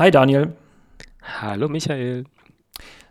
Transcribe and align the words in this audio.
Hi 0.00 0.10
Daniel. 0.10 0.56
Hallo 1.20 1.68
Michael. 1.68 2.24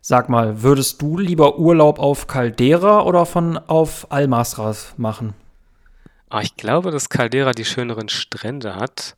Sag 0.01 0.27
mal, 0.27 0.63
würdest 0.63 0.99
du 1.03 1.19
lieber 1.19 1.59
Urlaub 1.59 1.99
auf 1.99 2.25
Caldera 2.25 3.03
oder 3.03 3.27
von 3.27 3.59
auf 3.59 4.11
Almasras 4.11 4.95
machen? 4.97 5.35
Ah, 6.29 6.41
ich 6.41 6.55
glaube, 6.55 6.89
dass 6.89 7.09
Caldera 7.09 7.51
die 7.51 7.63
schöneren 7.63 8.09
Strände 8.09 8.75
hat. 8.75 9.17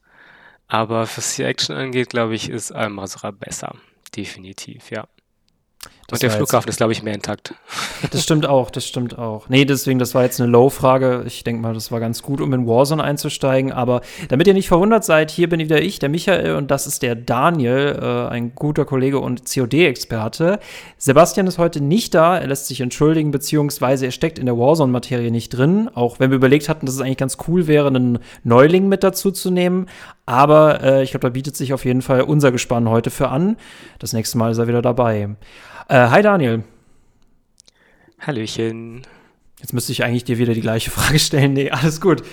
Aber 0.67 1.03
was 1.03 1.37
die 1.37 1.43
Action 1.43 1.73
angeht, 1.73 2.09
glaube 2.09 2.35
ich, 2.35 2.49
ist 2.49 2.73
Almasra 2.73 3.31
besser. 3.31 3.75
Definitiv, 4.17 4.91
ja. 4.91 5.07
Das 6.11 6.17
Und 6.17 6.23
der 6.23 6.29
war 6.29 6.35
jetzt- 6.39 6.49
Flughafen 6.49 6.69
ist, 6.69 6.77
glaube 6.77 6.91
ich, 6.91 7.03
mehr 7.03 7.13
intakt. 7.13 7.53
Das 8.11 8.21
stimmt 8.23 8.45
auch, 8.45 8.69
das 8.69 8.85
stimmt 8.85 9.17
auch. 9.17 9.47
Nee, 9.49 9.63
deswegen, 9.65 9.97
das 9.97 10.13
war 10.13 10.23
jetzt 10.23 10.41
eine 10.41 10.49
Low-Frage. 10.51 11.23
Ich 11.25 11.43
denke 11.43 11.61
mal, 11.61 11.73
das 11.73 11.91
war 11.91 11.99
ganz 12.01 12.21
gut, 12.21 12.41
um 12.41 12.51
in 12.53 12.67
Warzone 12.67 13.01
einzusteigen. 13.03 13.71
Aber 13.71 14.01
damit 14.29 14.45
ihr 14.47 14.53
nicht 14.53 14.67
verwundert 14.67 15.05
seid, 15.05 15.31
hier 15.31 15.47
bin 15.47 15.59
wieder 15.61 15.81
ich, 15.81 15.99
der 15.99 16.09
Michael, 16.09 16.55
und 16.55 16.69
das 16.69 16.85
ist 16.85 17.01
der 17.01 17.15
Daniel, 17.15 17.97
äh, 18.01 18.27
ein 18.29 18.53
guter 18.55 18.83
Kollege 18.85 19.19
und 19.19 19.43
COD-Experte. 19.51 20.59
Sebastian 20.97 21.47
ist 21.47 21.57
heute 21.57 21.81
nicht 21.81 22.13
da, 22.13 22.37
er 22.37 22.47
lässt 22.47 22.67
sich 22.67 22.81
entschuldigen, 22.81 23.31
beziehungsweise 23.31 24.05
er 24.05 24.11
steckt 24.11 24.37
in 24.37 24.45
der 24.47 24.57
Warzone-Materie 24.57 25.31
nicht 25.31 25.49
drin. 25.49 25.89
Auch 25.93 26.19
wenn 26.19 26.29
wir 26.29 26.35
überlegt 26.35 26.67
hatten, 26.69 26.85
dass 26.85 26.95
es 26.95 27.01
eigentlich 27.01 27.17
ganz 27.17 27.37
cool 27.47 27.67
wäre, 27.67 27.87
einen 27.87 28.19
Neuling 28.43 28.89
mit 28.89 29.03
dazu 29.03 29.31
zu 29.31 29.49
nehmen. 29.49 29.87
Aber 30.25 30.83
äh, 30.83 31.03
ich 31.03 31.11
glaube, 31.11 31.27
da 31.27 31.29
bietet 31.29 31.55
sich 31.55 31.73
auf 31.73 31.85
jeden 31.85 32.01
Fall 32.01 32.21
unser 32.21 32.51
Gespann 32.51 32.89
heute 32.89 33.09
für 33.11 33.29
an. 33.29 33.57
Das 33.99 34.13
nächste 34.13 34.37
Mal 34.37 34.51
ist 34.51 34.57
er 34.57 34.67
wieder 34.67 34.81
dabei. 34.81 35.29
Äh, 35.91 36.07
hi 36.09 36.21
Daniel. 36.21 36.63
Hallöchen. 38.17 39.01
Jetzt 39.59 39.73
müsste 39.73 39.91
ich 39.91 40.05
eigentlich 40.05 40.23
dir 40.23 40.37
wieder 40.37 40.53
die 40.53 40.61
gleiche 40.61 40.89
Frage 40.91 41.19
stellen. 41.19 41.51
Nee, 41.51 41.69
alles 41.69 41.99
gut. 41.99 42.23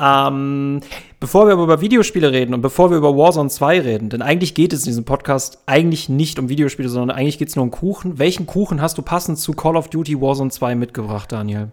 Ähm, 0.00 0.80
bevor 1.20 1.46
wir 1.46 1.52
aber 1.52 1.62
über 1.62 1.80
Videospiele 1.80 2.32
reden 2.32 2.54
und 2.54 2.60
bevor 2.60 2.90
wir 2.90 2.96
über 2.98 3.16
Warzone 3.16 3.50
2 3.50 3.82
reden, 3.82 4.10
denn 4.10 4.20
eigentlich 4.20 4.52
geht 4.54 4.72
es 4.72 4.80
in 4.80 4.86
diesem 4.86 5.04
Podcast 5.04 5.62
eigentlich 5.66 6.08
nicht 6.08 6.40
um 6.40 6.48
Videospiele, 6.48 6.88
sondern 6.88 7.16
eigentlich 7.16 7.38
geht 7.38 7.50
es 7.50 7.54
nur 7.54 7.62
um 7.66 7.70
Kuchen. 7.70 8.18
Welchen 8.18 8.46
Kuchen 8.46 8.82
hast 8.82 8.98
du 8.98 9.02
passend 9.02 9.38
zu 9.38 9.52
Call 9.52 9.76
of 9.76 9.90
Duty 9.90 10.20
Warzone 10.20 10.50
2 10.50 10.74
mitgebracht, 10.74 11.30
Daniel? 11.30 11.70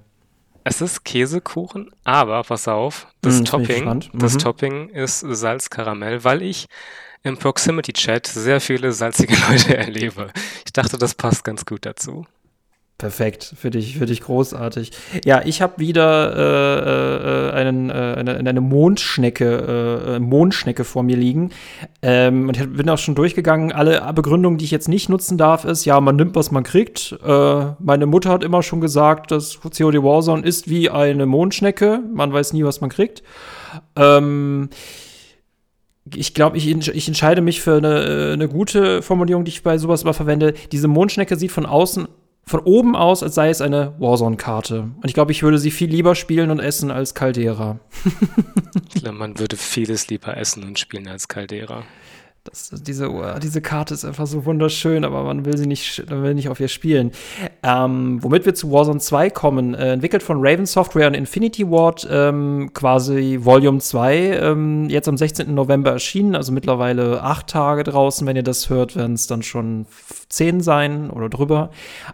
Es 0.64 0.80
ist 0.80 1.06
Käsekuchen, 1.06 1.90
aber 2.03 2.44
pass 2.44 2.68
auf, 2.68 3.08
das 3.22 3.40
ich 3.40 3.50
Topping, 3.50 4.03
das 4.14 4.36
Mhm. 4.36 4.40
Topping 4.40 4.90
ist 4.90 5.22
Salzkaramell, 5.22 6.23
weil 6.23 6.44
ich 6.44 6.68
im 7.26 7.38
Proximity 7.38 7.92
Chat 7.94 8.28
sehr 8.28 8.62
viele 8.62 8.92
salzige 8.92 9.36
Leute 9.50 9.76
erlebe. 9.76 10.30
Ich 10.66 10.73
dachte, 10.73 10.98
das 10.98 11.16
passt 11.16 11.44
ganz 11.44 11.66
gut 11.66 11.86
dazu. 11.86 12.26
Perfekt, 12.98 13.54
für 13.58 13.72
dich, 13.72 13.98
für 13.98 14.06
dich 14.06 14.22
großartig. 14.22 14.92
Ja, 15.26 15.42
ich 15.44 15.62
habe 15.62 15.80
wieder 15.80 16.34
äh, 16.34 17.50
äh, 17.50 17.52
einen, 17.52 17.90
äh, 17.90 17.94
eine, 17.94 18.38
eine 18.38 18.62
Mondschnecke, 18.62 20.16
äh, 20.16 20.20
Mondschnecke 20.20 20.86
vor 20.86 21.03
mir 21.03 21.18
liegen. 21.18 21.50
Ähm, 22.02 22.48
und 22.48 22.56
ich 22.56 22.72
bin 22.72 22.90
auch 22.90 22.98
schon 22.98 23.16
durchgegangen. 23.16 23.73
Alle 23.73 24.14
Begründungen, 24.14 24.58
die 24.58 24.64
ich 24.64 24.72
jetzt 24.72 24.88
nicht 24.88 25.09
nutzen 25.09 25.38
darf, 25.38 25.66
ist, 25.66 25.84
ja, 25.84 26.00
man 26.00 26.16
nimmt, 26.16 26.36
was 26.36 26.52
man 26.52 26.64
kriegt. 26.64 27.18
Äh, 27.22 27.66
meine 27.80 28.06
Mutter 28.06 28.30
hat 28.30 28.46
immer 28.46 28.64
schon 28.64 28.80
gesagt, 28.80 29.31
dass 29.31 29.59
COD 29.59 30.02
Warzone 30.02 30.46
ist 30.46 30.70
wie 30.70 30.90
eine 30.90 31.26
Mondschnecke. 31.26 32.00
Man 32.14 32.31
weiß 32.31 32.53
nie, 32.53 32.64
was 32.64 32.80
man 32.80 32.90
kriegt. 32.90 33.23
Ähm, 33.98 34.70
ich 36.14 36.34
glaube, 36.34 36.58
ich, 36.58 36.67
ich 36.67 37.08
entscheide 37.08 37.42
mich 37.42 37.61
für 37.61 37.78
eine, 37.78 38.03
äh, 38.03 38.34
eine 38.34 38.48
gute 38.48 39.02
Formulierung, 39.02 39.44
die 39.44 39.50
ich 39.50 39.64
bei 39.64 39.78
sowas 39.78 40.03
immer 40.03 40.14
verwende. 40.14 40.53
Diese 40.72 40.88
Mondschnecke 40.88 41.36
sieht 41.36 41.52
von 41.52 41.66
außen, 41.66 42.08
von 42.44 42.59
oben 42.59 42.95
aus, 42.95 43.23
als 43.23 43.34
sei 43.34 43.50
es 43.50 43.62
eine 43.62 43.95
Warzone-Karte. 44.00 44.81
Und 44.81 45.06
ich 45.06 45.16
glaube, 45.16 45.31
ich 45.31 45.42
würde 45.42 45.58
sie 45.58 45.72
viel 45.72 45.89
lieber 45.89 46.14
spielen 46.14 46.52
und 46.52 46.59
essen 46.59 46.92
als 46.92 47.16
Caldera. 47.16 47.80
Ich 48.94 49.02
glaube, 49.02 49.18
man 49.18 49.40
würde 49.40 49.57
vieles 49.57 50.07
lieber 50.09 50.38
essen 50.38 50.63
und 50.63 50.80
spielen 50.80 51.07
als 51.07 51.28
Caldera. 51.28 51.84
Das, 52.45 52.69
diese, 52.69 53.09
diese 53.41 53.59
Karte 53.59 53.95
ist 53.95 54.06
einfach 54.06 54.28
so 54.28 54.45
wunderschön, 54.45 55.03
aber 55.03 55.23
man 55.23 55.45
will 55.45 55.57
sie 55.57 55.66
nicht, 55.66 56.07
man 56.11 56.22
will 56.22 56.35
nicht 56.35 56.47
auf 56.47 56.59
ihr 56.59 56.67
spielen. 56.67 57.11
Ähm, 57.63 58.23
womit 58.23 58.45
wir 58.45 58.53
zu 58.53 58.72
Warzone 58.72 59.00
2 59.00 59.31
kommen, 59.31 59.73
äh, 59.73 59.94
entwickelt 59.94 60.22
von 60.22 60.38
Raven 60.39 60.67
Software 60.67 61.07
und 61.07 61.16
Infinity 61.16 61.67
Ward, 61.72 62.07
ähm, 62.07 62.69
quasi 62.75 63.39
Volume 63.41 63.79
2, 63.79 64.16
ähm, 64.16 64.89
jetzt 64.91 65.07
am 65.07 65.17
16. 65.17 65.56
November 65.56 65.89
erschienen, 65.89 66.35
also 66.35 66.51
mittlerweile 66.51 67.23
acht 67.23 67.47
Tage 67.47 67.83
draußen. 67.83 68.28
Wenn 68.28 68.35
ihr 68.35 68.44
das 68.44 68.69
hört, 68.69 68.95
werden 68.95 69.16
es 69.16 69.25
dann 69.25 69.41
schon 69.41 69.88
zehn 70.29 70.62
sein 70.62 71.09
oder 71.09 71.29
drüber. 71.29 71.72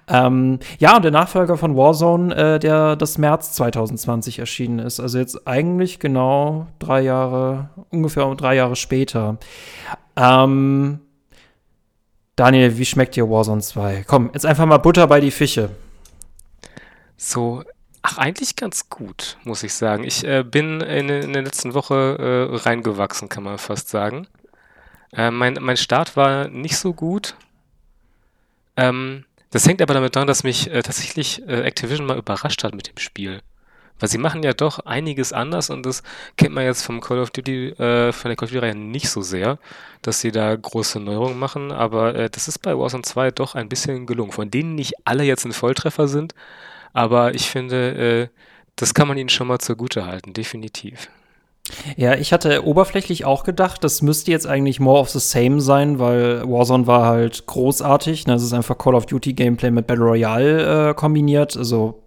Ähm, 0.08 0.60
ja, 0.80 0.96
und 0.96 1.04
der 1.04 1.12
Nachfolger 1.12 1.58
von 1.58 1.76
Warzone, 1.76 2.34
äh, 2.34 2.60
der 2.60 2.96
das 2.96 3.18
März 3.18 3.52
2020 3.52 4.40
erschienen 4.40 4.80
ist. 4.80 5.02
Also 5.02 5.18
jetzt 5.18 5.46
eigentlich 5.46 6.00
genau 6.00 6.68
drei 6.80 7.02
Jahre, 7.02 7.70
ungefähr 7.90 8.34
drei 8.36 8.56
Jahre 8.56 8.78
später. 8.78 9.38
Ähm, 10.16 11.00
Daniel, 12.36 12.78
wie 12.78 12.86
schmeckt 12.86 13.16
dir 13.16 13.30
Warzone 13.30 13.62
2? 13.62 14.06
Komm, 14.08 14.32
jetzt 14.34 14.46
einfach 14.46 14.66
mal 14.66 14.78
Butter 14.78 15.08
bei 15.08 15.20
die 15.20 15.32
Fische. 15.32 15.70
So, 17.18 17.64
ach, 18.02 18.18
eigentlich 18.18 18.56
ganz 18.56 18.90
gut, 18.90 19.38
muss 19.44 19.64
ich 19.64 19.74
sagen. 19.74 20.04
Ich 20.04 20.24
äh, 20.24 20.44
bin 20.44 20.82
in, 20.82 21.10
in 21.10 21.34
der 21.34 21.44
letzten 21.44 21.74
Woche 21.74 22.50
äh, 22.52 22.56
reingewachsen, 22.56 23.30
kann 23.30 23.44
man 23.44 23.58
fast 23.58 23.90
sagen. 23.90 24.28
Äh, 25.14 25.32
mein, 25.32 25.58
mein 25.62 25.78
Start 25.78 26.16
war 26.16 26.48
nicht 26.48 26.78
so 26.78 26.94
gut. 26.94 27.36
Ähm, 28.78 29.26
das 29.52 29.68
hängt 29.68 29.82
aber 29.82 29.94
damit 29.94 30.16
daran, 30.16 30.28
dass 30.28 30.44
mich 30.44 30.72
äh, 30.72 30.82
tatsächlich 30.82 31.48
äh, 31.48 31.62
Activision 31.62 32.08
mal 32.08 32.18
überrascht 32.18 32.64
hat 32.64 32.74
mit 32.74 32.88
dem 32.88 32.98
Spiel. 32.98 33.42
Weil 34.02 34.10
sie 34.10 34.18
machen 34.18 34.44
ja 34.44 34.54
doch 34.54 34.80
einiges 34.80 35.32
anders 35.32 35.70
und 35.70 35.86
das 35.86 36.04
kennt 36.36 36.54
man 36.54 36.66
jetzt 36.66 36.82
vom 36.82 37.00
Call 37.00 37.20
of 37.20 37.30
Duty, 37.30 37.70
äh, 37.70 38.12
von 38.12 38.30
der 38.30 38.36
Call 38.36 38.48
of 38.48 38.52
Duty-Reihe 38.52 38.76
nicht 38.76 39.10
so 39.10 39.22
sehr, 39.22 39.60
dass 40.02 40.20
sie 40.20 40.32
da 40.32 40.54
große 40.56 41.00
Neuerungen 41.00 41.40
machen, 41.40 41.72
aber 41.72 42.16
äh, 42.16 42.30
das 42.30 42.48
ist 42.48 42.60
bei 42.60 42.78
Warzone 42.78 43.04
2 43.04 43.32
doch 43.32 43.56
ein 43.56 43.70
bisschen 43.70 44.08
gelungen. 44.08 44.32
Von 44.32 44.52
denen 44.52 44.76
nicht 44.76 44.96
alle 45.06 45.24
jetzt 45.24 45.46
ein 45.46 45.54
Volltreffer 45.54 46.08
sind, 46.08 46.34
aber 46.94 47.36
ich 47.36 47.50
finde, 47.50 47.92
äh, 48.24 48.28
das 48.76 48.94
kann 48.94 49.08
man 49.08 49.18
ihnen 49.18 49.30
schon 49.30 49.48
mal 49.48 49.60
zugute 49.60 50.06
halten, 50.06 50.34
definitiv. 50.34 51.08
Ja, 51.96 52.16
ich 52.16 52.34
hatte 52.34 52.66
oberflächlich 52.66 53.26
auch 53.26 53.44
gedacht, 53.44 53.84
das 53.84 54.02
müsste 54.02 54.32
jetzt 54.32 54.48
eigentlich 54.48 54.80
more 54.80 55.00
of 55.00 55.10
the 55.10 55.20
same 55.20 55.62
sein, 55.62 56.00
weil 56.00 56.42
Warzone 56.42 56.88
war 56.88 57.06
halt 57.06 57.46
großartig. 57.46 58.26
Ne? 58.26 58.34
Das 58.34 58.44
ist 58.44 58.54
einfach 58.54 58.78
Call 58.78 58.96
of 58.96 59.06
Duty 59.06 59.34
Gameplay 59.34 59.70
mit 59.70 59.86
Battle 59.88 60.06
Royale 60.06 60.90
äh, 60.90 60.94
kombiniert. 60.96 61.56
Also 61.56 62.01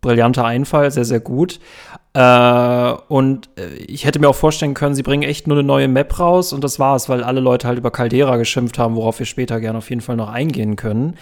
brillanter 0.00 0.44
Einfall, 0.44 0.90
sehr, 0.90 1.04
sehr 1.04 1.20
gut. 1.20 1.60
Äh, 2.16 2.94
und 3.08 3.50
äh, 3.58 3.74
ich 3.76 4.06
hätte 4.06 4.18
mir 4.18 4.28
auch 4.28 4.34
vorstellen 4.34 4.74
können, 4.74 4.94
sie 4.94 5.02
bringen 5.02 5.22
echt 5.22 5.46
nur 5.46 5.58
eine 5.58 5.66
neue 5.66 5.88
Map 5.88 6.18
raus 6.18 6.52
und 6.52 6.64
das 6.64 6.78
war's, 6.78 7.08
weil 7.08 7.22
alle 7.22 7.40
Leute 7.40 7.68
halt 7.68 7.78
über 7.78 7.90
Caldera 7.90 8.36
geschimpft 8.36 8.78
haben, 8.78 8.96
worauf 8.96 9.18
wir 9.18 9.26
später 9.26 9.60
gerne 9.60 9.78
auf 9.78 9.90
jeden 9.90 10.00
Fall 10.00 10.16
noch 10.16 10.30
eingehen 10.30 10.76
können. 10.76 11.16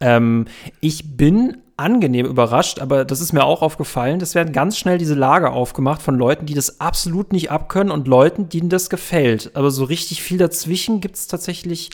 Ähm, 0.00 0.46
ich 0.80 1.16
bin 1.16 1.56
angenehm 1.76 2.26
überrascht, 2.26 2.78
aber 2.78 3.04
das 3.04 3.20
ist 3.20 3.32
mir 3.32 3.44
auch 3.44 3.62
aufgefallen, 3.62 4.20
es 4.20 4.34
werden 4.34 4.52
ganz 4.52 4.78
schnell 4.78 4.98
diese 4.98 5.14
Lager 5.14 5.52
aufgemacht 5.52 6.02
von 6.02 6.14
Leuten, 6.14 6.46
die 6.46 6.54
das 6.54 6.80
absolut 6.80 7.32
nicht 7.32 7.50
abkönnen 7.50 7.90
und 7.90 8.06
Leuten, 8.06 8.48
denen 8.48 8.68
das 8.68 8.90
gefällt. 8.90 9.50
Aber 9.54 9.70
so 9.70 9.84
richtig 9.84 10.22
viel 10.22 10.38
dazwischen 10.38 11.00
gibt 11.00 11.16
es 11.16 11.26
tatsächlich 11.26 11.90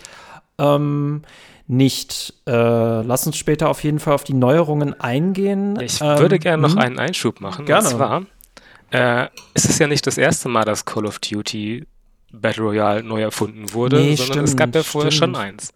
ähm, 0.58 1.22
nicht. 1.70 2.34
Äh, 2.46 2.50
lass 2.52 3.26
uns 3.26 3.36
später 3.36 3.68
auf 3.68 3.82
jeden 3.84 4.00
Fall 4.00 4.14
auf 4.14 4.24
die 4.24 4.34
Neuerungen 4.34 4.98
eingehen. 5.00 5.78
Ich 5.80 6.00
Ähm, 6.00 6.18
würde 6.18 6.38
gerne 6.38 6.62
noch 6.62 6.72
hm? 6.72 6.78
einen 6.78 6.98
Einschub 6.98 7.40
machen. 7.40 7.64
Gerne. 7.64 7.88
Und 7.88 7.94
zwar 7.94 8.22
äh, 8.90 9.28
ist 9.54 9.70
es 9.70 9.78
ja 9.78 9.86
nicht 9.86 10.06
das 10.06 10.18
erste 10.18 10.48
Mal, 10.48 10.64
dass 10.64 10.84
Call 10.84 11.06
of 11.06 11.20
Duty 11.20 11.86
Battle 12.32 12.64
Royale 12.64 13.02
neu 13.04 13.22
erfunden 13.22 13.72
wurde, 13.72 13.96
Nee, 14.00 14.16
sondern 14.16 14.44
es 14.44 14.50
stimmt, 14.50 14.58
gab 14.58 14.74
ja 14.74 14.82
vorher 14.82 15.10
stimmt. 15.12 15.36
schon 15.36 15.42
eins. 15.42 15.72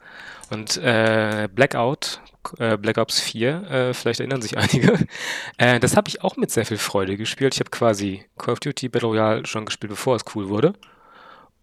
Und 0.51 0.77
äh, 0.79 1.49
Blackout, 1.53 2.21
äh, 2.59 2.77
Black 2.77 2.99
Ops 2.99 3.21
4, 3.21 3.71
äh, 3.71 3.95
vielleicht 3.95 4.21
erinnern 4.21 4.43
sich 4.43 4.59
einige, 4.59 4.99
äh, 5.59 5.79
das 5.81 5.97
habe 5.97 6.09
ich 6.09 6.23
auch 6.23 6.37
mit 6.37 6.51
sehr 6.51 6.67
viel 6.67 6.77
Freude 6.79 7.17
gespielt. 7.17 7.55
Ich 7.55 7.61
habe 7.61 7.71
quasi 7.71 8.25
Call 8.37 8.53
of 8.53 8.61
Duty 8.61 8.89
Battle 8.89 9.09
Royale 9.09 9.47
schon 9.47 9.65
gespielt, 9.65 9.91
bevor 9.91 10.17
es 10.17 10.25
cool 10.35 10.49
wurde. 10.49 10.75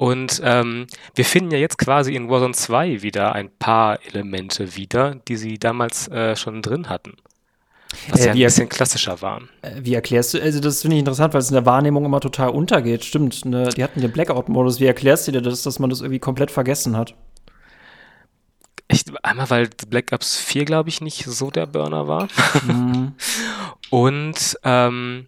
Und 0.02 0.42
ähm, 0.44 0.88
wir 1.14 1.26
finden 1.26 1.52
ja 1.52 1.60
jetzt 1.60 1.78
quasi 1.78 2.16
in 2.16 2.28
Warzone 2.28 2.56
2 2.56 3.04
wieder 3.04 3.34
ein 3.36 3.52
paar 3.60 4.00
Elemente 4.04 4.76
wieder, 4.76 5.14
die 5.28 5.36
sie 5.38 5.60
damals 5.60 6.08
äh, 6.08 6.36
schon 6.36 6.64
drin 6.64 6.90
hatten. 6.90 7.18
Was 8.10 8.22
Äh, 8.22 8.26
ja 8.26 8.32
ein 8.32 8.40
bisschen 8.40 8.68
klassischer 8.68 9.22
waren. 9.22 9.50
Äh, 9.62 9.74
Wie 9.84 9.94
erklärst 9.94 10.34
du, 10.34 10.42
also 10.42 10.60
das 10.60 10.82
finde 10.82 10.96
ich 10.96 11.02
interessant, 11.02 11.36
weil 11.36 11.42
es 11.42 11.50
in 11.50 11.54
der 11.54 11.68
Wahrnehmung 11.68 12.04
immer 12.04 12.20
total 12.20 12.50
untergeht. 12.50 13.06
Stimmt, 13.06 13.46
ne, 13.46 13.70
die 13.78 13.84
hatten 13.84 14.02
den 14.02 14.12
Blackout-Modus. 14.12 14.80
Wie 14.80 14.88
erklärst 14.88 15.28
du 15.28 15.34
dir 15.34 15.42
das, 15.44 15.62
dass 15.62 15.78
man 15.78 15.92
das 15.92 16.02
irgendwie 16.02 16.18
komplett 16.18 16.50
vergessen 16.50 16.98
hat? 16.98 17.14
Ich, 18.88 19.04
einmal, 19.22 19.52
weil 19.52 19.70
Black 19.88 20.12
Ops 20.14 20.38
4, 20.40 20.66
glaube 20.66 20.90
ich, 20.90 21.00
nicht 21.00 21.26
so 21.26 21.52
der 21.52 21.68
Burner 21.68 22.08
war. 22.08 22.28
Mhm. 22.66 23.14
Und 23.92 24.58
ähm, 24.64 25.28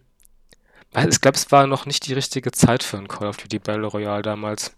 weil 0.94 1.10
ich 1.10 1.20
glaube, 1.20 1.36
es 1.36 1.50
war 1.52 1.66
noch 1.66 1.86
nicht 1.86 2.06
die 2.06 2.14
richtige 2.14 2.52
Zeit 2.52 2.82
für 2.82 2.96
ein 2.96 3.08
Call 3.08 3.28
of 3.28 3.36
Duty 3.36 3.58
Battle 3.58 3.86
Royale 3.86 4.22
damals. 4.22 4.74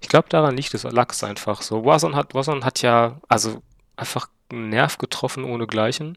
Ich 0.00 0.08
glaube, 0.08 0.28
daran 0.28 0.56
liegt 0.56 0.74
es, 0.74 0.82
lag 0.82 1.12
es 1.12 1.22
einfach 1.22 1.62
so. 1.62 1.84
Warzone 1.84 2.16
hat, 2.16 2.34
Warzone 2.34 2.64
hat 2.64 2.82
ja 2.82 3.20
also 3.28 3.62
einfach 3.94 4.28
einen 4.50 4.70
Nerv 4.70 4.98
getroffen 4.98 5.44
ohne 5.44 5.66
Gleichen. 5.66 6.16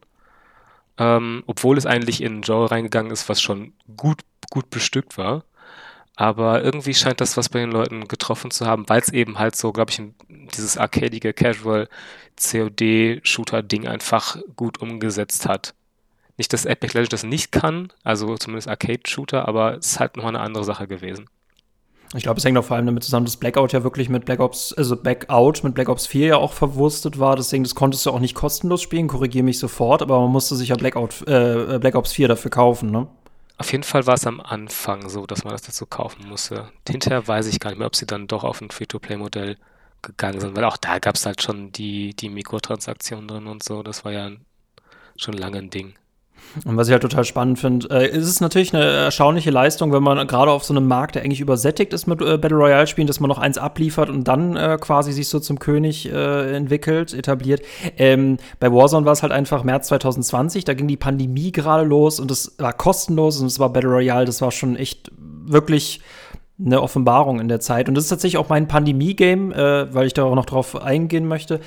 Ähm, 0.97 1.43
obwohl 1.45 1.77
es 1.77 1.85
eigentlich 1.85 2.21
in 2.21 2.37
ein 2.37 2.41
Genre 2.41 2.71
reingegangen 2.71 3.11
ist, 3.11 3.27
was 3.27 3.41
schon 3.41 3.73
gut, 3.97 4.21
gut 4.49 4.69
bestückt 4.69 5.17
war. 5.17 5.43
Aber 6.15 6.63
irgendwie 6.63 6.93
scheint 6.93 7.19
das 7.19 7.35
was 7.35 7.49
bei 7.49 7.59
den 7.59 7.71
Leuten 7.71 8.07
getroffen 8.07 8.49
zu 8.49 8.65
haben, 8.65 8.87
weil 8.87 9.01
es 9.01 9.09
eben 9.09 9.37
halt 9.37 9.57
so, 9.57 9.73
glaube 9.73 9.91
ich, 9.91 10.01
dieses 10.29 10.77
arcadige 10.77 11.33
Casual 11.33 11.89
COD-Shooter-Ding 12.37 13.87
einfach 13.87 14.37
gut 14.55 14.81
umgesetzt 14.81 15.47
hat. 15.47 15.73
Nicht, 16.37 16.51
dass 16.51 16.65
Epic 16.65 16.93
Legends 16.93 17.11
das 17.11 17.23
nicht 17.23 17.51
kann, 17.51 17.93
also 18.03 18.35
zumindest 18.37 18.67
Arcade-Shooter, 18.67 19.47
aber 19.47 19.77
es 19.77 19.91
ist 19.91 19.99
halt 19.99 20.17
noch 20.17 20.25
eine 20.25 20.41
andere 20.41 20.63
Sache 20.63 20.87
gewesen. 20.87 21.29
Ich 22.13 22.23
glaube, 22.23 22.37
es 22.37 22.45
hängt 22.45 22.57
auch 22.57 22.63
vor 22.63 22.77
allem 22.77 22.85
damit 22.85 23.03
zusammen, 23.03 23.25
dass 23.25 23.37
Blackout 23.37 23.73
ja 23.73 23.83
wirklich 23.83 24.09
mit 24.09 24.25
Black 24.25 24.39
Ops, 24.39 24.73
also 24.73 24.95
Blackout 24.95 25.63
mit 25.63 25.73
Black 25.73 25.89
Ops 25.89 26.07
4 26.07 26.27
ja 26.27 26.37
auch 26.37 26.53
verwurstet 26.53 27.19
war. 27.19 27.35
Deswegen, 27.35 27.63
das 27.63 27.75
konntest 27.75 28.05
du 28.05 28.11
auch 28.11 28.19
nicht 28.19 28.35
kostenlos 28.35 28.81
spielen, 28.81 29.07
korrigiere 29.07 29.43
mich 29.43 29.59
sofort, 29.59 30.01
aber 30.01 30.19
man 30.21 30.31
musste 30.31 30.55
sich 30.55 30.69
ja 30.69 30.75
Blackout, 30.75 31.27
äh, 31.27 31.77
Black 31.79 31.95
Ops 31.95 32.13
4 32.13 32.27
dafür 32.27 32.51
kaufen, 32.51 32.91
ne? 32.91 33.07
Auf 33.57 33.71
jeden 33.71 33.83
Fall 33.83 34.05
war 34.05 34.15
es 34.15 34.27
am 34.27 34.41
Anfang 34.41 35.09
so, 35.09 35.25
dass 35.25 35.45
man 35.45 35.53
das 35.53 35.61
dazu 35.61 35.85
kaufen 35.85 36.27
musste. 36.27 36.69
Hinterher 36.87 37.25
weiß 37.25 37.47
ich 37.47 37.59
gar 37.59 37.69
nicht 37.69 37.79
mehr, 37.79 37.87
ob 37.87 37.95
sie 37.95 38.05
dann 38.05 38.27
doch 38.27 38.43
auf 38.43 38.59
ein 38.59 38.69
Free-to-Play-Modell 38.69 39.57
gegangen 40.01 40.41
sind, 40.41 40.55
weil 40.55 40.65
auch 40.65 40.77
da 40.77 40.99
gab 40.99 41.15
es 41.15 41.25
halt 41.25 41.41
schon 41.41 41.71
die, 41.71 42.13
die 42.13 42.29
Mikrotransaktionen 42.29 43.27
drin 43.27 43.47
und 43.47 43.63
so. 43.63 43.81
Das 43.81 44.03
war 44.03 44.11
ja 44.11 44.31
schon 45.15 45.35
lange 45.35 45.59
ein 45.59 45.69
Ding. 45.69 45.95
Und 46.65 46.77
was 46.77 46.87
ich 46.87 46.91
halt 46.93 47.01
total 47.01 47.25
spannend 47.25 47.59
finde, 47.59 47.87
äh, 47.89 48.09
ist 48.09 48.27
es 48.27 48.41
natürlich 48.41 48.73
eine 48.73 48.83
erstaunliche 48.83 49.51
Leistung, 49.51 49.91
wenn 49.91 50.03
man 50.03 50.25
gerade 50.27 50.51
auf 50.51 50.63
so 50.63 50.73
einem 50.73 50.87
Markt, 50.87 51.15
der 51.15 51.23
eigentlich 51.23 51.41
übersättigt 51.41 51.93
ist 51.93 52.07
mit 52.07 52.21
äh, 52.21 52.37
Battle 52.37 52.57
Royale 52.57 52.87
Spielen, 52.87 53.07
dass 53.07 53.19
man 53.19 53.27
noch 53.27 53.39
eins 53.39 53.57
abliefert 53.57 54.09
und 54.09 54.27
dann 54.27 54.55
äh, 54.55 54.77
quasi 54.79 55.11
sich 55.11 55.27
so 55.27 55.39
zum 55.39 55.59
König 55.59 56.11
äh, 56.11 56.55
entwickelt, 56.55 57.13
etabliert. 57.13 57.61
Ähm, 57.97 58.37
bei 58.59 58.71
Warzone 58.71 59.05
war 59.05 59.13
es 59.13 59.21
halt 59.21 59.33
einfach 59.33 59.63
März 59.63 59.87
2020, 59.87 60.65
da 60.65 60.73
ging 60.73 60.87
die 60.87 60.97
Pandemie 60.97 61.51
gerade 61.51 61.83
los 61.83 62.19
und 62.19 62.31
es 62.31 62.55
war 62.57 62.73
kostenlos 62.73 63.39
und 63.39 63.47
es 63.47 63.59
war 63.59 63.71
Battle 63.71 63.89
Royale, 63.89 64.25
das 64.25 64.41
war 64.41 64.51
schon 64.51 64.75
echt 64.75 65.11
wirklich 65.17 66.01
eine 66.63 66.81
Offenbarung 66.81 67.39
in 67.39 67.47
der 67.47 67.59
Zeit. 67.59 67.89
Und 67.89 67.95
das 67.95 68.05
ist 68.05 68.09
tatsächlich 68.09 68.37
auch 68.37 68.49
mein 68.49 68.67
Pandemie-Game, 68.67 69.51
äh, 69.51 69.93
weil 69.93 70.07
ich 70.07 70.13
da 70.13 70.23
auch 70.23 70.35
noch 70.35 70.45
drauf 70.45 70.81
eingehen 70.81 71.27
möchte. 71.27 71.59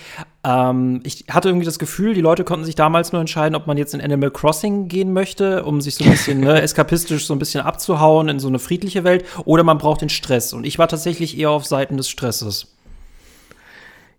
Ähm, 0.48 1.00
ich 1.04 1.26
hatte 1.28 1.50
irgendwie 1.50 1.66
das 1.66 1.78
Gefühl, 1.78 2.14
die 2.14 2.22
Leute 2.22 2.42
konnten 2.42 2.64
sich 2.64 2.74
damals 2.74 3.12
nur 3.12 3.20
entscheiden, 3.20 3.54
ob 3.54 3.66
man 3.66 3.76
jetzt 3.76 3.92
in 3.92 4.00
Animal 4.00 4.30
Crossing 4.30 4.88
gehen 4.88 5.12
möchte, 5.12 5.62
um 5.64 5.82
sich 5.82 5.96
so 5.96 6.04
ein 6.04 6.10
bisschen 6.10 6.40
ne, 6.40 6.62
eskapistisch 6.62 7.26
so 7.26 7.34
ein 7.34 7.38
bisschen 7.38 7.60
abzuhauen 7.60 8.30
in 8.30 8.40
so 8.40 8.48
eine 8.48 8.58
friedliche 8.58 9.04
Welt, 9.04 9.26
oder 9.44 9.62
man 9.62 9.76
braucht 9.76 10.00
den 10.00 10.08
Stress. 10.08 10.54
Und 10.54 10.64
ich 10.64 10.78
war 10.78 10.88
tatsächlich 10.88 11.36
eher 11.36 11.50
auf 11.50 11.66
Seiten 11.66 11.98
des 11.98 12.08
Stresses. 12.08 12.74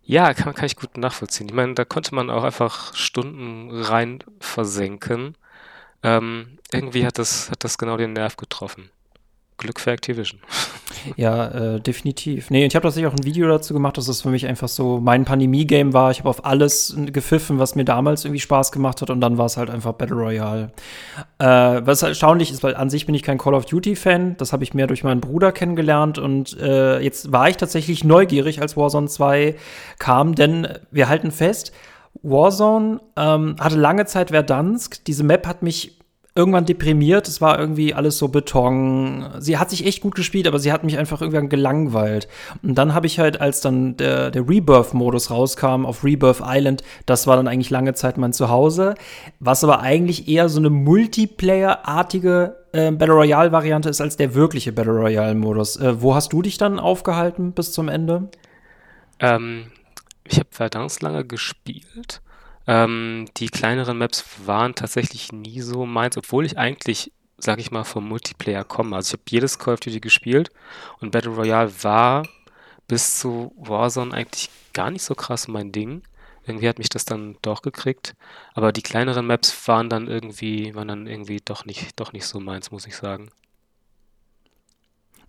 Ja, 0.03 0.33
kann, 0.35 0.53
kann 0.53 0.65
ich 0.65 0.75
gut 0.75 0.97
nachvollziehen. 0.97 1.47
Ich 1.49 1.55
meine, 1.55 1.73
da 1.73 1.83
konnte 1.83 2.13
man 2.13 2.29
auch 2.29 2.43
einfach 2.43 2.95
Stunden 2.95 3.71
rein 3.71 4.19
versenken. 4.39 5.35
Ähm, 6.03 6.59
irgendwie 6.71 7.07
hat 7.07 7.17
das, 7.17 7.49
hat 7.49 7.63
das 7.63 7.79
genau 7.79 7.97
den 7.97 8.13
Nerv 8.13 8.37
getroffen. 8.37 8.91
Glück 9.59 9.79
für 9.79 9.91
Activision. 9.91 10.39
Ja, 11.15 11.75
äh, 11.75 11.79
definitiv. 11.79 12.49
Nee, 12.49 12.65
ich 12.65 12.75
habe 12.75 12.83
tatsächlich 12.83 13.09
auch 13.09 13.15
ein 13.15 13.23
Video 13.23 13.47
dazu 13.47 13.73
gemacht, 13.73 13.95
dass 13.97 14.07
das 14.07 14.21
für 14.23 14.29
mich 14.29 14.47
einfach 14.47 14.67
so 14.67 14.99
mein 14.99 15.23
Pandemie-Game 15.23 15.93
war. 15.93 16.11
Ich 16.11 16.19
habe 16.19 16.29
auf 16.29 16.43
alles 16.45 16.93
gepfiffen, 17.05 17.57
was 17.57 17.75
mir 17.75 17.85
damals 17.85 18.25
irgendwie 18.25 18.41
Spaß 18.41 18.73
gemacht 18.73 19.01
hat 19.01 19.09
und 19.09 19.21
dann 19.21 19.37
war 19.37 19.45
es 19.45 19.55
halt 19.55 19.69
einfach 19.69 19.93
Battle 19.93 20.17
Royale. 20.17 20.71
Äh, 21.37 21.45
was 21.45 22.01
erstaunlich 22.01 22.51
ist, 22.51 22.63
weil 22.63 22.75
an 22.75 22.89
sich 22.89 23.05
bin 23.05 23.15
ich 23.15 23.23
kein 23.23 23.37
Call 23.37 23.53
of 23.53 23.65
Duty-Fan. 23.65 24.35
Das 24.37 24.51
habe 24.51 24.63
ich 24.63 24.73
mehr 24.73 24.87
durch 24.87 25.03
meinen 25.03 25.21
Bruder 25.21 25.53
kennengelernt 25.53 26.17
und 26.17 26.57
äh, 26.59 26.99
jetzt 26.99 27.31
war 27.31 27.47
ich 27.47 27.55
tatsächlich 27.55 28.03
neugierig, 28.03 28.61
als 28.61 28.75
Warzone 28.75 29.07
2 29.07 29.55
kam, 29.99 30.35
denn 30.35 30.67
wir 30.91 31.07
halten 31.07 31.31
fest, 31.31 31.71
Warzone 32.21 32.99
ähm, 33.15 33.55
hatte 33.59 33.77
lange 33.77 34.05
Zeit 34.05 34.31
Verdansk. 34.31 35.03
Diese 35.05 35.23
Map 35.23 35.47
hat 35.47 35.63
mich 35.63 35.98
irgendwann 36.39 36.65
deprimiert. 36.65 37.27
Es 37.27 37.41
war 37.41 37.59
irgendwie 37.59 37.93
alles 37.93 38.17
so 38.17 38.29
Beton. 38.29 39.25
Sie 39.39 39.57
hat 39.57 39.69
sich 39.69 39.85
echt 39.85 40.01
gut 40.01 40.15
gespielt, 40.15 40.47
aber 40.47 40.57
sie 40.57 40.71
hat 40.71 40.85
mich 40.85 40.97
einfach 40.97 41.19
irgendwann 41.19 41.49
gelangweilt. 41.49 42.29
Und 42.63 42.75
dann 42.75 42.93
habe 42.93 43.07
ich 43.07 43.19
halt, 43.19 43.41
als 43.41 43.59
dann 43.59 43.97
der, 43.97 44.31
der 44.31 44.47
Rebirth-Modus 44.47 45.31
rauskam 45.31 45.85
auf 45.85 46.05
Rebirth 46.05 46.41
Island, 46.41 46.81
das 47.05 47.27
war 47.27 47.35
dann 47.35 47.49
eigentlich 47.49 47.69
lange 47.69 47.93
Zeit 47.93 48.17
mein 48.17 48.31
Zuhause. 48.31 48.95
Was 49.41 49.65
aber 49.65 49.81
eigentlich 49.81 50.29
eher 50.29 50.47
so 50.47 50.59
eine 50.59 50.69
Multiplayer-artige 50.69 52.55
äh, 52.71 52.91
Battle 52.91 53.15
Royale-Variante 53.15 53.89
ist 53.89 53.99
als 53.99 54.15
der 54.15 54.33
wirkliche 54.33 54.71
Battle 54.71 54.93
Royale-Modus. 54.93 55.75
Äh, 55.75 56.01
wo 56.01 56.15
hast 56.15 56.31
du 56.31 56.41
dich 56.41 56.57
dann 56.57 56.79
aufgehalten 56.79 57.51
bis 57.51 57.73
zum 57.73 57.89
Ende? 57.89 58.29
Ähm, 59.19 59.71
ich 60.23 60.39
habe 60.39 60.47
verdammt 60.51 61.01
lange 61.01 61.25
gespielt. 61.25 62.21
Ähm, 62.69 63.25
die 63.37 63.47
kleineren 63.47 63.97
Maps 63.97 64.23
waren 64.45 64.75
tatsächlich 64.75 65.31
nie 65.31 65.61
so 65.61 65.87
meins, 65.87 66.17
obwohl 66.17 66.45
ich 66.45 66.59
eigentlich, 66.59 67.11
sag 67.39 67.59
ich 67.59 67.71
mal, 67.71 67.83
vom 67.83 68.07
Multiplayer 68.07 68.63
komme. 68.63 68.95
Also 68.95 69.07
ich 69.07 69.13
habe 69.13 69.23
jedes 69.31 69.57
Call 69.57 69.73
of 69.73 69.79
Duty 69.79 69.99
gespielt 69.99 70.51
und 70.99 71.09
Battle 71.09 71.31
Royale 71.31 71.71
war 71.81 72.27
bis 72.87 73.17
zu 73.17 73.51
Warzone 73.57 74.13
eigentlich 74.13 74.51
gar 74.73 74.91
nicht 74.91 75.01
so 75.01 75.15
krass 75.15 75.47
mein 75.47 75.71
Ding. 75.71 76.03
Irgendwie 76.45 76.69
hat 76.69 76.77
mich 76.77 76.89
das 76.89 77.05
dann 77.05 77.37
doch 77.41 77.63
gekriegt. 77.63 78.15
Aber 78.53 78.71
die 78.71 78.83
kleineren 78.83 79.25
Maps 79.25 79.67
waren 79.67 79.89
dann 79.89 80.07
irgendwie, 80.07 80.75
waren 80.75 80.89
dann 80.89 81.07
irgendwie 81.07 81.41
doch 81.43 81.65
nicht, 81.65 81.99
doch 81.99 82.13
nicht 82.13 82.25
so 82.27 82.39
meins, 82.39 82.69
muss 82.69 82.85
ich 82.85 82.95
sagen. 82.95 83.31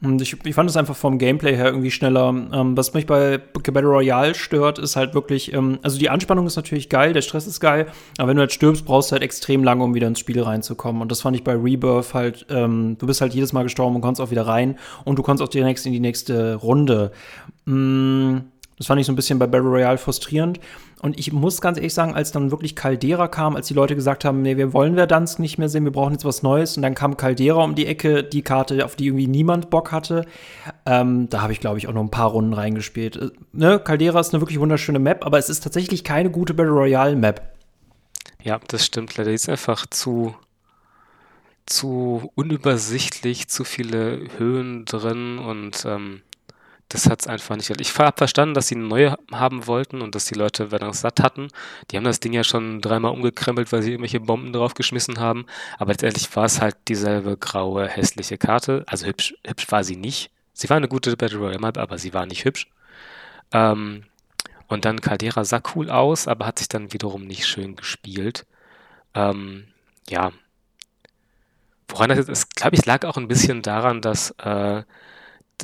Und 0.03 0.23
ich, 0.23 0.35
ich 0.45 0.55
fand 0.55 0.71
es 0.71 0.79
einfach 0.79 0.97
vom 0.97 1.19
Gameplay 1.19 1.55
her 1.55 1.67
irgendwie 1.67 1.91
schneller. 1.91 2.31
Ähm, 2.31 2.77
was 2.77 2.95
mich 2.95 3.07
bei 3.07 3.37
Battle 3.39 3.83
Royale 3.83 4.35
stört, 4.35 4.79
ist 4.79 4.97
halt 4.97 5.13
wirklich, 5.13 5.53
ähm, 5.53 5.79
also 5.83 5.99
die 5.99 6.09
Anspannung 6.09 6.47
ist 6.47 6.57
natürlich 6.57 6.89
geil, 6.89 7.13
der 7.13 7.21
Stress 7.21 7.47
ist 7.47 7.61
geil, 7.61 7.87
aber 8.17 8.29
wenn 8.29 8.37
du 8.37 8.41
halt 8.41 8.53
stirbst, 8.53 8.87
brauchst 8.87 9.11
du 9.11 9.13
halt 9.13 9.23
extrem 9.23 9.63
lange, 9.63 9.85
um 9.85 9.95
wieder 9.95 10.09
ins 10.09 10.19
Spiel 10.19 10.43
reinzukommen. 10.43 11.03
Und 11.03 11.11
das 11.11 11.21
fand 11.21 11.37
ich 11.37 11.45
bei 11.45 11.55
Rebirth 11.55 12.15
halt, 12.15 12.47
ähm, 12.49 12.97
du 12.99 13.07
bist 13.07 13.21
halt 13.21 13.35
jedes 13.35 13.53
Mal 13.53 13.63
gestorben 13.63 13.97
und 13.97 14.01
kommst 14.01 14.23
auch 14.23 14.31
wieder 14.31 14.47
rein 14.47 14.79
und 15.05 15.19
du 15.19 15.23
kommst 15.23 15.43
auch 15.43 15.49
direkt 15.49 15.85
in 15.85 15.93
die 15.93 16.01
nächste 16.01 16.55
Runde. 16.55 17.13
Mm, 17.67 18.39
das 18.81 18.87
fand 18.87 18.99
ich 18.99 19.07
so 19.07 19.13
ein 19.13 19.17
bisschen 19.17 19.39
bei 19.39 19.47
Battle 19.47 19.69
Royale 19.69 19.99
frustrierend. 19.99 20.59
Und 21.03 21.19
ich 21.19 21.35
muss 21.35 21.61
ganz 21.61 21.77
ehrlich 21.77 21.93
sagen, 21.93 22.15
als 22.15 22.33
dann 22.33 22.51
wirklich 22.51 22.75
Caldera 22.75 23.29
kam, 23.29 23.55
als 23.55 23.69
die 23.69 23.75
Leute 23.75 23.95
gesagt 23.95 24.25
haben, 24.25 24.41
nee, 24.41 24.57
wir 24.57 24.73
wollen 24.73 24.95
Verdansk 24.95 25.39
nicht 25.39 25.59
mehr 25.59 25.69
sehen, 25.69 25.85
wir 25.85 25.93
brauchen 25.93 26.13
jetzt 26.13 26.25
was 26.25 26.43
Neues. 26.43 26.79
Und 26.79 26.83
dann 26.83 26.95
kam 26.95 27.19
Caldera 27.19 27.63
um 27.63 27.75
die 27.75 27.85
Ecke, 27.85 28.25
die 28.25 28.41
Karte, 28.41 28.83
auf 28.87 28.97
die 28.97 29.09
irgendwie 29.09 29.27
niemand 29.27 29.69
Bock 29.69 29.93
hatte. 29.93 30.25
Ähm, 30.87 31.29
da 31.29 31.43
habe 31.43 31.53
ich, 31.53 31.61
glaube 31.61 31.77
ich, 31.77 31.89
auch 31.89 31.93
noch 31.93 32.01
ein 32.01 32.11
paar 32.11 32.31
Runden 32.31 32.55
reingespielt. 32.55 33.17
Äh, 33.17 33.29
ne? 33.53 33.79
Caldera 33.81 34.19
ist 34.19 34.33
eine 34.33 34.41
wirklich 34.41 34.59
wunderschöne 34.59 34.99
Map, 34.99 35.27
aber 35.27 35.37
es 35.37 35.51
ist 35.51 35.63
tatsächlich 35.63 36.03
keine 36.03 36.31
gute 36.31 36.55
Battle 36.55 36.73
Royale 36.73 37.17
Map. 37.17 37.53
Ja, 38.43 38.59
das 38.67 38.87
stimmt 38.87 39.15
leider. 39.15 39.29
Die 39.29 39.35
ist 39.35 39.51
einfach 39.51 39.85
zu, 39.89 40.35
zu 41.67 42.31
unübersichtlich, 42.35 43.49
zu 43.49 43.65
viele 43.65 44.23
Höhen 44.39 44.87
drin 44.87 45.39
und 45.39 45.85
ähm 45.85 46.23
das 46.91 47.09
hat 47.09 47.21
es 47.21 47.29
einfach 47.29 47.55
nicht. 47.55 47.71
Ich 47.81 47.97
habe 47.97 48.17
verstanden, 48.17 48.53
dass 48.53 48.67
sie 48.67 48.75
eine 48.75 48.85
neue 48.85 49.17
haben 49.31 49.69
wollten 49.69 50.03
und 50.03 50.17
dass 50.17 50.25
die 50.25 50.35
Leute 50.35 50.67
das 50.67 51.01
satt 51.01 51.21
hatten. 51.21 51.47
Die 51.91 51.97
haben 51.97 52.05
das 52.05 52.19
Ding 52.19 52.33
ja 52.33 52.43
schon 52.43 52.81
dreimal 52.81 53.13
umgekrempelt, 53.13 53.71
weil 53.71 53.83
sie 53.83 53.93
irgendwelche 53.93 54.19
Bomben 54.19 54.53
draufgeschmissen 54.53 55.21
haben. 55.21 55.47
Aber 55.79 55.93
letztendlich 55.93 56.35
war 56.35 56.47
es 56.47 56.61
halt 56.61 56.77
dieselbe 56.89 57.37
graue, 57.37 57.87
hässliche 57.87 58.39
Karte. 58.39 58.83
Also 58.89 59.07
hübsch, 59.07 59.35
hübsch 59.47 59.71
war 59.71 59.85
sie 59.85 59.95
nicht. 59.95 60.33
Sie 60.53 60.69
war 60.69 60.79
eine 60.79 60.89
gute 60.89 61.17
Battle 61.17 61.39
Royale 61.39 61.61
Map, 61.61 61.79
aber 61.79 61.97
sie 61.97 62.13
war 62.13 62.27
nicht 62.27 62.45
hübsch. 62.45 62.69
Ähm, 63.53 64.05
und 64.67 64.85
dann 64.85 65.01
Caldera 65.01 65.45
sah 65.45 65.63
cool 65.77 65.91
aus, 65.91 66.27
aber 66.27 66.45
hat 66.45 66.59
sich 66.59 66.69
dann 66.69 66.93
wiederum 66.93 67.25
nicht 67.25 67.47
schön 67.47 67.77
gespielt. 67.77 68.47
Ähm, 69.15 69.69
ja. 70.09 70.33
Woran 71.87 72.09
das 72.09 72.19
jetzt 72.19 72.31
ist, 72.31 72.57
glaube 72.57 72.75
ich, 72.75 72.85
lag 72.85 73.05
auch 73.05 73.17
ein 73.17 73.29
bisschen 73.29 73.63
daran, 73.63 74.01
dass 74.01 74.33
äh, 74.39 74.83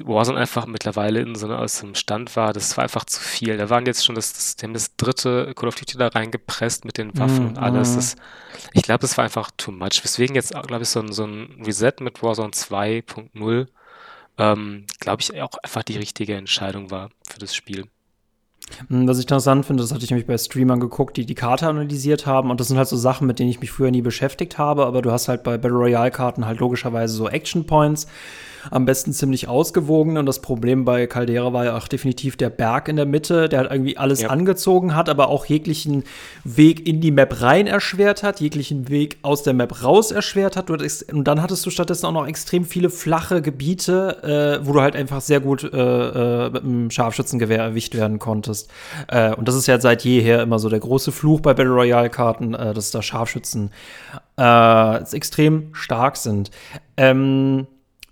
Warzone 0.05 0.39
einfach 0.39 0.67
mittlerweile 0.67 1.21
in 1.21 1.35
so 1.35 1.47
einem 1.47 1.95
Stand 1.95 2.35
war, 2.37 2.53
das 2.53 2.77
war 2.77 2.85
einfach 2.85 3.05
zu 3.05 3.21
viel. 3.21 3.57
Da 3.57 3.71
waren 3.71 3.87
jetzt 3.87 4.05
schon 4.05 4.15
das, 4.15 4.33
das, 4.33 4.57
die 4.57 4.65
haben 4.65 4.75
das 4.75 4.97
dritte 4.97 5.53
Call 5.55 5.69
of 5.69 5.75
Duty 5.77 5.99
da 5.99 6.09
reingepresst 6.09 6.85
mit 6.85 6.99
den 6.99 7.17
Waffen 7.19 7.45
mm, 7.45 7.49
und 7.49 7.59
alles. 7.59 7.93
Mm. 7.93 7.97
Das, 7.97 8.17
ich 8.73 8.83
glaube, 8.83 9.01
das 9.01 9.17
war 9.17 9.25
einfach 9.25 9.51
too 9.57 9.73
much. 9.73 10.03
Weswegen 10.03 10.35
jetzt, 10.35 10.51
glaube 10.51 10.83
ich, 10.83 10.89
so 10.89 11.01
ein, 11.01 11.13
so 11.13 11.25
ein 11.25 11.63
Reset 11.65 11.95
mit 12.01 12.23
Warzone 12.23 12.51
2.0, 12.51 13.67
ähm, 14.39 14.87
glaube 15.01 15.23
ich, 15.23 15.41
auch 15.41 15.59
einfach 15.63 15.83
die 15.83 15.97
richtige 15.97 16.35
Entscheidung 16.35 16.91
war 16.91 17.11
für 17.29 17.39
das 17.39 17.55
Spiel. 17.55 17.85
Hm, 18.89 19.07
was 19.07 19.19
ich 19.19 19.25
interessant 19.25 19.65
finde, 19.65 19.83
das 19.83 19.93
hatte 19.93 20.05
ich 20.05 20.11
nämlich 20.11 20.27
bei 20.27 20.37
Streamern 20.37 20.81
geguckt, 20.81 21.17
die 21.17 21.27
die 21.27 21.35
Karte 21.35 21.69
analysiert 21.69 22.27
haben. 22.27 22.51
Und 22.51 22.61
das 22.61 22.69
sind 22.69 22.79
halt 22.79 22.89
so 22.89 22.97
Sachen, 22.97 23.27
mit 23.27 23.39
denen 23.39 23.51
ich 23.51 23.61
mich 23.61 23.71
früher 23.71 23.91
nie 23.91 24.03
beschäftigt 24.03 24.59
habe. 24.59 24.87
Aber 24.87 25.03
du 25.03 25.13
hast 25.13 25.29
halt 25.29 25.43
bei 25.43 25.57
Battle 25.57 25.79
Royale-Karten 25.79 26.47
halt 26.47 26.61
logischerweise 26.61 27.15
so 27.15 27.29
Action 27.29 27.67
Points 27.67 28.07
am 28.71 28.85
besten 28.85 29.13
ziemlich 29.13 29.49
ausgewogen. 29.49 30.19
Und 30.19 30.27
das 30.27 30.41
Problem 30.41 30.85
bei 30.85 31.07
Caldera 31.07 31.53
war 31.53 31.65
ja 31.65 31.77
auch 31.77 31.89
definitiv 31.89 32.37
der 32.37 32.51
Berg 32.51 32.89
in 32.89 32.97
der 32.97 33.07
Mitte, 33.07 33.49
der 33.49 33.61
halt 33.61 33.71
irgendwie 33.71 33.97
alles 33.97 34.23
ja. 34.23 34.31
angezogen 34.31 34.95
hat, 34.95 35.09
aber 35.09 35.29
auch 35.29 35.47
jeglichen 35.47 36.05
Weg 36.45 36.87
in 36.87 37.01
die 37.01 37.11
Map 37.11 37.41
rein 37.43 37.67
erschwert 37.67 38.23
hat, 38.23 38.41
jeglichen 38.41 38.89
Weg 38.89 39.19
aus 39.23 39.43
der 39.43 39.55
Map 39.55 39.83
raus 39.83 40.11
erschwert 40.11 40.57
hat. 40.57 40.71
Und 40.71 41.25
dann 41.25 41.43
hattest 41.43 41.65
du 41.67 41.71
stattdessen 41.71 42.07
auch 42.07 42.13
noch 42.13 42.27
extrem 42.27 42.65
viele 42.65 42.91
flache 42.91 43.43
Gebiete, 43.43 44.61
äh, 44.63 44.67
wo 44.67 44.73
du 44.73 44.81
halt 44.81 44.97
einfach 44.97 45.21
sehr 45.21 45.41
gut 45.41 45.65
äh, 45.65 46.47
äh, 46.47 46.51
mit 46.51 46.63
einem 46.63 46.91
Scharfschützengewehr 46.91 47.59
erwischt 47.59 47.95
werden 47.95 48.19
konntest. 48.19 48.71
Äh, 49.09 49.35
und 49.35 49.49
das 49.49 49.55
ist 49.55 49.67
ja 49.67 49.81
seit 49.81 50.05
jeher 50.05 50.43
immer 50.43 50.59
so 50.59 50.69
der 50.69 50.81
große 50.81 51.13
Fluch 51.13 51.41
bei 51.41 51.55
Battle 51.55 51.73
Royale-Karten, 51.73 52.55
äh, 52.55 52.75
dass 52.75 52.91
da 52.91 53.03
Scharfschützen 53.03 53.71
äh, 54.39 55.15
extrem 55.15 55.75
stark 55.75 56.17
sind. 56.17 56.51
Ähm, 56.97 57.67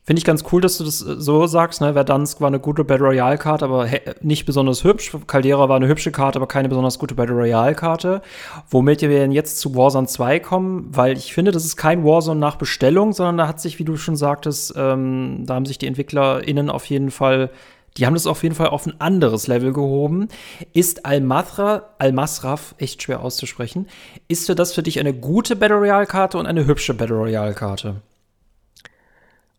Finde 0.06 0.18
ich 0.18 0.26
ganz 0.26 0.44
cool, 0.52 0.61
dass 0.61 0.76
du 0.76 0.84
das 0.84 1.00
äh, 1.00 1.18
so 1.18 1.46
sagst. 1.46 1.80
Ne? 1.80 1.94
Verdansk 1.94 2.40
war 2.42 2.49
eine 2.49 2.61
gute 2.61 2.84
Battle 2.84 3.06
Royale-Karte, 3.06 3.64
aber 3.64 3.88
nicht 4.20 4.44
besonders 4.44 4.84
hübsch. 4.84 5.16
Caldera 5.26 5.68
war 5.70 5.76
eine 5.76 5.88
hübsche 5.88 6.12
Karte, 6.12 6.38
aber 6.38 6.46
keine 6.46 6.68
besonders 6.68 6.99
gute 6.99 7.14
Battle 7.14 7.34
Royale-Karte. 7.34 8.20
Womit 8.68 9.00
wir 9.00 9.08
denn 9.08 9.32
jetzt 9.32 9.58
zu 9.58 9.75
Warzone 9.75 10.06
2 10.06 10.40
kommen, 10.40 10.88
weil 10.90 11.16
ich 11.16 11.32
finde, 11.32 11.52
das 11.52 11.64
ist 11.64 11.76
kein 11.76 12.04
Warzone 12.04 12.38
nach 12.38 12.56
Bestellung, 12.56 13.14
sondern 13.14 13.38
da 13.38 13.49
hat 13.49 13.61
sich, 13.61 13.78
wie 13.78 13.84
du 13.84 13.96
schon 13.96 14.16
sagtest, 14.16 14.75
ähm, 14.76 15.44
da 15.46 15.54
haben 15.54 15.66
sich 15.66 15.78
die 15.78 15.87
EntwicklerInnen 15.87 16.68
auf 16.68 16.84
jeden 16.87 17.11
Fall 17.11 17.50
die 17.96 18.06
haben 18.06 18.14
das 18.14 18.26
auf 18.26 18.42
jeden 18.42 18.56
Fall 18.56 18.66
auf 18.70 18.87
ein 18.87 19.00
anderes 19.00 19.46
Level 19.46 19.73
gehoben. 19.73 20.26
Ist 20.73 21.06
Al-Masra, 21.06 21.90
Al-Masraf, 21.99 22.75
echt 22.78 23.04
schwer 23.04 23.20
auszusprechen, 23.20 23.87
ist 24.26 24.46
für 24.46 24.56
das 24.56 24.73
für 24.73 24.82
dich 24.82 24.99
eine 24.99 25.14
gute 25.14 25.54
Battle 25.54 25.76
Royale-Karte 25.76 26.37
und 26.37 26.46
eine 26.46 26.66
hübsche 26.66 26.92
Battle 26.92 27.14
Royale-Karte? 27.14 28.02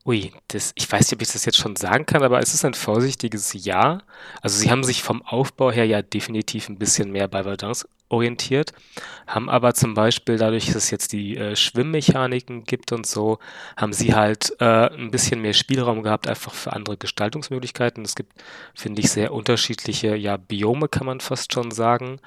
Ui, 0.05 0.31
das, 0.49 0.71
ich 0.75 0.91
weiß 0.91 1.01
nicht, 1.01 1.13
ob 1.13 1.21
ich 1.23 1.31
das 1.31 1.45
jetzt 1.45 1.57
schon 1.57 1.75
sagen 1.75 2.05
kann, 2.05 2.21
aber 2.21 2.39
es 2.39 2.53
ist 2.53 2.63
ein 2.63 2.75
vorsichtiges 2.75 3.53
Ja. 3.65 4.03
Also 4.39 4.59
sie 4.59 4.69
haben 4.69 4.83
sich 4.83 5.01
vom 5.01 5.23
Aufbau 5.23 5.71
her 5.71 5.85
ja 5.87 6.03
definitiv 6.03 6.69
ein 6.69 6.77
bisschen 6.77 7.11
mehr 7.11 7.27
bei 7.27 7.41
Verdance 7.43 7.87
orientiert, 8.07 8.71
haben 9.25 9.49
aber 9.49 9.73
zum 9.73 9.95
Beispiel 9.95 10.37
dadurch, 10.37 10.67
dass 10.67 10.75
es 10.75 10.91
jetzt 10.91 11.11
die 11.11 11.35
äh, 11.37 11.55
Schwimmmechaniken 11.55 12.65
gibt 12.65 12.91
und 12.91 13.07
so, 13.07 13.39
haben 13.77 13.93
sie 13.93 14.13
halt 14.13 14.53
äh, 14.59 14.91
ein 14.93 15.09
bisschen 15.09 15.41
mehr 15.41 15.53
Spielraum 15.53 16.03
gehabt, 16.03 16.27
einfach 16.27 16.53
für 16.53 16.73
andere 16.73 16.97
Gestaltungsmöglichkeiten. 16.97 18.05
Es 18.05 18.13
gibt, 18.15 18.33
finde 18.75 19.01
ich, 19.01 19.09
sehr 19.09 19.33
unterschiedliche, 19.33 20.15
ja, 20.15 20.37
Biome 20.37 20.87
kann 20.87 21.07
man 21.07 21.19
fast 21.19 21.51
schon 21.51 21.71
sagen, 21.71 22.19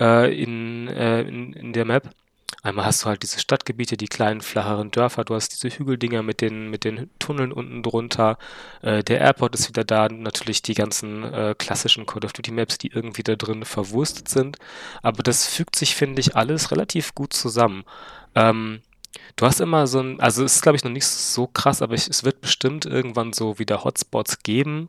äh, 0.00 0.42
in, 0.42 0.88
äh, 0.88 1.22
in, 1.22 1.52
in 1.52 1.72
der 1.72 1.84
Map. 1.84 2.10
Einmal 2.62 2.84
hast 2.86 3.02
du 3.02 3.06
halt 3.06 3.22
diese 3.22 3.40
Stadtgebiete, 3.40 3.96
die 3.96 4.06
kleinen, 4.06 4.40
flacheren 4.40 4.90
Dörfer, 4.90 5.24
du 5.24 5.34
hast 5.34 5.50
diese 5.50 5.76
Hügeldinger 5.76 6.22
mit 6.22 6.40
den, 6.40 6.70
mit 6.70 6.84
den 6.84 7.10
Tunneln 7.18 7.52
unten 7.52 7.82
drunter. 7.82 8.38
Äh, 8.82 9.02
der 9.02 9.20
Airport 9.20 9.54
ist 9.54 9.68
wieder 9.68 9.84
da, 9.84 10.08
natürlich 10.08 10.62
die 10.62 10.74
ganzen 10.74 11.24
äh, 11.24 11.54
klassischen 11.58 12.06
Call 12.06 12.24
of 12.24 12.32
Duty 12.32 12.52
Maps, 12.52 12.78
die 12.78 12.88
irgendwie 12.88 13.22
da 13.22 13.36
drin 13.36 13.64
verwurstet 13.64 14.28
sind. 14.28 14.58
Aber 15.02 15.22
das 15.22 15.46
fügt 15.46 15.76
sich, 15.76 15.94
finde 15.94 16.20
ich, 16.20 16.36
alles 16.36 16.70
relativ 16.70 17.14
gut 17.14 17.32
zusammen. 17.32 17.84
Ähm, 18.34 18.80
Du 19.36 19.46
hast 19.46 19.60
immer 19.60 19.86
so 19.86 20.00
ein, 20.00 20.20
also 20.20 20.44
es 20.44 20.56
ist 20.56 20.62
glaube 20.62 20.76
ich 20.76 20.84
noch 20.84 20.90
nicht 20.90 21.06
so 21.06 21.46
krass, 21.46 21.82
aber 21.82 21.94
ich, 21.94 22.08
es 22.08 22.24
wird 22.24 22.40
bestimmt 22.40 22.86
irgendwann 22.86 23.32
so 23.32 23.58
wieder 23.58 23.84
Hotspots 23.84 24.42
geben, 24.42 24.88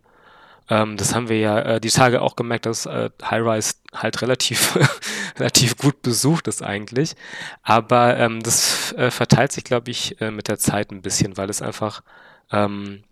ähm, 0.70 0.98
das 0.98 1.14
haben 1.14 1.30
wir 1.30 1.40
ja 1.40 1.60
äh, 1.60 1.82
die 1.82 1.90
Tage 1.90 2.22
auch 2.22 2.36
gemerkt, 2.36 2.66
dass 2.66 2.86
äh, 2.86 3.10
High-Rise 3.24 3.76
halt 3.94 4.22
relativ, 4.22 4.78
relativ 5.40 5.78
gut 5.78 6.02
besucht 6.02 6.48
ist 6.48 6.64
eigentlich. 6.64 7.16
Aber 7.62 8.18
ähm, 8.18 8.42
das 8.42 8.94
äh, 8.94 9.12
verteilt 9.12 9.52
sich, 9.52 9.64
glaube 9.64 9.92
ich, 9.92 10.20
äh, 10.22 10.32
mit 10.32 10.48
der 10.48 10.60
Zeit 10.60 10.92
ein 10.92 11.02
bisschen, 11.02 11.38
weil 11.38 11.50
es 11.50 11.62
einfach 11.62 12.02
ähm, 12.52 13.04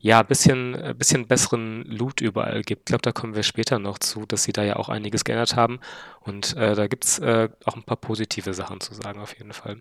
ja, 0.00 0.20
ein 0.20 0.26
bisschen, 0.26 0.76
ein 0.76 0.96
bisschen 0.96 1.26
besseren 1.26 1.82
Loot 1.84 2.20
überall 2.20 2.62
gibt. 2.62 2.82
Ich 2.82 2.86
glaube, 2.86 3.02
da 3.02 3.12
kommen 3.12 3.34
wir 3.34 3.42
später 3.42 3.78
noch 3.78 3.98
zu, 3.98 4.26
dass 4.26 4.44
sie 4.44 4.52
da 4.52 4.62
ja 4.62 4.76
auch 4.76 4.88
einiges 4.88 5.24
geändert 5.24 5.56
haben. 5.56 5.80
Und 6.20 6.56
äh, 6.56 6.76
da 6.76 6.86
gibt 6.86 7.04
es 7.04 7.18
äh, 7.18 7.48
auch 7.64 7.74
ein 7.74 7.82
paar 7.82 7.96
positive 7.96 8.54
Sachen 8.54 8.80
zu 8.80 8.94
sagen, 8.94 9.20
auf 9.20 9.36
jeden 9.36 9.52
Fall. 9.52 9.80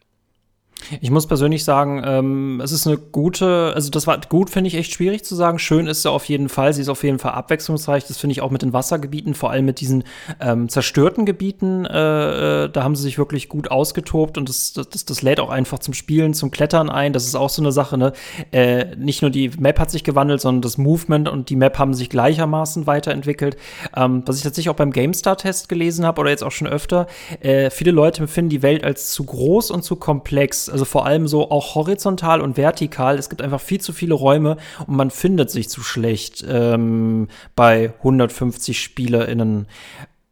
Ich 1.01 1.11
muss 1.11 1.27
persönlich 1.27 1.63
sagen, 1.63 2.01
ähm, 2.05 2.61
es 2.63 2.71
ist 2.71 2.87
eine 2.87 2.97
gute, 2.97 3.73
also 3.75 3.89
das 3.89 4.07
war 4.07 4.19
gut, 4.29 4.49
finde 4.49 4.69
ich 4.69 4.75
echt 4.75 4.93
schwierig 4.93 5.23
zu 5.23 5.35
sagen. 5.35 5.59
Schön 5.59 5.87
ist 5.87 6.03
sie 6.03 6.09
auf 6.09 6.25
jeden 6.25 6.49
Fall. 6.49 6.73
Sie 6.73 6.81
ist 6.81 6.89
auf 6.89 7.03
jeden 7.03 7.19
Fall 7.19 7.31
abwechslungsreich. 7.31 8.05
Das 8.05 8.17
finde 8.17 8.31
ich 8.31 8.41
auch 8.41 8.51
mit 8.51 8.61
den 8.61 8.73
Wassergebieten, 8.73 9.33
vor 9.33 9.51
allem 9.51 9.65
mit 9.65 9.81
diesen 9.81 10.03
ähm, 10.39 10.69
zerstörten 10.69 11.25
Gebieten. 11.25 11.85
Äh, 11.85 12.65
äh, 12.65 12.69
da 12.69 12.83
haben 12.83 12.95
sie 12.95 13.03
sich 13.03 13.17
wirklich 13.17 13.49
gut 13.49 13.69
ausgetobt 13.71 14.37
und 14.37 14.47
das, 14.49 14.73
das, 14.73 15.05
das, 15.05 15.21
lädt 15.21 15.39
auch 15.39 15.49
einfach 15.49 15.79
zum 15.79 15.93
Spielen, 15.93 16.33
zum 16.33 16.51
Klettern 16.51 16.89
ein. 16.89 17.11
Das 17.11 17.25
ist 17.25 17.35
auch 17.35 17.49
so 17.49 17.61
eine 17.61 17.71
Sache. 17.71 17.97
Ne? 17.97 18.13
Äh, 18.51 18.95
nicht 18.95 19.21
nur 19.21 19.31
die 19.31 19.49
Map 19.59 19.79
hat 19.79 19.91
sich 19.91 20.03
gewandelt, 20.03 20.41
sondern 20.41 20.61
das 20.61 20.77
Movement 20.77 21.27
und 21.27 21.49
die 21.49 21.55
Map 21.55 21.79
haben 21.79 21.93
sich 21.93 22.09
gleichermaßen 22.09 22.87
weiterentwickelt. 22.87 23.57
Ähm, 23.95 24.23
was 24.25 24.37
ich 24.37 24.43
tatsächlich 24.43 24.69
auch 24.69 24.75
beim 24.75 24.91
GameStar-Test 24.91 25.69
gelesen 25.69 26.05
habe 26.05 26.21
oder 26.21 26.29
jetzt 26.29 26.43
auch 26.43 26.51
schon 26.51 26.67
öfter, 26.67 27.07
äh, 27.41 27.69
viele 27.69 27.91
Leute 27.91 28.21
empfinden 28.21 28.49
die 28.49 28.61
Welt 28.61 28.83
als 28.83 29.11
zu 29.11 29.23
groß 29.25 29.71
und 29.71 29.83
zu 29.83 29.95
komplex 29.95 30.66
also 30.69 30.85
vor 30.85 31.05
allem 31.05 31.27
so 31.27 31.51
auch 31.51 31.75
horizontal 31.75 32.41
und 32.41 32.57
vertikal. 32.57 33.17
Es 33.17 33.29
gibt 33.29 33.41
einfach 33.41 33.61
viel 33.61 33.81
zu 33.81 33.93
viele 33.93 34.13
Räume 34.13 34.57
und 34.85 34.95
man 34.95 35.11
findet 35.11 35.49
sich 35.49 35.69
zu 35.69 35.81
schlecht 35.81 36.45
ähm, 36.47 37.27
bei 37.55 37.93
150 37.99 38.81
SpielerInnen. 38.81 39.67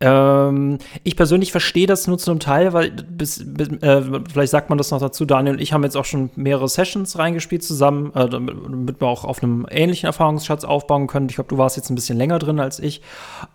Ähm, 0.01 0.77
ich 1.03 1.15
persönlich 1.15 1.51
verstehe 1.51 1.87
das 1.87 2.05
nur 2.07 2.17
zu 2.17 2.31
einem 2.31 2.41
Teil, 2.41 2.73
weil 2.73 2.91
bis, 2.91 3.43
bis 3.45 3.69
äh, 3.81 4.01
vielleicht 4.31 4.51
sagt 4.51 4.69
man 4.69 4.77
das 4.77 4.91
noch 4.91 4.99
dazu, 4.99 5.25
Daniel 5.25 5.55
und 5.55 5.61
ich 5.61 5.71
haben 5.71 5.83
jetzt 5.83 5.95
auch 5.95 6.05
schon 6.05 6.29
mehrere 6.35 6.67
Sessions 6.67 7.17
reingespielt 7.17 7.63
zusammen, 7.63 8.11
äh, 8.13 8.27
damit 8.27 9.01
wir 9.01 9.07
auch 9.07 9.23
auf 9.23 9.41
einem 9.41 9.65
ähnlichen 9.69 10.07
Erfahrungsschatz 10.07 10.65
aufbauen 10.65 11.07
können. 11.07 11.29
Ich 11.29 11.35
glaube, 11.35 11.47
du 11.47 11.57
warst 11.57 11.77
jetzt 11.77 11.89
ein 11.89 11.95
bisschen 11.95 12.17
länger 12.17 12.39
drin 12.39 12.59
als 12.59 12.79
ich. 12.79 13.01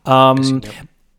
Ähm, 0.07 0.37
bisschen, 0.37 0.63
ja 0.63 0.71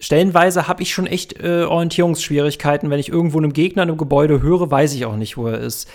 stellenweise 0.02 0.68
habe 0.68 0.84
ich 0.84 0.94
schon 0.94 1.08
echt 1.08 1.40
äh, 1.40 1.64
Orientierungsschwierigkeiten. 1.64 2.90
Wenn 2.90 3.00
ich 3.00 3.08
irgendwo 3.08 3.38
einem 3.38 3.54
Gegner 3.54 3.84
in 3.84 3.90
einem 3.90 3.98
Gebäude 3.98 4.42
höre, 4.42 4.70
weiß 4.70 4.94
ich 4.94 5.06
auch 5.06 5.16
nicht, 5.16 5.38
wo 5.38 5.48
er 5.48 5.60
ist. 5.60 5.88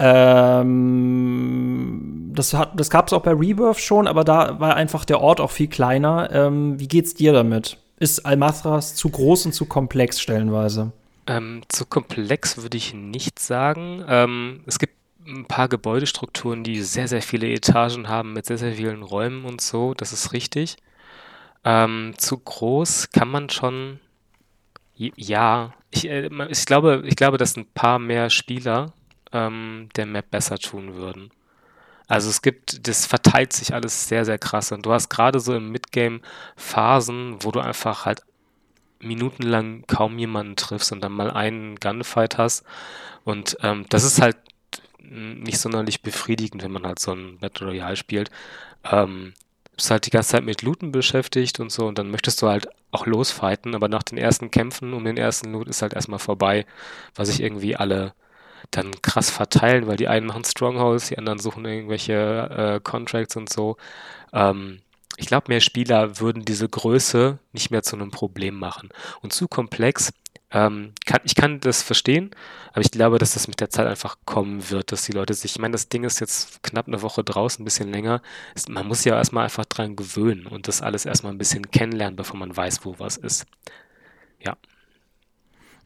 Ähm, 0.00 1.20
das 2.34 2.56
das 2.74 2.90
gab 2.90 3.06
es 3.06 3.12
auch 3.12 3.22
bei 3.22 3.30
Rebirth 3.32 3.78
schon, 3.78 4.08
aber 4.08 4.24
da 4.24 4.58
war 4.58 4.74
einfach 4.74 5.04
der 5.04 5.20
Ort 5.20 5.40
auch 5.40 5.52
viel 5.52 5.68
kleiner. 5.68 6.30
Ähm, 6.32 6.80
wie 6.80 6.88
geht's 6.88 7.14
dir 7.14 7.32
damit? 7.32 7.76
Ist 8.00 8.26
Almathras 8.26 8.96
zu 8.96 9.10
groß 9.10 9.46
und 9.46 9.52
zu 9.52 9.66
komplex 9.66 10.20
stellenweise? 10.20 10.90
Ähm, 11.26 11.60
zu 11.68 11.84
komplex 11.86 12.56
würde 12.56 12.76
ich 12.76 12.94
nicht 12.94 13.38
sagen. 13.38 14.04
Ähm, 14.08 14.60
es 14.66 14.78
gibt 14.78 14.94
ein 15.26 15.44
paar 15.44 15.68
Gebäudestrukturen, 15.68 16.64
die 16.64 16.82
sehr, 16.82 17.08
sehr 17.08 17.22
viele 17.22 17.48
Etagen 17.48 18.08
haben 18.08 18.32
mit 18.32 18.46
sehr, 18.46 18.58
sehr 18.58 18.72
vielen 18.72 19.02
Räumen 19.02 19.44
und 19.44 19.60
so. 19.60 19.94
Das 19.94 20.12
ist 20.12 20.32
richtig. 20.32 20.76
Ähm, 21.64 22.14
zu 22.16 22.38
groß 22.38 23.10
kann 23.10 23.28
man 23.28 23.50
schon. 23.50 24.00
Ja, 24.94 25.72
ich, 25.90 26.08
äh, 26.08 26.28
ich, 26.50 26.66
glaube, 26.66 27.02
ich 27.06 27.16
glaube, 27.16 27.38
dass 27.38 27.56
ein 27.56 27.66
paar 27.66 27.98
mehr 27.98 28.30
Spieler 28.30 28.92
ähm, 29.32 29.88
der 29.96 30.06
Map 30.06 30.30
besser 30.30 30.58
tun 30.58 30.94
würden. 30.94 31.30
Also 32.06 32.28
es 32.28 32.42
gibt, 32.42 32.88
das 32.88 33.06
verteilt 33.06 33.52
sich 33.52 33.72
alles 33.72 34.08
sehr, 34.08 34.24
sehr 34.24 34.38
krass. 34.38 34.72
Und 34.72 34.84
du 34.84 34.92
hast 34.92 35.08
gerade 35.10 35.38
so 35.40 35.54
im 35.54 35.70
Midgame 35.70 36.20
Phasen, 36.56 37.36
wo 37.40 37.52
du 37.52 37.60
einfach 37.60 38.04
halt 38.04 38.22
minutenlang 38.98 39.84
kaum 39.86 40.18
jemanden 40.18 40.56
triffst 40.56 40.92
und 40.92 41.02
dann 41.02 41.12
mal 41.12 41.30
einen 41.30 41.76
Gunfight 41.76 42.36
hast. 42.36 42.64
Und 43.24 43.56
ähm, 43.62 43.86
das 43.88 44.04
ist 44.04 44.20
halt 44.20 44.36
nicht 45.02 45.58
sonderlich 45.58 46.02
befriedigend, 46.02 46.62
wenn 46.62 46.72
man 46.72 46.86
halt 46.86 46.98
so 46.98 47.12
ein 47.12 47.38
Battle 47.38 47.68
Royale 47.68 47.96
spielt. 47.96 48.30
Ähm, 48.90 49.34
bist 49.76 49.90
halt 49.90 50.06
die 50.06 50.10
ganze 50.10 50.30
Zeit 50.30 50.44
mit 50.44 50.62
Looten 50.62 50.92
beschäftigt 50.92 51.60
und 51.60 51.70
so 51.72 51.86
und 51.86 51.98
dann 51.98 52.10
möchtest 52.10 52.42
du 52.42 52.48
halt 52.48 52.68
auch 52.90 53.06
losfighten, 53.06 53.74
aber 53.74 53.88
nach 53.88 54.02
den 54.02 54.18
ersten 54.18 54.50
Kämpfen 54.50 54.92
um 54.92 55.04
den 55.04 55.16
ersten 55.16 55.52
Loot 55.52 55.68
ist 55.68 55.82
halt 55.82 55.94
erstmal 55.94 56.18
vorbei, 56.18 56.66
weil 57.14 57.26
sich 57.26 57.42
irgendwie 57.42 57.76
alle 57.76 58.14
dann 58.70 58.90
krass 59.02 59.30
verteilen, 59.30 59.86
weil 59.86 59.96
die 59.96 60.08
einen 60.08 60.26
machen 60.26 60.44
Strongholds, 60.44 61.08
die 61.08 61.18
anderen 61.18 61.38
suchen 61.38 61.64
irgendwelche 61.64 62.12
äh, 62.76 62.80
Contracts 62.80 63.36
und 63.36 63.50
so. 63.50 63.76
Ähm, 64.32 64.80
ich 65.16 65.26
glaube, 65.26 65.46
mehr 65.48 65.60
Spieler 65.60 66.18
würden 66.20 66.44
diese 66.44 66.68
Größe 66.68 67.38
nicht 67.52 67.70
mehr 67.70 67.82
zu 67.82 67.96
einem 67.96 68.10
Problem 68.10 68.58
machen. 68.58 68.88
Und 69.22 69.32
zu 69.32 69.48
komplex 69.48 70.12
ähm, 70.52 70.92
kann, 71.06 71.20
ich 71.24 71.34
kann 71.34 71.60
das 71.60 71.82
verstehen, 71.82 72.30
aber 72.72 72.80
ich 72.80 72.90
glaube, 72.90 73.18
dass 73.18 73.34
das 73.34 73.48
mit 73.48 73.60
der 73.60 73.70
Zeit 73.70 73.86
einfach 73.86 74.16
kommen 74.24 74.70
wird, 74.70 74.92
dass 74.92 75.04
die 75.04 75.12
Leute 75.12 75.34
sich, 75.34 75.52
ich 75.52 75.58
meine, 75.58 75.72
das 75.72 75.88
Ding 75.88 76.04
ist 76.04 76.20
jetzt 76.20 76.62
knapp 76.62 76.88
eine 76.88 77.02
Woche 77.02 77.22
draußen, 77.24 77.62
ein 77.62 77.64
bisschen 77.64 77.90
länger. 77.90 78.22
Man 78.68 78.86
muss 78.88 79.04
ja 79.04 79.16
erstmal 79.16 79.44
einfach 79.44 79.64
dran 79.64 79.96
gewöhnen 79.96 80.46
und 80.46 80.68
das 80.68 80.82
alles 80.82 81.04
erstmal 81.06 81.32
ein 81.32 81.38
bisschen 81.38 81.70
kennenlernen, 81.70 82.16
bevor 82.16 82.38
man 82.38 82.56
weiß, 82.56 82.84
wo 82.84 82.98
was 82.98 83.16
ist. 83.16 83.46
Ja. 84.40 84.56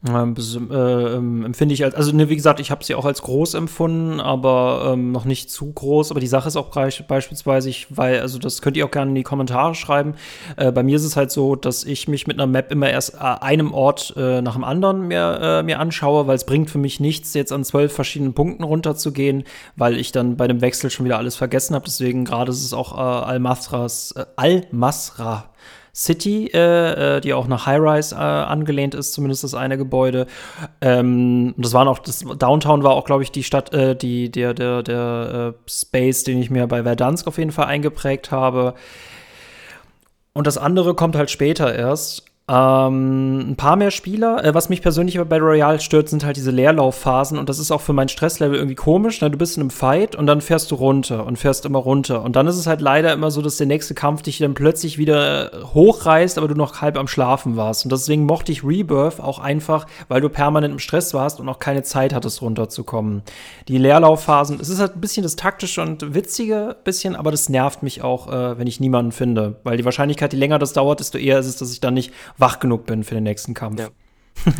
Ähm, 0.07 0.35
äh, 0.69 0.75
ähm, 0.75 1.45
empfinde 1.45 1.73
ich 1.73 1.83
als, 1.83 1.95
also 1.95 2.11
ne, 2.11 2.29
wie 2.29 2.35
gesagt, 2.35 2.59
ich 2.59 2.69
habe 2.69 2.83
sie 2.83 2.93
auch 2.95 3.05
als 3.05 3.21
groß 3.21 3.55
empfunden, 3.55 4.19
aber 4.19 4.91
ähm, 4.93 5.11
noch 5.11 5.25
nicht 5.25 5.49
zu 5.49 5.71
groß. 5.71 6.11
Aber 6.11 6.19
die 6.19 6.27
Sache 6.27 6.47
ist 6.47 6.57
auch 6.57 6.69
beispielsweise, 7.07 7.69
ich, 7.69 7.87
weil, 7.95 8.19
also 8.19 8.37
das 8.37 8.61
könnt 8.61 8.77
ihr 8.77 8.85
auch 8.85 8.91
gerne 8.91 9.09
in 9.09 9.15
die 9.15 9.23
Kommentare 9.23 9.73
schreiben. 9.73 10.15
Äh, 10.57 10.71
bei 10.71 10.83
mir 10.83 10.97
ist 10.97 11.05
es 11.05 11.15
halt 11.15 11.31
so, 11.31 11.55
dass 11.55 11.83
ich 11.83 12.07
mich 12.07 12.27
mit 12.27 12.37
einer 12.37 12.47
Map 12.47 12.71
immer 12.71 12.89
erst 12.89 13.15
äh, 13.15 13.17
einem 13.17 13.73
Ort 13.73 14.13
äh, 14.15 14.41
nach 14.41 14.53
dem 14.53 14.63
anderen 14.63 15.07
mir, 15.07 15.39
äh, 15.41 15.63
mir 15.63 15.79
anschaue, 15.79 16.27
weil 16.27 16.35
es 16.35 16.45
bringt 16.45 16.69
für 16.69 16.77
mich 16.77 16.99
nichts, 16.99 17.33
jetzt 17.33 17.51
an 17.51 17.63
zwölf 17.63 17.93
verschiedenen 17.93 18.33
Punkten 18.33 18.63
runterzugehen, 18.63 19.43
weil 19.75 19.97
ich 19.97 20.11
dann 20.11 20.37
bei 20.37 20.47
dem 20.47 20.61
Wechsel 20.61 20.89
schon 20.89 21.05
wieder 21.05 21.17
alles 21.17 21.35
vergessen 21.35 21.73
habe. 21.73 21.85
Deswegen 21.85 22.25
gerade 22.25 22.51
ist 22.51 22.63
es 22.63 22.73
auch 22.73 22.95
Al-Masras, 22.95 24.13
Al-Masra 24.35 25.49
City, 25.95 26.47
äh, 26.53 27.17
äh, 27.17 27.21
die 27.21 27.33
auch 27.33 27.47
nach 27.47 27.65
High-Rise 27.65 28.15
äh, 28.15 28.17
angelehnt 28.17 28.93
ist, 28.93 29.13
zumindest 29.13 29.45
das 29.45 29.53
eine 29.53 29.77
Gebäude. 29.77 30.27
Ähm, 30.81 31.53
das 31.57 31.71
waren 31.71 31.87
auch, 31.87 31.99
das 31.99 32.25
Downtown 32.37 32.83
war 32.83 32.91
auch, 32.91 33.05
glaube 33.05 33.23
ich, 33.23 33.31
die 33.31 33.43
Stadt, 33.43 33.73
äh, 33.73 33.95
die, 33.95 34.29
der, 34.29 34.53
der, 34.53 34.83
der 34.83 35.55
äh, 35.55 35.69
Space, 35.69 36.25
den 36.25 36.41
ich 36.41 36.49
mir 36.49 36.67
bei 36.67 36.83
Verdansk 36.83 37.27
auf 37.27 37.37
jeden 37.37 37.51
Fall 37.51 37.67
eingeprägt 37.67 38.31
habe. 38.31 38.73
Und 40.33 40.47
das 40.47 40.57
andere 40.57 40.95
kommt 40.95 41.15
halt 41.15 41.31
später 41.31 41.73
erst. 41.73 42.25
Ähm, 42.47 43.39
ein 43.39 43.55
paar 43.55 43.75
mehr 43.75 43.89
Spieler. 43.89 44.43
Äh, 44.45 44.53
was 44.53 44.69
mich 44.69 44.83
persönlich 44.83 45.17
bei 45.17 45.23
Battle 45.23 45.47
Royale 45.47 45.79
stört, 45.79 46.09
sind 46.09 46.23
halt 46.23 46.37
diese 46.37 46.51
Leerlaufphasen 46.51 47.39
und 47.39 47.49
das 47.49 47.57
ist 47.57 47.71
auch 47.71 47.81
für 47.81 47.93
mein 47.93 48.07
Stresslevel 48.07 48.55
irgendwie 48.55 48.75
komisch. 48.75 49.19
Ne? 49.21 49.31
Du 49.31 49.37
bist 49.39 49.57
in 49.57 49.61
einem 49.61 49.71
Fight 49.71 50.15
und 50.15 50.27
dann 50.27 50.41
fährst 50.41 50.69
du 50.69 50.75
runter 50.75 51.25
und 51.25 51.39
fährst 51.39 51.65
immer 51.65 51.79
runter. 51.79 52.21
Und 52.21 52.35
dann 52.35 52.45
ist 52.45 52.57
es 52.57 52.67
halt 52.67 52.81
leider 52.81 53.11
immer 53.13 53.31
so, 53.31 53.41
dass 53.41 53.57
der 53.57 53.65
nächste 53.65 53.95
Kampf 53.95 54.21
dich 54.21 54.37
dann 54.37 54.53
plötzlich 54.53 54.99
wieder 54.99 55.53
hochreißt, 55.73 56.37
aber 56.37 56.47
du 56.47 56.53
noch 56.53 56.81
halb 56.81 56.97
am 56.99 57.07
Schlafen 57.07 57.57
warst. 57.57 57.83
Und 57.83 57.91
deswegen 57.91 58.27
mochte 58.27 58.51
ich 58.51 58.63
Rebirth 58.63 59.19
auch 59.19 59.39
einfach, 59.39 59.87
weil 60.07 60.21
du 60.21 60.29
permanent 60.29 60.71
im 60.71 60.79
Stress 60.79 61.15
warst 61.15 61.39
und 61.39 61.49
auch 61.49 61.57
keine 61.57 61.81
Zeit 61.81 62.13
hattest, 62.13 62.43
runterzukommen. 62.43 63.23
Die 63.67 63.79
Leerlaufphasen, 63.79 64.59
es 64.61 64.69
ist 64.69 64.79
halt 64.79 64.95
ein 64.95 65.01
bisschen 65.01 65.23
das 65.23 65.35
taktische 65.35 65.81
und 65.81 66.13
witzige 66.13 66.75
bisschen, 66.83 67.15
aber 67.15 67.31
das 67.31 67.49
nervt 67.49 67.81
mich 67.81 68.03
auch, 68.03 68.31
äh, 68.31 68.59
wenn 68.59 68.67
ich 68.67 68.79
niemanden 68.79 69.11
finde. 69.11 69.55
Weil 69.63 69.77
die 69.77 69.85
Wahrscheinlichkeit, 69.85 70.31
je 70.31 70.37
länger 70.37 70.59
das 70.59 70.73
dauert, 70.73 70.99
desto 70.99 71.17
eher 71.17 71.39
ist 71.39 71.47
es, 71.47 71.57
dass 71.57 71.71
ich 71.71 71.79
dann 71.79 71.95
nicht 71.95 72.13
wach 72.37 72.59
genug 72.59 72.85
bin 72.85 73.03
für 73.03 73.15
den 73.15 73.23
nächsten 73.23 73.53
Kampf. 73.53 73.79
Ja. 73.79 73.89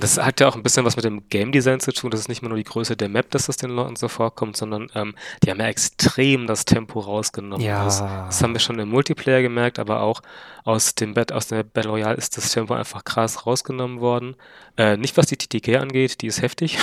Das 0.00 0.16
hat 0.16 0.40
ja 0.40 0.48
auch 0.48 0.54
ein 0.54 0.62
bisschen 0.62 0.84
was 0.84 0.96
mit 0.96 1.04
dem 1.04 1.28
Game 1.28 1.50
Design 1.50 1.80
zu 1.80 1.92
tun. 1.92 2.10
Das 2.10 2.20
ist 2.20 2.28
nicht 2.28 2.40
mehr 2.40 2.48
nur 2.48 2.58
die 2.58 2.64
Größe 2.64 2.96
der 2.96 3.08
Map, 3.08 3.30
dass 3.30 3.46
das 3.46 3.56
den 3.56 3.70
Leuten 3.70 3.96
so 3.96 4.08
vorkommt, 4.08 4.56
sondern 4.56 4.88
ähm, 4.94 5.14
die 5.42 5.50
haben 5.50 5.58
ja 5.58 5.66
extrem 5.66 6.46
das 6.46 6.64
Tempo 6.64 7.00
rausgenommen. 7.00 7.64
Ja. 7.64 7.84
Das, 7.84 7.98
das, 7.98 8.42
haben 8.42 8.52
wir 8.52 8.60
schon 8.60 8.78
im 8.78 8.88
Multiplayer 8.90 9.42
gemerkt, 9.42 9.78
aber 9.78 10.02
auch 10.02 10.22
aus 10.64 10.94
dem 10.94 11.14
Bett, 11.14 11.32
aus 11.32 11.48
der 11.48 11.64
Battle 11.64 11.90
Royale 11.90 12.16
ist 12.16 12.36
das 12.36 12.52
Tempo 12.52 12.74
einfach 12.74 13.04
krass 13.04 13.46
rausgenommen 13.46 14.00
worden. 14.00 14.36
Äh, 14.76 14.96
nicht 14.96 15.16
was 15.16 15.26
die 15.26 15.36
TTK 15.36 15.80
angeht, 15.80 16.20
die 16.20 16.28
ist 16.28 16.42
heftig. 16.42 16.78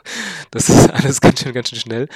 das 0.52 0.68
ist 0.68 0.90
alles 0.90 1.20
ganz 1.20 1.40
schön, 1.40 1.52
ganz 1.52 1.70
schön 1.70 1.80
schnell. 1.80 2.08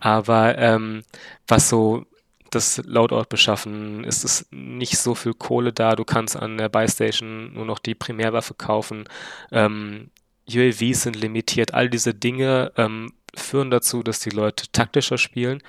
Aber 0.00 0.58
ähm, 0.58 1.04
was 1.48 1.70
so 1.70 2.04
das 2.54 2.82
Loadout 2.84 3.26
beschaffen, 3.28 4.04
ist 4.04 4.24
es 4.24 4.46
nicht 4.50 4.98
so 4.98 5.14
viel 5.14 5.34
Kohle 5.34 5.72
da, 5.72 5.96
du 5.96 6.04
kannst 6.04 6.36
an 6.36 6.58
der 6.58 6.68
Buy-Station 6.68 7.52
nur 7.54 7.64
noch 7.64 7.78
die 7.78 7.94
Primärwaffe 7.94 8.54
kaufen, 8.54 9.04
ähm, 9.50 10.10
UAVs 10.48 11.02
sind 11.02 11.16
limitiert, 11.16 11.74
all 11.74 11.88
diese 11.88 12.14
Dinge 12.14 12.72
ähm, 12.76 13.12
führen 13.34 13.70
dazu, 13.70 14.02
dass 14.02 14.20
die 14.20 14.30
Leute 14.30 14.70
taktischer 14.72 15.18
spielen. 15.18 15.62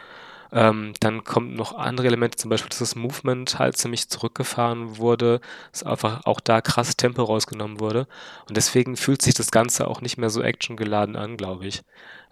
Ähm, 0.52 0.94
dann 1.00 1.24
kommen 1.24 1.56
noch 1.56 1.76
andere 1.76 2.08
Elemente, 2.08 2.38
zum 2.38 2.50
Beispiel, 2.50 2.70
dass 2.70 2.80
das 2.80 2.96
Movement 2.96 3.58
halt 3.58 3.76
ziemlich 3.76 4.10
zurückgefahren 4.10 4.98
wurde, 4.98 5.42
dass 5.72 5.84
einfach 5.84 6.26
auch 6.26 6.40
da 6.40 6.62
krass 6.62 6.96
Tempo 6.96 7.24
rausgenommen 7.24 7.80
wurde. 7.80 8.08
Und 8.48 8.56
deswegen 8.56 8.96
fühlt 8.96 9.24
sich 9.24 9.34
das 9.34 9.50
Ganze 9.52 9.88
auch 9.88 10.02
nicht 10.02 10.18
mehr 10.18 10.30
so 10.30 10.44
actiongeladen 10.44 11.16
an, 11.16 11.38
glaube 11.38 11.66
ich. 11.66 11.82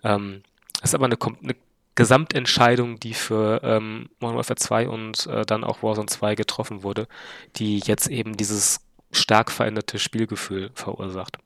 Ähm, 0.04 0.44
das 0.82 0.92
ist 0.92 0.96
aber 0.96 1.06
eine, 1.06 1.18
eine 1.44 1.56
Gesamtentscheidung, 1.96 3.00
die 3.00 3.14
für 3.14 3.62
ähm, 3.64 4.10
Modern 4.20 4.38
Warfare 4.38 4.58
2 4.58 4.90
und 4.90 5.28
äh, 5.28 5.46
dann 5.46 5.64
auch 5.64 5.84
Warzone 5.84 6.08
2 6.08 6.36
getroffen 6.36 6.84
wurde, 6.84 7.08
die 7.58 7.80
jetzt 7.80 8.08
eben 8.08 8.38
dieses 8.38 8.80
stark 9.12 9.52
veränderte 9.52 10.00
Spielgefühl 10.00 10.72
verursacht. 10.74 11.38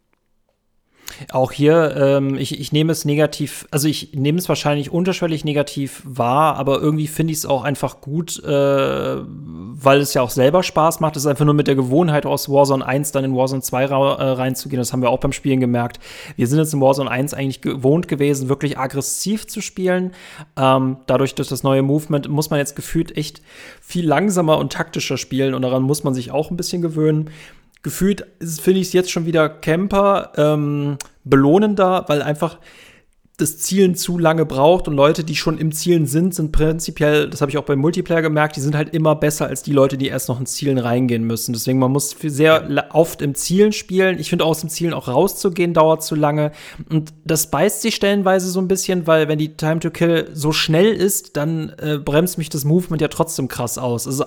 Auch 1.31 1.51
hier, 1.51 1.95
ähm, 1.95 2.35
ich, 2.35 2.59
ich 2.59 2.71
nehme 2.71 2.91
es 2.91 3.05
negativ, 3.05 3.67
also 3.71 3.87
ich 3.87 4.13
nehme 4.13 4.37
es 4.37 4.49
wahrscheinlich 4.49 4.91
unterschwellig 4.91 5.45
negativ 5.45 6.01
wahr, 6.05 6.57
aber 6.57 6.81
irgendwie 6.81 7.07
finde 7.07 7.31
ich 7.31 7.39
es 7.39 7.45
auch 7.45 7.63
einfach 7.63 8.01
gut, 8.01 8.43
äh, 8.43 8.47
weil 8.47 9.99
es 9.99 10.13
ja 10.13 10.21
auch 10.21 10.29
selber 10.29 10.63
Spaß 10.63 10.99
macht. 10.99 11.15
Es 11.15 11.23
ist 11.23 11.27
einfach 11.27 11.45
nur 11.45 11.53
mit 11.53 11.67
der 11.67 11.75
Gewohnheit 11.75 12.25
aus 12.25 12.49
Warzone 12.49 12.85
1 12.85 13.11
dann 13.11 13.23
in 13.23 13.35
Warzone 13.35 13.61
2 13.61 13.85
ra 13.85 14.15
äh, 14.15 14.29
reinzugehen. 14.31 14.79
Das 14.79 14.93
haben 14.93 15.01
wir 15.01 15.09
auch 15.09 15.19
beim 15.19 15.31
Spielen 15.31 15.59
gemerkt. 15.59 15.99
Wir 16.35 16.47
sind 16.47 16.59
jetzt 16.59 16.73
in 16.73 16.81
Warzone 16.81 17.09
1 17.09 17.33
eigentlich 17.33 17.61
gewohnt 17.61 18.07
gewesen, 18.07 18.49
wirklich 18.49 18.77
aggressiv 18.77 19.47
zu 19.47 19.61
spielen. 19.61 20.11
Ähm, 20.57 20.97
dadurch, 21.07 21.35
durch 21.35 21.47
das 21.47 21.63
neue 21.63 21.81
Movement, 21.81 22.27
muss 22.29 22.49
man 22.49 22.59
jetzt 22.59 22.75
gefühlt 22.75 23.15
echt 23.15 23.41
viel 23.81 24.05
langsamer 24.05 24.57
und 24.57 24.73
taktischer 24.73 25.17
spielen 25.17 25.53
und 25.53 25.61
daran 25.61 25.83
muss 25.83 26.03
man 26.03 26.13
sich 26.13 26.31
auch 26.31 26.51
ein 26.51 26.57
bisschen 26.57 26.81
gewöhnen 26.81 27.29
gefühlt 27.85 28.25
finde 28.41 28.79
ich 28.79 28.87
es 28.87 28.93
jetzt 28.93 29.11
schon 29.11 29.27
wieder 29.27 29.47
Camper 29.47 30.31
ähm, 30.37 30.97
belohnender, 31.23 32.03
weil 32.07 32.23
einfach 32.23 32.57
das 33.37 33.59
Zielen 33.59 33.93
zu 33.93 34.17
lange 34.17 34.43
braucht 34.43 34.87
und 34.87 34.95
Leute, 34.95 35.23
die 35.23 35.35
schon 35.35 35.59
im 35.59 35.71
Zielen 35.71 36.07
sind, 36.07 36.33
sind 36.33 36.51
prinzipiell, 36.51 37.29
das 37.29 37.41
habe 37.41 37.51
ich 37.51 37.59
auch 37.59 37.63
beim 37.63 37.77
Multiplayer 37.77 38.23
gemerkt, 38.23 38.55
die 38.55 38.61
sind 38.61 38.75
halt 38.75 38.95
immer 38.95 39.15
besser 39.15 39.45
als 39.45 39.61
die 39.61 39.71
Leute, 39.71 39.99
die 39.99 40.07
erst 40.07 40.29
noch 40.29 40.39
ins 40.39 40.53
Zielen 40.53 40.79
reingehen 40.79 41.25
müssen. 41.25 41.53
Deswegen, 41.53 41.77
man 41.77 41.91
muss 41.91 42.15
sehr 42.23 42.89
oft 42.93 43.21
im 43.21 43.35
Zielen 43.35 43.71
spielen. 43.71 44.17
Ich 44.17 44.31
finde, 44.31 44.45
aus 44.45 44.61
dem 44.61 44.69
Zielen 44.71 44.93
auch 44.93 45.07
rauszugehen, 45.07 45.75
dauert 45.75 46.01
zu 46.01 46.15
lange. 46.15 46.53
Und 46.89 47.13
das 47.23 47.51
beißt 47.51 47.83
sich 47.83 47.93
stellenweise 47.93 48.49
so 48.49 48.59
ein 48.59 48.67
bisschen, 48.67 49.05
weil 49.05 49.27
wenn 49.27 49.37
die 49.37 49.57
Time 49.57 49.79
to 49.79 49.91
Kill 49.91 50.27
so 50.33 50.51
schnell 50.53 50.91
ist, 50.91 51.37
dann 51.37 51.69
äh, 51.77 51.99
bremst 51.99 52.39
mich 52.39 52.49
das 52.49 52.65
Movement 52.65 53.01
ja 53.01 53.09
trotzdem 53.09 53.47
krass 53.47 53.77
aus. 53.77 54.07
Also 54.07 54.25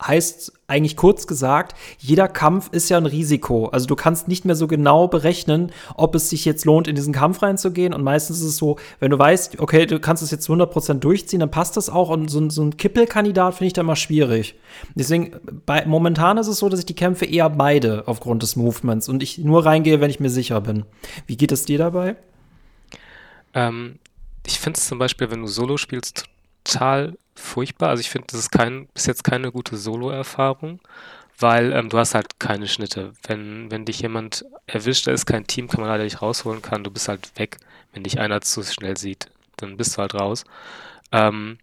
heißt 0.00 0.52
eigentlich 0.68 0.96
kurz 0.96 1.26
gesagt, 1.26 1.74
jeder 1.98 2.28
Kampf 2.28 2.68
ist 2.70 2.88
ja 2.88 2.98
ein 2.98 3.06
Risiko. 3.06 3.66
Also 3.66 3.86
du 3.86 3.96
kannst 3.96 4.28
nicht 4.28 4.44
mehr 4.44 4.54
so 4.54 4.68
genau 4.68 5.08
berechnen, 5.08 5.72
ob 5.96 6.14
es 6.14 6.30
sich 6.30 6.44
jetzt 6.44 6.64
lohnt, 6.64 6.86
in 6.86 6.94
diesen 6.94 7.12
Kampf 7.12 7.42
reinzugehen. 7.42 7.92
Und 7.92 8.04
meistens 8.04 8.38
ist 8.38 8.44
es 8.44 8.56
so, 8.58 8.76
wenn 9.00 9.10
du 9.10 9.18
weißt, 9.18 9.58
okay, 9.58 9.86
du 9.86 9.98
kannst 9.98 10.22
es 10.22 10.30
jetzt 10.30 10.48
100% 10.48 11.00
durchziehen, 11.00 11.40
dann 11.40 11.50
passt 11.50 11.76
das 11.76 11.90
auch. 11.90 12.10
Und 12.10 12.30
so, 12.30 12.48
so 12.50 12.62
ein 12.62 12.76
Kippelkandidat 12.76 13.54
finde 13.54 13.68
ich 13.68 13.72
da 13.72 13.82
mal 13.82 13.96
schwierig. 13.96 14.54
Deswegen, 14.94 15.32
bei, 15.66 15.84
momentan 15.84 16.38
ist 16.38 16.48
es 16.48 16.58
so, 16.58 16.68
dass 16.68 16.80
ich 16.80 16.86
die 16.86 16.94
Kämpfe 16.94 17.24
eher 17.24 17.48
meide 17.48 18.04
aufgrund 18.06 18.42
des 18.42 18.54
Movements 18.54 19.08
und 19.08 19.22
ich 19.22 19.38
nur 19.38 19.64
reingehe, 19.64 20.00
wenn 20.00 20.10
ich 20.10 20.20
mir 20.20 20.30
sicher 20.30 20.60
bin. 20.60 20.84
Wie 21.26 21.36
geht 21.36 21.50
es 21.50 21.64
dir 21.64 21.78
dabei? 21.78 22.16
Ähm, 23.54 23.98
ich 24.46 24.60
finde 24.60 24.78
es 24.78 24.86
zum 24.86 24.98
Beispiel, 24.98 25.30
wenn 25.30 25.40
du 25.40 25.48
Solo 25.48 25.76
spielst, 25.76 26.26
total 26.62 27.16
furchtbar. 27.38 27.90
Also 27.90 28.00
ich 28.00 28.10
finde, 28.10 28.26
das 28.30 28.40
ist 28.40 28.50
kein, 28.50 28.86
bis 28.88 29.06
jetzt 29.06 29.24
keine 29.24 29.52
gute 29.52 29.76
Solo-Erfahrung, 29.76 30.80
weil 31.38 31.72
ähm, 31.72 31.88
du 31.88 31.98
hast 31.98 32.14
halt 32.14 32.38
keine 32.38 32.66
Schnitte. 32.66 33.12
Wenn, 33.26 33.70
wenn 33.70 33.84
dich 33.84 34.00
jemand 34.00 34.44
erwischt, 34.66 35.06
da 35.06 35.12
ist 35.12 35.26
kein 35.26 35.46
Team, 35.46 35.68
kann 35.68 35.80
man 35.80 35.88
leider 35.88 36.04
nicht 36.04 36.22
rausholen 36.22 36.62
kann, 36.62 36.84
du 36.84 36.90
bist 36.90 37.08
halt 37.08 37.30
weg. 37.36 37.58
Wenn 37.92 38.02
dich 38.02 38.20
einer 38.20 38.40
zu 38.40 38.62
schnell 38.62 38.96
sieht, 38.96 39.30
dann 39.56 39.76
bist 39.76 39.96
du 39.96 40.02
halt 40.02 40.14
raus. 40.14 40.44
Ähm, 41.12 41.58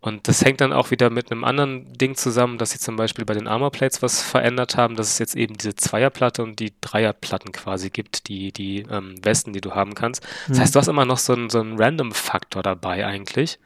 und 0.00 0.28
das 0.28 0.44
hängt 0.44 0.60
dann 0.60 0.74
auch 0.74 0.90
wieder 0.90 1.08
mit 1.08 1.32
einem 1.32 1.44
anderen 1.44 1.90
Ding 1.94 2.14
zusammen, 2.14 2.58
dass 2.58 2.72
sie 2.72 2.78
zum 2.78 2.96
Beispiel 2.96 3.24
bei 3.24 3.32
den 3.32 3.48
Armor 3.48 3.70
Plates 3.70 4.02
was 4.02 4.20
verändert 4.20 4.76
haben, 4.76 4.96
dass 4.96 5.08
es 5.08 5.18
jetzt 5.18 5.34
eben 5.34 5.56
diese 5.56 5.74
Zweierplatte 5.76 6.42
und 6.42 6.60
die 6.60 6.74
Dreierplatten 6.82 7.52
quasi 7.52 7.88
gibt, 7.88 8.28
die, 8.28 8.52
die 8.52 8.80
ähm, 8.90 9.14
Westen, 9.22 9.54
die 9.54 9.62
du 9.62 9.74
haben 9.74 9.94
kannst. 9.94 10.22
Das 10.46 10.58
mhm. 10.58 10.60
heißt, 10.60 10.74
du 10.74 10.78
hast 10.80 10.88
immer 10.88 11.06
noch 11.06 11.16
so 11.16 11.32
einen, 11.32 11.48
so 11.48 11.60
einen 11.60 11.80
Random-Faktor 11.80 12.62
dabei 12.62 13.06
eigentlich 13.06 13.58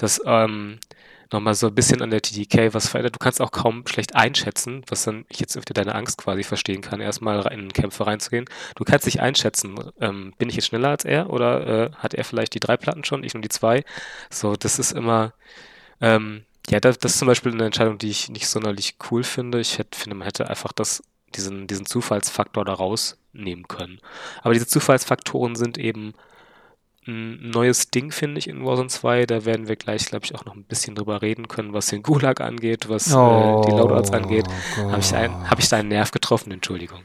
das 0.00 0.20
ähm, 0.24 0.78
nochmal 1.32 1.54
so 1.54 1.68
ein 1.68 1.74
bisschen 1.74 2.02
an 2.02 2.10
der 2.10 2.22
TDK 2.22 2.74
was 2.74 2.88
verändert. 2.88 3.14
Du 3.14 3.18
kannst 3.18 3.40
auch 3.40 3.52
kaum 3.52 3.86
schlecht 3.86 4.14
einschätzen, 4.14 4.82
was 4.88 5.04
dann 5.04 5.24
ich 5.28 5.40
jetzt 5.40 5.56
öfter 5.56 5.74
deine 5.74 5.94
Angst 5.94 6.18
quasi 6.18 6.42
verstehen 6.42 6.82
kann, 6.82 7.00
erstmal 7.00 7.46
in 7.52 7.72
Kämpfe 7.72 8.06
reinzugehen. 8.06 8.46
Du 8.74 8.84
kannst 8.84 9.06
nicht 9.06 9.20
einschätzen, 9.20 9.76
ähm, 10.00 10.34
bin 10.38 10.48
ich 10.48 10.56
jetzt 10.56 10.66
schneller 10.66 10.88
als 10.88 11.04
er 11.04 11.30
oder 11.30 11.66
äh, 11.66 11.90
hat 11.96 12.14
er 12.14 12.24
vielleicht 12.24 12.54
die 12.54 12.60
drei 12.60 12.76
Platten 12.76 13.04
schon, 13.04 13.24
ich 13.24 13.34
nur 13.34 13.42
die 13.42 13.48
zwei. 13.48 13.84
So, 14.30 14.56
das 14.56 14.78
ist 14.78 14.92
immer, 14.92 15.32
ähm, 16.00 16.44
ja, 16.68 16.80
das, 16.80 16.98
das 16.98 17.12
ist 17.12 17.18
zum 17.18 17.28
Beispiel 17.28 17.52
eine 17.52 17.66
Entscheidung, 17.66 17.98
die 17.98 18.10
ich 18.10 18.28
nicht 18.28 18.48
sonderlich 18.48 18.96
cool 19.10 19.22
finde. 19.22 19.60
Ich 19.60 19.78
hätte, 19.78 19.98
finde, 19.98 20.16
man 20.16 20.26
hätte 20.26 20.48
einfach 20.48 20.72
das, 20.72 21.02
diesen, 21.34 21.66
diesen 21.66 21.86
Zufallsfaktor 21.86 22.64
da 22.64 22.74
rausnehmen 22.74 23.68
können. 23.68 24.00
Aber 24.42 24.54
diese 24.54 24.66
Zufallsfaktoren 24.66 25.56
sind 25.56 25.78
eben 25.78 26.14
ein 27.06 27.50
neues 27.50 27.90
Ding, 27.90 28.12
finde 28.12 28.38
ich, 28.38 28.48
in 28.48 28.64
Warzone 28.64 28.88
2. 28.88 29.26
Da 29.26 29.44
werden 29.44 29.68
wir 29.68 29.76
gleich, 29.76 30.06
glaube 30.06 30.26
ich, 30.26 30.34
auch 30.34 30.44
noch 30.44 30.54
ein 30.54 30.64
bisschen 30.64 30.94
drüber 30.94 31.22
reden 31.22 31.48
können, 31.48 31.72
was 31.72 31.86
den 31.86 32.02
Gulag 32.02 32.40
angeht, 32.40 32.88
was 32.88 33.14
oh, 33.14 33.62
äh, 33.62 33.70
die 33.70 33.76
Loadouts 33.76 34.12
angeht. 34.12 34.46
Habe 34.76 35.00
ich, 35.00 35.12
hab 35.12 35.58
ich 35.58 35.68
da 35.68 35.78
einen 35.78 35.88
Nerv 35.88 36.10
getroffen? 36.10 36.52
Entschuldigung. 36.52 37.00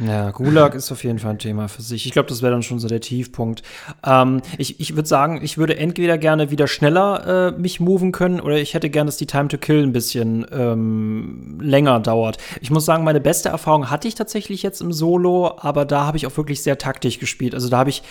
Ja, 0.00 0.30
Gulag 0.30 0.74
ist 0.74 0.90
auf 0.92 1.04
jeden 1.04 1.18
Fall 1.18 1.32
ein 1.32 1.38
Thema 1.38 1.68
für 1.68 1.82
sich. 1.82 2.06
Ich 2.06 2.12
glaube, 2.12 2.28
das 2.28 2.40
wäre 2.40 2.52
dann 2.52 2.62
schon 2.62 2.78
so 2.78 2.88
der 2.88 3.00
Tiefpunkt. 3.00 3.62
Ähm, 4.04 4.40
ich 4.56 4.80
ich 4.80 4.96
würde 4.96 5.06
sagen, 5.06 5.40
ich 5.42 5.58
würde 5.58 5.76
entweder 5.76 6.16
gerne 6.16 6.50
wieder 6.50 6.66
schneller 6.66 7.52
äh, 7.54 7.58
mich 7.58 7.80
moven 7.80 8.10
können 8.10 8.40
oder 8.40 8.56
ich 8.56 8.72
hätte 8.72 8.88
gerne, 8.88 9.08
dass 9.08 9.18
die 9.18 9.26
Time 9.26 9.48
to 9.48 9.58
Kill 9.58 9.82
ein 9.82 9.92
bisschen 9.92 10.46
ähm, 10.52 11.58
länger 11.60 12.00
dauert. 12.00 12.38
Ich 12.62 12.70
muss 12.70 12.86
sagen, 12.86 13.04
meine 13.04 13.20
beste 13.20 13.50
Erfahrung 13.50 13.90
hatte 13.90 14.08
ich 14.08 14.14
tatsächlich 14.14 14.62
jetzt 14.62 14.80
im 14.80 14.92
Solo, 14.92 15.58
aber 15.58 15.84
da 15.84 16.06
habe 16.06 16.16
ich 16.16 16.26
auch 16.26 16.36
wirklich 16.36 16.62
sehr 16.62 16.78
taktisch 16.78 17.18
gespielt. 17.18 17.54
Also 17.54 17.68
da 17.68 17.78
habe 17.78 17.90
ich 17.90 18.02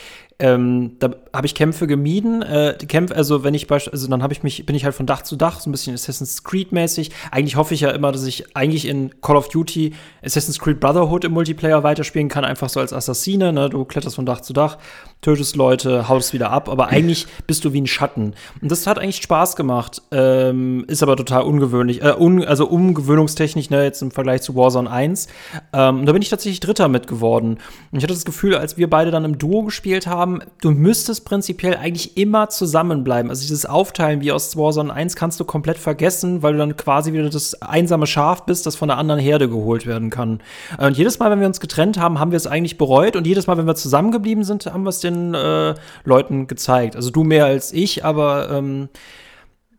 ähm, 0.42 0.96
da 1.00 1.12
habe 1.34 1.48
ich 1.48 1.54
Kämpfe 1.54 1.86
gemieden. 1.86 2.42
Äh, 2.42 2.78
die 2.78 2.88
Kämpfe, 2.88 3.14
also 3.14 3.44
wenn 3.44 3.54
ich 3.54 3.68
beispielsweise, 3.68 4.04
also 4.04 4.10
dann 4.10 4.24
habe 4.24 4.32
ich 4.32 4.42
mich, 4.42 4.66
bin 4.66 4.74
ich 4.74 4.86
halt 4.86 4.96
von 4.96 5.06
Dach 5.06 5.22
zu 5.24 5.36
Dach, 5.36 5.60
so 5.60 5.70
ein 5.70 5.74
bisschen 5.74 5.94
Assassin's 5.94 6.46
Creed-mäßig. 6.46 7.12
Eigentlich 7.32 7.58
hoffe 7.58 7.74
ich 7.74 7.82
ja 7.82 7.90
immer, 7.90 8.14
dass 8.14 8.24
ich 8.26 8.56
eigentlich 8.56 8.88
in 8.88 9.20
Call 9.22 9.36
of 9.36 9.50
Duty 9.50 9.94
Assassin's 10.24 10.58
Creed 10.58 10.80
Brotherhood 10.80 11.26
im 11.26 11.34
Multiplayer 11.34 11.84
weiterspielen 11.84 12.30
kann, 12.30 12.46
einfach 12.46 12.70
so 12.70 12.80
als 12.80 12.94
Assassine. 12.94 13.52
Ne? 13.52 13.70
Du 13.70 13.84
kletterst 13.84 14.16
von 14.16 14.26
Dach 14.26 14.40
zu 14.40 14.54
Dach, 14.54 14.78
tötest 15.22 15.56
Leute, 15.58 16.08
haust 16.08 16.34
wieder 16.34 16.50
ab, 16.50 16.70
aber 16.70 16.88
eigentlich 16.88 17.28
bist 17.46 17.66
du 17.66 17.74
wie 17.74 17.82
ein 17.82 17.88
Schatten. 17.88 18.34
Und 18.62 18.72
das 18.72 18.88
hat 18.88 19.00
eigentlich 19.00 19.18
Spaß 19.18 19.56
gemacht, 19.58 20.02
ähm, 20.12 20.86
ist 20.88 21.04
aber 21.04 21.18
total 21.18 21.44
ungewöhnlich, 21.44 22.02
äh, 22.02 22.14
un 22.18 22.44
also 22.46 22.68
umgewöhnungstechnisch, 22.68 23.70
ne, 23.70 23.84
jetzt 23.84 24.02
im 24.02 24.12
Vergleich 24.12 24.42
zu 24.42 24.56
Warzone 24.56 24.90
1. 24.90 25.28
Ähm, 25.74 26.06
da 26.06 26.14
bin 26.14 26.22
ich 26.22 26.30
tatsächlich 26.30 26.62
Dritter 26.62 26.88
mit 26.88 27.08
geworden. 27.08 27.58
Und 27.92 27.98
ich 27.98 28.04
hatte 28.04 28.14
das 28.14 28.24
Gefühl, 28.24 28.56
als 28.56 28.78
wir 28.78 28.90
beide 28.90 29.12
dann 29.12 29.26
im 29.26 29.38
Duo 29.38 29.64
gespielt 29.64 30.08
haben, 30.08 30.40
du 30.62 30.72
müsstest 30.72 31.26
prinzipiell 31.26 31.76
eigentlich 31.76 32.16
immer 32.16 32.50
zusammenbleiben. 32.50 33.30
Also 33.30 33.42
dieses 33.42 33.66
Aufteilen 33.66 34.22
wie 34.22 34.32
aus 34.32 34.56
Warzone 34.56 34.94
1 34.94 35.18
kannst 35.18 35.40
du 35.40 35.44
komplett 35.44 35.78
vergessen, 35.78 36.44
weil 36.44 36.54
du 36.54 36.60
dann 36.60 36.78
quasi 36.78 37.12
wieder 37.12 37.30
das 37.30 37.62
einsame 37.62 38.08
Schaf 38.08 38.46
bist, 38.46 38.66
das 38.66 38.78
von 38.78 38.88
der 38.88 38.98
anderen 38.98 39.20
Herde 39.20 39.50
geholt 39.50 39.86
werden 39.86 40.10
kann. 40.10 40.40
Äh, 40.78 40.88
und 40.88 40.98
jedes 40.98 41.20
Mal, 41.20 41.30
wenn 41.30 41.42
wir 41.42 41.48
uns 41.48 41.60
getrennt 41.60 42.00
haben, 42.00 42.20
haben 42.20 42.32
wir 42.32 42.38
es 42.38 42.48
eigentlich 42.48 42.78
bereut. 42.78 43.18
Und 43.18 43.28
jedes 43.28 43.48
Mal, 43.48 43.58
wenn 43.58 43.68
wir 43.68 43.76
zusammengeblieben 43.76 44.46
sind, 44.46 44.66
haben 44.66 44.84
wir 44.84 44.90
es 44.90 45.02
den 45.10 45.34
äh, 45.34 45.76
Leuten 46.04 46.48
gezeigt. 46.48 46.96
Also 46.96 47.12
du 47.12 47.24
mehr 47.24 47.46
als 47.46 47.74
ich, 47.74 48.06
aber 48.06 48.50
ähm, 48.52 48.90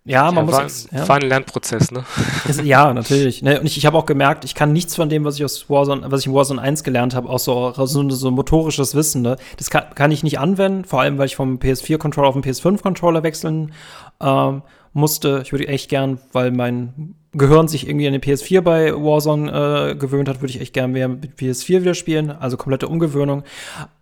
ja, 0.05 0.25
man 0.33 0.49
ja, 0.49 0.63
muss. 0.63 0.91
War, 0.91 1.01
ja. 1.01 1.09
war 1.09 1.17
ein 1.17 1.29
Lernprozess, 1.29 1.91
ne? 1.91 2.05
ja, 2.65 2.93
natürlich. 2.95 3.43
Ne? 3.43 3.61
Und 3.61 3.67
ich, 3.67 3.77
ich 3.77 3.85
habe 3.87 3.99
auch 3.99 4.07
gemerkt, 4.07 4.45
ich 4.45 4.55
kann 4.55 4.73
nichts 4.73 4.97
von 4.97 5.09
dem, 5.09 5.25
was 5.25 5.37
ich 5.37 5.45
aus 5.45 5.69
Warzone, 5.69 6.11
was 6.11 6.21
ich 6.21 6.27
in 6.27 6.35
Warzone 6.35 6.61
1 6.61 6.85
gelernt 6.85 7.15
habe, 7.15 7.29
auch 7.29 7.39
so, 7.39 7.73
so, 7.73 8.09
so 8.11 8.31
motorisches 8.31 8.95
Wissen, 8.95 9.23
ne? 9.23 9.37
Das 9.59 9.69
kann, 9.69 9.85
kann 9.95 10.11
ich 10.11 10.23
nicht 10.23 10.39
anwenden, 10.39 10.85
vor 10.85 11.01
allem, 11.03 11.19
weil 11.19 11.27
ich 11.27 11.37
vom 11.37 11.59
PS4-Controller 11.59 12.29
auf 12.29 12.35
den 12.35 12.43
PS5-Controller 12.43 13.23
wechseln 13.23 13.73
ähm, 14.21 14.63
musste. 14.95 15.43
Ich 15.45 15.53
würde 15.53 15.69
echt 15.69 15.91
gern, 15.91 16.19
weil 16.33 16.51
mein 16.51 17.15
Gehirn 17.33 17.69
sich 17.69 17.87
irgendwie 17.87 18.09
an 18.09 18.13
den 18.13 18.23
PS4 18.23 18.61
bei 18.61 18.93
Warzone 18.93 19.91
äh, 19.91 19.95
gewöhnt 19.95 20.29
hat, 20.29 20.41
würde 20.41 20.53
ich 20.53 20.61
echt 20.61 20.75
gern 20.75 20.91
mehr 20.91 21.07
mit 21.07 21.39
PS4 21.39 21.83
wieder 21.83 21.95
spielen. 21.95 22.31
Also 22.31 22.57
komplette 22.57 22.89
Umgewöhnung. 22.89 23.45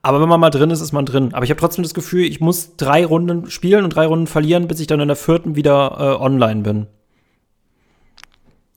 Aber 0.01 0.21
wenn 0.23 0.29
man 0.29 0.41
mal 0.41 0.49
drin 0.49 0.71
ist, 0.71 0.81
ist 0.81 0.93
man 0.93 1.05
drin. 1.05 1.35
Aber 1.35 1.45
ich 1.45 1.51
habe 1.51 1.61
trotzdem 1.61 1.83
das 1.83 1.93
Gefühl, 1.93 2.25
ich 2.25 2.41
muss 2.41 2.77
drei 2.77 3.05
Runden 3.05 3.51
spielen 3.51 3.85
und 3.85 3.91
drei 3.91 4.07
Runden 4.07 4.27
verlieren, 4.27 4.67
bis 4.67 4.81
ich 4.81 4.87
dann 4.87 5.01
in 5.01 5.09
der 5.09 5.17
vierten 5.17 5.57
wieder 5.57 5.97
äh, 5.99 6.23
online 6.23 6.62
bin. 6.62 6.87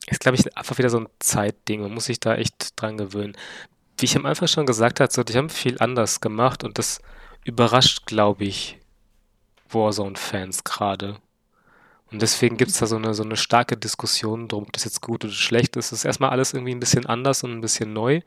Ist, 0.08 0.20
glaube 0.20 0.36
ich, 0.36 0.58
einfach 0.58 0.78
wieder 0.78 0.90
so 0.90 1.00
ein 1.00 1.08
Zeitding. 1.20 1.82
Man 1.82 1.94
muss 1.94 2.06
sich 2.06 2.20
da 2.20 2.36
echt 2.36 2.74
dran 2.76 2.98
gewöhnen. 2.98 3.38
Wie 3.98 4.06
ich 4.06 4.18
am 4.18 4.26
Anfang 4.26 4.50
schon 4.50 4.66
gesagt 4.66 5.00
habe, 5.00 5.14
so, 5.14 5.24
die 5.24 5.38
haben 5.38 5.50
viel 5.50 5.78
anders 5.80 6.20
gemacht 6.20 6.66
und 6.66 6.78
das 6.78 7.00
überrascht, 7.46 8.06
glaube 8.06 8.44
ich, 8.44 8.80
Warzone-Fans 9.70 10.66
gerade. 10.66 11.16
Und 12.12 12.22
deswegen 12.22 12.58
gibt 12.58 12.72
es 12.72 12.78
da 12.80 12.88
so 12.88 12.98
eine, 12.98 13.14
so 13.14 13.24
eine 13.24 13.38
starke 13.38 13.78
Diskussion 13.78 14.50
drum, 14.50 14.64
ob 14.64 14.74
das 14.74 14.84
jetzt 14.84 15.02
gut 15.02 15.24
oder 15.24 15.34
schlecht 15.34 15.78
ist. 15.78 15.88
Es 15.88 16.00
ist 16.00 16.06
erstmal 16.06 16.32
alles 16.32 16.54
irgendwie 16.54 16.76
ein 16.76 16.80
bisschen 16.80 17.06
anders 17.06 17.44
und 17.44 17.52
ein 17.54 17.62
bisschen 17.62 17.94
neu. 17.94 18.22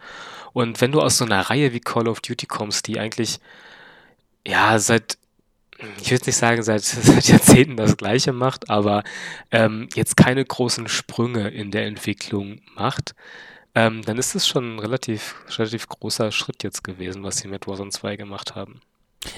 Und 0.55 0.81
wenn 0.81 0.93
du 0.93 1.01
aus 1.01 1.19
so 1.19 1.25
einer 1.27 1.43
Reihe 1.43 1.73
wie 1.75 1.81
Call 1.81 2.09
of 2.09 2.21
Duty 2.21 2.47
kommst, 2.47 2.87
die 2.87 2.99
eigentlich, 2.99 3.41
ja, 4.47 4.79
seit, 4.79 5.19
ich 6.01 6.11
würde 6.11 6.25
nicht 6.27 6.37
sagen, 6.37 6.63
seit, 6.63 6.83
seit 6.85 7.29
Jahrzehnten 7.29 7.77
das 7.77 7.99
Gleiche 7.99 8.33
macht, 8.33 8.71
aber 8.71 9.05
ähm, 9.51 9.89
jetzt 9.95 10.17
keine 10.17 10.45
großen 10.45 10.89
Sprünge 10.89 11.49
in 11.49 11.71
der 11.71 11.87
Entwicklung 11.87 12.63
macht, 12.75 13.15
ähm, 13.75 14.03
dann 14.03 14.17
ist 14.17 14.35
es 14.35 14.47
schon 14.49 14.77
ein 14.77 14.79
relativ, 14.79 15.35
relativ 15.59 15.89
großer 15.89 16.33
Schritt 16.33 16.63
jetzt 16.63 16.85
gewesen, 16.85 17.23
was 17.23 17.39
sie 17.39 17.49
mit 17.49 17.67
Warzone 17.67 17.91
2 17.91 18.17
gemacht 18.17 18.55
haben. 18.55 18.81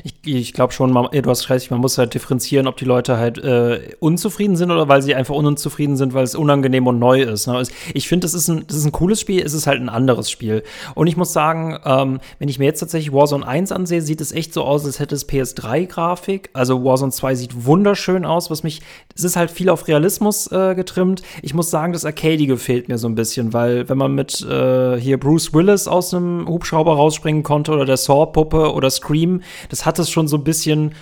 Ich, 0.05 0.15
ich 0.25 0.53
glaube 0.53 0.73
schon, 0.73 0.93
man, 0.93 1.09
du 1.11 1.31
hast 1.31 1.49
recht, 1.51 1.71
man 1.71 1.81
muss 1.81 1.99
halt 1.99 2.15
differenzieren, 2.15 2.67
ob 2.67 2.77
die 2.77 2.85
Leute 2.85 3.17
halt 3.19 3.39
äh, 3.39 3.95
unzufrieden 4.01 4.57
sind 4.57 4.71
oder 4.71 4.89
weil 4.89 5.03
sie 5.03 5.15
einfach 5.15 5.35
unzufrieden 5.35 5.97
sind, 5.97 6.15
weil 6.15 6.25
es 6.25 6.35
unangenehm 6.35 6.87
und 6.87 6.99
neu 6.99 7.23
ist. 7.23 7.47
Ne? 7.47 7.63
Ich 7.95 8.09
finde, 8.09 8.25
das, 8.25 8.35
ist 8.35 8.49
ein, 8.49 8.67
das 8.67 8.77
ist 8.77 8.85
ein 8.85 8.93
cooles 8.93 9.21
Spiel, 9.21 9.43
es 9.43 9.53
ist 9.53 9.67
halt 9.67 9.81
ein 9.81 9.89
anderes 9.89 10.31
Spiel. 10.31 10.63
Und 10.95 11.07
ich 11.07 11.17
muss 11.17 11.33
sagen, 11.33 11.79
ähm, 11.85 12.21
wenn 12.39 12.49
ich 12.49 12.59
mir 12.59 12.67
jetzt 12.67 12.81
tatsächlich 12.81 13.13
Warzone 13.13 13.47
1 13.47 13.73
ansehe, 13.73 14.03
sieht 14.03 14.21
es 14.21 14.33
echt 14.33 14.53
so 14.53 14.65
aus, 14.65 14.85
als 14.85 15.01
hätte 15.01 15.15
es 15.15 15.29
PS3-Grafik. 15.29 16.51
Also 16.53 16.85
Warzone 16.85 17.13
2 17.13 17.35
sieht 17.35 17.67
wunderschön 17.67 18.25
aus, 18.25 18.51
was 18.51 18.63
mich, 18.63 18.81
es 19.15 19.25
ist 19.25 19.37
halt 19.37 19.51
viel 19.51 19.69
auf 19.69 19.89
Realismus 19.89 20.51
äh, 20.53 20.75
getrimmt. 20.75 21.23
Ich 21.43 21.55
muss 21.55 21.71
sagen, 21.71 21.93
das 21.93 22.05
Arcadige 22.05 22.57
fehlt 22.57 22.89
mir 22.89 22.99
so 22.99 23.09
ein 23.09 23.15
bisschen, 23.15 23.53
weil 23.53 23.89
wenn 23.89 23.99
man 23.99 24.15
mit 24.15 24.43
äh, 24.43 24.99
hier 24.99 25.19
Bruce 25.19 25.53
Willis 25.53 25.89
aus 25.89 26.13
einem 26.13 26.47
Hubschrauber 26.49 26.95
rausspringen 26.95 27.43
konnte 27.43 27.73
oder 27.73 27.85
der 27.85 27.97
Saw-Puppe 27.97 28.73
oder 28.73 28.91
Scream, 28.91 29.43
das 29.71 29.76
hat 29.85 29.99
es 29.99 30.09
schon 30.09 30.29
so 30.29 30.37
ein 30.37 30.45
bisschen 30.45 30.95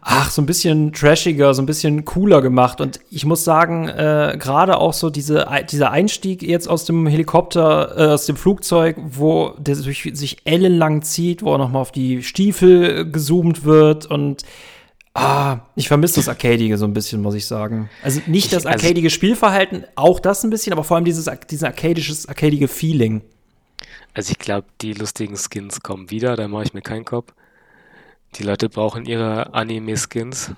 ach, 0.00 0.30
so 0.30 0.40
ein 0.40 0.46
bisschen 0.46 0.92
trashiger, 0.92 1.52
so 1.54 1.62
ein 1.62 1.66
bisschen 1.66 2.04
cooler 2.04 2.40
gemacht. 2.40 2.80
Und 2.80 3.00
ich 3.10 3.24
muss 3.24 3.44
sagen, 3.44 3.88
äh, 3.88 4.36
gerade 4.38 4.78
auch 4.78 4.92
so 4.92 5.10
diese, 5.10 5.46
dieser 5.70 5.90
Einstieg 5.90 6.42
jetzt 6.42 6.68
aus 6.68 6.84
dem 6.84 7.06
Helikopter, 7.06 7.94
äh, 7.96 8.12
aus 8.12 8.26
dem 8.26 8.36
Flugzeug, 8.36 8.96
wo 9.04 9.50
der 9.58 9.76
sich, 9.76 10.10
sich 10.14 10.38
ellenlang 10.44 11.02
zieht, 11.02 11.42
wo 11.42 11.52
auch 11.52 11.58
noch 11.58 11.70
mal 11.70 11.80
auf 11.80 11.92
die 11.92 12.22
Stiefel 12.22 13.10
gezoomt 13.10 13.64
wird 13.64 14.06
und 14.06 14.44
Ah, 15.14 15.60
ich 15.76 15.88
vermisse 15.88 16.14
das 16.14 16.28
Arcadige 16.30 16.78
so 16.78 16.86
ein 16.86 16.94
bisschen, 16.94 17.20
muss 17.20 17.34
ich 17.34 17.44
sagen. 17.44 17.90
Also 18.02 18.22
nicht 18.26 18.50
das 18.50 18.64
also 18.64 18.78
arcadige 18.78 19.10
Spielverhalten, 19.10 19.84
auch 19.94 20.18
das 20.20 20.42
ein 20.42 20.48
bisschen, 20.48 20.72
aber 20.72 20.84
vor 20.84 20.96
allem 20.96 21.04
dieses, 21.04 21.30
dieses 21.50 21.64
arcadisches, 21.64 22.26
arcadige 22.30 22.66
Feeling. 22.66 23.20
Also 24.14 24.30
ich 24.30 24.38
glaube, 24.38 24.68
die 24.80 24.94
lustigen 24.94 25.36
Skins 25.36 25.82
kommen 25.82 26.10
wieder, 26.10 26.34
da 26.34 26.48
mache 26.48 26.64
ich 26.64 26.72
mir 26.72 26.80
keinen 26.80 27.04
Kopf. 27.04 27.34
Die 28.34 28.42
Leute 28.42 28.68
brauchen 28.68 29.04
ihre 29.04 29.52
Anime-Skins. 29.54 30.52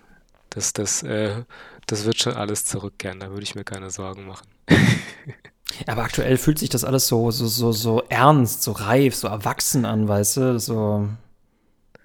Das, 0.51 0.73
das, 0.73 1.03
äh, 1.03 1.45
das 1.87 2.05
wird 2.05 2.19
schon 2.19 2.35
alles 2.35 2.65
zurückkehren, 2.65 3.21
da 3.21 3.31
würde 3.31 3.43
ich 3.43 3.55
mir 3.55 3.65
keine 3.65 3.91
Sorgen 3.91 4.27
machen. 4.27 4.47
Aber 5.87 6.05
aktuell 6.05 6.37
fühlt 6.37 6.59
sich 6.59 6.69
das 6.69 6.85
alles 6.85 7.09
so, 7.09 7.31
so, 7.31 7.47
so, 7.47 7.73
so 7.73 8.03
ernst, 8.09 8.63
so 8.63 8.73
reif, 8.73 9.17
so 9.17 9.27
erwachsen 9.27 9.85
an, 9.85 10.07
weißt 10.07 10.37
du? 10.37 10.61
So. 10.61 11.09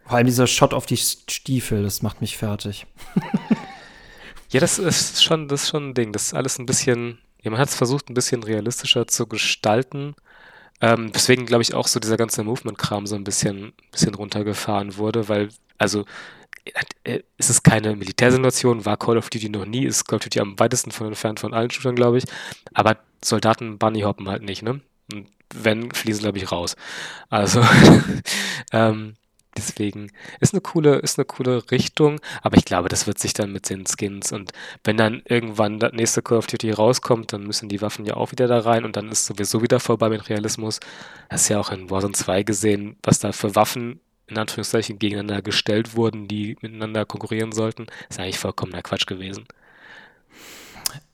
Vor 0.06 0.18
allem 0.18 0.26
dieser 0.26 0.48
Shot 0.48 0.74
auf 0.74 0.88
die 0.88 0.98
Stiefel, 0.98 1.84
das 1.84 2.02
macht 2.02 2.22
mich 2.22 2.38
fertig. 2.38 2.88
ja, 4.50 4.60
das 4.60 4.80
ist 4.80 5.24
schon, 5.24 5.48
das 5.48 5.64
ist 5.64 5.70
schon 5.70 5.90
ein 5.90 5.94
Ding. 5.94 6.12
Das 6.12 6.24
ist 6.24 6.34
alles 6.34 6.58
ein 6.58 6.66
bisschen, 6.66 7.20
ja, 7.44 7.52
man 7.52 7.60
hat 7.60 7.70
es 7.70 7.76
versucht, 7.76 8.10
ein 8.10 8.16
bisschen 8.16 8.42
realistischer 8.42 9.08
zu 9.08 9.28
gestalten. 9.28 10.16
Ähm, 10.82 11.12
deswegen 11.14 11.46
glaube 11.46 11.64
ich 11.64 11.74
auch 11.74 11.88
so 11.88 12.00
dieser 12.00 12.18
ganze 12.18 12.44
Movement-Kram 12.44 13.08
so 13.08 13.16
ein 13.16 13.24
bisschen, 13.24 13.74
bisschen 13.92 14.16
runtergefahren 14.16 14.98
wurde, 14.98 15.28
weil, 15.30 15.50
also, 15.78 16.06
äh, 17.04 17.22
es 17.38 17.50
ist 17.50 17.64
keine 17.64 17.96
Militärsituation, 17.96 18.86
war 18.86 18.98
Call 18.98 19.18
of 19.18 19.30
Duty 19.30 19.50
noch 19.50 19.66
nie, 19.66 19.86
ist 19.86 20.06
Call 20.06 20.18
of 20.18 20.24
Duty 20.24 20.40
am 20.40 20.60
weitesten 20.60 20.92
von 20.92 21.08
entfernt 21.08 21.40
von 21.40 21.54
allen 21.54 21.72
Shootern, 21.72 21.96
glaube 21.96 22.18
ich. 22.20 22.26
Aber 22.74 22.98
Soldaten 23.24 23.78
Bunny 23.78 24.02
hoppen 24.02 24.30
halt 24.30 24.44
nicht, 24.44 24.62
ne? 24.64 24.82
Und 25.12 25.28
wenn, 25.54 25.92
fließen, 25.92 26.22
glaube 26.22 26.38
ich, 26.38 26.52
raus. 26.52 26.76
Also, 27.30 27.66
ähm, 28.72 29.16
Deswegen 29.58 30.12
ist 30.40 30.54
eine 30.54 30.62
coole, 30.62 30.98
ist 30.98 31.18
eine 31.18 31.26
coole 31.26 31.72
Richtung, 31.72 32.22
aber 32.42 32.58
ich 32.58 32.66
glaube, 32.66 32.88
das 32.88 33.08
wird 33.08 33.18
sich 33.20 33.34
dann 33.34 33.52
mit 33.52 33.70
den 33.70 33.86
Skins 33.86 34.32
und 34.32 34.52
wenn 34.84 34.96
dann 34.96 35.24
irgendwann 35.26 35.80
das 35.80 35.92
nächste 35.94 36.22
Call 36.22 36.38
of 36.38 36.48
Duty 36.48 36.72
rauskommt, 36.72 37.34
dann 37.34 37.44
müssen 37.44 37.68
die 37.68 37.82
Waffen 37.82 38.06
ja 38.06 38.16
auch 38.16 38.32
wieder 38.32 38.48
da 38.48 38.60
rein 38.60 38.86
und 38.86 38.96
dann 38.96 39.10
ist 39.10 39.26
sowieso 39.26 39.62
wieder 39.64 39.80
vorbei 39.80 40.10
mit 40.10 40.30
Realismus. 40.30 40.80
Das 41.30 41.42
ist 41.42 41.50
ja 41.50 41.60
auch 41.60 41.72
in 41.72 41.90
Warzone 41.90 42.14
2 42.14 42.44
gesehen, 42.44 42.98
was 43.04 43.20
da 43.20 43.32
für 43.32 43.56
Waffen 43.56 44.00
in 44.28 44.38
Anführungszeichen 44.38 45.00
gegeneinander 45.00 45.42
gestellt 45.42 45.96
wurden, 45.96 46.28
die 46.28 46.56
miteinander 46.62 47.06
konkurrieren 47.06 47.52
sollten. 47.52 47.88
Ist 48.10 48.20
eigentlich 48.20 48.38
vollkommener 48.40 48.84
Quatsch 48.84 49.08
gewesen. 49.08 49.46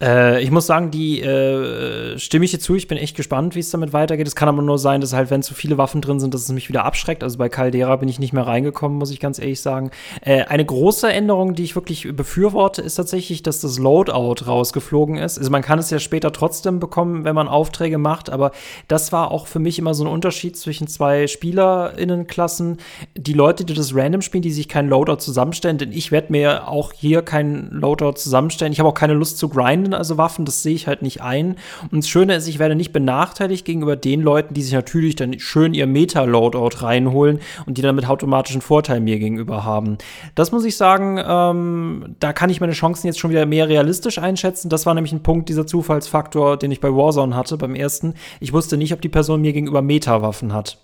Äh, 0.01 0.43
ich 0.43 0.51
muss 0.51 0.65
sagen, 0.65 0.91
die 0.91 1.21
äh, 1.21 2.17
stimme 2.19 2.43
ich 2.45 2.51
dir 2.51 2.59
zu. 2.59 2.75
Ich 2.75 2.87
bin 2.87 2.97
echt 2.97 3.15
gespannt, 3.15 3.55
wie 3.55 3.59
es 3.59 3.69
damit 3.69 3.93
weitergeht. 3.93 4.27
Es 4.27 4.35
kann 4.35 4.49
aber 4.49 4.61
nur 4.61 4.77
sein, 4.77 4.99
dass 4.99 5.13
halt, 5.13 5.29
wenn 5.29 5.41
zu 5.41 5.53
viele 5.53 5.77
Waffen 5.77 6.01
drin 6.01 6.19
sind, 6.19 6.33
dass 6.33 6.41
es 6.41 6.51
mich 6.51 6.67
wieder 6.67 6.83
abschreckt. 6.83 7.23
Also 7.23 7.37
bei 7.37 7.47
Caldera 7.47 7.95
bin 7.95 8.09
ich 8.09 8.19
nicht 8.19 8.33
mehr 8.33 8.45
reingekommen, 8.45 8.97
muss 8.97 9.11
ich 9.11 9.21
ganz 9.21 9.39
ehrlich 9.39 9.61
sagen. 9.61 9.91
Äh, 10.21 10.43
eine 10.45 10.65
große 10.65 11.11
Änderung, 11.11 11.55
die 11.55 11.63
ich 11.63 11.75
wirklich 11.75 12.09
befürworte, 12.13 12.81
ist 12.81 12.95
tatsächlich, 12.95 13.41
dass 13.41 13.61
das 13.61 13.79
Loadout 13.79 14.45
rausgeflogen 14.45 15.15
ist. 15.17 15.37
Also 15.37 15.49
man 15.49 15.61
kann 15.61 15.79
es 15.79 15.89
ja 15.89 15.99
später 15.99 16.33
trotzdem 16.33 16.79
bekommen, 16.79 17.23
wenn 17.23 17.35
man 17.35 17.47
Aufträge 17.47 17.97
macht, 17.97 18.29
aber 18.29 18.51
das 18.89 19.13
war 19.13 19.31
auch 19.31 19.47
für 19.47 19.59
mich 19.59 19.79
immer 19.79 19.93
so 19.93 20.03
ein 20.03 20.11
Unterschied 20.11 20.57
zwischen 20.57 20.87
zwei 20.87 21.27
SpielerInnenklassen. 21.27 22.77
Die 23.15 23.33
Leute, 23.33 23.63
die 23.63 23.73
das 23.73 23.95
random 23.95 24.21
spielen, 24.21 24.41
die 24.41 24.51
sich 24.51 24.67
kein 24.67 24.89
Loadout 24.89 25.17
zusammenstellen, 25.17 25.77
denn 25.77 25.93
ich 25.93 26.11
werde 26.11 26.33
mir 26.33 26.67
auch 26.67 26.91
hier 26.91 27.21
kein 27.21 27.69
Loadout 27.71 28.13
zusammenstellen. 28.13 28.73
Ich 28.73 28.79
habe 28.79 28.89
auch 28.89 28.93
keine 28.93 29.13
Lust 29.13 29.37
zu 29.37 29.47
grinden 29.47 29.84
grinden, 29.85 29.93
also 29.93 30.17
Waffen, 30.17 30.45
das 30.45 30.63
sehe 30.63 30.73
ich 30.73 30.87
halt 30.87 31.01
nicht 31.01 31.21
ein. 31.21 31.55
Und 31.91 32.03
das 32.03 32.09
Schöne 32.09 32.35
ist, 32.35 32.47
ich 32.47 32.59
werde 32.59 32.75
nicht 32.75 32.91
benachteiligt 32.91 33.65
gegenüber 33.65 33.95
den 33.95 34.21
Leuten, 34.21 34.53
die 34.53 34.61
sich 34.61 34.73
natürlich 34.73 35.15
dann 35.15 35.39
schön 35.39 35.73
ihr 35.73 35.87
Meta-Loadout 35.87 36.81
reinholen 36.81 37.39
und 37.65 37.77
die 37.77 37.81
dann 37.81 37.95
mit 37.95 38.07
automatischen 38.07 38.61
Vorteil 38.61 38.99
mir 38.99 39.19
gegenüber 39.19 39.63
haben. 39.63 39.97
Das 40.33 40.51
muss 40.51 40.65
ich 40.65 40.77
sagen, 40.77 41.19
ähm, 41.25 42.15
da 42.19 42.33
kann 42.33 42.49
ich 42.49 42.61
meine 42.61 42.73
Chancen 42.73 43.07
jetzt 43.07 43.19
schon 43.19 43.31
wieder 43.31 43.45
mehr 43.45 43.69
realistisch 43.69 44.17
einschätzen. 44.17 44.69
Das 44.69 44.85
war 44.85 44.93
nämlich 44.93 45.13
ein 45.13 45.23
Punkt, 45.23 45.49
dieser 45.49 45.67
Zufallsfaktor, 45.67 46.57
den 46.57 46.71
ich 46.71 46.79
bei 46.79 46.89
Warzone 46.89 47.35
hatte, 47.35 47.57
beim 47.57 47.75
ersten. 47.75 48.15
Ich 48.39 48.53
wusste 48.53 48.77
nicht, 48.77 48.93
ob 48.93 49.01
die 49.01 49.09
Person 49.09 49.41
mir 49.41 49.53
gegenüber 49.53 49.81
Meta-Waffen 49.81 50.53
hat. 50.53 50.79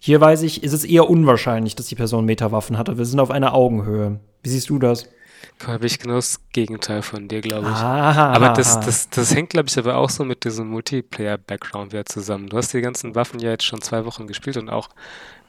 Hier 0.00 0.20
weiß 0.20 0.42
ich, 0.42 0.62
ist 0.62 0.72
es 0.72 0.84
eher 0.84 1.10
unwahrscheinlich, 1.10 1.74
dass 1.74 1.86
die 1.86 1.96
Person 1.96 2.24
Meta-Waffen 2.24 2.78
hat. 2.78 2.96
Wir 2.96 3.04
sind 3.04 3.18
auf 3.18 3.32
einer 3.32 3.54
Augenhöhe. 3.54 4.20
Wie 4.42 4.48
siehst 4.48 4.70
du 4.70 4.78
das? 4.78 5.08
Habe 5.66 5.86
ich 5.86 5.98
genau 5.98 6.14
das 6.14 6.40
Gegenteil 6.52 7.02
von 7.02 7.28
dir, 7.28 7.40
glaube 7.40 7.68
ich. 7.68 7.74
Ah, 7.76 8.32
aber 8.32 8.50
das, 8.50 8.80
das, 8.80 9.08
das 9.10 9.34
hängt, 9.34 9.50
glaube 9.50 9.68
ich, 9.68 9.78
aber 9.78 9.96
auch 9.96 10.10
so 10.10 10.24
mit 10.24 10.44
diesem 10.44 10.68
Multiplayer-Background 10.68 11.92
wieder 11.92 12.06
zusammen. 12.06 12.48
Du 12.48 12.56
hast 12.56 12.72
die 12.72 12.80
ganzen 12.80 13.14
Waffen 13.14 13.40
ja 13.40 13.50
jetzt 13.50 13.64
schon 13.64 13.80
zwei 13.80 14.04
Wochen 14.04 14.26
gespielt 14.26 14.56
und 14.56 14.68
auch 14.70 14.88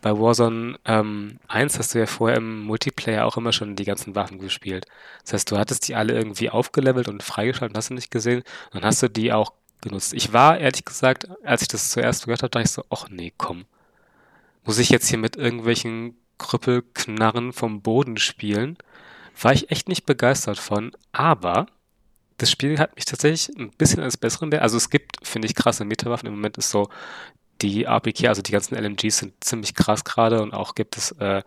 bei 0.01 0.17
Warzone 0.17 0.79
ähm, 0.85 1.39
1 1.47 1.77
hast 1.77 1.93
du 1.93 1.99
ja 1.99 2.05
vorher 2.05 2.37
im 2.37 2.61
Multiplayer 2.61 3.25
auch 3.25 3.37
immer 3.37 3.51
schon 3.51 3.75
die 3.75 3.83
ganzen 3.83 4.15
Waffen 4.15 4.39
gespielt. 4.39 4.85
Das 5.23 5.33
heißt, 5.33 5.51
du 5.51 5.57
hattest 5.57 5.87
die 5.87 5.95
alle 5.95 6.13
irgendwie 6.13 6.49
aufgelevelt 6.49 7.07
und 7.07 7.21
freigeschaltet, 7.21 7.77
hast 7.77 7.89
du 7.89 7.93
nicht 7.95 8.11
gesehen. 8.11 8.43
Dann 8.71 8.83
hast 8.83 9.03
du 9.03 9.09
die 9.09 9.33
auch 9.33 9.53
genutzt. 9.81 10.13
Ich 10.13 10.33
war, 10.33 10.57
ehrlich 10.57 10.85
gesagt, 10.85 11.27
als 11.43 11.61
ich 11.61 11.67
das 11.67 11.91
zuerst 11.91 12.25
gehört 12.25 12.43
habe, 12.43 12.49
dachte 12.49 12.65
ich 12.65 12.71
so, 12.71 12.83
ach 12.89 13.09
nee, 13.09 13.33
komm. 13.37 13.65
Muss 14.65 14.79
ich 14.79 14.89
jetzt 14.89 15.07
hier 15.07 15.17
mit 15.17 15.35
irgendwelchen 15.35 16.15
Krüppelknarren 16.37 17.53
vom 17.53 17.81
Boden 17.81 18.17
spielen? 18.17 18.77
War 19.41 19.53
ich 19.53 19.71
echt 19.71 19.87
nicht 19.87 20.05
begeistert 20.05 20.59
von, 20.59 20.91
aber 21.11 21.67
das 22.37 22.51
Spiel 22.51 22.79
hat 22.79 22.95
mich 22.95 23.05
tatsächlich 23.05 23.55
ein 23.57 23.71
bisschen 23.71 24.01
als 24.01 24.17
besseren, 24.17 24.53
also 24.53 24.77
es 24.77 24.89
gibt, 24.89 25.17
finde 25.27 25.47
ich, 25.47 25.55
krasse 25.55 25.85
Metawaffen. 25.85 26.27
Im 26.27 26.35
Moment 26.35 26.57
ist 26.57 26.69
so, 26.69 26.89
die 27.61 27.87
APK, 27.87 28.27
also 28.27 28.41
die 28.41 28.51
ganzen 28.51 28.75
LMGs 28.75 29.17
sind 29.17 29.33
ziemlich 29.43 29.75
krass 29.75 30.05
gerade 30.05 30.41
und 30.41 30.53
auch 30.53 30.75
gibt 30.75 30.97
es 30.97 31.11
äh, 31.19 31.43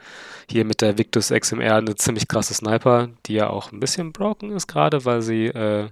hier 0.50 0.64
mit 0.64 0.82
der 0.82 0.98
Victus 0.98 1.30
XMR 1.30 1.76
eine 1.76 1.94
ziemlich 1.96 2.28
krasse 2.28 2.54
Sniper, 2.54 3.08
die 3.26 3.34
ja 3.34 3.48
auch 3.48 3.72
ein 3.72 3.80
bisschen 3.80 4.12
broken 4.12 4.52
ist 4.52 4.66
gerade, 4.66 5.04
weil 5.04 5.22
sie, 5.22 5.46
äh, 5.46 5.88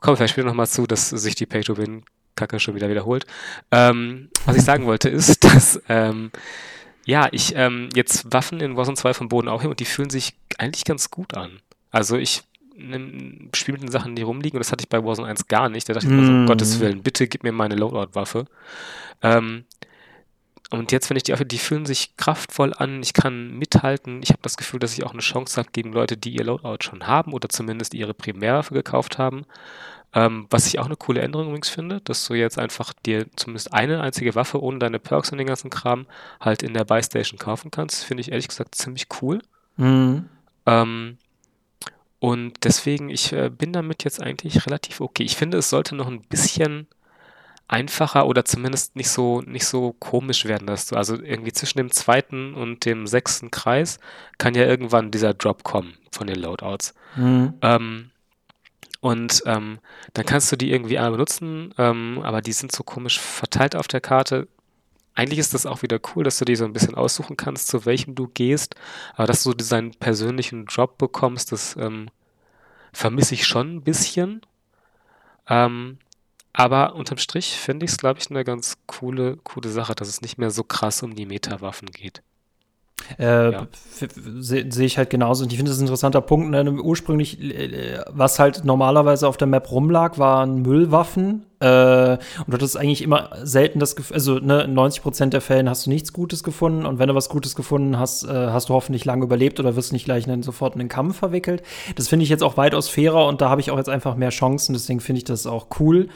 kommen 0.00 0.16
vielleicht 0.16 0.32
später 0.32 0.48
nochmal 0.48 0.66
zu, 0.66 0.86
dass 0.86 1.10
sich 1.10 1.34
die 1.34 1.46
Pay-to-Win-Kacke 1.46 2.60
schon 2.60 2.74
wieder 2.74 2.88
wiederholt. 2.88 3.26
Ähm, 3.70 4.30
was 4.46 4.56
ich 4.56 4.62
sagen 4.62 4.86
wollte 4.86 5.08
ist, 5.08 5.44
dass 5.44 5.80
ähm, 5.88 6.30
ja, 7.04 7.28
ich 7.32 7.54
ähm, 7.56 7.88
jetzt 7.94 8.32
Waffen 8.32 8.60
in 8.60 8.76
Warzone 8.76 8.96
2 8.96 9.14
vom 9.14 9.28
Boden 9.28 9.48
aufhebe 9.48 9.70
und 9.70 9.80
die 9.80 9.84
fühlen 9.84 10.10
sich 10.10 10.34
eigentlich 10.58 10.84
ganz 10.84 11.10
gut 11.10 11.34
an. 11.34 11.60
Also 11.90 12.16
ich 12.16 12.42
spiele 13.54 13.78
mit 13.78 13.82
den 13.82 13.90
Sachen, 13.90 14.16
die 14.16 14.22
rumliegen 14.22 14.56
und 14.56 14.64
das 14.64 14.72
hatte 14.72 14.82
ich 14.82 14.88
bei 14.88 15.04
Warzone 15.04 15.28
1 15.28 15.48
gar 15.48 15.68
nicht. 15.68 15.88
Da 15.88 15.92
dachte 15.92 16.06
ich 16.06 16.12
mir 16.12 16.24
so, 16.24 16.32
um 16.32 16.44
mm. 16.44 16.46
Gottes 16.46 16.80
Willen, 16.80 17.02
bitte 17.02 17.28
gib 17.28 17.42
mir 17.42 17.52
meine 17.52 17.74
Loadout-Waffe. 17.74 18.46
Ähm, 19.22 19.64
und 20.70 20.90
jetzt, 20.90 21.10
wenn 21.10 21.18
ich 21.18 21.22
die 21.22 21.34
aufhebe, 21.34 21.48
die 21.48 21.58
fühlen 21.58 21.84
sich 21.84 22.16
kraftvoll 22.16 22.72
an, 22.72 23.02
ich 23.02 23.12
kann 23.12 23.58
mithalten. 23.58 24.22
Ich 24.22 24.30
habe 24.30 24.40
das 24.42 24.56
Gefühl, 24.56 24.80
dass 24.80 24.96
ich 24.96 25.04
auch 25.04 25.12
eine 25.12 25.20
Chance 25.20 25.58
habe 25.58 25.68
gegen 25.72 25.92
Leute, 25.92 26.16
die 26.16 26.34
ihr 26.34 26.44
Loadout 26.44 26.78
schon 26.82 27.06
haben 27.06 27.34
oder 27.34 27.50
zumindest 27.50 27.92
ihre 27.92 28.14
Primärwaffe 28.14 28.72
gekauft 28.72 29.18
haben. 29.18 29.44
Ähm, 30.14 30.46
was 30.50 30.66
ich 30.66 30.78
auch 30.78 30.86
eine 30.86 30.96
coole 30.96 31.22
Änderung 31.22 31.48
übrigens 31.48 31.70
finde, 31.70 32.00
dass 32.02 32.26
du 32.26 32.34
jetzt 32.34 32.58
einfach 32.58 32.92
dir 33.06 33.26
zumindest 33.34 33.72
eine 33.72 34.02
einzige 34.02 34.34
Waffe 34.34 34.62
ohne 34.62 34.78
deine 34.78 34.98
Perks 34.98 35.32
und 35.32 35.38
den 35.38 35.46
ganzen 35.46 35.70
Kram 35.70 36.06
halt 36.40 36.62
in 36.62 36.74
der 36.74 36.84
Buy 36.84 37.02
Station 37.02 37.38
kaufen 37.38 37.70
kannst, 37.70 38.04
finde 38.04 38.20
ich 38.20 38.30
ehrlich 38.30 38.48
gesagt 38.48 38.74
ziemlich 38.74 39.06
cool. 39.22 39.40
Mhm. 39.76 40.28
Ähm, 40.66 41.18
und 42.18 42.64
deswegen, 42.64 43.08
ich 43.08 43.32
äh, 43.32 43.50
bin 43.50 43.72
damit 43.72 44.04
jetzt 44.04 44.22
eigentlich 44.22 44.66
relativ 44.66 45.00
okay. 45.00 45.24
Ich 45.24 45.36
finde, 45.36 45.58
es 45.58 45.70
sollte 45.70 45.96
noch 45.96 46.06
ein 46.06 46.22
bisschen 46.22 46.86
einfacher 47.66 48.26
oder 48.26 48.44
zumindest 48.44 48.94
nicht 48.94 49.08
so, 49.08 49.40
nicht 49.40 49.66
so 49.66 49.94
komisch 49.98 50.44
werden, 50.44 50.66
dass 50.66 50.86
du, 50.86 50.96
also 50.96 51.20
irgendwie 51.20 51.52
zwischen 51.52 51.78
dem 51.78 51.90
zweiten 51.90 52.54
und 52.54 52.84
dem 52.84 53.06
sechsten 53.06 53.50
Kreis 53.50 53.98
kann 54.38 54.54
ja 54.54 54.66
irgendwann 54.66 55.10
dieser 55.10 55.34
Drop 55.34 55.64
kommen 55.64 55.94
von 56.12 56.26
den 56.26 56.36
Loadouts. 56.36 56.94
Mhm. 57.16 57.54
Ähm, 57.62 58.11
und 59.02 59.42
ähm, 59.46 59.80
dann 60.14 60.24
kannst 60.24 60.52
du 60.52 60.56
die 60.56 60.70
irgendwie 60.70 60.96
einmal 60.96 61.10
benutzen, 61.10 61.74
ähm, 61.76 62.20
aber 62.22 62.40
die 62.40 62.52
sind 62.52 62.70
so 62.70 62.84
komisch 62.84 63.18
verteilt 63.18 63.74
auf 63.74 63.88
der 63.88 64.00
Karte. 64.00 64.46
Eigentlich 65.16 65.40
ist 65.40 65.54
das 65.54 65.66
auch 65.66 65.82
wieder 65.82 65.98
cool, 66.14 66.22
dass 66.22 66.38
du 66.38 66.44
die 66.44 66.54
so 66.54 66.64
ein 66.64 66.72
bisschen 66.72 66.94
aussuchen 66.94 67.36
kannst, 67.36 67.66
zu 67.66 67.84
welchem 67.84 68.14
du 68.14 68.28
gehst, 68.28 68.76
aber 69.16 69.26
dass 69.26 69.42
du 69.42 69.54
deinen 69.54 69.90
persönlichen 69.90 70.66
Drop 70.66 70.98
bekommst, 70.98 71.50
das 71.50 71.76
ähm, 71.76 72.10
vermisse 72.92 73.34
ich 73.34 73.44
schon 73.44 73.74
ein 73.74 73.82
bisschen. 73.82 74.42
Ähm, 75.48 75.98
aber 76.52 76.94
unterm 76.94 77.18
Strich 77.18 77.58
finde 77.58 77.86
ich 77.86 77.90
es, 77.90 77.98
glaube 77.98 78.20
ich, 78.20 78.30
eine 78.30 78.44
ganz 78.44 78.78
coole, 78.86 79.36
coole 79.38 79.68
Sache, 79.68 79.96
dass 79.96 80.06
es 80.06 80.20
nicht 80.20 80.38
mehr 80.38 80.52
so 80.52 80.62
krass 80.62 81.02
um 81.02 81.16
die 81.16 81.26
Meta-Waffen 81.26 81.90
geht. 81.90 82.22
Äh, 83.18 83.52
ja. 83.52 83.66
Sehe 84.38 84.70
seh 84.70 84.84
ich 84.84 84.98
halt 84.98 85.10
genauso. 85.10 85.44
Und 85.44 85.52
ich 85.52 85.58
finde, 85.58 85.70
das 85.70 85.78
ein 85.78 85.86
interessanter 85.86 86.20
Punkt. 86.20 86.50
Ne? 86.50 86.70
Ursprünglich, 86.70 87.40
äh, 87.40 88.00
was 88.10 88.38
halt 88.38 88.64
normalerweise 88.64 89.28
auf 89.28 89.36
der 89.36 89.48
Map 89.48 89.70
rumlag, 89.70 90.18
waren 90.18 90.62
Müllwaffen. 90.62 91.46
Äh, 91.62 92.18
und 92.38 92.48
du 92.48 92.54
hattest 92.54 92.76
eigentlich 92.76 93.02
immer 93.02 93.30
selten 93.42 93.78
das 93.78 93.94
Gefühl, 93.94 94.14
also 94.14 94.38
ne, 94.38 94.62
in 94.62 94.74
90 94.74 95.02
Prozent 95.02 95.32
der 95.32 95.40
Fällen 95.40 95.68
hast 95.68 95.86
du 95.86 95.90
nichts 95.90 96.12
Gutes 96.12 96.42
gefunden. 96.42 96.86
Und 96.86 96.98
wenn 96.98 97.08
du 97.08 97.14
was 97.14 97.28
Gutes 97.28 97.54
gefunden 97.54 97.98
hast, 97.98 98.24
äh, 98.24 98.28
hast 98.28 98.68
du 98.68 98.74
hoffentlich 98.74 99.04
lange 99.04 99.24
überlebt 99.24 99.60
oder 99.60 99.76
wirst 99.76 99.92
nicht 99.92 100.04
gleich 100.04 100.26
in, 100.26 100.42
sofort 100.42 100.74
in 100.74 100.80
den 100.80 100.88
Kampf 100.88 101.18
verwickelt. 101.18 101.62
Das 101.94 102.08
finde 102.08 102.24
ich 102.24 102.30
jetzt 102.30 102.42
auch 102.42 102.56
weitaus 102.56 102.88
fairer 102.88 103.26
und 103.26 103.40
da 103.40 103.48
habe 103.48 103.60
ich 103.60 103.70
auch 103.70 103.78
jetzt 103.78 103.88
einfach 103.88 104.16
mehr 104.16 104.30
Chancen. 104.30 104.72
Deswegen 104.72 105.00
finde 105.00 105.18
ich 105.18 105.24
das 105.24 105.46
auch 105.46 105.68
cool. 105.78 106.08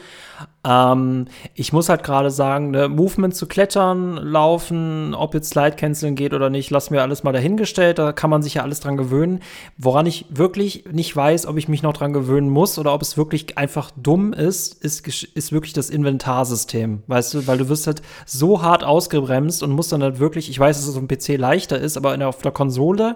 Ähm, 0.65 1.25
ich 1.53 1.71
muss 1.71 1.89
halt 1.89 2.03
gerade 2.03 2.29
sagen, 2.29 2.71
ne, 2.71 2.89
Movement 2.89 3.35
zu 3.35 3.47
klettern, 3.47 4.17
laufen, 4.17 5.13
ob 5.13 5.33
jetzt 5.33 5.51
Slide 5.51 5.75
canceln 5.75 6.15
geht 6.15 6.33
oder 6.33 6.49
nicht, 6.49 6.69
lass 6.69 6.89
mir 6.89 7.01
alles 7.01 7.23
mal 7.23 7.31
dahingestellt. 7.31 7.99
Da 7.99 8.11
kann 8.11 8.29
man 8.29 8.43
sich 8.43 8.55
ja 8.55 8.63
alles 8.63 8.79
dran 8.79 8.97
gewöhnen. 8.97 9.39
Woran 9.77 10.05
ich 10.05 10.25
wirklich 10.29 10.85
nicht 10.91 11.15
weiß, 11.15 11.45
ob 11.45 11.57
ich 11.57 11.67
mich 11.67 11.83
noch 11.83 11.93
dran 11.93 12.13
gewöhnen 12.13 12.49
muss 12.49 12.77
oder 12.77 12.93
ob 12.93 13.01
es 13.01 13.17
wirklich 13.17 13.57
einfach 13.57 13.91
dumm 13.95 14.33
ist, 14.33 14.73
ist, 14.83 15.07
ist 15.37 15.51
wirklich 15.51 15.73
das 15.73 15.89
Inventarsystem. 15.89 17.03
Weißt 17.07 17.33
du, 17.33 17.47
weil 17.47 17.57
du 17.57 17.69
wirst 17.69 17.87
halt 17.87 18.01
so 18.25 18.61
hart 18.61 18.83
ausgebremst 18.83 19.63
und 19.63 19.71
musst 19.71 19.91
dann 19.91 20.03
halt 20.03 20.19
wirklich, 20.19 20.49
ich 20.49 20.59
weiß, 20.59 20.77
dass 20.77 20.87
es 20.87 20.97
auf 20.97 21.05
dem 21.05 21.07
PC 21.07 21.39
leichter 21.39 21.79
ist, 21.79 21.95
aber 21.97 22.17
der, 22.17 22.27
auf 22.27 22.41
der 22.41 22.51
Konsole 22.51 23.15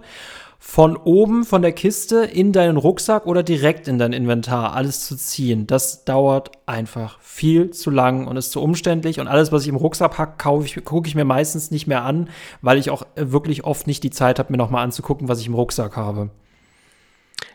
von 0.64 0.96
oben 0.96 1.44
von 1.44 1.64
der 1.64 1.72
Kiste 1.72 2.18
in 2.24 2.52
deinen 2.52 2.78
Rucksack 2.78 3.26
oder 3.26 3.42
direkt 3.42 3.88
in 3.88 3.98
dein 3.98 4.14
Inventar 4.14 4.76
alles 4.76 5.08
zu 5.08 5.18
ziehen. 5.18 5.66
Das 5.66 6.06
dauert 6.06 6.52
einfach 6.68 7.20
viel 7.20 7.72
zu 7.72 7.90
lang 7.90 8.28
und 8.28 8.38
ist 8.38 8.52
zu 8.52 8.62
umständlich. 8.62 9.20
Und 9.20 9.28
alles, 9.28 9.52
was 9.52 9.64
ich 9.64 9.70
im 9.70 9.76
Rucksack 9.76 10.12
packe, 10.12 10.38
kaufe 10.38 10.68
ich, 10.68 10.86
gucke 10.86 11.08
ich 11.08 11.16
mir 11.16 11.26
meistens 11.26 11.72
nicht 11.72 11.88
mehr 11.88 12.04
an, 12.04 12.30
weil 12.62 12.78
ich 12.78 12.92
auch 12.92 13.08
wirklich 13.16 13.64
oft 13.64 13.88
nicht 13.88 14.04
die 14.04 14.12
Zeit 14.12 14.38
habe, 14.38 14.54
mir 14.54 14.58
nochmal 14.58 14.84
anzugucken, 14.84 15.28
was 15.28 15.40
ich 15.40 15.48
im 15.48 15.56
Rucksack 15.56 15.98
habe. 15.98 16.30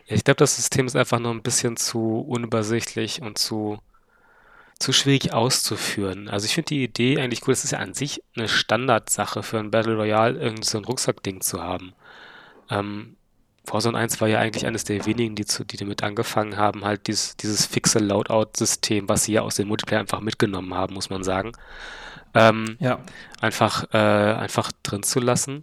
Ja, 0.07 0.17
ich 0.17 0.25
glaube, 0.25 0.39
das 0.39 0.57
System 0.57 0.87
ist 0.87 0.97
einfach 0.97 1.21
nur 1.21 1.31
ein 1.31 1.43
bisschen 1.43 1.77
zu 1.77 2.19
unübersichtlich 2.19 3.23
und 3.23 3.39
zu, 3.39 3.79
zu 4.79 4.93
schwierig 4.93 5.33
auszuführen. 5.33 6.29
Also 6.29 6.47
ich 6.47 6.55
finde 6.55 6.69
die 6.69 6.85
Idee 6.85 7.19
eigentlich 7.19 7.47
cool. 7.47 7.53
Es 7.53 7.65
ist 7.65 7.71
ja 7.71 7.79
an 7.79 7.95
sich 7.95 8.23
eine 8.37 8.49
Standardsache 8.49 9.43
für 9.43 9.59
ein 9.59 9.71
Battle 9.71 9.97
Royale, 9.97 10.39
irgendwie 10.39 10.65
so 10.65 10.79
ein 10.79 10.85
Rucksackding 10.85 11.41
zu 11.41 11.62
haben. 11.62 11.95
Ähm, 12.71 13.17
Warzone 13.65 13.99
1 13.99 14.21
war 14.21 14.29
ja 14.29 14.39
eigentlich 14.39 14.67
eines 14.67 14.85
der 14.85 15.05
wenigen, 15.07 15.35
die, 15.35 15.45
zu, 15.45 15.65
die 15.65 15.77
damit 15.77 16.03
angefangen 16.03 16.57
haben, 16.57 16.85
halt 16.85 17.07
dieses, 17.07 17.37
dieses 17.37 17.67
fixe 17.67 17.99
Loadout-System, 17.99 19.09
was 19.09 19.25
sie 19.25 19.33
ja 19.33 19.43
aus 19.43 19.57
dem 19.57 19.69
Multiplayer 19.69 20.01
einfach 20.01 20.21
mitgenommen 20.21 20.75
haben, 20.75 20.95
muss 20.95 21.11
man 21.11 21.25
sagen, 21.25 21.53
ähm, 22.35 22.77
ja. 22.81 22.99
einfach, 23.41 23.93
äh, 23.93 23.97
einfach 23.97 24.71
drin 24.83 25.03
zu 25.03 25.21
lassen. 25.21 25.62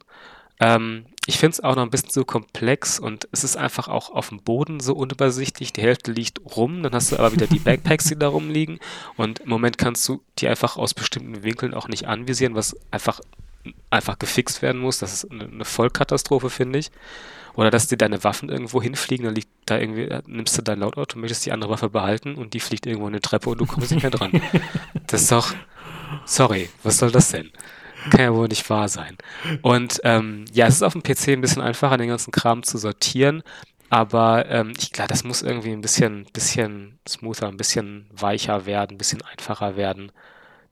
Ähm, 0.63 1.05
ich 1.25 1.37
finde 1.37 1.53
es 1.53 1.63
auch 1.63 1.75
noch 1.75 1.83
ein 1.83 1.89
bisschen 1.89 2.09
so 2.09 2.23
komplex 2.23 2.99
und 2.99 3.27
es 3.31 3.43
ist 3.43 3.57
einfach 3.57 3.89
auch 3.89 4.09
auf 4.09 4.29
dem 4.29 4.41
Boden 4.41 4.79
so 4.79 4.93
unübersichtlich. 4.93 5.73
Die 5.73 5.81
Hälfte 5.81 6.11
liegt 6.11 6.39
rum, 6.55 6.83
dann 6.83 6.93
hast 6.93 7.11
du 7.11 7.17
aber 7.17 7.33
wieder 7.33 7.47
die 7.47 7.59
Backpacks, 7.63 8.05
die 8.05 8.17
da 8.17 8.29
rumliegen 8.29 8.79
und 9.17 9.39
im 9.39 9.49
Moment 9.49 9.77
kannst 9.77 10.07
du 10.07 10.21
die 10.39 10.47
einfach 10.47 10.77
aus 10.77 10.93
bestimmten 10.93 11.43
Winkeln 11.43 11.73
auch 11.73 11.89
nicht 11.89 12.07
anvisieren, 12.07 12.55
was 12.55 12.77
einfach 12.91 13.19
einfach 13.89 14.19
gefixt 14.19 14.61
werden 14.61 14.81
muss. 14.81 14.99
Das 14.99 15.13
ist 15.13 15.31
eine, 15.31 15.65
Vollkatastrophe, 15.65 16.49
finde 16.49 16.79
ich. 16.79 16.91
Oder 17.55 17.69
dass 17.69 17.87
dir 17.87 17.97
deine 17.97 18.23
Waffen 18.23 18.49
irgendwo 18.49 18.81
hinfliegen, 18.81 19.25
dann 19.25 19.35
liegt 19.35 19.49
da 19.65 19.77
irgendwie, 19.77 20.09
nimmst 20.25 20.57
du 20.57 20.61
dein 20.61 20.79
Loadout 20.79 21.13
und 21.15 21.21
möchtest 21.21 21.45
die 21.45 21.51
andere 21.51 21.71
Waffe 21.71 21.89
behalten 21.89 22.35
und 22.35 22.53
die 22.53 22.59
fliegt 22.59 22.85
irgendwo 22.85 23.07
in 23.07 23.13
eine 23.13 23.21
Treppe 23.21 23.49
und 23.49 23.59
du 23.59 23.65
kommst 23.65 23.91
nicht 23.91 24.01
mehr 24.01 24.11
dran. 24.11 24.41
Das 25.07 25.21
ist 25.21 25.31
doch, 25.31 25.53
sorry, 26.25 26.69
was 26.81 26.97
soll 26.97 27.11
das 27.11 27.29
denn? 27.29 27.51
Kann 28.09 28.21
ja 28.21 28.33
wohl 28.33 28.47
nicht 28.47 28.69
wahr 28.69 28.89
sein. 28.89 29.17
Und 29.61 30.01
ähm, 30.03 30.45
ja, 30.51 30.67
es 30.67 30.75
ist 30.75 30.83
auf 30.83 30.93
dem 30.93 31.03
PC 31.03 31.29
ein 31.29 31.41
bisschen 31.41 31.61
einfacher, 31.61 31.97
den 31.97 32.09
ganzen 32.09 32.31
Kram 32.31 32.63
zu 32.63 32.77
sortieren, 32.77 33.43
aber 33.89 34.49
ähm, 34.49 34.73
ich 34.77 34.91
glaube, 34.91 35.09
das 35.09 35.23
muss 35.23 35.41
irgendwie 35.41 35.71
ein 35.71 35.81
bisschen, 35.81 36.25
bisschen 36.33 36.99
smoother, 37.07 37.47
ein 37.47 37.57
bisschen 37.57 38.07
weicher 38.11 38.65
werden, 38.65 38.95
ein 38.95 38.97
bisschen 38.97 39.21
einfacher 39.21 39.75
werden 39.77 40.11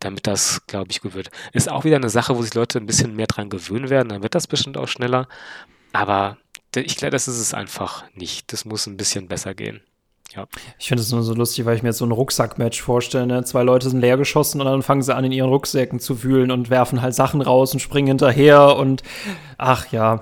damit 0.04 0.28
das, 0.28 0.66
glaube 0.68 0.92
ich, 0.92 1.02
gut 1.02 1.14
wird. 1.14 1.30
Ist 1.54 1.70
auch 1.70 1.84
wieder 1.84 1.96
eine 1.96 2.10
Sache, 2.10 2.36
wo 2.36 2.42
sich 2.42 2.54
Leute 2.54 2.80
ein 2.80 2.86
bisschen 2.86 3.16
mehr 3.16 3.28
dran 3.28 3.50
gewöhnen 3.50 3.90
werden, 3.90 4.10
dann 4.10 4.24
wird 4.24 4.36
das 4.36 4.48
bestimmt 4.48 4.78
auch 4.78 4.88
schneller. 4.88 5.28
Aber 5.94 6.38
ich 6.76 6.98
glaube, 6.98 7.12
das 7.12 7.28
ist 7.28 7.38
es 7.38 7.54
einfach 7.54 8.04
nicht. 8.16 8.52
Das 8.52 8.66
muss 8.66 8.88
ein 8.88 8.98
bisschen 8.98 9.28
besser 9.28 9.54
gehen. 9.54 9.82
Ja. 10.36 10.48
Ich 10.80 10.88
finde 10.88 11.02
es 11.02 11.12
nur 11.12 11.24
so 11.24 11.34
lustig, 11.34 11.66
weil 11.66 11.76
ich 11.76 11.84
mir 11.84 11.90
jetzt 11.90 11.98
so 11.98 12.06
ein 12.06 12.12
Rucksackmatch 12.12 12.82
vorstelle. 12.82 13.28
Ne? 13.28 13.44
Zwei 13.44 13.64
Leute 13.64 13.90
sind 13.90 14.00
leer 14.00 14.18
geschossen 14.18 14.62
und 14.62 14.68
dann 14.68 14.82
fangen 14.82 15.02
sie 15.02 15.14
an, 15.16 15.26
in 15.26 15.32
ihren 15.32 15.50
Rucksäcken 15.50 16.00
zu 16.00 16.24
wühlen 16.24 16.52
und 16.52 16.70
werfen 16.70 17.02
halt 17.02 17.14
Sachen 17.14 17.42
raus 17.42 17.74
und 17.74 17.80
springen 17.80 18.08
hinterher 18.08 18.78
und 18.78 19.04
ach 19.58 19.92
ja. 19.92 20.22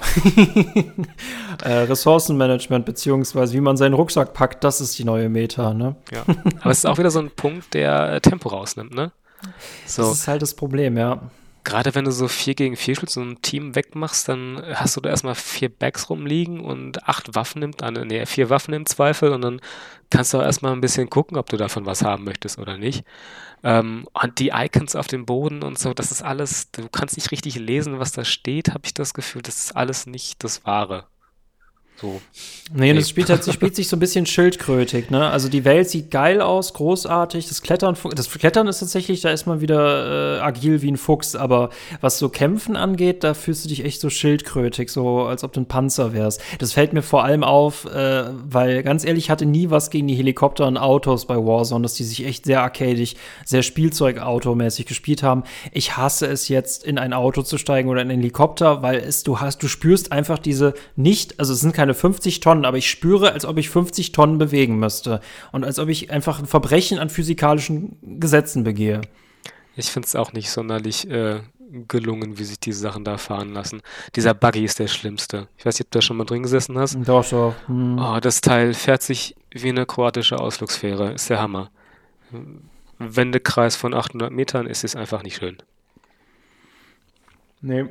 äh, 1.63 1.71
Ressourcenmanagement, 1.71 2.85
beziehungsweise 2.85 3.53
wie 3.53 3.61
man 3.61 3.77
seinen 3.77 3.93
Rucksack 3.93 4.33
packt, 4.33 4.63
das 4.63 4.81
ist 4.81 4.97
die 4.97 5.03
neue 5.03 5.29
Meta, 5.29 5.73
ne? 5.73 5.95
Ja. 6.11 6.23
Aber 6.61 6.71
es 6.71 6.79
ist 6.79 6.85
auch 6.85 6.97
wieder 6.97 7.11
so 7.11 7.19
ein 7.19 7.31
Punkt, 7.31 7.73
der 7.73 8.21
Tempo 8.21 8.49
rausnimmt, 8.49 8.93
ne? 8.93 9.11
So. 9.85 10.03
Das 10.03 10.13
ist 10.13 10.27
halt 10.27 10.41
das 10.41 10.53
Problem, 10.53 10.97
ja. 10.97 11.21
Gerade 11.69 11.93
wenn 11.93 12.05
du 12.05 12.11
so 12.11 12.27
4 12.27 12.55
gegen 12.55 12.75
4 12.75 12.95
spielst 12.95 13.17
und 13.17 13.31
ein 13.31 13.41
Team 13.41 13.75
wegmachst, 13.75 14.27
dann 14.27 14.61
hast 14.73 14.97
du 14.97 15.01
da 15.01 15.09
erstmal 15.09 15.35
vier 15.35 15.69
Bags 15.69 16.09
rumliegen 16.09 16.61
und 16.61 17.07
acht 17.07 17.35
Waffen 17.35 17.59
nimmt, 17.59 17.83
an, 17.83 17.93
nee, 18.07 18.25
vier 18.25 18.49
Waffen 18.49 18.73
im 18.73 18.85
Zweifel 18.87 19.31
und 19.31 19.41
dann 19.41 19.61
kannst 20.09 20.33
du 20.33 20.39
auch 20.39 20.43
erstmal 20.43 20.73
ein 20.73 20.81
bisschen 20.81 21.09
gucken, 21.09 21.37
ob 21.37 21.47
du 21.49 21.57
davon 21.57 21.85
was 21.85 22.03
haben 22.03 22.23
möchtest 22.23 22.57
oder 22.57 22.77
nicht. 22.77 23.05
Ähm, 23.63 24.07
und 24.13 24.39
die 24.39 24.49
Icons 24.49 24.95
auf 24.95 25.07
dem 25.07 25.25
Boden 25.25 25.61
und 25.63 25.77
so, 25.77 25.93
das 25.93 26.11
ist 26.11 26.23
alles, 26.23 26.71
du 26.71 26.89
kannst 26.89 27.17
nicht 27.17 27.31
richtig 27.31 27.55
lesen, 27.55 27.99
was 27.99 28.11
da 28.11 28.25
steht, 28.25 28.69
habe 28.69 28.81
ich 28.85 28.93
das 28.95 29.13
Gefühl, 29.13 29.43
das 29.43 29.57
ist 29.57 29.75
alles 29.75 30.07
nicht 30.07 30.43
das 30.43 30.65
Wahre. 30.65 31.05
So. 32.01 32.21
Nee, 32.71 32.93
das 32.93 33.09
spielt, 33.09 33.29
halt, 33.29 33.43
spielt 33.51 33.75
sich 33.75 33.87
so 33.87 33.95
ein 33.95 33.99
bisschen 33.99 34.25
schildkrötig, 34.27 35.09
ne? 35.09 35.27
Also 35.29 35.49
die 35.49 35.65
Welt 35.65 35.89
sieht 35.89 36.11
geil 36.11 36.39
aus, 36.39 36.73
großartig. 36.75 37.47
Das 37.47 37.63
Klettern, 37.63 37.97
das 38.15 38.29
Klettern 38.29 38.67
ist 38.67 38.79
tatsächlich, 38.79 39.21
da 39.21 39.31
ist 39.31 39.47
man 39.47 39.59
wieder 39.59 40.37
äh, 40.37 40.39
agil 40.41 40.81
wie 40.83 40.91
ein 40.91 40.97
Fuchs, 40.97 41.35
aber 41.35 41.71
was 41.99 42.19
so 42.19 42.29
Kämpfen 42.29 42.75
angeht, 42.75 43.23
da 43.23 43.33
fühlst 43.33 43.65
du 43.65 43.69
dich 43.69 43.83
echt 43.83 43.99
so 44.01 44.09
schildkrötig, 44.09 44.91
so 44.91 45.23
als 45.23 45.43
ob 45.43 45.51
du 45.53 45.61
ein 45.61 45.65
Panzer 45.65 46.13
wärst. 46.13 46.41
Das 46.59 46.73
fällt 46.73 46.93
mir 46.93 47.01
vor 47.01 47.23
allem 47.23 47.43
auf, 47.43 47.85
äh, 47.85 48.25
weil 48.49 48.83
ganz 48.83 49.03
ehrlich, 49.03 49.25
ich 49.25 49.29
hatte 49.29 49.47
nie 49.47 49.71
was 49.71 49.89
gegen 49.89 50.07
die 50.07 50.15
Helikopter 50.15 50.67
und 50.67 50.77
Autos 50.77 51.25
bei 51.25 51.35
Warzone, 51.35 51.81
dass 51.81 51.95
die 51.95 52.03
sich 52.03 52.25
echt 52.25 52.45
sehr 52.45 52.61
arcadig, 52.61 53.17
sehr 53.45 53.63
Spielzeugautomäßig 53.63 54.85
gespielt 54.85 55.23
haben. 55.23 55.43
Ich 55.71 55.97
hasse 55.97 56.27
es 56.27 56.47
jetzt, 56.47 56.83
in 56.83 56.99
ein 56.99 57.13
Auto 57.13 57.41
zu 57.41 57.57
steigen 57.57 57.89
oder 57.89 58.01
in 58.01 58.11
einen 58.11 58.21
Helikopter, 58.21 58.83
weil 58.83 58.99
es, 58.99 59.23
du 59.23 59.39
hast, 59.39 59.63
du 59.63 59.67
spürst 59.67 60.11
einfach 60.11 60.37
diese 60.37 60.75
nicht, 60.95 61.39
also 61.39 61.53
es 61.53 61.61
sind 61.61 61.73
keine 61.73 61.88
keine 61.89 61.95
50 61.95 62.39
Tonnen, 62.39 62.65
aber 62.65 62.77
ich 62.77 62.89
spüre, 62.89 63.31
als 63.31 63.45
ob 63.45 63.57
ich 63.57 63.69
50 63.69 64.11
Tonnen 64.11 64.37
bewegen 64.37 64.77
müsste. 64.77 65.21
Und 65.51 65.65
als 65.65 65.79
ob 65.79 65.89
ich 65.89 66.11
einfach 66.11 66.39
ein 66.39 66.45
Verbrechen 66.45 66.99
an 66.99 67.09
physikalischen 67.09 67.97
Gesetzen 68.19 68.63
begehe. 68.63 69.01
Ich 69.75 69.87
finde 69.87 70.05
es 70.05 70.15
auch 70.15 70.33
nicht 70.33 70.51
sonderlich 70.51 71.09
äh, 71.09 71.39
gelungen, 71.87 72.37
wie 72.37 72.43
sich 72.43 72.59
diese 72.59 72.79
Sachen 72.79 73.03
da 73.05 73.17
fahren 73.17 73.53
lassen. 73.53 73.81
Dieser 74.15 74.35
Buggy 74.35 74.65
ist 74.65 74.77
der 74.77 74.87
schlimmste. 74.87 75.47
Ich 75.57 75.65
weiß 75.65 75.79
nicht, 75.79 75.87
ob 75.87 75.91
du 75.91 75.97
da 75.97 76.01
schon 76.01 76.17
mal 76.17 76.25
drin 76.25 76.43
gesessen 76.43 76.77
hast. 76.77 76.97
Doch, 77.05 77.27
doch. 77.27 77.55
Hm. 77.65 77.97
Oh, 77.97 78.19
das 78.19 78.41
Teil 78.41 78.75
fährt 78.75 79.01
sich 79.01 79.35
wie 79.51 79.69
eine 79.69 79.87
kroatische 79.87 80.39
Ausflugsfähre. 80.39 81.13
Ist 81.13 81.29
der 81.31 81.41
Hammer. 81.41 81.71
Wendekreis 82.99 83.75
von 83.75 83.95
800 83.95 84.31
Metern 84.31 84.67
ist 84.67 84.83
es 84.83 84.95
einfach 84.95 85.23
nicht 85.23 85.37
schön. 85.37 85.57
Nee, 87.61 87.85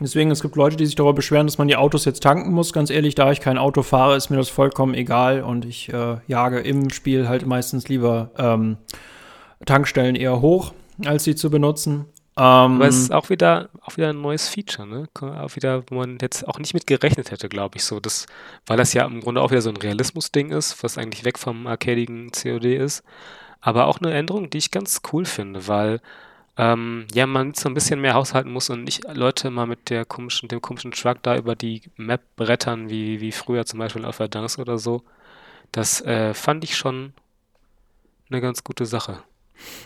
Deswegen, 0.00 0.30
es 0.30 0.40
gibt 0.40 0.56
Leute, 0.56 0.76
die 0.76 0.86
sich 0.86 0.94
darüber 0.94 1.12
beschweren, 1.12 1.46
dass 1.46 1.58
man 1.58 1.68
die 1.68 1.76
Autos 1.76 2.04
jetzt 2.06 2.22
tanken 2.22 2.52
muss. 2.52 2.72
Ganz 2.72 2.90
ehrlich, 2.90 3.14
da 3.14 3.30
ich 3.30 3.40
kein 3.40 3.58
Auto 3.58 3.82
fahre, 3.82 4.16
ist 4.16 4.30
mir 4.30 4.36
das 4.36 4.48
vollkommen 4.48 4.94
egal 4.94 5.42
und 5.42 5.64
ich 5.64 5.92
äh, 5.92 6.16
jage 6.26 6.60
im 6.60 6.90
Spiel 6.90 7.28
halt 7.28 7.46
meistens 7.46 7.88
lieber 7.88 8.30
ähm, 8.38 8.78
Tankstellen 9.66 10.16
eher 10.16 10.40
hoch, 10.40 10.72
als 11.04 11.24
sie 11.24 11.34
zu 11.34 11.50
benutzen. 11.50 12.06
Ähm, 12.36 12.76
Aber 12.76 12.88
es 12.88 12.96
ist 12.96 13.12
auch 13.12 13.28
wieder, 13.28 13.68
auch 13.82 13.98
wieder 13.98 14.10
ein 14.10 14.22
neues 14.22 14.48
Feature, 14.48 14.88
ne? 14.88 15.08
Auch 15.20 15.56
wieder, 15.56 15.82
wo 15.88 15.96
man 15.96 16.16
jetzt 16.22 16.48
auch 16.48 16.58
nicht 16.58 16.72
mit 16.72 16.86
gerechnet 16.86 17.30
hätte, 17.30 17.50
glaube 17.50 17.76
ich, 17.76 17.84
so. 17.84 18.00
Das, 18.00 18.26
weil 18.66 18.78
das 18.78 18.94
ja 18.94 19.04
im 19.04 19.20
Grunde 19.20 19.42
auch 19.42 19.50
wieder 19.50 19.60
so 19.60 19.68
ein 19.68 19.76
Realismus-Ding 19.76 20.50
ist, 20.50 20.82
was 20.82 20.96
eigentlich 20.96 21.24
weg 21.24 21.38
vom 21.38 21.66
arcadigen 21.66 22.30
COD 22.30 22.64
ist. 22.76 23.02
Aber 23.60 23.86
auch 23.88 23.98
eine 24.00 24.14
Änderung, 24.14 24.48
die 24.48 24.56
ich 24.56 24.70
ganz 24.70 25.02
cool 25.12 25.26
finde, 25.26 25.68
weil 25.68 26.00
ähm, 26.60 27.06
ja, 27.14 27.26
man 27.26 27.54
so 27.54 27.70
ein 27.70 27.74
bisschen 27.74 28.02
mehr 28.02 28.12
haushalten 28.12 28.52
muss 28.52 28.68
und 28.68 28.84
nicht 28.84 29.04
Leute 29.14 29.48
mal 29.48 29.66
mit 29.66 29.88
der 29.88 30.04
komischen, 30.04 30.46
dem 30.46 30.60
komischen 30.60 30.90
Truck 30.90 31.22
da 31.22 31.34
über 31.34 31.56
die 31.56 31.80
Map 31.96 32.20
brettern, 32.36 32.90
wie, 32.90 33.22
wie 33.22 33.32
früher 33.32 33.64
zum 33.64 33.78
Beispiel 33.78 34.04
auf 34.04 34.16
Verdanks 34.16 34.58
oder 34.58 34.76
so. 34.76 35.02
Das 35.72 36.02
äh, 36.02 36.34
fand 36.34 36.62
ich 36.62 36.76
schon 36.76 37.14
eine 38.28 38.42
ganz 38.42 38.62
gute 38.62 38.84
Sache. 38.84 39.22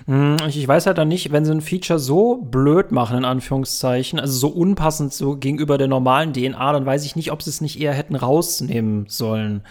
Hm, 0.07 0.37
ich 0.49 0.67
weiß 0.67 0.87
halt 0.87 0.99
dann 0.99 1.07
nicht, 1.07 1.31
wenn 1.31 1.45
sie 1.45 1.53
ein 1.53 1.61
Feature 1.61 2.01
so 2.01 2.39
blöd 2.39 2.91
machen, 2.91 3.19
in 3.19 3.25
Anführungszeichen, 3.25 4.19
also 4.19 4.37
so 4.37 4.49
unpassend 4.49 5.13
so 5.13 5.37
gegenüber 5.37 5.79
der 5.79 5.87
normalen 5.87 6.33
DNA, 6.33 6.73
dann 6.73 6.87
weiß 6.87 7.05
ich 7.05 7.15
nicht, 7.15 7.31
ob 7.31 7.41
sie 7.41 7.51
es 7.51 7.61
nicht 7.61 7.81
eher 7.81 7.93
hätten 7.93 8.17
rausnehmen 8.17 9.07
sollen. 9.07 9.63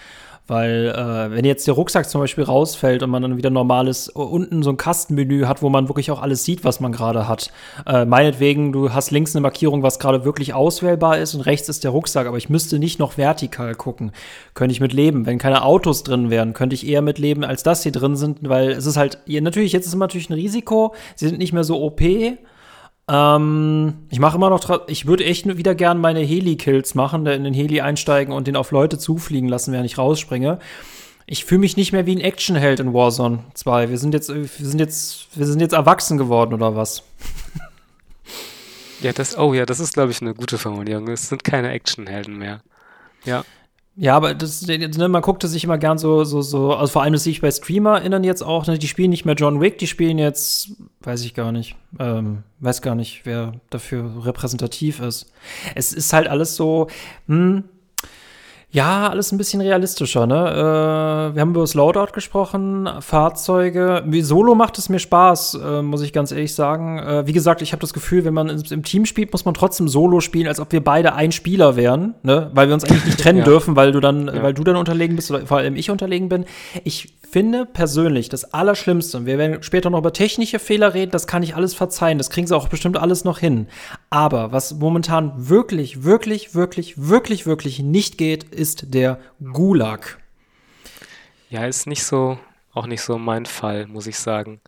Weil 0.48 0.90
äh, 0.90 1.32
wenn 1.36 1.46
jetzt 1.46 1.68
der 1.68 1.74
Rucksack 1.74 2.10
zum 2.10 2.20
Beispiel 2.20 2.44
rausfällt 2.44 3.02
und 3.02 3.10
man 3.10 3.22
dann 3.22 3.38
wieder 3.38 3.50
normales 3.50 4.10
unten 4.10 4.62
so 4.62 4.72
ein 4.72 4.78
Kastenmenü 4.78 5.46
hat, 5.46 5.62
wo 5.62 5.70
man 5.70 5.88
wirklich 5.88 6.12
auch 6.12 6.22
alles 6.22 6.44
sieht, 6.44 6.66
was 6.66 6.82
man 6.82 6.92
gerade 6.92 7.30
hat. 7.30 7.50
Äh, 7.86 8.04
meinetwegen, 8.04 8.74
du 8.74 8.92
hast 8.92 9.12
links 9.12 9.34
eine 9.36 9.42
Markierung, 9.42 9.84
was 9.84 10.00
gerade 10.00 10.26
wirklich 10.26 10.54
auswählbar 10.54 11.18
ist 11.18 11.34
und 11.34 11.42
rechts 11.42 11.70
ist 11.70 11.86
der 11.86 11.92
Rucksack, 11.92 12.28
aber 12.28 12.38
ich 12.38 12.50
müsste 12.50 12.78
nicht 12.78 13.00
noch 13.00 13.18
vertikal 13.18 13.74
gucken. 13.76 14.12
Könnte 14.54 14.74
ich 14.74 14.82
mit 14.82 14.92
leben. 14.92 15.26
Wenn 15.26 15.38
keine 15.38 15.64
Autos 15.64 16.04
drin 16.04 16.30
wären, 16.30 16.52
könnte 16.52 16.74
ich 16.74 16.86
eher 16.86 17.02
mit 17.02 17.20
leben, 17.20 17.46
als 17.46 17.64
dass 17.64 17.82
sie 17.82 17.94
drin 17.94 18.18
sind, 18.18 18.40
weil 18.50 18.72
es 18.72 18.86
ist 18.86 18.98
halt, 18.98 19.20
natürlich, 19.28 19.72
jetzt 19.72 19.86
ist 19.86 19.94
es 19.94 20.00
natürlich 20.00 20.30
ein 20.30 20.34
Risiko, 20.34 20.94
sie 21.16 21.30
sind 21.30 21.38
nicht 21.38 21.54
mehr 21.54 21.64
so 21.64 21.82
OP, 21.82 22.02
ähm, 23.10 23.94
ich 24.10 24.20
mache 24.20 24.38
immer 24.38 24.50
noch, 24.50 24.88
ich 24.88 25.06
würde 25.06 25.26
echt 25.26 25.46
wieder 25.58 25.76
gern 25.76 26.00
meine 26.00 26.22
Heli-Kills 26.22 26.96
machen, 26.96 27.26
in 27.26 27.44
den 27.44 27.54
Heli 27.54 27.82
einsteigen 27.82 28.34
und 28.34 28.48
den 28.48 28.56
auf 28.56 28.72
Leute 28.72 28.98
zufliegen 28.98 29.50
lassen, 29.50 29.74
während 29.74 29.86
ich 29.86 29.98
rausspringe. 29.98 30.60
Ich 31.26 31.46
fühle 31.46 31.60
mich 31.60 31.78
nicht 31.78 31.94
mehr 31.94 32.06
wie 32.06 32.16
ein 32.16 32.22
Actionheld 32.22 32.80
in 32.80 32.94
Warzone 32.94 33.40
2. 33.54 33.90
Wir 33.90 33.98
sind 33.98 34.14
jetzt, 34.14 34.34
wir 34.34 34.46
sind 34.46 34.80
jetzt, 34.80 35.28
wir 35.38 35.46
sind 35.46 35.62
jetzt 35.62 35.74
erwachsen 35.74 36.18
geworden 36.18 36.54
oder 36.54 36.76
was? 36.76 37.04
Ja, 39.02 39.12
das, 39.12 39.38
oh 39.38 39.54
ja, 39.54 39.66
das 39.66 39.82
ist, 39.82 39.94
glaube 39.94 40.12
ich, 40.12 40.22
eine 40.22 40.34
gute 40.34 40.58
Formulierung. 40.58 41.10
Es 41.10 41.28
sind 41.28 41.44
keine 41.44 41.72
Actionhelden 41.72 42.38
mehr. 42.38 42.62
Ja. 43.26 43.44
Ja, 43.96 44.16
aber 44.16 44.34
das, 44.34 44.66
ne, 44.66 45.08
man 45.08 45.22
guckte 45.22 45.48
sich 45.48 45.64
immer 45.64 45.78
gern 45.78 46.00
so, 46.00 46.24
so, 46.24 46.42
so, 46.42 46.74
also 46.74 46.94
vor 46.94 47.04
allem 47.04 47.14
das 47.14 47.26
sehe 47.26 47.32
ich 47.32 47.42
bei 47.42 47.52
StreamerInnen 47.52 48.24
jetzt 48.24 48.42
auch, 48.42 48.66
ne, 48.66 48.80
die 48.80 48.88
spielen 48.88 49.12
nicht 49.12 49.26
mehr 49.26 49.36
John 49.36 49.62
Wick, 49.62 49.78
die 49.78 49.86
spielen 49.86 50.18
jetzt, 50.18 50.72
weiß 51.02 51.24
ich 51.26 51.36
gar 51.36 51.52
nicht, 51.52 51.76
ähm, 52.00 52.42
weiß 52.60 52.82
gar 52.82 52.96
nicht, 52.96 53.22
wer 53.26 53.54
dafür 53.70 54.26
repräsentativ 54.26 55.00
ist. 55.00 55.32
Es 55.76 55.94
ist 55.94 56.12
halt 56.12 56.28
alles 56.28 56.56
so, 56.56 56.88
hm, 57.28 57.66
ja, 58.74 59.08
alles 59.08 59.32
ein 59.32 59.38
bisschen 59.38 59.62
realistischer, 59.62 60.26
ne? 60.26 60.34
Äh, 60.34 61.36
wir 61.36 61.42
haben 61.42 61.52
über 61.52 61.62
das 61.62 61.76
Loadout 61.76 62.12
gesprochen, 62.12 62.90
Fahrzeuge. 63.02 64.04
Wie 64.08 64.24
Solo 64.24 64.56
macht 64.56 64.80
es 64.80 64.90
mir 64.90 64.98
Spaß, 64.98 65.60
äh, 65.64 65.82
muss 65.84 66.02
ich 66.02 66.12
ganz 66.12 66.32
ehrlich 66.32 66.56
sagen. 66.56 66.98
Äh, 66.98 67.28
wie 67.28 67.34
gesagt, 67.34 67.62
ich 67.62 67.72
habe 67.72 67.82
das 67.82 67.94
Gefühl, 67.94 68.26
wenn 68.26 68.34
man 68.34 68.50
im, 68.50 68.82
Team 68.82 69.06
spielt, 69.06 69.32
muss 69.32 69.46
man 69.46 69.54
trotzdem 69.54 69.88
Solo 69.88 70.22
spielen, 70.22 70.48
als 70.48 70.60
ob 70.60 70.72
wir 70.72 70.84
beide 70.84 71.14
ein 71.14 71.32
Spieler 71.32 71.76
wären, 71.76 72.16
ne? 72.24 72.50
Weil 72.56 72.68
wir 72.68 72.74
uns 72.74 72.84
eigentlich 72.84 73.06
nicht 73.06 73.20
trennen 73.22 73.40
ja. 73.40 73.46
dürfen, 73.46 73.76
weil 73.76 73.92
du 73.92 74.00
dann, 74.00 74.26
ja. 74.26 74.42
weil 74.42 74.56
du 74.56 74.64
dann 74.64 74.76
unterlegen 74.76 75.16
bist 75.16 75.30
oder 75.30 75.46
vor 75.46 75.58
allem 75.58 75.76
ich 75.76 75.92
unterlegen 75.92 76.28
bin. 76.28 76.46
Ich 76.84 77.14
finde 77.34 77.66
persönlich 77.66 78.30
das 78.30 78.54
Allerschlimmste, 78.54 79.18
und 79.18 79.26
wir 79.26 79.40
werden 79.40 79.64
später 79.64 79.90
noch 79.90 79.98
über 79.98 80.14
technische 80.14 80.60
Fehler 80.60 80.94
reden, 80.94 81.12
das 81.12 81.26
kann 81.26 81.42
ich 81.42 81.56
alles 81.56 81.74
verzeihen, 81.74 82.20
das 82.20 82.30
kriegen 82.30 82.46
sie 82.46 82.56
auch 82.56 82.68
bestimmt 82.68 82.96
alles 82.96 83.24
noch 83.24 83.40
hin. 83.40 83.68
Aber 84.12 84.52
was 84.52 84.76
momentan 84.76 85.50
wirklich, 85.50 86.04
wirklich, 86.04 86.54
wirklich, 86.54 87.10
wirklich, 87.10 87.48
wirklich 87.48 87.80
nicht 87.80 88.20
geht, 88.20 88.44
ist 88.44 88.94
der 88.94 89.20
Gulag. 89.52 90.20
Ja, 91.50 91.66
ist 91.66 91.88
nicht 91.88 92.04
so, 92.04 92.38
auch 92.72 92.86
nicht 92.86 93.02
so 93.02 93.18
mein 93.18 93.48
Fall, 93.48 93.88
muss 93.88 94.06
ich 94.06 94.20
sagen. 94.20 94.62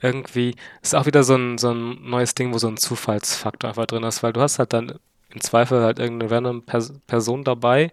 Irgendwie 0.00 0.54
ist 0.80 0.94
auch 0.94 1.06
wieder 1.06 1.24
so 1.24 1.34
ein, 1.34 1.58
so 1.58 1.72
ein 1.72 2.08
neues 2.08 2.36
Ding, 2.36 2.54
wo 2.54 2.58
so 2.58 2.68
ein 2.68 2.76
Zufallsfaktor 2.76 3.70
einfach 3.70 3.86
drin 3.86 4.04
ist, 4.04 4.22
weil 4.22 4.32
du 4.32 4.40
hast 4.40 4.60
halt 4.60 4.72
dann 4.72 5.00
im 5.34 5.40
Zweifel 5.40 5.82
halt 5.82 5.98
irgendeine 5.98 6.30
random 6.30 6.62
Pers 6.62 6.92
Person 7.08 7.42
dabei 7.42 7.90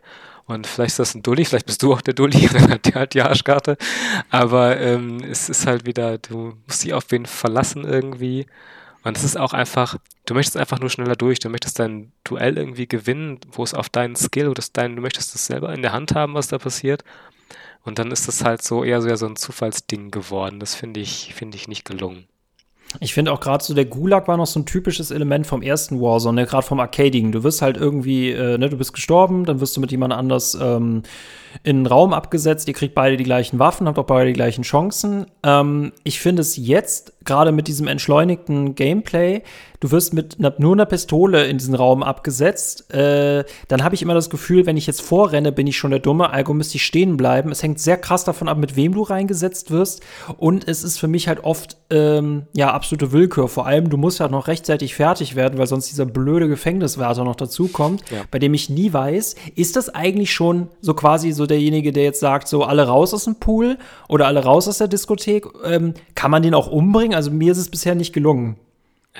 und 0.47 0.67
vielleicht 0.67 0.91
ist 0.91 0.99
das 0.99 1.15
ein 1.15 1.23
Dulli, 1.23 1.43
vielleicht 1.43 1.65
bist 1.65 1.81
du 1.81 1.93
auch 1.93 2.01
der 2.01 2.13
Dulli, 2.13 2.41
hat 2.69 2.85
der 2.85 2.95
halt 2.95 3.13
die 3.13 3.21
Arschkarte. 3.21 3.77
Aber 4.29 4.79
ähm, 4.79 5.23
es 5.23 5.49
ist 5.49 5.65
halt 5.65 5.85
wieder, 5.85 6.19
du 6.19 6.53
musst 6.67 6.83
dich 6.83 6.93
auf 6.93 7.05
wen 7.09 7.25
verlassen 7.25 7.83
irgendwie. 7.83 8.45
Und 9.03 9.17
es 9.17 9.23
ist 9.23 9.37
auch 9.37 9.53
einfach, 9.53 9.97
du 10.25 10.33
möchtest 10.33 10.57
einfach 10.57 10.79
nur 10.79 10.89
schneller 10.89 11.15
durch, 11.15 11.39
du 11.39 11.49
möchtest 11.49 11.79
dein 11.79 12.11
Duell 12.23 12.57
irgendwie 12.57 12.87
gewinnen, 12.87 13.39
wo 13.51 13.63
es 13.63 13.73
auf 13.73 13.89
deinen 13.89 14.15
Skill 14.15 14.47
oder 14.47 14.63
dein, 14.73 14.95
du 14.95 15.01
möchtest 15.01 15.33
es 15.35 15.47
selber 15.47 15.73
in 15.73 15.81
der 15.81 15.93
Hand 15.93 16.15
haben, 16.15 16.33
was 16.35 16.47
da 16.47 16.57
passiert. 16.57 17.03
Und 17.83 17.99
dann 17.99 18.11
ist 18.11 18.27
das 18.27 18.43
halt 18.43 18.63
so 18.63 18.83
eher 18.83 19.01
so, 19.01 19.07
ja, 19.07 19.17
so 19.17 19.27
ein 19.27 19.35
Zufallsding 19.35 20.09
geworden. 20.09 20.59
Das 20.59 20.75
finde 20.75 20.99
ich, 20.99 21.33
finde 21.35 21.55
ich 21.57 21.67
nicht 21.67 21.85
gelungen. 21.85 22.27
Ich 22.99 23.13
finde 23.13 23.31
auch 23.31 23.39
gerade 23.39 23.63
so, 23.63 23.73
der 23.73 23.85
Gulag 23.85 24.27
war 24.27 24.37
noch 24.37 24.47
so 24.47 24.59
ein 24.59 24.65
typisches 24.65 25.11
Element 25.11 25.47
vom 25.47 25.61
ersten 25.61 25.99
Warzone, 25.99 26.41
ne? 26.41 26.47
gerade 26.47 26.65
vom 26.65 26.79
Arcadigen. 26.79 27.31
Du 27.31 27.43
wirst 27.43 27.61
halt 27.61 27.77
irgendwie, 27.77 28.31
äh, 28.31 28.57
ne, 28.57 28.69
du 28.69 28.77
bist 28.77 28.93
gestorben, 28.93 29.45
dann 29.45 29.59
wirst 29.59 29.75
du 29.77 29.81
mit 29.81 29.91
jemand 29.91 30.13
anders 30.13 30.57
ähm, 30.59 31.03
in 31.63 31.77
einen 31.77 31.85
Raum 31.87 32.13
abgesetzt, 32.13 32.67
ihr 32.67 32.73
kriegt 32.73 32.95
beide 32.95 33.17
die 33.17 33.23
gleichen 33.23 33.59
Waffen, 33.59 33.87
habt 33.87 33.99
auch 33.99 34.05
beide 34.05 34.27
die 34.27 34.33
gleichen 34.33 34.63
Chancen. 34.63 35.25
Ähm, 35.43 35.91
ich 36.03 36.19
finde 36.19 36.41
es 36.41 36.57
jetzt, 36.57 37.13
gerade 37.25 37.51
mit 37.51 37.67
diesem 37.67 37.87
entschleunigten 37.87 38.75
Gameplay, 38.75 39.41
du 39.79 39.91
wirst 39.91 40.13
mit 40.13 40.39
nur 40.39 40.73
einer 40.73 40.85
Pistole 40.85 41.45
in 41.45 41.57
diesen 41.57 41.75
Raum 41.75 42.03
abgesetzt, 42.03 42.93
äh, 42.93 43.43
dann 43.67 43.83
habe 43.83 43.95
ich 43.95 44.01
immer 44.01 44.13
das 44.13 44.29
Gefühl, 44.29 44.65
wenn 44.65 44.77
ich 44.77 44.87
jetzt 44.87 45.01
vorrenne, 45.01 45.51
bin 45.51 45.67
ich 45.67 45.77
schon 45.77 45.91
der 45.91 45.99
Dumme, 45.99 46.29
also 46.29 46.53
müsste 46.53 46.77
ich 46.77 46.85
stehen 46.85 47.17
bleiben. 47.17 47.51
Es 47.51 47.63
hängt 47.63 47.79
sehr 47.79 47.97
krass 47.97 48.23
davon 48.23 48.47
ab, 48.47 48.57
mit 48.57 48.75
wem 48.75 48.93
du 48.93 49.03
reingesetzt 49.03 49.71
wirst. 49.71 50.01
Und 50.37 50.67
es 50.67 50.83
ist 50.83 50.99
für 50.99 51.07
mich 51.07 51.27
halt 51.27 51.43
oft, 51.43 51.77
ähm, 51.89 52.43
ja, 52.53 52.73
absolute 52.73 53.11
Willkür. 53.11 53.47
Vor 53.47 53.65
allem, 53.65 53.89
du 53.89 53.97
musst 53.97 54.19
ja 54.19 54.23
halt 54.23 54.31
noch 54.31 54.47
rechtzeitig 54.47 54.95
fertig 54.95 55.35
werden, 55.35 55.59
weil 55.59 55.67
sonst 55.67 55.89
dieser 55.91 56.05
blöde 56.05 56.47
Gefängniswärter 56.47 57.23
noch 57.23 57.35
dazukommt, 57.35 58.03
ja. 58.11 58.21
bei 58.31 58.39
dem 58.39 58.53
ich 58.53 58.69
nie 58.69 58.91
weiß, 58.91 59.35
ist 59.55 59.75
das 59.75 59.89
eigentlich 59.89 60.33
schon 60.33 60.69
so 60.81 60.93
quasi 60.93 61.31
so 61.31 61.44
derjenige, 61.45 61.91
der 61.91 62.03
jetzt 62.03 62.19
sagt, 62.19 62.47
so 62.47 62.63
alle 62.63 62.87
raus 62.87 63.13
aus 63.13 63.25
dem 63.25 63.35
Pool 63.35 63.77
oder 64.07 64.27
alle 64.27 64.43
raus 64.43 64.67
aus 64.67 64.77
der 64.77 64.87
Diskothek? 64.87 65.45
Ähm, 65.63 65.93
kann 66.15 66.31
man 66.31 66.43
den 66.43 66.53
auch 66.53 66.67
umbringen? 66.67 67.15
Also 67.15 67.31
mir 67.31 67.51
ist 67.51 67.57
es 67.57 67.69
bisher 67.69 67.95
nicht 67.95 68.13
gelungen. 68.13 68.57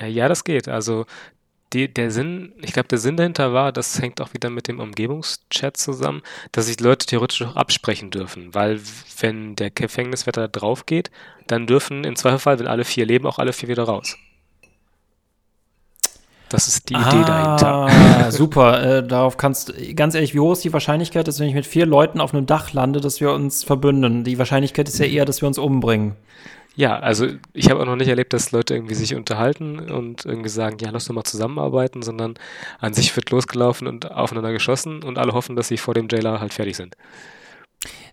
Äh, 0.00 0.08
ja, 0.08 0.28
das 0.28 0.44
geht. 0.44 0.68
Also 0.68 1.06
die, 1.72 1.92
der 1.92 2.10
Sinn, 2.10 2.52
ich 2.62 2.72
glaube, 2.72 2.88
der 2.88 2.98
Sinn 2.98 3.16
dahinter 3.16 3.52
war, 3.52 3.72
das 3.72 4.00
hängt 4.00 4.20
auch 4.20 4.32
wieder 4.34 4.50
mit 4.50 4.68
dem 4.68 4.78
Umgebungschat 4.78 5.76
zusammen, 5.76 6.22
dass 6.52 6.66
sich 6.66 6.78
Leute 6.80 7.06
theoretisch 7.06 7.42
auch 7.42 7.56
absprechen 7.56 8.10
dürfen. 8.10 8.54
Weil 8.54 8.80
wenn 9.20 9.56
der 9.56 9.70
Gefängniswetter 9.70 10.48
drauf 10.48 10.86
geht, 10.86 11.10
dann 11.46 11.66
dürfen 11.66 12.04
im 12.04 12.16
Zweifelsfall, 12.16 12.58
wenn 12.58 12.66
alle 12.66 12.84
vier 12.84 13.06
leben, 13.06 13.26
auch 13.26 13.38
alle 13.38 13.52
vier 13.52 13.68
wieder 13.68 13.84
raus. 13.84 14.16
Das 16.48 16.68
ist 16.68 16.88
die 16.88 16.94
ah, 16.94 17.08
Idee 17.08 17.24
dahinter. 17.24 18.30
Super, 18.30 18.98
äh, 18.98 19.06
darauf 19.06 19.36
kannst 19.36 19.70
du, 19.70 19.94
ganz 19.94 20.14
ehrlich, 20.14 20.34
wie 20.34 20.40
hoch 20.40 20.52
ist 20.52 20.64
die 20.64 20.72
Wahrscheinlichkeit, 20.72 21.26
dass 21.26 21.40
wenn 21.40 21.48
ich 21.48 21.54
mit 21.54 21.66
vier 21.66 21.86
Leuten 21.86 22.20
auf 22.20 22.32
einem 22.32 22.46
Dach 22.46 22.72
lande, 22.72 23.00
dass 23.00 23.20
wir 23.20 23.32
uns 23.32 23.64
verbünden? 23.64 24.22
Die 24.22 24.38
Wahrscheinlichkeit 24.38 24.88
ist 24.88 24.98
ja 24.98 25.06
eher, 25.06 25.24
dass 25.24 25.42
wir 25.42 25.48
uns 25.48 25.58
umbringen. 25.58 26.14
Ja, 26.76 26.98
also 26.98 27.26
ich 27.54 27.70
habe 27.70 27.80
auch 27.80 27.86
noch 27.86 27.96
nicht 27.96 28.08
erlebt, 28.08 28.34
dass 28.34 28.52
Leute 28.52 28.74
irgendwie 28.74 28.94
sich 28.94 29.14
unterhalten 29.14 29.90
und 29.90 30.26
irgendwie 30.26 30.50
sagen, 30.50 30.76
ja, 30.78 30.90
lass 30.90 31.06
doch 31.06 31.14
mal 31.14 31.24
zusammenarbeiten, 31.24 32.02
sondern 32.02 32.34
an 32.78 32.92
sich 32.92 33.16
wird 33.16 33.30
losgelaufen 33.30 33.86
und 33.88 34.10
aufeinander 34.12 34.52
geschossen 34.52 35.02
und 35.02 35.16
alle 35.16 35.32
hoffen, 35.32 35.56
dass 35.56 35.68
sie 35.68 35.78
vor 35.78 35.94
dem 35.94 36.06
Jailer 36.10 36.38
halt 36.38 36.52
fertig 36.52 36.76
sind. 36.76 36.94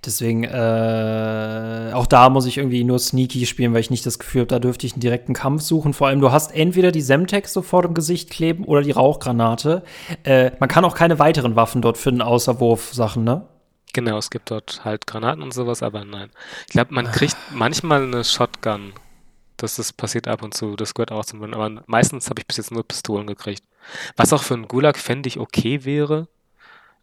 Deswegen, 0.06 0.44
äh, 0.44 1.92
auch 1.94 2.06
da 2.06 2.30
muss 2.30 2.46
ich 2.46 2.58
irgendwie 2.58 2.84
nur 2.84 3.00
sneaky 3.00 3.46
spielen, 3.46 3.74
weil 3.74 3.80
ich 3.80 3.90
nicht 3.90 4.06
das 4.06 4.20
Gefühl 4.20 4.42
habe, 4.42 4.50
da 4.50 4.60
dürfte 4.60 4.86
ich 4.86 4.94
einen 4.94 5.02
direkten 5.02 5.34
Kampf 5.34 5.62
suchen. 5.62 5.94
Vor 5.94 6.08
allem, 6.08 6.20
du 6.20 6.32
hast 6.32 6.54
entweder 6.54 6.92
die 6.92 7.02
Semtex 7.02 7.54
sofort 7.54 7.86
im 7.86 7.94
Gesicht 7.94 8.30
kleben 8.30 8.66
oder 8.66 8.82
die 8.82 8.92
Rauchgranate. 8.92 9.84
Äh, 10.24 10.52
man 10.60 10.70
kann 10.70 10.86
auch 10.86 10.96
keine 10.96 11.20
weiteren 11.20 11.56
Waffen 11.56 11.82
dort 11.82 11.98
finden, 11.98 12.22
außer 12.22 12.60
Wurfsachen, 12.60 13.24
ne? 13.24 13.48
Genau, 13.94 14.18
es 14.18 14.32
gibt 14.32 14.50
dort 14.50 14.84
halt 14.84 15.06
Granaten 15.06 15.44
und 15.44 15.54
sowas, 15.54 15.84
aber 15.84 16.04
nein. 16.04 16.32
Ich 16.68 16.74
glaube, 16.74 16.94
man 16.94 17.06
kriegt 17.06 17.38
manchmal 17.54 18.04
eine 18.04 18.24
Shotgun. 18.24 18.94
Das 19.56 19.78
ist, 19.78 19.94
passiert 19.94 20.28
ab 20.28 20.42
und 20.42 20.56
zu, 20.56 20.76
das 20.76 20.96
gehört 20.96 21.12
auch 21.12 21.24
zum 21.24 21.40
Win, 21.42 21.54
aber 21.54 21.84
meistens 21.86 22.30
habe 22.30 22.42
ich 22.42 22.48
bis 22.48 22.58
jetzt 22.58 22.72
nur 22.72 22.86
Pistolen 22.86 23.28
gekriegt. 23.28 23.64
Was 24.18 24.34
auch 24.34 24.42
für 24.42 24.56
einen 24.56 24.68
Gulag 24.68 24.98
fände 24.98 25.28
ich 25.28 25.40
okay 25.40 25.86
wäre, 25.86 26.28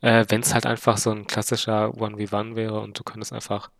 äh, 0.00 0.24
wenn 0.28 0.40
es 0.42 0.54
halt 0.54 0.66
einfach 0.66 0.98
so 0.98 1.10
ein 1.10 1.26
klassischer 1.26 1.88
1v1 1.90 2.56
wäre 2.56 2.80
und 2.80 2.98
du 2.98 3.04
könntest 3.04 3.32
einfach 3.32 3.70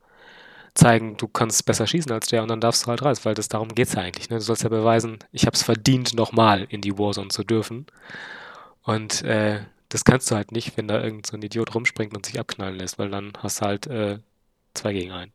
zeigen, 0.75 1.17
du 1.17 1.29
kannst 1.29 1.65
besser 1.67 1.87
schießen 1.87 2.13
als 2.13 2.29
der 2.29 2.43
und 2.43 2.49
dann 2.49 2.61
darfst 2.61 2.85
du 2.85 2.89
halt 2.89 3.03
reisen, 3.03 3.25
weil 3.25 3.35
das 3.35 3.49
darum 3.49 3.69
geht 3.69 3.89
es 3.89 3.95
ja 3.95 4.03
eigentlich. 4.03 4.31
Ne? 4.31 4.37
Du 4.37 4.43
sollst 4.43 4.63
ja 4.63 4.69
beweisen, 4.69 5.19
ich 5.33 5.47
habe 5.47 5.55
es 5.55 5.63
verdient, 5.63 6.15
nochmal 6.15 6.67
in 6.71 6.81
die 6.81 6.99
Warzone 6.99 7.29
zu 7.29 7.45
dürfen. 7.45 7.87
Und 8.83 9.23
äh, 9.23 9.61
das 9.89 10.05
kannst 10.05 10.31
du 10.31 10.37
halt 10.37 10.53
nicht, 10.53 10.77
wenn 10.77 10.89
da 10.89 11.03
irgend 11.03 11.27
so 11.27 11.37
ein 11.37 11.43
Idiot 11.43 11.75
rumspringt 11.75 12.15
und 12.17 12.27
sich 12.27 12.39
abknallen 12.39 12.79
lässt, 12.79 12.99
weil 12.99 13.11
dann 13.11 13.33
hast 13.39 13.61
du 13.61 13.67
halt 13.67 13.87
äh, 13.89 14.19
zwei 14.75 14.93
gegen 14.93 15.13
einen. 15.13 15.33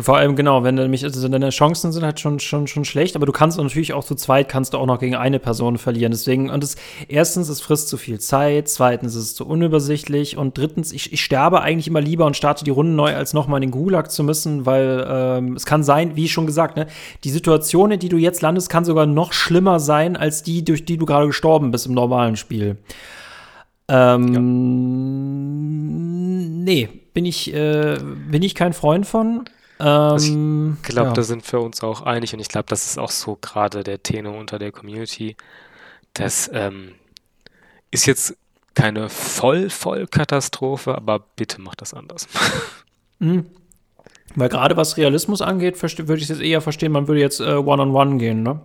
Vor 0.00 0.16
allem, 0.16 0.36
genau, 0.36 0.64
wenn 0.64 0.76
nämlich, 0.76 1.04
also 1.04 1.28
deine 1.28 1.50
Chancen 1.50 1.92
sind 1.92 2.04
halt 2.04 2.20
schon, 2.20 2.38
schon, 2.40 2.66
schon 2.66 2.84
schlecht, 2.84 3.16
aber 3.16 3.26
du 3.26 3.32
kannst 3.32 3.58
natürlich 3.58 3.92
auch 3.92 4.04
zu 4.04 4.14
zweit, 4.14 4.48
kannst 4.48 4.74
du 4.74 4.78
auch 4.78 4.86
noch 4.86 4.98
gegen 4.98 5.14
eine 5.14 5.38
Person 5.38 5.78
verlieren. 5.78 6.12
Deswegen, 6.12 6.50
und 6.50 6.62
es, 6.64 6.76
erstens, 7.08 7.48
es 7.48 7.60
frisst 7.60 7.88
zu 7.88 7.96
viel 7.96 8.20
Zeit, 8.20 8.68
zweitens, 8.68 9.14
es 9.14 9.24
ist 9.24 9.36
zu 9.36 9.46
unübersichtlich 9.46 10.36
und 10.36 10.56
drittens, 10.56 10.92
ich, 10.92 11.12
ich 11.12 11.22
sterbe 11.22 11.60
eigentlich 11.62 11.88
immer 11.88 12.00
lieber 12.00 12.26
und 12.26 12.36
starte 12.36 12.64
die 12.64 12.70
Runde 12.70 12.92
neu, 12.92 13.14
als 13.14 13.32
nochmal 13.34 13.62
in 13.62 13.70
den 13.70 13.72
Gulag 13.72 14.10
zu 14.10 14.22
müssen, 14.24 14.66
weil 14.66 15.06
ähm, 15.08 15.54
es 15.54 15.66
kann 15.66 15.82
sein, 15.82 16.16
wie 16.16 16.28
schon 16.28 16.46
gesagt, 16.46 16.76
ne, 16.76 16.86
die 17.24 17.30
Situation, 17.30 17.90
in 17.90 18.00
die 18.00 18.08
du 18.08 18.16
jetzt 18.16 18.42
landest, 18.42 18.70
kann 18.70 18.84
sogar 18.84 19.06
noch 19.06 19.32
schlimmer 19.32 19.80
sein, 19.80 20.16
als 20.16 20.42
die, 20.42 20.64
durch 20.64 20.84
die 20.84 20.96
du 20.96 21.06
gerade 21.06 21.26
gestorben 21.26 21.70
bist 21.70 21.86
im 21.86 21.94
normalen 21.94 22.36
Spiel. 22.36 22.76
Ähm, 23.88 24.34
ja. 24.34 24.40
Nee, 26.64 26.88
bin 27.14 27.24
ich, 27.24 27.54
äh, 27.54 27.98
bin 28.30 28.42
ich 28.42 28.54
kein 28.54 28.72
Freund 28.72 29.06
von. 29.06 29.44
Ähm, 29.78 30.78
ich 30.82 30.88
glaube, 30.88 31.08
ja. 31.08 31.14
da 31.14 31.22
sind 31.22 31.50
wir 31.52 31.60
uns 31.60 31.82
auch 31.82 32.02
einig 32.02 32.32
und 32.34 32.40
ich 32.40 32.48
glaube, 32.48 32.66
das 32.68 32.86
ist 32.86 32.98
auch 32.98 33.10
so 33.10 33.36
gerade 33.40 33.84
der 33.84 34.02
Tenor 34.02 34.36
unter 34.36 34.58
der 34.58 34.72
Community. 34.72 35.36
Das 36.14 36.50
ähm, 36.52 36.92
ist 37.90 38.06
jetzt 38.06 38.36
keine 38.74 39.08
Voll-Voll-Katastrophe, 39.08 40.94
aber 40.94 41.18
bitte 41.18 41.60
macht 41.60 41.80
das 41.80 41.94
anders. 41.94 42.28
mhm. 43.18 43.46
Weil 44.34 44.48
gerade 44.48 44.76
was 44.76 44.96
Realismus 44.96 45.40
angeht, 45.40 45.80
würde 45.82 46.16
ich 46.16 46.24
es 46.24 46.28
jetzt 46.28 46.42
eher 46.42 46.60
verstehen, 46.60 46.92
man 46.92 47.08
würde 47.08 47.20
jetzt 47.20 47.40
One-on-One 47.40 47.82
äh, 47.82 47.86
-on 47.86 47.92
-one 47.92 48.18
gehen, 48.18 48.42
ne? 48.42 48.60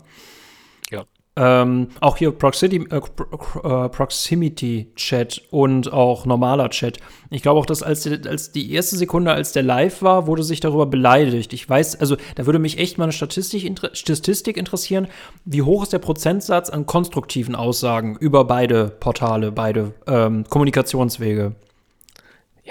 Ähm, 1.37 1.87
auch 2.01 2.17
hier 2.17 2.31
Proximity, 2.31 2.93
äh, 2.93 2.97
äh, 2.97 3.89
Proximity 3.89 4.91
Chat 4.95 5.41
und 5.49 5.93
auch 5.93 6.25
normaler 6.25 6.69
Chat. 6.69 6.97
Ich 7.29 7.41
glaube 7.41 7.61
auch, 7.61 7.65
dass 7.65 7.83
als 7.83 8.03
die, 8.03 8.19
als 8.27 8.51
die 8.51 8.73
erste 8.73 8.97
Sekunde, 8.97 9.31
als 9.31 9.53
der 9.53 9.63
live 9.63 10.01
war, 10.01 10.27
wurde 10.27 10.43
sich 10.43 10.59
darüber 10.59 10.85
beleidigt. 10.85 11.53
Ich 11.53 11.69
weiß, 11.69 12.01
also 12.01 12.17
da 12.35 12.45
würde 12.45 12.59
mich 12.59 12.79
echt 12.79 12.97
mal 12.97 13.05
eine 13.05 13.13
Statistik, 13.13 13.79
Statistik 13.93 14.57
interessieren. 14.57 15.07
Wie 15.45 15.61
hoch 15.61 15.83
ist 15.83 15.93
der 15.93 15.99
Prozentsatz 15.99 16.69
an 16.69 16.85
konstruktiven 16.85 17.55
Aussagen 17.55 18.17
über 18.17 18.43
beide 18.43 18.89
Portale, 18.89 19.53
beide 19.53 19.93
ähm, 20.07 20.43
Kommunikationswege? 20.49 21.55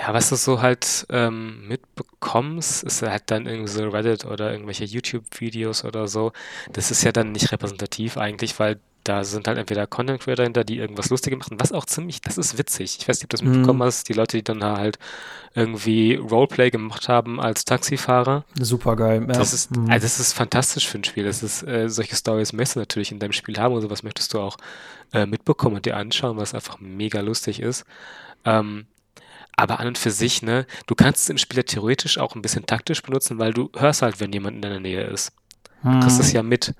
Ja, 0.00 0.14
was 0.14 0.30
du 0.30 0.36
so 0.36 0.62
halt 0.62 1.06
ähm, 1.10 1.68
mitbekommst, 1.68 2.84
ist 2.84 3.02
halt 3.02 3.24
dann 3.26 3.46
irgendwie 3.46 3.70
so 3.70 3.86
Reddit 3.86 4.24
oder 4.24 4.50
irgendwelche 4.50 4.84
YouTube-Videos 4.84 5.84
oder 5.84 6.08
so. 6.08 6.32
Das 6.72 6.90
ist 6.90 7.02
ja 7.02 7.12
dann 7.12 7.32
nicht 7.32 7.52
repräsentativ 7.52 8.16
eigentlich, 8.16 8.58
weil 8.58 8.80
da 9.04 9.24
sind 9.24 9.46
halt 9.46 9.58
entweder 9.58 9.86
Content 9.86 10.20
Creator 10.20 10.44
hinter, 10.44 10.64
die 10.64 10.78
irgendwas 10.78 11.10
Lustiges 11.10 11.38
machen, 11.38 11.60
was 11.60 11.72
auch 11.72 11.84
ziemlich, 11.84 12.20
das 12.22 12.38
ist 12.38 12.56
witzig. 12.56 12.98
Ich 12.98 13.08
weiß 13.08 13.18
nicht, 13.18 13.24
ob 13.24 13.30
du 13.30 13.36
das 13.36 13.42
mitbekommen 13.42 13.78
mhm. 13.80 13.84
hast, 13.84 14.08
die 14.08 14.12
Leute, 14.14 14.38
die 14.38 14.44
dann 14.44 14.62
halt 14.64 14.98
irgendwie 15.54 16.14
Roleplay 16.14 16.70
gemacht 16.70 17.08
haben 17.08 17.40
als 17.40 17.64
Taxifahrer. 17.64 18.44
Super 18.58 18.96
geil. 18.96 19.26
Ja. 19.26 19.34
Das 19.34 19.52
ist, 19.52 19.76
mhm. 19.76 19.90
also 19.90 20.04
das 20.04 20.18
ist 20.18 20.32
fantastisch 20.32 20.88
für 20.88 20.98
ein 20.98 21.04
Spiel. 21.04 21.24
Das 21.24 21.42
ist, 21.42 21.62
äh, 21.62 21.88
solche 21.88 22.16
Stories 22.16 22.52
möchtest 22.52 22.76
du 22.76 22.80
natürlich 22.80 23.12
in 23.12 23.18
deinem 23.18 23.32
Spiel 23.32 23.58
haben 23.58 23.74
und 23.74 23.82
sowas 23.82 24.02
möchtest 24.02 24.32
du 24.32 24.40
auch 24.40 24.56
äh, 25.12 25.26
mitbekommen 25.26 25.76
und 25.76 25.84
dir 25.84 25.96
anschauen, 25.96 26.36
was 26.36 26.54
einfach 26.54 26.78
mega 26.80 27.20
lustig 27.20 27.60
ist. 27.60 27.84
Ähm, 28.44 28.86
aber 29.60 29.80
an 29.80 29.88
und 29.88 29.98
für 29.98 30.10
sich, 30.10 30.42
ne, 30.42 30.66
du 30.86 30.94
kannst 30.94 31.22
es 31.22 31.28
im 31.28 31.38
Spiel 31.38 31.62
theoretisch 31.62 32.18
auch 32.18 32.34
ein 32.34 32.42
bisschen 32.42 32.66
taktisch 32.66 33.02
benutzen, 33.02 33.38
weil 33.38 33.52
du 33.52 33.70
hörst 33.76 34.02
halt, 34.02 34.20
wenn 34.20 34.32
jemand 34.32 34.56
in 34.56 34.62
deiner 34.62 34.80
Nähe 34.80 35.04
ist. 35.04 35.32
Du 35.82 35.98
kriegst 36.00 36.20
es 36.20 36.28
hm. 36.28 36.34
ja 36.34 36.42
mit. 36.42 36.74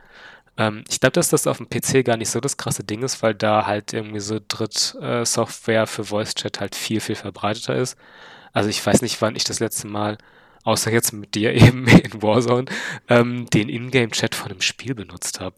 Ähm, 0.57 0.85
ich 0.89 1.01
glaube, 1.01 1.13
dass 1.13 1.31
das 1.31 1.47
auf 1.47 1.57
dem 1.57 1.69
PC 1.71 2.05
gar 2.05 2.17
nicht 2.17 2.31
so 2.31 2.41
das 2.41 2.57
krasse 2.57 2.85
Ding 2.85 3.03
ist, 3.03 3.23
weil 3.23 3.35
da 3.35 3.67
halt 3.67 3.93
irgendwie 3.93 4.21
so 4.21 4.41
Dritt-Software 4.47 5.87
für 5.87 6.05
Voice-Chat 6.05 6.61
halt 6.61 6.75
viel, 6.75 7.01
viel 7.01 7.15
verbreiteter 7.15 7.77
ist. 7.77 7.97
Also 8.53 8.69
ich 8.69 8.85
weiß 8.85 9.01
nicht, 9.03 9.21
wann 9.23 9.37
ich 9.37 9.45
das 9.45 9.61
letzte 9.61 9.87
Mal, 9.87 10.19
außer 10.65 10.93
jetzt 10.93 11.13
mit 11.13 11.35
dir 11.35 11.55
eben 11.55 11.87
in 11.87 12.23
Warzone, 12.23 12.67
ähm, 13.09 13.49
den 13.51 13.69
Ingame-Chat 13.69 14.35
von 14.35 14.51
einem 14.51 14.61
Spiel 14.61 14.95
benutzt 14.95 15.41
habe. 15.41 15.57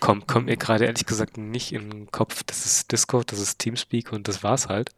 Kommt, 0.00 0.26
kommt 0.26 0.46
mir 0.46 0.56
gerade 0.56 0.84
ehrlich 0.84 1.06
gesagt 1.06 1.38
nicht 1.38 1.72
in 1.72 1.90
den 1.90 2.10
Kopf. 2.10 2.42
Das 2.44 2.66
ist 2.66 2.92
Discord, 2.92 3.30
das 3.30 3.38
ist 3.38 3.58
Teamspeak 3.58 4.12
und 4.12 4.28
das 4.28 4.42
war's 4.42 4.68
halt. 4.68 4.90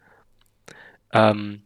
Ähm, 1.13 1.63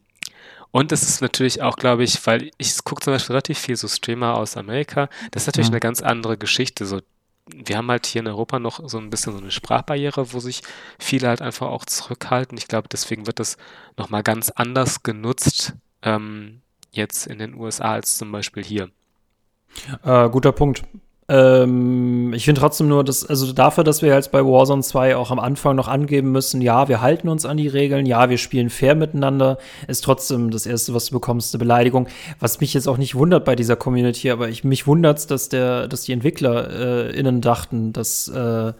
und 0.71 0.91
es 0.91 1.03
ist 1.03 1.21
natürlich 1.21 1.61
auch, 1.61 1.75
glaube 1.75 2.03
ich, 2.03 2.25
weil 2.25 2.51
ich 2.57 2.83
gucke 2.83 3.03
zum 3.03 3.13
Beispiel 3.13 3.33
relativ 3.33 3.59
viel 3.59 3.75
so 3.75 3.87
Streamer 3.87 4.35
aus 4.35 4.55
Amerika, 4.55 5.09
das 5.31 5.43
ist 5.43 5.47
natürlich 5.47 5.69
mhm. 5.69 5.75
eine 5.75 5.79
ganz 5.81 6.01
andere 6.01 6.37
Geschichte. 6.37 6.85
So, 6.85 7.01
wir 7.47 7.77
haben 7.77 7.89
halt 7.89 8.05
hier 8.05 8.21
in 8.21 8.27
Europa 8.27 8.59
noch 8.59 8.87
so 8.87 8.97
ein 8.97 9.09
bisschen 9.09 9.33
so 9.33 9.39
eine 9.39 9.51
Sprachbarriere, 9.51 10.33
wo 10.33 10.39
sich 10.39 10.61
viele 10.97 11.27
halt 11.27 11.41
einfach 11.41 11.67
auch 11.67 11.85
zurückhalten. 11.85 12.57
Ich 12.57 12.67
glaube, 12.67 12.87
deswegen 12.89 13.27
wird 13.27 13.39
das 13.39 13.57
nochmal 13.97 14.23
ganz 14.23 14.49
anders 14.49 15.03
genutzt 15.03 15.73
ähm, 16.03 16.61
jetzt 16.91 17.27
in 17.27 17.39
den 17.39 17.55
USA 17.55 17.93
als 17.93 18.17
zum 18.17 18.31
Beispiel 18.31 18.63
hier. 18.63 18.89
Äh, 20.03 20.29
guter 20.29 20.51
Punkt. 20.51 20.83
Ähm, 21.31 22.33
ich 22.33 22.43
finde 22.43 22.59
trotzdem 22.59 22.89
nur, 22.89 23.05
dass, 23.05 23.25
also 23.25 23.53
dafür, 23.53 23.85
dass 23.85 24.01
wir 24.01 24.13
jetzt 24.13 24.33
bei 24.33 24.43
Warzone 24.43 24.81
2 24.81 25.15
auch 25.15 25.31
am 25.31 25.39
Anfang 25.39 25.77
noch 25.77 25.87
angeben 25.87 26.33
müssen, 26.33 26.59
ja, 26.59 26.89
wir 26.89 26.99
halten 26.99 27.29
uns 27.29 27.45
an 27.45 27.55
die 27.55 27.69
Regeln, 27.69 28.05
ja, 28.05 28.29
wir 28.29 28.37
spielen 28.37 28.69
fair 28.69 28.95
miteinander, 28.95 29.57
ist 29.87 30.03
trotzdem 30.03 30.51
das 30.51 30.65
Erste, 30.65 30.93
was 30.93 31.05
du 31.05 31.13
bekommst, 31.13 31.55
eine 31.55 31.59
Beleidigung. 31.59 32.09
Was 32.41 32.59
mich 32.59 32.73
jetzt 32.73 32.89
auch 32.89 32.97
nicht 32.97 33.15
wundert 33.15 33.45
bei 33.45 33.55
dieser 33.55 33.77
Community, 33.77 34.29
aber 34.29 34.49
ich, 34.49 34.65
mich 34.65 34.87
wundert 34.87 35.31
dass 35.31 35.47
der, 35.47 35.87
dass 35.87 36.03
die 36.03 36.11
EntwicklerInnen 36.11 37.37
äh, 37.37 37.41
dachten, 37.41 37.93
dass, 37.93 38.27
äh, 38.27 38.73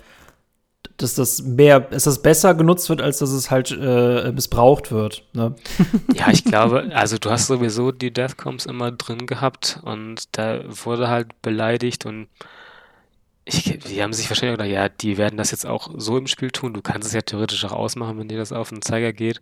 dass 1.01 1.15
das 1.15 1.43
mehr, 1.43 1.79
dass 1.79 2.03
das 2.03 2.21
besser 2.21 2.53
genutzt 2.53 2.89
wird, 2.89 3.01
als 3.01 3.19
dass 3.19 3.31
es 3.31 3.51
halt 3.51 3.71
äh, 3.71 4.31
missbraucht 4.31 4.91
wird. 4.91 5.23
Ne? 5.33 5.55
Ja, 6.13 6.29
ich 6.29 6.43
glaube, 6.43 6.91
also 6.93 7.17
du 7.17 7.29
hast 7.29 7.47
sowieso 7.47 7.91
die 7.91 8.11
Deathcoms 8.11 8.65
immer 8.65 8.91
drin 8.91 9.25
gehabt 9.27 9.79
und 9.83 10.37
da 10.37 10.61
wurde 10.67 11.09
halt 11.09 11.41
beleidigt 11.41 12.05
und 12.05 12.27
ich, 13.43 13.79
die 13.79 14.03
haben 14.03 14.13
sich 14.13 14.29
wahrscheinlich 14.29 14.57
gedacht, 14.57 14.71
ja, 14.71 14.89
die 14.89 15.17
werden 15.17 15.37
das 15.37 15.51
jetzt 15.51 15.65
auch 15.65 15.89
so 15.97 16.17
im 16.17 16.27
Spiel 16.27 16.51
tun. 16.51 16.73
Du 16.73 16.81
kannst 16.81 17.07
es 17.07 17.13
ja 17.13 17.21
theoretisch 17.21 17.65
auch 17.65 17.71
ausmachen, 17.71 18.19
wenn 18.19 18.27
dir 18.27 18.37
das 18.37 18.51
auf 18.51 18.69
den 18.69 18.81
Zeiger 18.81 19.13
geht. 19.13 19.41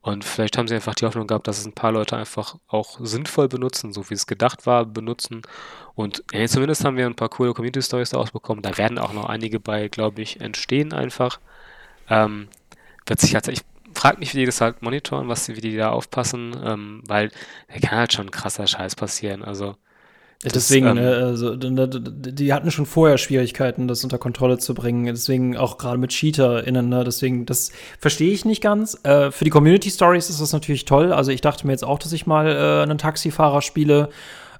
Und 0.00 0.24
vielleicht 0.24 0.56
haben 0.56 0.68
sie 0.68 0.74
einfach 0.74 0.94
die 0.94 1.04
Hoffnung 1.06 1.26
gehabt, 1.26 1.48
dass 1.48 1.58
es 1.58 1.66
ein 1.66 1.74
paar 1.74 1.92
Leute 1.92 2.16
einfach 2.16 2.56
auch 2.68 2.98
sinnvoll 3.00 3.48
benutzen, 3.48 3.92
so 3.92 4.08
wie 4.10 4.14
es 4.14 4.26
gedacht 4.26 4.64
war, 4.66 4.86
benutzen. 4.86 5.42
Und 5.94 6.22
ja, 6.32 6.46
zumindest 6.46 6.84
haben 6.84 6.96
wir 6.96 7.06
ein 7.06 7.16
paar 7.16 7.28
coole 7.28 7.52
Community 7.52 7.82
Stories 7.82 8.10
daraus 8.10 8.30
bekommen. 8.30 8.62
Da 8.62 8.78
werden 8.78 8.98
auch 8.98 9.12
noch 9.12 9.26
einige 9.26 9.60
bei, 9.60 9.88
glaube 9.88 10.22
ich, 10.22 10.40
entstehen 10.40 10.92
einfach. 10.92 11.40
Ähm, 12.08 12.48
wird 13.06 13.20
sich 13.20 13.34
halt, 13.34 13.48
ich 13.48 13.62
frage 13.94 14.18
mich, 14.18 14.34
wie 14.34 14.38
die 14.40 14.46
das 14.46 14.60
halt 14.60 14.82
monitoren, 14.82 15.28
was, 15.28 15.48
wie 15.48 15.60
die 15.60 15.76
da 15.76 15.90
aufpassen, 15.90 16.56
ähm, 16.64 17.02
weil 17.06 17.30
da 17.68 17.78
kann 17.80 17.98
halt 17.98 18.12
schon 18.12 18.30
krasser 18.30 18.66
Scheiß 18.66 18.94
passieren. 18.96 19.42
Also 19.42 19.76
Deswegen, 20.44 20.86
das, 20.86 20.96
ähm, 20.96 21.02
ne, 21.02 21.16
also, 21.16 21.56
die 21.56 22.52
hatten 22.52 22.70
schon 22.70 22.86
vorher 22.86 23.18
Schwierigkeiten, 23.18 23.88
das 23.88 24.04
unter 24.04 24.18
Kontrolle 24.18 24.58
zu 24.58 24.72
bringen. 24.72 25.06
Deswegen 25.06 25.56
auch 25.56 25.78
gerade 25.78 25.98
mit 25.98 26.12
CheaterInnen, 26.12 26.88
ne? 26.88 27.02
deswegen, 27.02 27.44
das 27.44 27.72
verstehe 27.98 28.32
ich 28.32 28.44
nicht 28.44 28.62
ganz. 28.62 28.96
Äh, 29.02 29.32
für 29.32 29.44
die 29.44 29.50
Community 29.50 29.90
Stories 29.90 30.30
ist 30.30 30.40
das 30.40 30.52
natürlich 30.52 30.84
toll. 30.84 31.12
Also 31.12 31.32
ich 31.32 31.40
dachte 31.40 31.66
mir 31.66 31.72
jetzt 31.72 31.84
auch, 31.84 31.98
dass 31.98 32.12
ich 32.12 32.26
mal 32.26 32.46
äh, 32.46 32.82
einen 32.82 32.98
Taxifahrer 32.98 33.62
spiele 33.62 34.10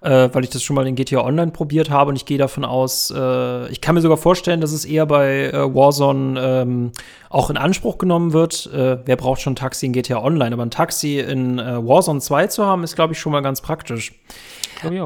äh, 0.00 0.28
weil 0.32 0.44
ich 0.44 0.50
das 0.50 0.62
schon 0.62 0.76
mal 0.76 0.86
in 0.86 0.94
GTA 0.94 1.24
Online 1.24 1.50
probiert 1.50 1.90
habe 1.90 2.10
und 2.10 2.16
ich 2.16 2.24
gehe 2.24 2.38
davon 2.38 2.64
aus, 2.64 3.12
äh, 3.14 3.68
ich 3.68 3.80
kann 3.80 3.94
mir 3.94 4.00
sogar 4.00 4.16
vorstellen, 4.16 4.60
dass 4.60 4.72
es 4.72 4.84
eher 4.84 5.06
bei 5.06 5.46
äh, 5.46 5.74
Warzone 5.74 6.40
ähm, 6.40 6.92
auch 7.30 7.50
in 7.50 7.56
Anspruch 7.56 7.98
genommen 7.98 8.32
wird. 8.32 8.66
Äh, 8.72 8.98
wer 9.04 9.16
braucht 9.16 9.40
schon 9.40 9.54
ein 9.54 9.56
Taxi 9.56 9.86
in 9.86 9.92
GTA 9.92 10.22
Online? 10.22 10.52
Aber 10.52 10.64
ein 10.64 10.70
Taxi 10.70 11.18
in 11.18 11.58
äh, 11.58 11.84
Warzone 11.84 12.20
2 12.20 12.46
zu 12.46 12.64
haben, 12.64 12.84
ist, 12.84 12.94
glaube 12.94 13.12
ich, 13.12 13.18
schon 13.18 13.32
mal 13.32 13.40
ganz 13.40 13.60
praktisch. 13.60 14.12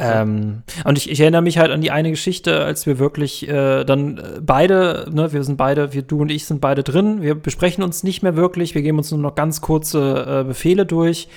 Ähm, 0.02 0.62
und 0.84 0.98
ich, 0.98 1.10
ich, 1.10 1.20
erinnere 1.20 1.42
mich 1.42 1.58
halt 1.58 1.70
an 1.70 1.80
die 1.80 1.90
eine 1.90 2.10
Geschichte, 2.10 2.64
als 2.64 2.86
wir 2.86 2.98
wirklich 2.98 3.48
äh, 3.48 3.84
dann 3.84 4.18
äh, 4.18 4.22
beide, 4.40 5.08
ne, 5.12 5.32
wir 5.32 5.44
sind 5.44 5.56
beide, 5.56 5.92
wir, 5.92 6.02
du 6.02 6.20
und 6.20 6.30
ich 6.30 6.46
sind 6.46 6.60
beide 6.60 6.82
drin, 6.82 7.22
wir 7.22 7.34
besprechen 7.34 7.82
uns 7.82 8.02
nicht 8.02 8.22
mehr 8.22 8.36
wirklich, 8.36 8.74
wir 8.74 8.82
geben 8.82 8.98
uns 8.98 9.10
nur 9.10 9.20
noch 9.20 9.34
ganz 9.34 9.60
kurze 9.60 10.42
äh, 10.42 10.44
Befehle 10.44 10.86
durch 10.86 11.28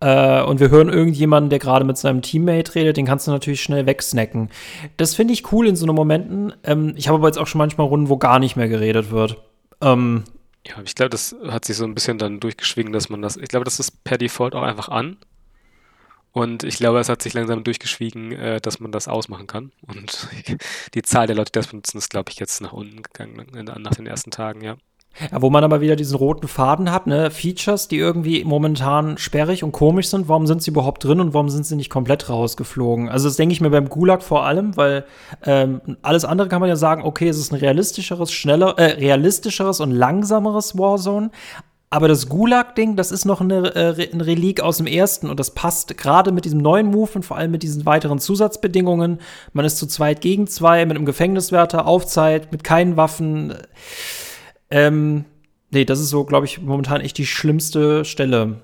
äh, 0.00 0.42
und 0.42 0.60
wir 0.60 0.70
hören 0.70 0.88
irgendjemanden, 0.88 1.50
der 1.50 1.58
gerade 1.58 1.84
mit 1.84 1.98
seinem 1.98 2.22
Teammate 2.22 2.74
redet, 2.74 2.96
den 2.96 3.06
kannst 3.06 3.26
du 3.26 3.30
natürlich 3.30 3.62
schnell 3.62 3.86
wegsnacken. 3.86 4.50
Das 4.96 5.14
finde 5.14 5.34
ich 5.34 5.52
cool 5.52 5.66
in 5.66 5.76
so 5.76 5.86
einem 5.86 5.94
Momenten. 5.94 6.52
Ähm, 6.64 6.94
ich 6.96 7.08
habe 7.08 7.18
aber 7.18 7.28
jetzt 7.28 7.38
auch 7.38 7.46
schon 7.46 7.58
manchmal 7.58 7.86
Runden, 7.86 8.08
wo 8.08 8.16
gar 8.16 8.38
nicht 8.38 8.56
mehr 8.56 8.68
geredet 8.68 9.10
wird. 9.10 9.36
Ähm, 9.80 10.24
ja, 10.66 10.74
ich 10.84 10.94
glaube, 10.94 11.10
das 11.10 11.36
hat 11.48 11.64
sich 11.64 11.76
so 11.76 11.84
ein 11.84 11.94
bisschen 11.94 12.18
dann 12.18 12.40
durchgeschwingen, 12.40 12.92
dass 12.92 13.10
man 13.10 13.20
das, 13.20 13.36
ich 13.36 13.48
glaube, 13.48 13.64
das 13.64 13.80
ist 13.80 14.04
per 14.04 14.18
Default 14.18 14.54
auch 14.54 14.62
einfach 14.62 14.88
an. 14.88 15.16
Und 16.34 16.64
ich 16.64 16.78
glaube, 16.78 16.98
es 16.98 17.08
hat 17.08 17.22
sich 17.22 17.32
langsam 17.32 17.62
durchgeschwiegen, 17.62 18.32
äh, 18.32 18.60
dass 18.60 18.80
man 18.80 18.90
das 18.90 19.06
ausmachen 19.06 19.46
kann. 19.46 19.70
Und 19.86 20.28
die 20.94 21.02
Zahl 21.02 21.28
der 21.28 21.36
Leute, 21.36 21.52
die 21.52 21.60
das 21.60 21.68
benutzen, 21.68 21.96
ist, 21.96 22.10
glaube 22.10 22.32
ich, 22.32 22.40
jetzt 22.40 22.60
nach 22.60 22.72
unten 22.72 23.02
gegangen 23.02 23.46
nach 23.54 23.94
den 23.94 24.06
ersten 24.06 24.32
Tagen, 24.32 24.60
ja. 24.60 24.76
Ja, 25.30 25.42
wo 25.42 25.48
man 25.48 25.62
aber 25.62 25.80
wieder 25.80 25.94
diesen 25.94 26.16
roten 26.16 26.48
Faden 26.48 26.90
hat, 26.90 27.06
ne? 27.06 27.30
Features, 27.30 27.86
die 27.86 27.98
irgendwie 27.98 28.42
momentan 28.42 29.16
sperrig 29.16 29.62
und 29.62 29.70
komisch 29.70 30.08
sind, 30.08 30.28
warum 30.28 30.48
sind 30.48 30.60
sie 30.60 30.72
überhaupt 30.72 31.04
drin 31.04 31.20
und 31.20 31.34
warum 31.34 31.50
sind 31.50 31.64
sie 31.66 31.76
nicht 31.76 31.88
komplett 31.88 32.28
rausgeflogen? 32.28 33.08
Also 33.08 33.28
das 33.28 33.36
denke 33.36 33.52
ich 33.52 33.60
mir 33.60 33.70
beim 33.70 33.88
Gulag 33.88 34.24
vor 34.24 34.44
allem, 34.44 34.76
weil 34.76 35.04
ähm, 35.44 35.80
alles 36.02 36.24
andere 36.24 36.48
kann 36.48 36.58
man 36.58 36.68
ja 36.68 36.74
sagen, 36.74 37.04
okay, 37.04 37.28
es 37.28 37.38
ist 37.38 37.52
ein 37.52 37.60
realistischeres, 37.60 38.32
schneller, 38.32 38.76
äh, 38.76 38.94
realistischeres 38.94 39.78
und 39.78 39.92
langsameres 39.92 40.76
Warzone. 40.76 41.30
Aber 41.94 42.08
das 42.08 42.28
Gulag-Ding, 42.28 42.96
das 42.96 43.12
ist 43.12 43.24
noch 43.24 43.40
eine, 43.40 43.72
äh, 43.76 44.10
ein 44.12 44.20
Relik 44.20 44.60
aus 44.60 44.78
dem 44.78 44.88
ersten 44.88 45.30
und 45.30 45.38
das 45.38 45.54
passt 45.54 45.96
gerade 45.96 46.32
mit 46.32 46.44
diesem 46.44 46.58
neuen 46.58 46.88
Move 46.88 47.12
und 47.14 47.22
vor 47.24 47.36
allem 47.36 47.52
mit 47.52 47.62
diesen 47.62 47.86
weiteren 47.86 48.18
Zusatzbedingungen. 48.18 49.20
Man 49.52 49.64
ist 49.64 49.78
zu 49.78 49.86
zweit 49.86 50.20
gegen 50.20 50.48
zwei 50.48 50.84
mit 50.86 50.96
einem 50.96 51.06
Gefängniswärter, 51.06 51.86
Aufzeit, 51.86 52.50
mit 52.50 52.64
keinen 52.64 52.96
Waffen. 52.96 53.54
Ähm, 54.70 55.24
nee, 55.70 55.84
das 55.84 56.00
ist 56.00 56.08
so, 56.08 56.24
glaube 56.24 56.46
ich, 56.46 56.60
momentan 56.60 57.00
echt 57.00 57.16
die 57.16 57.26
schlimmste 57.26 58.04
Stelle. 58.04 58.60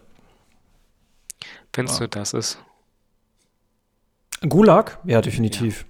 Findest 1.73 2.01
ja. 2.01 2.09
du, 2.09 2.19
das 2.19 2.33
ist? 2.33 2.59
Gulag? 4.49 4.99
Ja, 5.05 5.21
definitiv. 5.21 5.87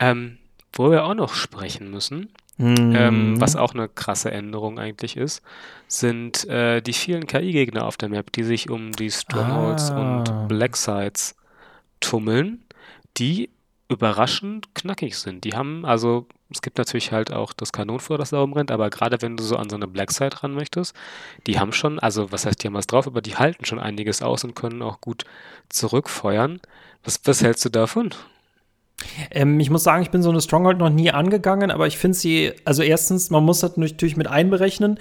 Ja. 0.00 0.12
Ähm, 0.12 0.38
wo 0.74 0.92
wir 0.92 1.06
auch 1.06 1.14
noch 1.14 1.34
sprechen 1.34 1.90
müssen, 1.90 2.28
mhm. 2.56 2.94
ähm, 2.94 3.40
was 3.40 3.56
auch 3.56 3.74
eine 3.74 3.88
krasse 3.88 4.30
Änderung 4.30 4.78
eigentlich 4.78 5.16
ist, 5.16 5.42
sind 5.88 6.48
äh, 6.48 6.80
die 6.80 6.92
vielen 6.92 7.26
KI-Gegner 7.26 7.84
auf 7.84 7.96
der 7.96 8.08
Map, 8.08 8.32
die 8.32 8.44
sich 8.44 8.70
um 8.70 8.92
die 8.92 9.10
Strongholds 9.10 9.90
ah. 9.90 10.00
und 10.00 10.48
Blacksides 10.48 11.36
tummeln, 12.00 12.64
die 13.16 13.50
überraschend 13.88 14.74
knackig 14.74 15.16
sind. 15.16 15.44
Die 15.44 15.54
haben, 15.54 15.84
also 15.84 16.26
es 16.50 16.62
gibt 16.62 16.78
natürlich 16.78 17.12
halt 17.12 17.32
auch 17.32 17.52
das 17.52 17.72
Kanonenfutter, 17.72 18.18
das 18.18 18.30
da 18.30 18.40
rumrennt, 18.40 18.70
aber 18.70 18.90
gerade 18.90 19.20
wenn 19.20 19.36
du 19.36 19.42
so 19.42 19.56
an 19.56 19.68
so 19.68 19.76
eine 19.76 19.86
Blackside 19.86 20.42
ran 20.42 20.54
möchtest, 20.54 20.94
die 21.46 21.58
haben 21.58 21.72
schon, 21.72 21.98
also 21.98 22.32
was 22.32 22.46
heißt, 22.46 22.62
die 22.62 22.68
haben 22.68 22.74
was 22.74 22.86
drauf, 22.86 23.06
aber 23.06 23.20
die 23.20 23.36
halten 23.36 23.64
schon 23.64 23.78
einiges 23.78 24.22
aus 24.22 24.44
und 24.44 24.54
können 24.54 24.82
auch 24.82 25.00
gut 25.00 25.24
zurückfeuern. 25.68 26.60
Was, 27.02 27.20
was 27.24 27.42
hältst 27.42 27.64
du 27.64 27.68
davon? 27.68 28.14
Ähm, 29.30 29.60
ich 29.60 29.70
muss 29.70 29.84
sagen, 29.84 30.02
ich 30.02 30.10
bin 30.10 30.22
so 30.22 30.30
eine 30.30 30.40
Stronghold 30.40 30.78
noch 30.78 30.90
nie 30.90 31.10
angegangen, 31.10 31.70
aber 31.70 31.86
ich 31.86 31.98
finde 31.98 32.16
sie, 32.16 32.52
also 32.64 32.82
erstens, 32.82 33.30
man 33.30 33.44
muss 33.44 33.60
das 33.60 33.76
natürlich 33.76 34.16
mit 34.16 34.26
einberechnen. 34.26 34.98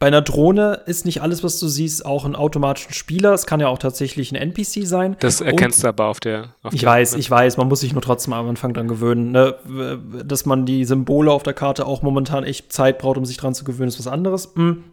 Bei 0.00 0.06
einer 0.06 0.22
Drohne 0.22 0.80
ist 0.86 1.04
nicht 1.04 1.20
alles, 1.20 1.44
was 1.44 1.60
du 1.60 1.68
siehst, 1.68 2.06
auch 2.06 2.24
ein 2.24 2.34
automatischen 2.34 2.94
Spieler. 2.94 3.34
Es 3.34 3.44
kann 3.44 3.60
ja 3.60 3.68
auch 3.68 3.76
tatsächlich 3.76 4.32
ein 4.32 4.36
NPC 4.36 4.86
sein. 4.86 5.14
Das 5.20 5.42
erkennst 5.42 5.80
Und, 5.80 5.84
du 5.84 5.88
aber 5.88 6.06
auf 6.06 6.20
der. 6.20 6.54
Auf 6.62 6.72
ich 6.72 6.82
weiß, 6.82 7.16
ich 7.16 7.30
weiß, 7.30 7.58
man 7.58 7.68
muss 7.68 7.80
sich 7.80 7.92
nur 7.92 8.00
trotzdem 8.00 8.32
am 8.32 8.48
Anfang 8.48 8.72
dann 8.72 8.88
gewöhnen. 8.88 9.30
Ne? 9.30 9.56
Dass 10.24 10.46
man 10.46 10.64
die 10.64 10.86
Symbole 10.86 11.30
auf 11.30 11.42
der 11.42 11.52
Karte 11.52 11.84
auch 11.84 12.00
momentan 12.00 12.44
echt 12.44 12.72
Zeit 12.72 12.96
braucht, 12.96 13.18
um 13.18 13.26
sich 13.26 13.36
dran 13.36 13.52
zu 13.52 13.62
gewöhnen, 13.62 13.88
ist 13.88 13.98
was 13.98 14.06
anderes. 14.06 14.52
Hm 14.56 14.84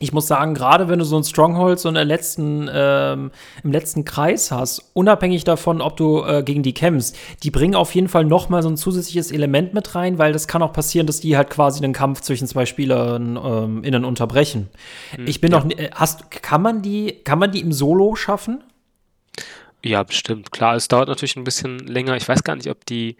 ich 0.00 0.12
muss 0.12 0.26
sagen, 0.26 0.54
gerade 0.54 0.88
wenn 0.88 0.98
du 0.98 1.04
so 1.04 1.16
ein 1.16 1.24
Stronghold 1.24 1.80
so 1.80 1.88
in 1.88 1.96
der 1.96 2.04
letzten, 2.04 2.70
ähm, 2.72 3.30
im 3.64 3.72
letzten 3.72 4.04
Kreis 4.04 4.50
hast, 4.50 4.90
unabhängig 4.94 5.44
davon, 5.44 5.80
ob 5.80 5.96
du 5.96 6.24
äh, 6.24 6.42
gegen 6.42 6.62
die 6.62 6.72
kämpfst, 6.72 7.16
die 7.42 7.50
bringen 7.50 7.74
auf 7.74 7.94
jeden 7.94 8.08
Fall 8.08 8.24
noch 8.24 8.48
mal 8.48 8.62
so 8.62 8.68
ein 8.68 8.76
zusätzliches 8.76 9.32
Element 9.32 9.74
mit 9.74 9.94
rein, 9.94 10.18
weil 10.18 10.32
das 10.32 10.46
kann 10.46 10.62
auch 10.62 10.72
passieren, 10.72 11.06
dass 11.06 11.20
die 11.20 11.36
halt 11.36 11.50
quasi 11.50 11.80
den 11.80 11.92
Kampf 11.92 12.20
zwischen 12.20 12.46
zwei 12.46 12.64
Spielern 12.64 13.38
ähm, 13.42 13.82
innen 13.82 14.04
unterbrechen. 14.04 14.68
Hm, 15.12 15.26
ich 15.26 15.40
bin 15.40 15.52
ja. 15.52 15.58
noch, 15.58 15.70
äh, 15.70 15.90
hast, 15.94 16.30
kann 16.30 16.62
man 16.62 16.82
die, 16.82 17.20
kann 17.24 17.38
man 17.38 17.50
die 17.50 17.60
im 17.60 17.72
Solo 17.72 18.14
schaffen? 18.14 18.62
Ja, 19.84 20.02
bestimmt. 20.02 20.52
Klar, 20.52 20.76
es 20.76 20.88
dauert 20.88 21.08
natürlich 21.08 21.36
ein 21.36 21.44
bisschen 21.44 21.78
länger. 21.78 22.16
Ich 22.16 22.28
weiß 22.28 22.44
gar 22.44 22.56
nicht, 22.56 22.68
ob 22.68 22.84
die, 22.86 23.16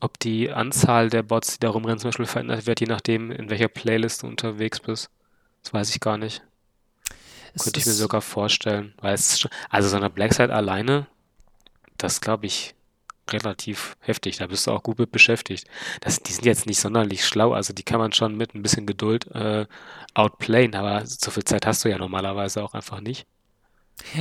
ob 0.00 0.18
die 0.18 0.50
Anzahl 0.50 1.10
der 1.10 1.22
Bots, 1.22 1.54
die 1.54 1.60
da 1.60 1.70
rumrennen, 1.70 1.98
zum 1.98 2.08
Beispiel 2.08 2.26
verändert 2.26 2.66
wird, 2.66 2.80
je 2.80 2.86
nachdem, 2.86 3.30
in 3.30 3.50
welcher 3.50 3.68
Playlist 3.68 4.22
du 4.22 4.26
unterwegs 4.26 4.80
bist. 4.80 5.10
Das 5.62 5.72
weiß 5.72 5.90
ich 5.90 6.00
gar 6.00 6.18
nicht. 6.18 6.42
Es 7.54 7.64
Könnte 7.64 7.80
ich 7.80 7.86
mir 7.86 7.92
sogar 7.92 8.22
vorstellen. 8.22 8.94
Weil 9.00 9.14
es 9.14 9.46
also 9.68 9.88
so 9.88 9.96
eine 9.96 10.10
Blackside 10.10 10.54
alleine, 10.54 11.06
das 11.98 12.20
glaube 12.20 12.46
ich 12.46 12.74
relativ 13.30 13.96
heftig. 14.00 14.38
Da 14.38 14.46
bist 14.46 14.66
du 14.66 14.72
auch 14.72 14.82
gut 14.82 14.98
mit 14.98 15.12
beschäftigt. 15.12 15.66
Das, 16.00 16.20
die 16.20 16.32
sind 16.32 16.44
jetzt 16.44 16.66
nicht 16.66 16.80
sonderlich 16.80 17.24
schlau, 17.24 17.52
also 17.52 17.72
die 17.72 17.82
kann 17.82 17.98
man 17.98 18.12
schon 18.12 18.36
mit 18.36 18.54
ein 18.54 18.62
bisschen 18.62 18.86
Geduld 18.86 19.26
äh, 19.32 19.66
outplayen, 20.14 20.74
aber 20.74 21.06
so 21.06 21.30
viel 21.30 21.44
Zeit 21.44 21.66
hast 21.66 21.84
du 21.84 21.88
ja 21.88 21.98
normalerweise 21.98 22.62
auch 22.62 22.74
einfach 22.74 23.00
nicht. 23.00 23.26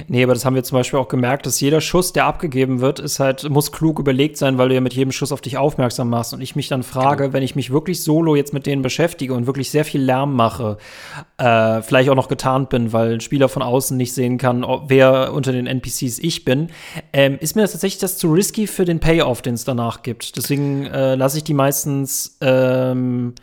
Nee, 0.07 0.23
aber 0.23 0.33
das 0.33 0.45
haben 0.45 0.55
wir 0.55 0.63
zum 0.63 0.77
Beispiel 0.77 0.99
auch 0.99 1.07
gemerkt, 1.07 1.45
dass 1.45 1.59
jeder 1.59 1.81
Schuss, 1.81 2.13
der 2.13 2.25
abgegeben 2.25 2.81
wird, 2.81 2.99
ist 2.99 3.19
halt, 3.19 3.49
muss 3.49 3.71
klug 3.71 3.99
überlegt 3.99 4.37
sein, 4.37 4.57
weil 4.57 4.69
du 4.69 4.75
ja 4.75 4.81
mit 4.81 4.93
jedem 4.93 5.11
Schuss 5.11 5.31
auf 5.31 5.41
dich 5.41 5.57
aufmerksam 5.57 6.09
machst. 6.09 6.33
Und 6.33 6.41
ich 6.41 6.55
mich 6.55 6.67
dann 6.67 6.83
frage, 6.83 7.23
genau. 7.23 7.33
wenn 7.33 7.43
ich 7.43 7.55
mich 7.55 7.71
wirklich 7.71 8.03
solo 8.03 8.35
jetzt 8.35 8.53
mit 8.53 8.65
denen 8.65 8.81
beschäftige 8.81 9.33
und 9.33 9.47
wirklich 9.47 9.69
sehr 9.69 9.85
viel 9.85 10.01
Lärm 10.01 10.35
mache, 10.35 10.77
äh, 11.37 11.81
vielleicht 11.81 12.09
auch 12.09 12.15
noch 12.15 12.27
getarnt 12.27 12.69
bin, 12.69 12.93
weil 12.93 13.13
ein 13.13 13.21
Spieler 13.21 13.49
von 13.49 13.61
außen 13.61 13.97
nicht 13.97 14.13
sehen 14.13 14.37
kann, 14.37 14.65
wer 14.87 15.33
unter 15.33 15.51
den 15.51 15.67
NPCs 15.67 16.19
ich 16.19 16.45
bin, 16.45 16.69
ähm, 17.11 17.37
ist 17.39 17.55
mir 17.55 17.63
das 17.63 17.73
tatsächlich 17.73 17.99
das 17.99 18.17
zu 18.17 18.31
risky 18.31 18.67
für 18.67 18.85
den 18.85 18.99
Payoff, 18.99 19.41
den 19.41 19.55
es 19.55 19.65
danach 19.65 20.03
gibt. 20.03 20.37
Deswegen 20.37 20.85
äh, 20.85 21.15
lasse 21.15 21.37
ich 21.37 21.43
die 21.43 21.53
meistens 21.53 22.37
ähm, 22.41 23.33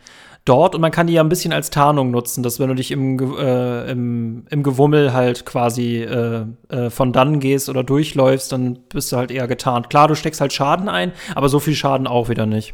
dort 0.45 0.75
und 0.75 0.81
man 0.81 0.91
kann 0.91 1.07
die 1.07 1.13
ja 1.13 1.21
ein 1.21 1.29
bisschen 1.29 1.53
als 1.53 1.69
Tarnung 1.69 2.11
nutzen, 2.11 2.43
dass 2.43 2.59
wenn 2.59 2.69
du 2.69 2.75
dich 2.75 2.91
im, 2.91 3.19
äh, 3.37 3.91
im, 3.91 4.45
im 4.49 4.63
Gewummel 4.63 5.13
halt 5.13 5.45
quasi 5.45 5.97
äh, 5.97 6.45
äh, 6.69 6.89
von 6.89 7.13
dann 7.13 7.39
gehst 7.39 7.69
oder 7.69 7.83
durchläufst, 7.83 8.51
dann 8.51 8.79
bist 8.89 9.11
du 9.11 9.17
halt 9.17 9.31
eher 9.31 9.47
getarnt. 9.47 9.89
Klar, 9.89 10.07
du 10.07 10.15
steckst 10.15 10.41
halt 10.41 10.53
Schaden 10.53 10.89
ein, 10.89 11.11
aber 11.35 11.49
so 11.49 11.59
viel 11.59 11.75
Schaden 11.75 12.07
auch 12.07 12.29
wieder 12.29 12.45
nicht. 12.45 12.73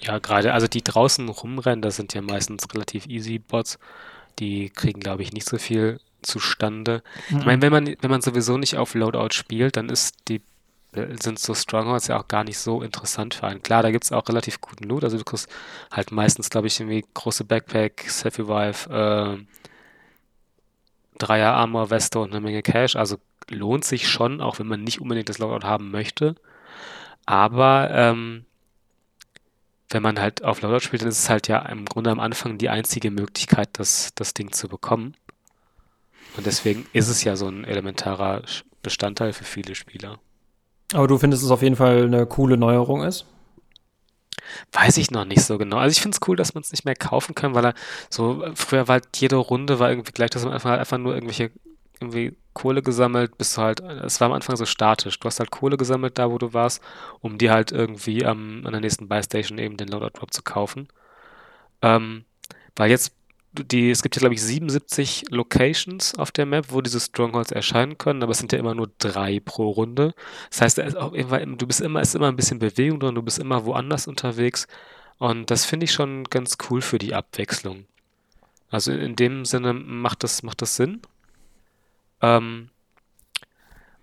Ja, 0.00 0.18
gerade, 0.18 0.52
also 0.52 0.66
die 0.66 0.82
draußen 0.82 1.28
rumrennen, 1.28 1.82
das 1.82 1.96
sind 1.96 2.12
ja 2.14 2.22
meistens 2.22 2.66
relativ 2.74 3.06
easy 3.06 3.38
Bots. 3.38 3.78
Die 4.38 4.68
kriegen, 4.70 5.00
glaube 5.00 5.22
ich, 5.22 5.32
nicht 5.32 5.48
so 5.48 5.58
viel 5.58 6.00
zustande. 6.22 7.02
Mhm. 7.30 7.38
Ich 7.38 7.46
meine, 7.46 7.62
wenn 7.62 7.72
man, 7.72 7.86
wenn 8.00 8.10
man 8.10 8.20
sowieso 8.20 8.58
nicht 8.58 8.76
auf 8.76 8.94
Loadout 8.94 9.32
spielt, 9.32 9.76
dann 9.76 9.88
ist 9.88 10.16
die 10.28 10.42
sind 11.20 11.38
so 11.38 11.54
Strongholds 11.54 12.08
ja 12.08 12.18
auch 12.18 12.28
gar 12.28 12.44
nicht 12.44 12.58
so 12.58 12.82
interessant 12.82 13.34
für 13.34 13.46
einen. 13.46 13.62
Klar, 13.62 13.82
da 13.82 13.90
gibt 13.90 14.04
es 14.04 14.12
auch 14.12 14.28
relativ 14.28 14.60
guten 14.60 14.84
Loot. 14.84 15.04
Also 15.04 15.18
du 15.18 15.24
kriegst 15.24 15.48
halt 15.90 16.12
meistens, 16.12 16.50
glaube 16.50 16.66
ich, 16.66 16.78
irgendwie 16.80 17.04
große 17.14 17.44
Backpack, 17.44 18.04
Self-Revive, 18.08 18.90
äh, 18.90 19.44
Dreier 21.18 21.52
Armor, 21.52 21.90
Weste 21.90 22.18
und 22.18 22.30
eine 22.30 22.40
Menge 22.40 22.62
Cash. 22.62 22.96
Also 22.96 23.18
lohnt 23.50 23.84
sich 23.84 24.08
schon, 24.08 24.40
auch 24.40 24.58
wenn 24.58 24.66
man 24.66 24.82
nicht 24.82 25.00
unbedingt 25.00 25.28
das 25.28 25.38
Loadout 25.38 25.66
haben 25.66 25.90
möchte. 25.90 26.34
Aber 27.26 27.90
ähm, 27.90 28.44
wenn 29.90 30.02
man 30.02 30.20
halt 30.20 30.42
auf 30.42 30.62
Loadout 30.62 30.80
spielt, 30.80 31.02
dann 31.02 31.08
ist 31.08 31.20
es 31.20 31.30
halt 31.30 31.48
ja 31.48 31.58
im 31.66 31.84
Grunde 31.84 32.10
am 32.10 32.20
Anfang 32.20 32.58
die 32.58 32.68
einzige 32.68 33.10
Möglichkeit, 33.10 33.70
das, 33.74 34.12
das 34.14 34.34
Ding 34.34 34.52
zu 34.52 34.68
bekommen. 34.68 35.16
Und 36.36 36.46
deswegen 36.46 36.86
ist 36.92 37.08
es 37.08 37.22
ja 37.22 37.36
so 37.36 37.48
ein 37.48 37.64
elementarer 37.64 38.42
Bestandteil 38.82 39.32
für 39.32 39.44
viele 39.44 39.74
Spieler. 39.74 40.18
Aber 40.92 41.08
du 41.08 41.18
findest 41.18 41.42
es 41.42 41.50
auf 41.50 41.62
jeden 41.62 41.76
Fall 41.76 42.04
eine 42.04 42.26
coole 42.26 42.56
Neuerung 42.56 43.02
ist? 43.02 43.26
Weiß 44.72 44.98
ich 44.98 45.10
noch 45.10 45.24
nicht 45.24 45.42
so 45.42 45.58
genau. 45.58 45.78
Also 45.78 45.92
ich 45.92 46.02
finde 46.02 46.16
es 46.16 46.28
cool, 46.28 46.36
dass 46.36 46.54
man 46.54 46.62
es 46.62 46.72
nicht 46.72 46.84
mehr 46.84 46.94
kaufen 46.94 47.34
kann, 47.34 47.54
weil 47.54 47.66
er 47.66 47.74
so, 48.10 48.44
früher 48.54 48.88
war 48.88 48.94
halt 48.94 49.08
jede 49.16 49.36
Runde 49.36 49.78
war 49.78 49.90
irgendwie 49.90 50.12
gleich, 50.12 50.30
dass 50.30 50.44
man 50.44 50.52
einfach, 50.52 50.78
einfach 50.78 50.98
nur 50.98 51.14
irgendwelche 51.14 51.50
irgendwie 52.00 52.36
Kohle 52.52 52.82
gesammelt, 52.82 53.38
bist 53.38 53.56
du 53.56 53.62
halt, 53.62 53.80
es 53.80 54.20
war 54.20 54.26
am 54.26 54.32
Anfang 54.34 54.56
so 54.56 54.66
statisch. 54.66 55.18
Du 55.18 55.26
hast 55.26 55.40
halt 55.40 55.50
Kohle 55.50 55.76
gesammelt 55.76 56.18
da, 56.18 56.30
wo 56.30 56.38
du 56.38 56.52
warst, 56.52 56.82
um 57.20 57.38
dir 57.38 57.52
halt 57.52 57.72
irgendwie 57.72 58.20
ähm, 58.20 58.62
an 58.64 58.72
der 58.72 58.80
nächsten 58.80 59.08
Buy-Station 59.08 59.58
eben 59.58 59.76
den 59.76 59.88
Loadout-Drop 59.88 60.32
zu 60.32 60.42
kaufen. 60.42 60.88
Ähm, 61.82 62.24
weil 62.76 62.90
jetzt, 62.90 63.12
die, 63.54 63.90
es 63.90 64.02
gibt 64.02 64.16
ja, 64.16 64.20
glaube 64.20 64.34
ich, 64.34 64.42
77 64.42 65.24
Locations 65.30 66.14
auf 66.16 66.32
der 66.32 66.46
Map, 66.46 66.66
wo 66.70 66.80
diese 66.80 67.00
Strongholds 67.00 67.52
erscheinen 67.52 67.98
können, 67.98 68.22
aber 68.22 68.32
es 68.32 68.38
sind 68.38 68.52
ja 68.52 68.58
immer 68.58 68.74
nur 68.74 68.90
drei 68.98 69.40
pro 69.40 69.70
Runde. 69.70 70.14
Das 70.50 70.60
heißt, 70.60 70.78
du 70.78 71.66
bist 71.66 71.80
immer, 71.80 72.00
ist 72.00 72.14
immer 72.14 72.28
ein 72.28 72.36
bisschen 72.36 72.58
Bewegung 72.58 73.00
drin, 73.00 73.14
du 73.14 73.22
bist 73.22 73.38
immer 73.38 73.64
woanders 73.64 74.06
unterwegs. 74.06 74.66
Und 75.18 75.50
das 75.50 75.64
finde 75.64 75.84
ich 75.84 75.92
schon 75.92 76.24
ganz 76.24 76.58
cool 76.68 76.80
für 76.80 76.98
die 76.98 77.14
Abwechslung. 77.14 77.86
Also 78.70 78.92
in 78.92 79.14
dem 79.14 79.44
Sinne 79.44 79.72
macht 79.72 80.24
das, 80.24 80.42
macht 80.42 80.60
das 80.60 80.76
Sinn. 80.76 81.00
Ähm, 82.20 82.70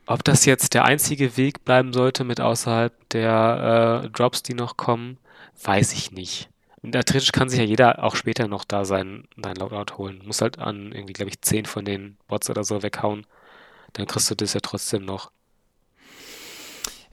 ob 0.05 0.23
das 0.23 0.45
jetzt 0.45 0.73
der 0.73 0.85
einzige 0.85 1.37
Weg 1.37 1.65
bleiben 1.65 1.93
sollte 1.93 2.23
mit 2.23 2.41
außerhalb 2.41 3.09
der 3.09 4.03
äh, 4.05 4.09
Drops, 4.09 4.43
die 4.43 4.53
noch 4.53 4.77
kommen, 4.77 5.17
weiß 5.63 5.93
ich 5.93 6.11
nicht. 6.11 6.50
Theoretisch 6.83 7.31
kann 7.31 7.49
sich 7.49 7.57
ja 7.59 7.65
jeder 7.65 8.03
auch 8.03 8.15
später 8.15 8.47
noch 8.47 8.65
da 8.65 8.85
sein, 8.85 9.27
sein 9.35 9.55
Loadout 9.55 9.97
holen. 9.97 10.21
Muss 10.25 10.41
halt 10.41 10.59
an 10.59 10.91
irgendwie, 10.91 11.13
glaube 11.13 11.29
ich, 11.29 11.41
10 11.41 11.65
von 11.65 11.85
den 11.85 12.17
Bots 12.27 12.49
oder 12.51 12.63
so 12.63 12.83
weghauen. 12.83 13.25
Dann 13.93 14.07
kriegst 14.07 14.31
du 14.31 14.35
das 14.35 14.53
ja 14.53 14.61
trotzdem 14.61 15.05
noch. 15.05 15.31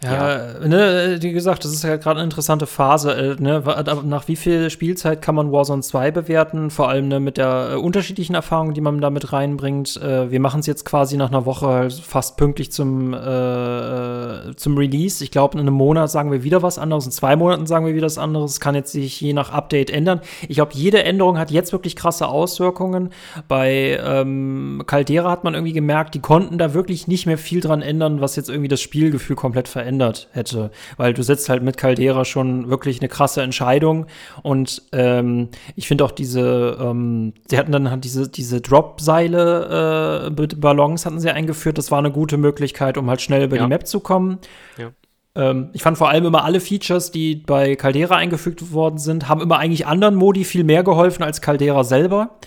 Ja, 0.00 0.60
ja. 0.60 0.66
Ne, 0.66 1.18
wie 1.20 1.32
gesagt, 1.32 1.64
das 1.64 1.72
ist 1.72 1.82
ja 1.82 1.96
gerade 1.96 2.20
eine 2.20 2.24
interessante 2.24 2.68
Phase. 2.68 3.12
Äh, 3.14 3.42
ne? 3.42 3.64
Nach 4.04 4.28
wie 4.28 4.36
viel 4.36 4.70
Spielzeit 4.70 5.20
kann 5.22 5.34
man 5.34 5.50
Warzone 5.50 5.82
2 5.82 6.12
bewerten? 6.12 6.70
Vor 6.70 6.88
allem 6.88 7.08
ne, 7.08 7.18
mit 7.18 7.36
der 7.36 7.70
äh, 7.72 7.74
unterschiedlichen 7.74 8.36
Erfahrung, 8.36 8.74
die 8.74 8.80
man 8.80 9.00
damit 9.00 9.32
reinbringt. 9.32 9.96
Äh, 9.96 10.30
wir 10.30 10.38
machen 10.38 10.60
es 10.60 10.66
jetzt 10.66 10.84
quasi 10.84 11.16
nach 11.16 11.30
einer 11.30 11.46
Woche 11.46 11.88
fast 11.90 12.36
pünktlich 12.36 12.70
zum, 12.70 13.12
äh, 13.12 14.54
zum 14.54 14.78
Release. 14.78 15.24
Ich 15.24 15.32
glaube, 15.32 15.54
in 15.54 15.62
einem 15.62 15.74
Monat 15.74 16.12
sagen 16.12 16.30
wir 16.30 16.44
wieder 16.44 16.62
was 16.62 16.78
anderes, 16.78 17.06
in 17.06 17.10
zwei 17.10 17.34
Monaten 17.34 17.66
sagen 17.66 17.84
wir 17.84 17.94
wieder 17.96 18.06
was 18.06 18.18
anderes. 18.18 18.52
Es 18.52 18.60
kann 18.60 18.76
jetzt 18.76 18.92
sich 18.92 19.20
je 19.20 19.32
nach 19.32 19.50
Update 19.50 19.90
ändern. 19.90 20.20
Ich 20.46 20.56
glaube, 20.56 20.74
jede 20.74 21.02
Änderung 21.02 21.38
hat 21.38 21.50
jetzt 21.50 21.72
wirklich 21.72 21.96
krasse 21.96 22.28
Auswirkungen. 22.28 23.10
Bei 23.48 23.98
ähm, 24.00 24.84
Caldera 24.86 25.28
hat 25.28 25.42
man 25.42 25.54
irgendwie 25.54 25.72
gemerkt, 25.72 26.14
die 26.14 26.20
konnten 26.20 26.56
da 26.56 26.72
wirklich 26.72 27.08
nicht 27.08 27.26
mehr 27.26 27.38
viel 27.38 27.60
dran 27.60 27.82
ändern, 27.82 28.20
was 28.20 28.36
jetzt 28.36 28.48
irgendwie 28.48 28.68
das 28.68 28.80
Spielgefühl 28.80 29.34
komplett 29.34 29.66
verändert 29.66 29.87
verändert 29.88 30.28
hätte. 30.32 30.70
Weil 30.98 31.14
du 31.14 31.22
setzt 31.22 31.48
halt 31.48 31.62
mit 31.62 31.78
Caldera 31.78 32.24
schon 32.26 32.68
wirklich 32.68 33.00
eine 33.00 33.08
krasse 33.08 33.40
Entscheidung. 33.40 34.06
Und 34.42 34.82
ähm, 34.92 35.48
ich 35.76 35.88
finde 35.88 36.04
auch 36.04 36.10
diese, 36.10 36.76
ähm, 36.78 37.32
sie 37.48 37.58
hatten 37.58 37.72
dann 37.72 37.90
halt 37.90 38.04
diese, 38.04 38.28
diese 38.28 38.60
Drop-Seile, 38.60 40.26
äh, 40.26 40.46
Ballons 40.56 41.06
hatten 41.06 41.20
sie 41.20 41.30
eingeführt. 41.30 41.78
Das 41.78 41.90
war 41.90 41.98
eine 41.98 42.12
gute 42.12 42.36
Möglichkeit, 42.36 42.98
um 42.98 43.08
halt 43.08 43.22
schnell 43.22 43.44
über 43.44 43.56
ja. 43.56 43.62
die 43.62 43.68
Map 43.68 43.86
zu 43.86 44.00
kommen. 44.00 44.38
Ja 44.76 44.90
ähm, 45.34 45.70
ich 45.72 45.82
fand 45.82 45.96
vor 45.96 46.08
allem 46.08 46.24
immer 46.24 46.44
alle 46.44 46.60
Features, 46.60 47.10
die 47.12 47.36
bei 47.36 47.76
Caldera 47.76 48.16
eingefügt 48.16 48.72
worden 48.72 48.98
sind, 48.98 49.28
haben 49.28 49.40
immer 49.40 49.58
eigentlich 49.58 49.86
anderen 49.86 50.16
Modi 50.16 50.44
viel 50.44 50.64
mehr 50.64 50.82
geholfen 50.82 51.22
als 51.22 51.40
Caldera 51.40 51.84
selber. 51.84 52.38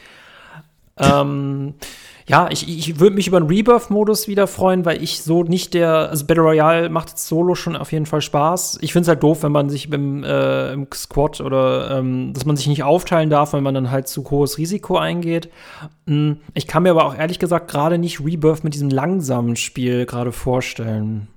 ähm, 0.97 1.75
ja, 2.31 2.47
ich, 2.49 2.65
ich 2.69 2.97
würde 2.97 3.17
mich 3.17 3.27
über 3.27 3.35
einen 3.35 3.47
Rebirth-Modus 3.47 4.29
wieder 4.29 4.47
freuen, 4.47 4.85
weil 4.85 5.03
ich 5.03 5.21
so 5.21 5.43
nicht 5.43 5.73
der, 5.73 6.09
also 6.09 6.25
Battle 6.25 6.43
Royale 6.43 6.87
macht 6.87 7.19
solo 7.19 7.55
schon 7.55 7.75
auf 7.75 7.91
jeden 7.91 8.05
Fall 8.05 8.21
Spaß. 8.21 8.77
Ich 8.79 8.93
finde 8.93 9.01
es 9.01 9.07
halt 9.09 9.21
doof, 9.21 9.43
wenn 9.43 9.51
man 9.51 9.69
sich 9.69 9.91
im, 9.91 10.23
äh, 10.23 10.71
im 10.71 10.87
Squad 10.93 11.41
oder 11.41 11.91
ähm, 11.91 12.31
dass 12.31 12.45
man 12.45 12.55
sich 12.55 12.67
nicht 12.67 12.83
aufteilen 12.83 13.29
darf, 13.29 13.51
weil 13.51 13.59
man 13.59 13.73
dann 13.73 13.91
halt 13.91 14.07
zu 14.07 14.23
hohes 14.31 14.57
Risiko 14.57 14.97
eingeht. 14.97 15.49
Hm, 16.07 16.37
ich 16.53 16.67
kann 16.67 16.83
mir 16.83 16.91
aber 16.91 17.03
auch 17.03 17.17
ehrlich 17.17 17.37
gesagt 17.37 17.69
gerade 17.69 17.97
nicht 17.97 18.21
Rebirth 18.21 18.63
mit 18.63 18.75
diesem 18.75 18.89
langsamen 18.89 19.57
Spiel 19.57 20.05
gerade 20.05 20.31
vorstellen. 20.31 21.27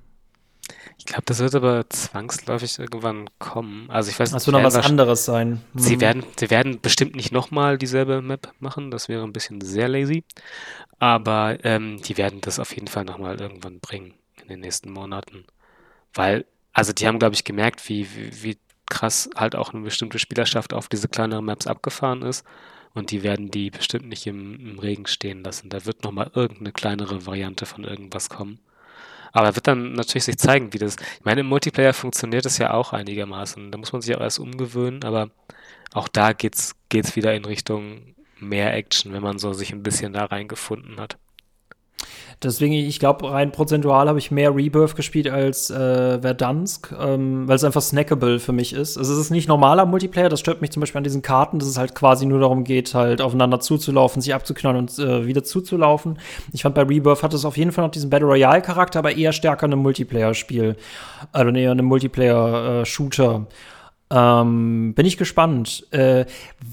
Ich 1.06 1.12
glaube, 1.12 1.24
das 1.26 1.38
wird 1.40 1.54
aber 1.54 1.88
zwangsläufig 1.90 2.78
irgendwann 2.78 3.28
kommen. 3.38 3.90
Also 3.90 4.10
ich 4.10 4.18
weiß 4.18 4.30
nicht. 4.30 4.36
Das 4.36 4.46
wird 4.46 4.56
noch 4.56 4.64
was 4.64 4.76
anderes 4.76 5.26
sein. 5.26 5.60
Mhm. 5.74 5.78
Sie 5.78 6.00
werden, 6.00 6.24
sie 6.38 6.48
werden 6.48 6.80
bestimmt 6.80 7.14
nicht 7.14 7.30
nochmal 7.30 7.76
dieselbe 7.76 8.22
Map 8.22 8.54
machen. 8.58 8.90
Das 8.90 9.06
wäre 9.10 9.22
ein 9.22 9.34
bisschen 9.34 9.60
sehr 9.60 9.86
lazy. 9.88 10.24
Aber 10.98 11.58
ähm, 11.62 12.00
die 12.00 12.16
werden 12.16 12.40
das 12.40 12.58
auf 12.58 12.74
jeden 12.74 12.88
Fall 12.88 13.04
nochmal 13.04 13.38
irgendwann 13.38 13.80
bringen 13.80 14.14
in 14.40 14.48
den 14.48 14.60
nächsten 14.60 14.90
Monaten. 14.90 15.44
Weil, 16.14 16.46
also 16.72 16.94
die 16.94 17.06
haben, 17.06 17.18
glaube 17.18 17.34
ich, 17.34 17.44
gemerkt, 17.44 17.86
wie, 17.90 18.08
wie, 18.16 18.42
wie 18.42 18.58
krass 18.86 19.28
halt 19.36 19.56
auch 19.56 19.74
eine 19.74 19.82
bestimmte 19.82 20.18
Spielerschaft 20.18 20.72
auf 20.72 20.88
diese 20.88 21.08
kleineren 21.08 21.44
Maps 21.44 21.66
abgefahren 21.66 22.22
ist. 22.22 22.46
Und 22.94 23.10
die 23.10 23.22
werden 23.22 23.50
die 23.50 23.70
bestimmt 23.70 24.06
nicht 24.08 24.26
im, 24.26 24.58
im 24.58 24.78
Regen 24.78 25.06
stehen 25.06 25.44
lassen. 25.44 25.68
Da 25.68 25.84
wird 25.84 26.02
nochmal 26.02 26.30
irgendeine 26.34 26.72
kleinere 26.72 27.26
Variante 27.26 27.66
von 27.66 27.84
irgendwas 27.84 28.30
kommen. 28.30 28.58
Aber 29.34 29.54
wird 29.56 29.66
dann 29.66 29.92
natürlich 29.94 30.24
sich 30.24 30.38
zeigen, 30.38 30.72
wie 30.72 30.78
das. 30.78 30.96
Ich 31.18 31.24
meine, 31.24 31.40
im 31.40 31.48
Multiplayer 31.48 31.92
funktioniert 31.92 32.46
es 32.46 32.56
ja 32.58 32.72
auch 32.72 32.92
einigermaßen. 32.92 33.72
Da 33.72 33.76
muss 33.76 33.92
man 33.92 34.00
sich 34.00 34.16
auch 34.16 34.20
erst 34.20 34.38
umgewöhnen, 34.38 35.02
aber 35.02 35.28
auch 35.92 36.06
da 36.06 36.32
geht's, 36.32 36.76
geht's 36.88 37.16
wieder 37.16 37.34
in 37.34 37.44
Richtung 37.44 38.14
mehr 38.38 38.72
Action, 38.74 39.12
wenn 39.12 39.22
man 39.22 39.40
so 39.40 39.52
sich 39.52 39.72
ein 39.72 39.82
bisschen 39.82 40.12
da 40.12 40.26
reingefunden 40.26 41.00
hat. 41.00 41.18
Deswegen, 42.44 42.74
ich 42.74 43.00
glaube, 43.00 43.30
rein 43.30 43.50
prozentual 43.50 44.08
habe 44.08 44.18
ich 44.18 44.30
mehr 44.30 44.54
Rebirth 44.54 44.94
gespielt 44.94 45.28
als 45.28 45.70
äh, 45.70 46.20
Verdansk, 46.20 46.94
ähm, 46.98 47.48
weil 47.48 47.56
es 47.56 47.64
einfach 47.64 47.82
snackable 47.82 48.38
für 48.38 48.52
mich 48.52 48.72
ist. 48.72 48.98
Also 48.98 49.12
es 49.14 49.18
ist 49.18 49.30
nicht 49.30 49.48
normaler 49.48 49.86
Multiplayer, 49.86 50.28
das 50.28 50.40
stört 50.40 50.60
mich 50.60 50.70
zum 50.70 50.80
Beispiel 50.80 50.98
an 50.98 51.04
diesen 51.04 51.22
Karten, 51.22 51.58
dass 51.58 51.68
es 51.68 51.78
halt 51.78 51.94
quasi 51.94 52.26
nur 52.26 52.40
darum 52.40 52.64
geht, 52.64 52.94
halt 52.94 53.20
aufeinander 53.20 53.60
zuzulaufen, 53.60 54.20
sich 54.20 54.34
abzuknallen 54.34 54.78
und 54.78 54.98
äh, 54.98 55.26
wieder 55.26 55.42
zuzulaufen. 55.42 56.18
Ich 56.52 56.62
fand 56.62 56.74
bei 56.74 56.82
Rebirth 56.82 57.22
hat 57.22 57.34
es 57.34 57.44
auf 57.44 57.56
jeden 57.56 57.72
Fall 57.72 57.84
noch 57.84 57.90
diesen 57.90 58.10
Battle 58.10 58.28
Royale-Charakter, 58.28 58.98
aber 58.98 59.16
eher 59.16 59.32
stärker 59.32 59.66
in 59.66 59.78
Multiplayer-Spiel. 59.78 60.76
Also 61.32 61.50
eher 61.50 61.72
in 61.72 61.84
Multiplayer-Shooter. 61.84 63.46
Äh, 63.48 63.73
ähm, 64.14 64.94
bin 64.94 65.06
ich 65.06 65.16
gespannt. 65.16 65.86
Äh, 65.90 66.26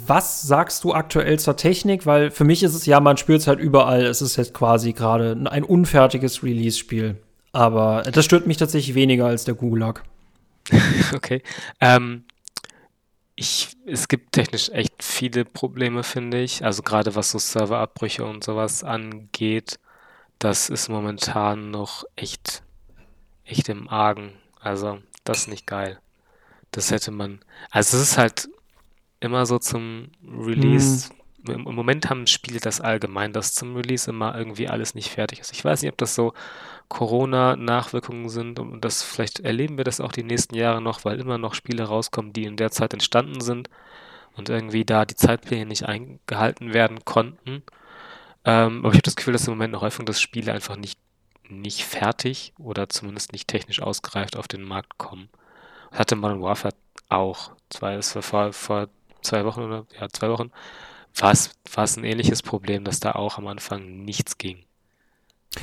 was 0.05 0.43
sagst 0.43 0.83
du 0.83 0.93
aktuell 0.93 1.39
zur 1.39 1.57
Technik? 1.57 2.05
Weil 2.05 2.29
für 2.29 2.43
mich 2.43 2.61
ist 2.61 2.75
es 2.75 2.85
ja, 2.85 2.99
man 2.99 3.17
spürt 3.17 3.41
es 3.41 3.47
halt 3.47 3.59
überall. 3.59 4.05
Es 4.05 4.21
ist 4.21 4.35
jetzt 4.35 4.53
quasi 4.53 4.93
gerade 4.93 5.35
ein 5.49 5.63
unfertiges 5.63 6.43
Release-Spiel. 6.43 7.17
Aber 7.51 8.03
das 8.03 8.25
stört 8.25 8.45
mich 8.45 8.57
tatsächlich 8.57 8.93
weniger 8.93 9.25
als 9.25 9.43
der 9.43 9.55
Gulag. 9.55 10.03
okay. 11.15 11.41
Ähm, 11.79 12.25
ich, 13.35 13.75
es 13.87 14.07
gibt 14.07 14.33
technisch 14.33 14.69
echt 14.69 15.01
viele 15.01 15.43
Probleme, 15.43 16.03
finde 16.03 16.41
ich. 16.41 16.63
Also 16.63 16.83
gerade 16.83 17.15
was 17.15 17.31
so 17.31 17.39
Serverabbrüche 17.39 18.23
und 18.23 18.43
sowas 18.43 18.83
angeht, 18.83 19.79
das 20.37 20.69
ist 20.69 20.89
momentan 20.89 21.71
noch 21.71 22.03
echt, 22.15 22.61
echt 23.45 23.67
im 23.67 23.89
Argen. 23.89 24.33
Also 24.59 24.99
das 25.23 25.39
ist 25.39 25.47
nicht 25.47 25.65
geil. 25.65 25.99
Das 26.72 26.91
hätte 26.91 27.11
man. 27.11 27.39
Also 27.69 27.97
es 27.97 28.03
ist 28.03 28.17
halt 28.17 28.49
immer 29.19 29.45
so 29.45 29.59
zum 29.59 30.09
Release. 30.26 31.09
Hm. 31.45 31.55
Im, 31.55 31.67
Im 31.67 31.76
Moment 31.76 32.09
haben 32.09 32.28
Spiele 32.28 32.59
das 32.59 32.82
allgemein, 32.82 33.34
dass 33.34 33.53
zum 33.53 33.76
Release 33.76 34.09
immer 34.09 34.38
irgendwie 34.38 34.67
alles 34.67 34.95
nicht 34.95 35.09
fertig 35.09 35.39
ist. 35.39 35.51
Ich 35.51 35.65
weiß 35.65 35.82
nicht, 35.82 35.91
ob 35.91 35.97
das 35.97 36.15
so 36.15 36.34
Corona-Nachwirkungen 36.88 38.30
sind 38.30 38.59
und 38.59 38.82
das 38.84 39.01
vielleicht 39.01 39.39
erleben 39.39 39.78
wir 39.78 39.86
das 39.86 40.01
auch 40.01 40.11
die 40.11 40.24
nächsten 40.24 40.55
Jahre 40.55 40.82
noch, 40.82 41.03
weil 41.03 41.19
immer 41.19 41.38
noch 41.38 41.53
Spiele 41.55 41.84
rauskommen, 41.84 42.34
die 42.34 42.43
in 42.43 42.57
der 42.57 42.69
Zeit 42.72 42.93
entstanden 42.93 43.41
sind 43.41 43.69
und 44.36 44.49
irgendwie 44.49 44.86
da 44.86 45.05
die 45.05 45.15
Zeitpläne 45.15 45.65
nicht 45.65 45.86
eingehalten 45.86 46.74
werden 46.74 47.03
konnten. 47.05 47.63
Ähm, 48.45 48.80
aber 48.80 48.89
ich 48.89 48.97
habe 48.97 49.03
das 49.03 49.15
Gefühl, 49.15 49.34
dass 49.34 49.47
im 49.47 49.53
Moment 49.53 49.74
noch 49.74 49.82
häufig 49.82 50.05
das 50.05 50.22
Spiele 50.22 50.53
einfach 50.53 50.76
nicht, 50.76 50.99
nicht 51.49 51.86
fertig 51.86 52.53
oder 52.59 52.88
zumindest 52.89 53.34
nicht 53.34 53.47
technisch 53.47 53.82
ausgereift 53.82 54.36
auf 54.38 54.47
den 54.47 54.63
Markt 54.63 54.97
kommen 54.97 55.30
hatte 55.91 56.15
Modern 56.15 56.41
Warfare 56.41 56.73
auch. 57.09 57.51
Zwei, 57.69 57.95
das 57.95 58.15
war 58.15 58.21
vor, 58.23 58.53
vor 58.53 58.89
zwei 59.21 59.45
Wochen 59.45 59.61
oder 59.61 59.85
ja, 59.99 60.09
zwei 60.09 60.29
Wochen, 60.29 60.51
war 61.15 61.31
es, 61.33 61.97
ein 61.97 62.03
ähnliches 62.05 62.41
Problem, 62.43 62.83
dass 62.85 62.99
da 62.99 63.13
auch 63.13 63.37
am 63.37 63.47
Anfang 63.47 64.03
nichts 64.03 64.37
ging. 64.37 64.65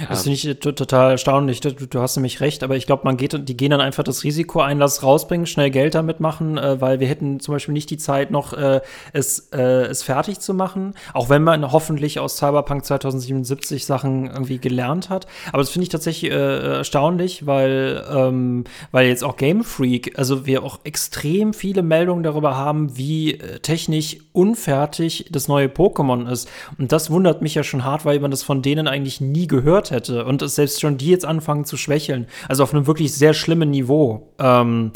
Das 0.08 0.24
finde 0.24 0.34
ich 0.34 0.58
total 0.60 1.12
erstaunlich. 1.12 1.60
Du, 1.60 1.72
du, 1.72 2.00
hast 2.00 2.14
nämlich 2.16 2.42
recht, 2.42 2.62
aber 2.62 2.76
ich 2.76 2.84
glaube, 2.84 3.04
man 3.04 3.16
geht, 3.16 3.48
die 3.48 3.56
gehen 3.56 3.70
dann 3.70 3.80
einfach 3.80 4.04
das 4.04 4.22
Risiko 4.22 4.60
ein, 4.60 4.78
lass 4.78 5.02
rausbringen, 5.02 5.46
schnell 5.46 5.70
Geld 5.70 5.94
damit 5.94 6.20
machen, 6.20 6.58
äh, 6.58 6.78
weil 6.78 7.00
wir 7.00 7.08
hätten 7.08 7.40
zum 7.40 7.54
Beispiel 7.54 7.72
nicht 7.72 7.88
die 7.88 7.96
Zeit, 7.96 8.30
noch 8.30 8.52
äh, 8.52 8.82
es, 9.14 9.48
äh, 9.50 9.86
es 9.86 10.02
fertig 10.02 10.40
zu 10.40 10.52
machen, 10.52 10.92
auch 11.14 11.30
wenn 11.30 11.42
man 11.42 11.72
hoffentlich 11.72 12.18
aus 12.20 12.36
Cyberpunk 12.36 12.84
2077 12.84 13.86
Sachen 13.86 14.26
irgendwie 14.26 14.58
gelernt 14.58 15.08
hat. 15.08 15.26
Aber 15.52 15.62
das 15.62 15.70
finde 15.70 15.84
ich 15.84 15.88
tatsächlich 15.88 16.32
äh, 16.32 16.76
erstaunlich, 16.76 17.46
weil, 17.46 18.04
ähm, 18.14 18.64
weil 18.92 19.08
jetzt 19.08 19.24
auch 19.24 19.36
Game 19.36 19.64
Freak, 19.64 20.18
also 20.18 20.44
wir 20.44 20.64
auch 20.64 20.80
extrem 20.84 21.54
viele 21.54 21.82
Meldungen 21.82 22.22
darüber 22.22 22.56
haben, 22.56 22.98
wie 22.98 23.34
äh, 23.34 23.60
technisch 23.60 24.18
unfertig 24.32 25.30
das 25.32 25.48
neue 25.48 25.68
Pokémon 25.68 26.30
ist. 26.30 26.46
Und 26.76 26.92
das 26.92 27.10
wundert 27.10 27.40
mich 27.40 27.54
ja 27.54 27.62
schon 27.62 27.84
hart, 27.84 28.04
weil 28.04 28.20
man 28.20 28.30
das 28.30 28.42
von 28.42 28.60
denen 28.60 28.86
eigentlich 28.86 29.22
nie 29.22 29.46
gehört 29.46 29.77
gehört 29.78 29.90
hätte 29.90 30.24
und 30.24 30.42
es 30.42 30.54
selbst 30.54 30.80
schon 30.80 30.98
die 30.98 31.10
jetzt 31.10 31.24
anfangen 31.24 31.64
zu 31.64 31.76
schwächeln. 31.76 32.26
Also 32.48 32.62
auf 32.62 32.74
einem 32.74 32.86
wirklich 32.86 33.14
sehr 33.14 33.34
schlimmen 33.34 33.70
Niveau. 33.70 34.32
Ähm, 34.38 34.92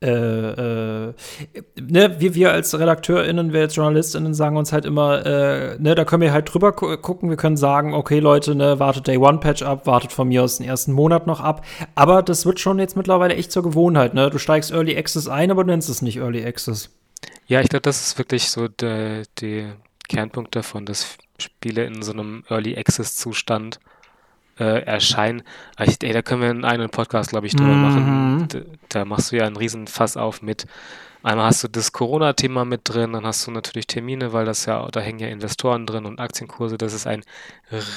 äh, 0.00 0.08
äh, 0.08 1.14
ne, 1.80 2.20
wir, 2.20 2.34
wir 2.34 2.52
als 2.52 2.76
RedakteurInnen, 2.76 3.52
wir 3.52 3.60
als 3.60 3.76
JournalistInnen 3.76 4.34
sagen 4.34 4.56
uns 4.56 4.72
halt 4.72 4.84
immer, 4.84 5.24
äh, 5.24 5.78
ne, 5.78 5.94
da 5.94 6.04
können 6.04 6.22
wir 6.22 6.32
halt 6.32 6.52
drüber 6.52 6.72
gu 6.72 6.96
gucken, 6.96 7.30
wir 7.30 7.36
können 7.36 7.56
sagen, 7.56 7.94
okay, 7.94 8.18
Leute, 8.18 8.56
ne, 8.56 8.80
wartet 8.80 9.06
Day 9.06 9.16
One 9.16 9.38
Patch 9.38 9.62
ab, 9.62 9.86
wartet 9.86 10.10
von 10.10 10.26
mir 10.26 10.42
aus 10.42 10.58
den 10.58 10.66
ersten 10.66 10.92
Monat 10.92 11.28
noch 11.28 11.40
ab. 11.40 11.64
Aber 11.94 12.22
das 12.22 12.46
wird 12.46 12.58
schon 12.58 12.80
jetzt 12.80 12.96
mittlerweile 12.96 13.36
echt 13.36 13.52
zur 13.52 13.62
Gewohnheit, 13.62 14.14
ne? 14.14 14.28
Du 14.28 14.38
steigst 14.38 14.72
Early 14.72 14.96
Access 14.96 15.28
ein, 15.28 15.52
aber 15.52 15.62
du 15.62 15.70
nennst 15.70 15.88
es 15.88 16.02
nicht 16.02 16.16
Early 16.16 16.44
Access. 16.44 16.90
Ja, 17.46 17.60
ich 17.60 17.68
glaube, 17.68 17.82
das 17.82 18.04
ist 18.04 18.18
wirklich 18.18 18.50
so 18.50 18.66
der, 18.66 19.22
der 19.40 19.76
Kernpunkt 20.08 20.56
davon, 20.56 20.84
dass 20.84 21.16
Spiele 21.38 21.84
in 21.84 22.02
so 22.02 22.12
einem 22.12 22.42
Early 22.48 22.76
Access 22.76 23.14
Zustand 23.16 23.78
äh, 24.58 24.82
erscheinen. 24.84 25.42
Ich, 25.80 26.02
ey, 26.02 26.12
da 26.12 26.22
können 26.22 26.42
wir 26.42 26.50
einen 26.50 26.64
eigenen 26.64 26.90
Podcast, 26.90 27.30
glaube 27.30 27.46
ich, 27.46 27.56
drüber 27.56 27.72
mhm. 27.72 27.82
machen. 27.82 28.48
Da, 28.48 28.60
da, 28.88 29.04
machst 29.04 29.32
du 29.32 29.36
ja 29.36 29.46
einen 29.46 29.56
riesen 29.56 29.86
Fass 29.86 30.16
auf 30.16 30.42
mit. 30.42 30.66
Einmal 31.22 31.46
hast 31.46 31.62
du 31.62 31.68
das 31.68 31.92
Corona-Thema 31.92 32.64
mit 32.64 32.80
drin, 32.84 33.12
dann 33.12 33.24
hast 33.24 33.46
du 33.46 33.52
natürlich 33.52 33.86
Termine, 33.86 34.32
weil 34.32 34.44
das 34.44 34.66
ja, 34.66 34.86
da 34.90 35.00
hängen 35.00 35.20
ja 35.20 35.28
Investoren 35.28 35.86
drin 35.86 36.04
und 36.04 36.18
Aktienkurse. 36.18 36.76
Das 36.78 36.92
ist 36.92 37.06
ein 37.06 37.22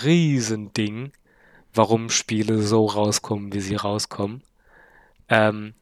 Riesending, 0.04 1.12
warum 1.74 2.10
Spiele 2.10 2.62
so 2.62 2.86
rauskommen, 2.86 3.52
wie 3.52 3.62
sie 3.62 3.76
rauskommen. 3.76 4.44
Ähm, 5.28 5.74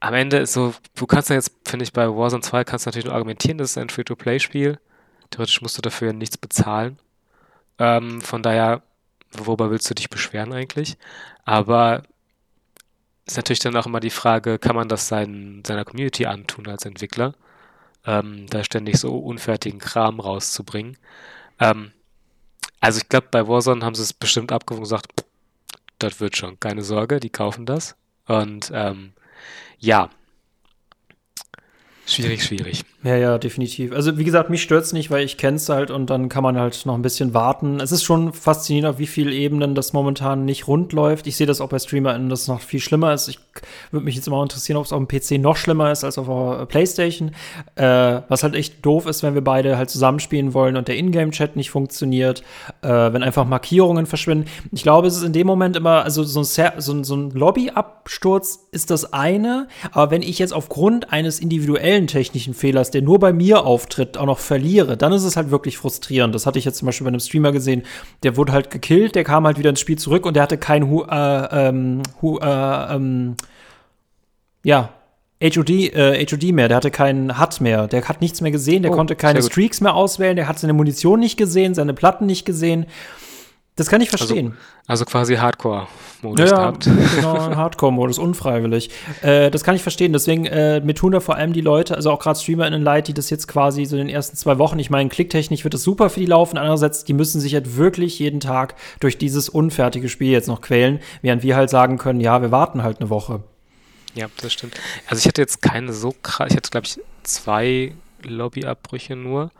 am 0.00 0.14
Ende 0.14 0.38
ist 0.38 0.54
so, 0.54 0.74
du 0.96 1.06
kannst 1.06 1.28
ja 1.28 1.36
jetzt, 1.36 1.52
finde 1.66 1.84
ich, 1.84 1.92
bei 1.92 2.08
Warzone 2.08 2.42
2 2.42 2.64
kannst 2.64 2.86
du 2.86 2.88
natürlich 2.88 3.06
nur 3.06 3.14
argumentieren, 3.14 3.58
das 3.58 3.70
ist 3.70 3.78
ein 3.78 3.90
Free-to-Play-Spiel. 3.90 4.78
Theoretisch 5.30 5.62
musst 5.62 5.76
du 5.78 5.82
dafür 5.82 6.12
nichts 6.12 6.38
bezahlen. 6.38 6.98
Ähm, 7.78 8.20
von 8.20 8.42
daher 8.42 8.82
worüber 9.38 9.70
willst 9.70 9.88
du 9.90 9.94
dich 9.94 10.10
beschweren 10.10 10.52
eigentlich? 10.52 10.96
Aber 11.44 12.02
ist 13.26 13.36
natürlich 13.36 13.60
dann 13.60 13.76
auch 13.76 13.86
immer 13.86 14.00
die 14.00 14.10
Frage, 14.10 14.58
kann 14.58 14.76
man 14.76 14.88
das 14.88 15.08
sein, 15.08 15.62
seiner 15.66 15.84
Community 15.84 16.26
antun 16.26 16.68
als 16.68 16.84
Entwickler, 16.84 17.34
ähm, 18.06 18.46
da 18.48 18.62
ständig 18.64 18.98
so 18.98 19.16
unfertigen 19.16 19.78
Kram 19.78 20.20
rauszubringen. 20.20 20.98
Ähm, 21.58 21.92
also 22.80 22.98
ich 22.98 23.08
glaube, 23.08 23.28
bei 23.30 23.48
Warzone 23.48 23.84
haben 23.84 23.94
sie 23.94 24.02
es 24.02 24.12
bestimmt 24.12 24.52
abgewogen 24.52 24.82
und 24.82 24.90
gesagt, 24.90 25.24
das 25.98 26.20
wird 26.20 26.36
schon, 26.36 26.60
keine 26.60 26.82
Sorge, 26.82 27.18
die 27.20 27.30
kaufen 27.30 27.64
das. 27.64 27.96
Und 28.26 28.70
ähm, 28.74 29.14
ja, 29.78 30.10
schwierig, 32.06 32.44
schwierig. 32.44 32.84
Ja, 33.04 33.16
ja, 33.16 33.36
definitiv. 33.36 33.92
Also 33.92 34.16
wie 34.16 34.24
gesagt, 34.24 34.48
mich 34.48 34.62
stört 34.62 34.82
es 34.82 34.94
nicht, 34.94 35.10
weil 35.10 35.26
ich 35.26 35.36
es 35.44 35.68
halt 35.68 35.90
und 35.90 36.08
dann 36.08 36.30
kann 36.30 36.42
man 36.42 36.58
halt 36.58 36.86
noch 36.86 36.94
ein 36.94 37.02
bisschen 37.02 37.34
warten. 37.34 37.78
Es 37.78 37.92
ist 37.92 38.02
schon 38.02 38.32
faszinierend, 38.32 38.94
auf 38.94 38.98
wie 38.98 39.06
vielen 39.06 39.30
Ebenen 39.30 39.74
das 39.74 39.92
momentan 39.92 40.46
nicht 40.46 40.68
rund 40.68 40.94
läuft. 40.94 41.26
Ich 41.26 41.36
sehe 41.36 41.46
das 41.46 41.60
auch 41.60 41.68
bei 41.68 41.78
StreamerInnen, 41.78 42.30
dass 42.30 42.42
es 42.42 42.48
noch 42.48 42.62
viel 42.62 42.80
schlimmer 42.80 43.12
ist. 43.12 43.28
Ich 43.28 43.38
würde 43.90 44.06
mich 44.06 44.14
jetzt 44.14 44.26
immer 44.26 44.42
interessieren, 44.42 44.78
ob 44.78 44.86
es 44.86 44.92
auf 44.94 45.06
dem 45.06 45.06
PC 45.06 45.32
noch 45.38 45.58
schlimmer 45.58 45.92
ist 45.92 46.02
als 46.02 46.16
auf 46.16 46.28
der 46.28 46.64
Playstation. 46.64 47.32
Äh, 47.74 48.22
was 48.28 48.42
halt 48.42 48.54
echt 48.54 48.84
doof 48.86 49.04
ist, 49.04 49.22
wenn 49.22 49.34
wir 49.34 49.44
beide 49.44 49.76
halt 49.76 49.90
zusammenspielen 49.90 50.54
wollen 50.54 50.78
und 50.78 50.88
der 50.88 50.96
Ingame-Chat 50.96 51.56
nicht 51.56 51.70
funktioniert, 51.70 52.42
äh, 52.80 52.88
wenn 52.88 53.22
einfach 53.22 53.44
Markierungen 53.44 54.06
verschwinden. 54.06 54.46
Ich 54.72 54.82
glaube, 54.82 55.08
es 55.08 55.16
ist 55.18 55.24
in 55.24 55.34
dem 55.34 55.46
Moment 55.46 55.76
immer, 55.76 56.04
also 56.04 56.24
so 56.24 56.40
ein, 56.40 56.44
so 56.78 56.92
ein, 56.94 57.04
so 57.04 57.16
ein 57.16 57.32
Lobby-Absturz 57.32 58.60
ist 58.72 58.90
das 58.90 59.12
eine, 59.12 59.68
aber 59.92 60.10
wenn 60.10 60.22
ich 60.22 60.38
jetzt 60.38 60.54
aufgrund 60.54 61.12
eines 61.12 61.38
individuellen 61.38 62.06
technischen 62.06 62.54
Fehlers 62.54 62.93
der 62.94 63.02
nur 63.02 63.18
bei 63.18 63.32
mir 63.32 63.64
auftritt, 63.64 64.16
auch 64.16 64.26
noch 64.26 64.38
verliere, 64.38 64.96
dann 64.96 65.12
ist 65.12 65.24
es 65.24 65.36
halt 65.36 65.50
wirklich 65.50 65.76
frustrierend. 65.76 66.34
Das 66.34 66.46
hatte 66.46 66.58
ich 66.58 66.64
jetzt 66.64 66.78
zum 66.78 66.86
Beispiel 66.86 67.04
bei 67.04 67.08
einem 67.08 67.20
Streamer 67.20 67.52
gesehen, 67.52 67.82
der 68.22 68.36
wurde 68.36 68.52
halt 68.52 68.70
gekillt, 68.70 69.14
der 69.14 69.24
kam 69.24 69.44
halt 69.44 69.58
wieder 69.58 69.70
ins 69.70 69.80
Spiel 69.80 69.98
zurück 69.98 70.24
und 70.24 70.34
der 70.34 70.44
hatte 70.44 70.56
kein 70.56 70.88
Hu, 70.88 71.02
äh, 71.02 71.68
ähm, 71.68 72.02
Hu, 72.22 72.38
äh, 72.38 72.94
ähm, 72.94 73.36
ja, 74.62 74.90
HOD, 75.42 75.70
äh, 75.70 76.24
HOD 76.24 76.52
mehr, 76.52 76.68
der 76.68 76.76
hatte 76.76 76.90
keinen 76.90 77.38
HUD 77.38 77.60
mehr, 77.60 77.88
der 77.88 78.08
hat 78.08 78.20
nichts 78.20 78.40
mehr 78.40 78.52
gesehen, 78.52 78.82
der 78.82 78.92
oh, 78.92 78.94
konnte 78.94 79.16
keine 79.16 79.42
Streaks 79.42 79.80
mehr 79.80 79.94
auswählen, 79.94 80.36
der 80.36 80.48
hat 80.48 80.58
seine 80.58 80.72
Munition 80.72 81.20
nicht 81.20 81.36
gesehen, 81.36 81.74
seine 81.74 81.92
Platten 81.92 82.26
nicht 82.26 82.46
gesehen. 82.46 82.86
Das 83.76 83.88
kann 83.88 84.00
ich 84.00 84.12
also, 84.12 84.24
verstehen. 84.26 84.56
Also, 84.86 85.02
also 85.02 85.04
quasi 85.04 85.34
Hardcore-Modus 86.24 86.50
ja, 86.50 86.56
gehabt. 86.56 86.84
Genau, 87.16 87.56
Hardcore-Modus, 87.56 88.18
unfreiwillig. 88.18 88.90
Äh, 89.22 89.50
das 89.50 89.64
kann 89.64 89.76
ich 89.76 89.82
verstehen. 89.82 90.12
Deswegen, 90.12 90.46
äh, 90.46 90.80
mir 90.80 90.94
tun 90.94 91.12
da 91.12 91.20
vor 91.20 91.36
allem 91.36 91.52
die 91.52 91.60
Leute, 91.60 91.94
also 91.94 92.10
auch 92.10 92.18
gerade 92.18 92.38
StreamerInnen 92.38 92.82
leid, 92.82 93.08
die 93.08 93.14
das 93.14 93.30
jetzt 93.30 93.46
quasi 93.46 93.84
so 93.84 93.96
in 93.96 94.06
den 94.06 94.14
ersten 94.14 94.36
zwei 94.36 94.58
Wochen, 94.58 94.78
ich 94.78 94.90
meine, 94.90 95.08
klicktechnisch 95.08 95.64
wird 95.64 95.74
das 95.74 95.82
super 95.82 96.10
für 96.10 96.20
die 96.20 96.26
laufen. 96.26 96.58
Andererseits, 96.58 97.04
die 97.04 97.12
müssen 97.12 97.40
sich 97.40 97.54
halt 97.54 97.76
wirklich 97.76 98.18
jeden 98.18 98.40
Tag 98.40 98.74
durch 99.00 99.18
dieses 99.18 99.48
unfertige 99.48 100.08
Spiel 100.08 100.30
jetzt 100.30 100.48
noch 100.48 100.60
quälen, 100.60 101.00
während 101.22 101.42
wir 101.42 101.56
halt 101.56 101.70
sagen 101.70 101.98
können, 101.98 102.20
ja, 102.20 102.40
wir 102.42 102.50
warten 102.50 102.82
halt 102.82 103.00
eine 103.00 103.10
Woche. 103.10 103.42
Ja, 104.14 104.26
das 104.40 104.52
stimmt. 104.52 104.74
Also 105.08 105.20
ich 105.20 105.26
hatte 105.26 105.42
jetzt 105.42 105.60
keine 105.60 105.92
so 105.92 106.14
krass, 106.22 106.48
ich 106.50 106.56
hatte 106.56 106.70
glaube 106.70 106.86
ich 106.86 107.00
zwei 107.24 107.92
Lobbyabbrüche 108.22 109.16
nur. 109.16 109.50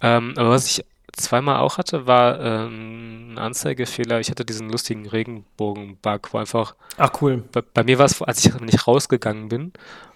Ähm, 0.00 0.34
aber 0.36 0.50
was 0.50 0.66
ich 0.66 0.84
zweimal 1.12 1.60
auch 1.60 1.78
hatte, 1.78 2.06
war 2.06 2.40
ähm, 2.40 3.32
ein 3.32 3.38
Anzeigefehler. 3.38 4.20
Ich 4.20 4.30
hatte 4.30 4.44
diesen 4.44 4.70
lustigen 4.70 5.08
Regenbogen-Bug, 5.08 6.32
wo 6.32 6.38
einfach. 6.38 6.74
Ach, 6.96 7.10
cool. 7.20 7.44
Bei, 7.52 7.62
bei, 7.62 7.84
mir 7.84 7.98
war 7.98 8.06
es, 8.06 8.20
als 8.22 8.44
ich 8.44 8.60
nicht 8.60 8.86
rausgegangen 8.86 9.48
bin, 9.48 9.72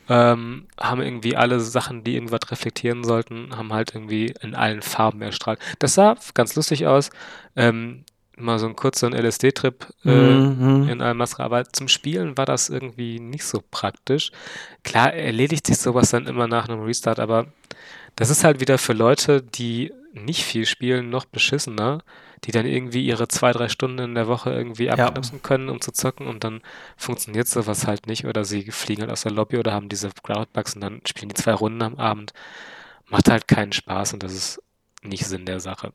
ähm, 0.09 0.67
haben 0.81 1.01
irgendwie 1.01 1.37
alle 1.37 1.61
Sachen, 1.61 2.05
die 2.05 2.15
irgendwas 2.15 2.51
reflektieren 2.51 3.05
sollten, 3.05 3.57
haben 3.57 3.73
halt 3.73 3.95
irgendwie 3.95 4.35
in 4.41 4.55
allen 4.55 4.83
Farben 4.83 5.23
erstrahlt. 5.23 5.59
Das 5.79 5.95
sah 5.95 6.17
ganz 6.35 6.55
lustig 6.57 6.87
aus. 6.87 7.11
Ähm, 7.57 8.05
mal 8.37 8.59
so 8.59 8.67
ein 8.67 8.77
kurzer 8.77 9.11
LSD-Trip 9.11 9.87
äh, 10.05 10.11
mhm. 10.11 10.89
in 10.89 11.01
allem 11.01 11.19
Maske, 11.19 11.43
aber 11.43 11.65
zum 11.67 11.89
Spielen 11.89 12.37
war 12.37 12.47
das 12.47 12.69
irgendwie 12.69 13.21
nicht 13.21 13.45
so 13.45 13.63
praktisch. 13.71 14.33
Klar 14.83 15.13
erledigt 15.15 15.67
sich 15.67 15.79
sowas 15.79 16.11
dann 16.11 16.27
immer 16.27 16.47
nach 16.47 16.69
einem 16.69 16.83
Restart, 16.83 17.21
aber 17.21 17.47
das 18.17 18.31
ist 18.31 18.45
halt 18.45 18.61
wieder 18.61 18.79
für 18.79 18.93
Leute, 18.93 19.43
die 19.43 19.93
nicht 20.13 20.45
viel 20.45 20.67
spielen, 20.67 21.11
noch 21.11 21.25
beschissener, 21.25 22.03
die 22.45 22.53
dann 22.53 22.67
irgendwie 22.67 23.05
ihre 23.05 23.27
zwei, 23.29 23.53
drei 23.53 23.69
Stunden 23.69 23.99
in 23.99 24.15
der 24.15 24.29
Woche 24.29 24.53
irgendwie 24.53 24.91
abknipsen 24.91 25.39
ja. 25.39 25.43
können, 25.43 25.69
um 25.69 25.81
zu 25.81 25.93
zocken 25.93 26.27
und 26.27 26.45
dann 26.45 26.61
funktioniert 26.97 27.49
sowas 27.49 27.87
halt 27.87 28.07
nicht 28.07 28.27
oder 28.27 28.45
sie 28.45 28.71
fliegen 28.71 29.03
halt 29.03 29.11
aus 29.11 29.23
der 29.23 29.33
Lobby 29.33 29.59
oder 29.59 29.73
haben 29.73 29.89
diese 29.89 30.11
Crowdbugs 30.23 30.75
und 30.75 30.83
dann 30.83 31.01
spielen 31.07 31.31
die 31.31 31.35
zwei 31.35 31.55
Runden 31.55 31.83
am 31.83 31.97
Abend. 31.97 32.33
Macht 33.09 33.31
halt 33.31 33.49
keinen 33.49 33.73
Spaß 33.73 34.13
und 34.15 34.23
das 34.23 34.33
ist 34.33 34.63
nicht 35.03 35.27
Sinn 35.27 35.47
der 35.47 35.61
Sache. 35.61 35.93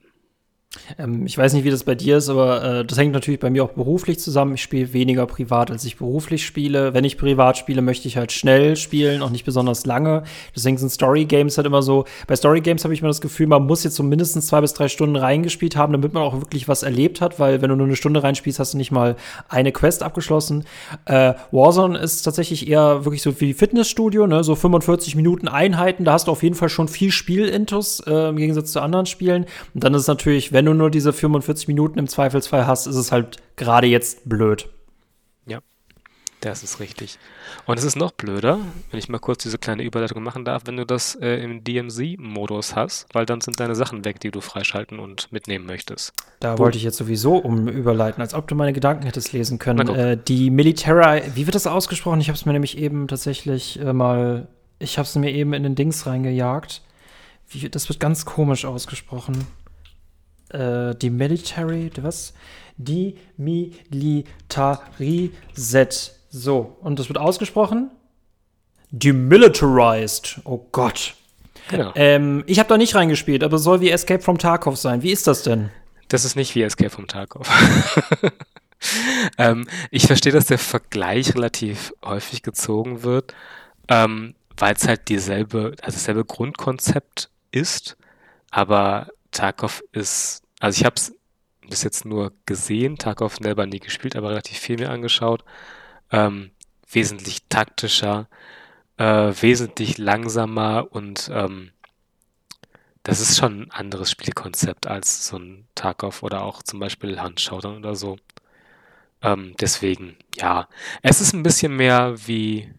Ähm, 1.00 1.26
ich 1.26 1.36
weiß 1.36 1.54
nicht, 1.54 1.64
wie 1.64 1.72
das 1.72 1.84
bei 1.84 1.96
dir 1.96 2.18
ist, 2.18 2.30
aber 2.30 2.64
äh, 2.64 2.86
das 2.86 2.98
hängt 2.98 3.14
natürlich 3.14 3.40
bei 3.40 3.50
mir 3.50 3.64
auch 3.64 3.72
beruflich 3.72 4.20
zusammen. 4.20 4.54
Ich 4.54 4.62
spiele 4.62 4.94
weniger 4.94 5.26
privat, 5.26 5.72
als 5.72 5.84
ich 5.84 5.98
beruflich 5.98 6.46
spiele. 6.46 6.94
Wenn 6.94 7.04
ich 7.04 7.18
privat 7.18 7.58
spiele, 7.58 7.82
möchte 7.82 8.08
ich 8.08 8.18
halt 8.18 8.32
schnell 8.32 8.76
spielen, 8.76 9.24
auch 9.24 9.32
nicht 9.32 9.46
besonders 9.46 9.88
lange. 9.88 10.24
Deswegen 10.56 10.78
sind 10.78 10.90
Story 10.92 11.26
Games 11.26 11.58
halt 11.58 11.66
immer 11.66 11.82
so. 11.82 12.06
Bei 12.28 12.36
Story 12.36 12.62
Games 12.62 12.84
habe 12.84 12.94
ich 12.94 13.00
immer 13.00 13.10
das 13.10 13.20
Gefühl, 13.22 13.48
man 13.48 13.66
muss 13.66 13.84
jetzt 13.84 13.96
so 13.96 14.04
mindestens 14.04 14.46
zwei 14.46 14.62
bis 14.62 14.74
drei 14.76 14.90
Stunden 14.90 15.16
reingespielt 15.16 15.76
haben, 15.76 15.92
damit 15.92 16.14
man 16.14 16.22
auch 16.22 16.40
wirklich 16.40 16.68
was 16.68 16.84
erlebt 16.84 17.20
hat, 17.20 17.40
weil 17.40 17.64
wenn 17.64 17.70
du 17.70 17.76
nur 17.76 17.88
eine 17.88 17.96
Stunde 17.96 18.22
reinspielst, 18.22 18.60
hast 18.60 18.76
du 18.76 18.78
nicht 18.78 18.92
mal 18.92 19.16
eine 19.48 19.72
Quest 19.72 20.04
abgeschlossen. 20.04 20.66
Äh, 21.06 21.34
Warzone 21.52 21.98
ist 21.98 22.22
tatsächlich 22.22 22.70
eher 22.70 23.06
wirklich 23.06 23.24
so 23.24 23.42
wie 23.42 23.56
Fitnessstudio, 23.56 24.28
ne? 24.28 24.44
so 24.44 24.54
45 24.54 25.16
Minuten 25.16 25.48
Einheiten. 25.48 26.06
Da 26.06 26.14
hast 26.14 26.28
du 26.28 26.32
auf 26.32 26.44
jeden 26.44 26.56
Fall 26.56 26.70
schon 26.70 26.88
viel 26.88 27.12
Spiel-Intus 27.12 28.02
äh, 28.02 28.30
im 28.30 28.36
Gegensatz 28.36 28.72
zu 28.72 28.82
anderen 28.82 29.08
Spielen. 29.08 29.46
Und 29.74 29.84
dann 29.84 29.96
ist 29.96 30.04
es 30.04 30.08
natürlich, 30.08 30.54
wenn 30.59 30.59
wenn 30.60 30.66
du 30.66 30.74
nur 30.74 30.92
diese 30.92 31.14
45 31.14 31.70
Minuten 31.70 32.00
im 32.00 32.10
Zweifelsfall 32.10 32.68
hast, 32.68 32.86
ist 32.86 32.98
es 32.98 33.14
halt 33.14 33.38
gerade 33.56 33.88
jetzt 33.88 34.28
blöd. 34.28 34.68
Ja, 35.48 35.62
das 36.42 36.64
ist 36.64 36.82
richtig. 36.82 37.18
Und 37.66 37.80
es 37.80 37.86
ist 37.86 37.96
noch 37.96 38.12
blöder, 38.12 38.60
wenn 38.92 39.00
ich 39.00 39.08
mal 39.08 39.20
kurz 39.20 39.42
diese 39.44 39.58
kleine 39.58 39.84
Überleitung 39.84 40.22
machen 40.22 40.44
darf, 40.44 40.64
wenn 40.66 40.76
du 40.76 40.86
das 40.86 41.16
äh, 41.16 41.42
im 41.42 41.64
DMZ-Modus 41.64 42.76
hast, 42.76 43.08
weil 43.14 43.26
dann 43.26 43.40
sind 43.40 43.62
deine 43.62 43.74
Sachen 43.74 44.04
weg, 44.04 44.20
die 44.20 44.32
du 44.32 44.42
freischalten 44.42 45.00
und 45.00 45.32
mitnehmen 45.32 45.66
möchtest. 45.66 46.12
Da 46.42 46.52
Gut. 46.52 46.60
wollte 46.60 46.78
ich 46.78 46.84
jetzt 46.84 46.98
sowieso 46.98 47.38
um 47.38 47.70
überleiten, 47.70 48.20
als 48.20 48.34
ob 48.34 48.50
du 48.50 48.56
meine 48.56 48.74
Gedanken 48.74 49.06
hättest 49.06 49.32
lesen 49.32 49.60
können. 49.60 49.88
Äh, 49.88 50.18
die 50.18 50.50
Military, 50.50 51.22
wie 51.36 51.48
wird 51.48 51.56
das 51.56 51.68
ausgesprochen? 51.68 52.20
Ich 52.20 52.28
habe 52.28 52.36
es 52.36 52.46
mir 52.46 52.52
nämlich 52.52 52.78
eben 52.78 53.08
tatsächlich 53.08 53.80
äh, 53.80 53.94
mal, 53.94 54.50
ich 54.78 54.98
habe 54.98 55.06
es 55.06 55.16
mir 55.16 55.32
eben 55.32 55.54
in 55.54 55.64
den 55.64 55.76
Dings 55.76 56.06
reingejagt. 56.06 56.82
Wie, 57.48 57.70
das 57.70 57.88
wird 57.88 58.02
ganz 58.02 58.26
komisch 58.26 58.66
ausgesprochen 58.66 59.48
äh, 60.50 60.94
die 60.96 61.10
Military, 61.10 61.90
was? 62.02 62.34
Die 62.78 63.18
Militariset. 63.38 66.14
So, 66.30 66.78
und 66.82 67.00
das 67.00 67.10
wird 67.10 67.18
ausgesprochen. 67.18 67.90
Demilitarized. 68.92 70.42
Oh 70.46 70.66
Gott. 70.72 71.16
Genau. 71.70 71.92
Ähm, 71.96 72.44
ich 72.48 72.60
habe 72.60 72.70
da 72.70 72.78
nicht 72.78 72.96
reingespielt, 72.96 73.44
aber 73.44 73.58
es 73.58 73.64
soll 73.64 73.82
wie 73.82 73.90
Escape 73.90 74.22
from 74.22 74.38
Tarkov 74.38 74.78
sein. 74.78 75.04
Wie 75.04 75.12
ist 75.12 75.28
das 75.28 75.44
denn? 75.44 75.70
Das 76.08 76.26
ist 76.26 76.36
nicht 76.36 76.56
wie 76.56 76.64
Escape 76.64 76.90
from 76.90 77.08
Tarkov. 77.08 77.48
ähm, 79.38 79.68
ich 79.92 80.08
verstehe, 80.08 80.34
dass 80.34 80.48
der 80.48 80.58
Vergleich 80.58 81.36
relativ 81.36 81.94
häufig 82.04 82.42
gezogen 82.42 83.04
wird, 83.04 83.36
ähm, 83.88 84.34
weil 84.58 84.74
es 84.74 84.88
halt 84.88 85.08
dieselbe, 85.10 85.76
also 85.82 85.98
dasselbe 85.98 86.26
Grundkonzept 86.26 87.30
ist, 87.52 87.98
aber 88.50 89.10
Tarkov 89.32 89.84
ist, 89.92 90.44
also 90.60 90.80
ich 90.80 90.86
habe 90.86 90.96
es 90.96 91.16
bis 91.70 91.84
jetzt 91.84 92.06
nur 92.06 92.34
gesehen, 92.46 92.98
Tarkov 92.98 93.38
selber 93.38 93.66
nie 93.66 93.80
gespielt, 93.80 94.16
aber 94.16 94.30
relativ 94.30 94.58
viel 94.58 94.78
mir 94.78 94.90
angeschaut. 94.90 95.44
Ähm, 96.12 96.52
wesentlich 96.92 97.48
taktischer, 97.50 98.28
äh, 98.98 99.04
wesentlich 99.42 99.98
langsamer 99.98 100.88
und 100.92 101.30
ähm, 101.32 101.72
das 103.04 103.22
ist 103.22 103.38
schon 103.38 103.62
ein 103.62 103.72
anderes 103.72 104.12
Spielkonzept 104.12 104.88
als 104.88 105.28
so 105.28 105.38
ein 105.38 105.68
Tarkov 105.76 106.24
oder 106.24 106.44
auch 106.44 106.64
zum 106.64 106.80
Beispiel 106.80 107.20
Handshowdown 107.20 107.78
oder 107.78 107.96
so. 107.96 108.18
Ähm, 109.22 109.56
deswegen, 109.60 110.18
ja. 110.36 110.68
Es 111.02 111.22
ist 111.22 111.34
ein 111.34 111.44
bisschen 111.44 111.76
mehr 111.76 112.16
wie. 112.28 112.72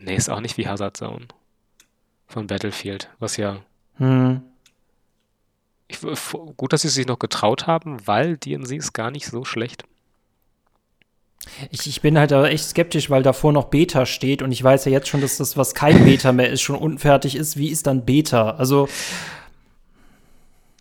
Nee, 0.00 0.16
ist 0.16 0.30
auch 0.30 0.40
nicht 0.40 0.56
wie 0.56 0.68
Hazard 0.68 0.96
Zone 0.96 1.28
von 2.26 2.46
Battlefield, 2.46 3.10
was 3.18 3.36
ja. 3.36 3.62
Hm. 3.96 4.42
Ich, 5.88 6.00
gut, 6.56 6.72
dass 6.72 6.82
sie 6.82 6.88
sich 6.88 7.06
noch 7.06 7.18
getraut 7.18 7.66
haben, 7.66 8.06
weil 8.06 8.36
DNC 8.36 8.72
ist 8.72 8.92
gar 8.92 9.10
nicht 9.10 9.26
so 9.26 9.44
schlecht. 9.44 9.84
Ich, 11.70 11.86
ich 11.86 12.02
bin 12.02 12.18
halt 12.18 12.32
echt 12.32 12.64
skeptisch, 12.64 13.10
weil 13.10 13.22
davor 13.22 13.52
noch 13.52 13.66
Beta 13.66 14.06
steht 14.06 14.42
und 14.42 14.52
ich 14.52 14.62
weiß 14.62 14.84
ja 14.84 14.92
jetzt 14.92 15.08
schon, 15.08 15.20
dass 15.20 15.38
das, 15.38 15.56
was 15.56 15.74
kein 15.74 16.04
Beta 16.04 16.32
mehr 16.32 16.50
ist, 16.50 16.60
schon 16.60 16.76
unfertig 16.76 17.36
ist. 17.36 17.56
Wie 17.56 17.68
ist 17.68 17.86
dann 17.86 18.04
Beta? 18.04 18.50
Also. 18.50 18.88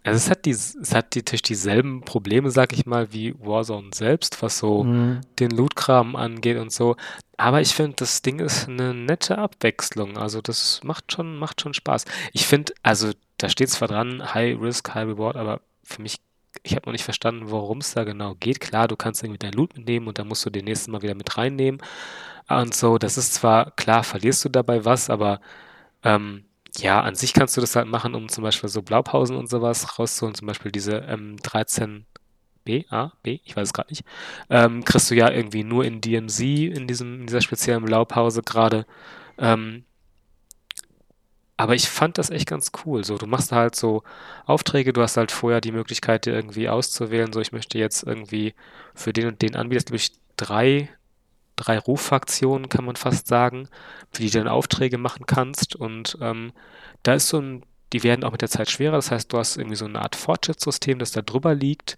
Also 0.03 0.17
es 0.17 0.29
hat, 0.29 0.45
die, 0.45 0.51
es 0.51 0.93
hat 0.93 1.15
die, 1.15 1.23
dieselben 1.23 1.99
Probleme, 1.99 2.49
sag 2.49 2.71
ich 2.71 2.85
mal, 2.85 3.11
wie 3.11 3.35
Warzone 3.39 3.89
selbst, 3.93 4.41
was 4.41 4.57
so 4.57 4.85
mhm. 4.85 5.19
den 5.37 5.51
Loot-Kram 5.51 6.15
angeht 6.15 6.57
und 6.57 6.71
so. 6.71 6.95
Aber 7.35 7.59
ich 7.59 7.75
finde, 7.75 7.97
das 7.97 8.21
Ding 8.21 8.39
ist 8.39 8.69
eine 8.69 8.93
nette 8.93 9.37
Abwechslung. 9.37 10.17
Also 10.17 10.39
das 10.41 10.79
macht 10.85 11.11
schon, 11.11 11.35
macht 11.35 11.59
schon 11.59 11.73
Spaß. 11.73 12.05
Ich 12.31 12.47
finde, 12.47 12.73
also 12.83 13.11
da 13.37 13.49
steht 13.49 13.69
zwar 13.69 13.87
dran, 13.87 14.33
High 14.33 14.59
Risk, 14.59 14.93
High 14.93 15.07
Reward, 15.07 15.35
aber 15.35 15.61
für 15.83 16.01
mich, 16.01 16.19
ich 16.63 16.75
habe 16.75 16.87
noch 16.87 16.93
nicht 16.93 17.03
verstanden, 17.03 17.49
worum 17.51 17.79
es 17.79 17.93
da 17.93 18.03
genau 18.03 18.35
geht. 18.35 18.59
Klar, 18.59 18.87
du 18.87 18.95
kannst 18.95 19.23
irgendwie 19.23 19.39
dein 19.39 19.53
Loot 19.53 19.75
mitnehmen 19.77 20.07
und 20.07 20.19
dann 20.19 20.27
musst 20.27 20.45
du 20.45 20.49
den 20.49 20.65
nächsten 20.65 20.91
Mal 20.91 21.01
wieder 21.01 21.15
mit 21.15 21.37
reinnehmen. 21.37 21.81
Und 22.49 22.73
so, 22.73 22.97
das 22.97 23.17
ist 23.17 23.33
zwar, 23.33 23.71
klar, 23.71 24.03
verlierst 24.03 24.45
du 24.45 24.49
dabei 24.49 24.85
was, 24.85 25.09
aber 25.09 25.41
ähm, 26.03 26.45
ja, 26.77 27.01
an 27.01 27.15
sich 27.15 27.33
kannst 27.33 27.57
du 27.57 27.61
das 27.61 27.75
halt 27.75 27.87
machen, 27.87 28.15
um 28.15 28.29
zum 28.29 28.43
Beispiel 28.43 28.69
so 28.69 28.81
Blaupausen 28.81 29.35
und 29.35 29.49
sowas 29.49 29.99
rauszuholen, 29.99 30.35
zum 30.35 30.47
Beispiel 30.47 30.71
diese 30.71 30.97
ähm, 30.97 31.37
13 31.43 32.05
B, 32.63 32.85
A, 32.89 33.13
B, 33.23 33.39
ich 33.45 33.55
weiß 33.55 33.69
es 33.69 33.73
gerade 33.73 33.89
nicht, 33.89 34.03
ähm, 34.49 34.83
kriegst 34.83 35.09
du 35.09 35.15
ja 35.15 35.29
irgendwie 35.31 35.63
nur 35.63 35.85
in 35.85 36.01
DMZ, 36.01 36.39
in, 36.41 36.87
diesem, 36.87 37.21
in 37.21 37.27
dieser 37.27 37.41
speziellen 37.41 37.85
Blaupause 37.85 38.41
gerade. 38.43 38.85
Ähm, 39.37 39.85
aber 41.57 41.75
ich 41.75 41.89
fand 41.89 42.17
das 42.17 42.29
echt 42.29 42.47
ganz 42.47 42.71
cool. 42.85 43.03
So, 43.03 43.17
du 43.17 43.25
machst 43.27 43.51
halt 43.51 43.75
so 43.75 44.03
Aufträge, 44.45 44.93
du 44.93 45.01
hast 45.01 45.17
halt 45.17 45.31
vorher 45.31 45.61
die 45.61 45.71
Möglichkeit, 45.71 46.25
dir 46.25 46.33
irgendwie 46.33 46.69
auszuwählen, 46.69 47.33
so 47.33 47.41
ich 47.41 47.51
möchte 47.51 47.79
jetzt 47.79 48.03
irgendwie 48.03 48.53
für 48.93 49.13
den 49.13 49.27
und 49.27 49.41
den 49.41 49.55
Anbieter, 49.55 49.83
glaube 49.85 49.97
ich, 49.97 50.11
drei 50.37 50.89
drei 51.57 51.79
Ruffraktionen, 51.79 52.69
kann 52.69 52.85
man 52.85 52.95
fast 52.95 53.27
sagen, 53.27 53.67
für 54.13 54.21
die 54.21 54.29
du 54.29 54.37
dann 54.37 54.47
Aufträge 54.47 54.97
machen 54.97 55.25
kannst. 55.25 55.75
Und 55.75 56.17
ähm, 56.21 56.53
da 57.03 57.15
ist 57.15 57.27
so 57.27 57.39
ein, 57.41 57.63
die 57.91 58.03
werden 58.03 58.23
auch 58.23 58.31
mit 58.31 58.41
der 58.41 58.49
Zeit 58.49 58.69
schwerer. 58.69 58.95
Das 58.95 59.11
heißt, 59.11 59.33
du 59.33 59.37
hast 59.37 59.57
irgendwie 59.57 59.75
so 59.75 59.85
eine 59.85 60.01
Art 60.01 60.15
Fortschrittssystem, 60.15 60.99
das 60.99 61.11
da 61.11 61.21
drüber 61.21 61.53
liegt. 61.53 61.97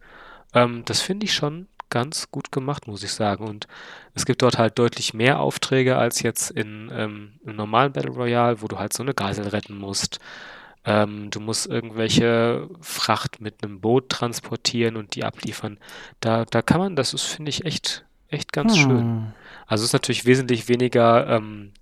Ähm, 0.54 0.84
das 0.86 1.02
finde 1.02 1.26
ich 1.26 1.34
schon 1.34 1.68
ganz 1.90 2.32
gut 2.32 2.52
gemacht, 2.52 2.88
muss 2.88 3.04
ich 3.04 3.12
sagen. 3.12 3.48
Und 3.48 3.68
es 4.14 4.26
gibt 4.26 4.42
dort 4.42 4.58
halt 4.58 4.78
deutlich 4.80 5.14
mehr 5.14 5.40
Aufträge 5.40 5.98
als 5.98 6.22
jetzt 6.22 6.52
in, 6.52 6.92
ähm, 6.94 7.34
im 7.44 7.56
normalen 7.56 7.94
Battle 7.94 8.12
Royale, 8.12 8.62
wo 8.62 8.68
du 8.68 8.78
halt 8.78 8.94
so 8.94 9.04
eine 9.04 9.14
Geisel 9.14 9.48
retten 9.48 9.78
musst. 9.78 10.20
Ähm, 10.86 11.30
du 11.30 11.40
musst 11.40 11.68
irgendwelche 11.68 12.70
Fracht 12.82 13.42
mit 13.42 13.64
einem 13.64 13.82
Boot 13.82 14.10
transportieren 14.10 14.96
und 14.96 15.16
die 15.16 15.26
abliefern. 15.26 15.78
Da, 16.20 16.46
da 16.46 16.62
kann 16.62 16.80
man, 16.80 16.96
das 16.96 17.14
ist, 17.14 17.24
finde 17.24 17.50
ich, 17.50 17.66
echt, 17.66 18.06
echt 18.30 18.54
ganz 18.54 18.76
hm. 18.76 18.82
schön. 18.82 19.34
Also 19.68 19.84
es 19.84 19.90
ist 19.90 19.94
natürlich 19.94 20.26
wesentlich 20.26 20.68
weniger 20.68 21.28
ähm, 21.28 21.74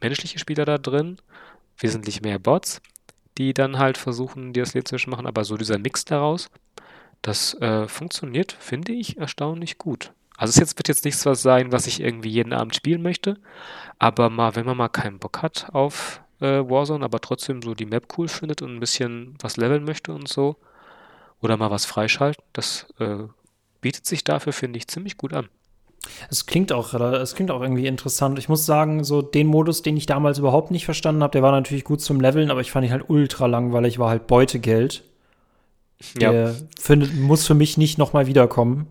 menschliche 0.00 0.38
Spieler 0.38 0.64
da 0.64 0.78
drin, 0.78 1.18
wesentlich 1.78 2.22
mehr 2.22 2.38
Bots, 2.38 2.80
die 3.38 3.54
dann 3.54 3.78
halt 3.78 3.98
versuchen, 3.98 4.52
dir 4.52 4.62
das 4.62 4.74
Leben 4.74 4.86
zu 4.86 5.10
machen, 5.10 5.26
aber 5.26 5.44
so 5.44 5.56
dieser 5.56 5.78
Mix 5.78 6.04
daraus, 6.04 6.50
das 7.24 7.54
äh, 7.54 7.88
funktioniert, 7.88 8.52
finde 8.52 8.92
ich, 8.92 9.16
erstaunlich 9.16 9.78
gut. 9.78 10.12
Also 10.36 10.50
es 10.50 10.56
jetzt, 10.56 10.78
wird 10.78 10.88
jetzt 10.88 11.04
nichts 11.04 11.24
was 11.24 11.40
sein, 11.42 11.72
was 11.72 11.86
ich 11.86 12.00
irgendwie 12.00 12.28
jeden 12.28 12.52
Abend 12.52 12.74
spielen 12.74 13.02
möchte, 13.02 13.38
aber 13.98 14.28
mal, 14.28 14.56
wenn 14.56 14.66
man 14.66 14.76
mal 14.76 14.88
keinen 14.88 15.18
Bock 15.18 15.42
hat 15.42 15.68
auf 15.72 16.20
äh, 16.40 16.60
Warzone, 16.60 17.04
aber 17.04 17.20
trotzdem 17.20 17.62
so 17.62 17.74
die 17.74 17.86
Map 17.86 18.12
cool 18.18 18.28
findet 18.28 18.60
und 18.60 18.74
ein 18.74 18.80
bisschen 18.80 19.36
was 19.40 19.56
leveln 19.56 19.84
möchte 19.84 20.12
und 20.12 20.28
so, 20.28 20.56
oder 21.40 21.56
mal 21.56 21.70
was 21.70 21.86
freischalten, 21.86 22.44
das 22.52 22.86
äh, 22.98 23.24
bietet 23.80 24.04
sich 24.04 24.22
dafür, 24.24 24.52
finde 24.52 24.76
ich, 24.78 24.88
ziemlich 24.88 25.16
gut 25.16 25.32
an. 25.32 25.48
Es 26.30 26.44
klingt 26.44 26.72
auch, 26.72 26.92
es 26.92 27.34
klingt 27.34 27.50
auch 27.50 27.62
irgendwie 27.62 27.86
interessant. 27.86 28.38
Ich 28.38 28.50
muss 28.50 28.66
sagen, 28.66 29.04
so 29.04 29.22
den 29.22 29.46
Modus, 29.46 29.80
den 29.80 29.96
ich 29.96 30.04
damals 30.04 30.38
überhaupt 30.38 30.70
nicht 30.70 30.84
verstanden 30.84 31.22
habe, 31.22 31.32
der 31.32 31.42
war 31.42 31.52
natürlich 31.52 31.84
gut 31.84 32.02
zum 32.02 32.20
Leveln, 32.20 32.50
aber 32.50 32.60
ich 32.60 32.70
fand 32.70 32.84
ihn 32.84 32.92
halt 32.92 33.08
ultra 33.08 33.46
langweilig, 33.46 33.98
war 33.98 34.10
halt 34.10 34.26
Beutegeld. 34.26 35.04
Ja. 36.18 36.32
Der 36.32 36.56
findet, 36.78 37.14
muss 37.14 37.46
für 37.46 37.54
mich 37.54 37.76
nicht 37.76 37.98
nochmal 37.98 38.26
wiederkommen. 38.26 38.86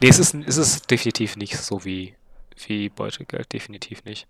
Nee, 0.00 0.08
es 0.08 0.18
ist, 0.18 0.34
es 0.34 0.56
ist 0.56 0.90
definitiv 0.90 1.36
nicht 1.36 1.56
so 1.56 1.84
wie, 1.84 2.14
wie 2.66 2.88
Beutegeld, 2.88 3.52
definitiv 3.52 4.04
nicht. 4.04 4.26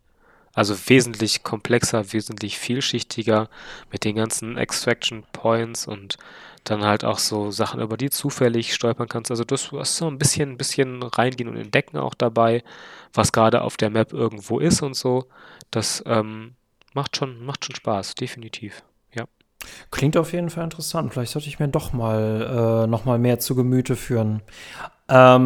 Also 0.53 0.77
wesentlich 0.89 1.45
komplexer, 1.45 2.13
wesentlich 2.13 2.59
vielschichtiger 2.59 3.49
mit 3.93 4.05
den 4.05 4.17
ganzen 4.17 4.59
Extraction 4.59 5.25
Points 5.33 5.87
und 5.87 6.19
dann 6.65 6.85
halt 6.85 7.05
auch 7.05 7.19
so 7.19 7.51
Sachen, 7.51 7.81
über 7.81 7.97
die 7.97 8.11
zufällig 8.11 8.75
stolpern 8.75 9.09
kannst. 9.09 9.31
Also 9.31 9.45
du 9.45 9.57
hast 9.57 9.97
so 9.97 10.09
ein 10.09 10.19
bisschen, 10.19 10.51
ein 10.51 10.59
bisschen 10.59 11.03
reingehen 11.03 11.49
und 11.49 11.57
entdecken 11.57 11.99
auch 11.99 12.15
dabei, 12.15 12.65
was 13.15 13.33
gerade 13.33 13.63
auf 13.63 13.77
der 13.77 13.91
Map 13.91 14.13
irgendwo 14.13 14.59
ist 14.59 14.83
und 14.83 14.95
so. 14.95 15.27
Das 15.71 16.03
ähm, 16.07 16.55
macht, 16.95 17.17
schon, 17.17 17.45
macht 17.45 17.65
schon 17.65 17.77
Spaß, 17.77 18.17
definitiv. 18.17 18.83
Klingt 19.91 20.17
auf 20.17 20.33
jeden 20.33 20.51
Fall 20.51 20.65
interessant. 20.65 21.13
Vielleicht 21.13 21.33
sollte 21.33 21.49
ich 21.49 21.59
mir 21.59 21.69
doch 21.69 21.93
mal 21.93 22.85
äh, 22.85 22.87
noch 22.87 23.05
mal 23.05 23.19
mehr 23.19 23.39
zu 23.41 23.55
Gemüte 23.55 23.97
führen. 23.97 24.43
Ähm, 25.09 25.45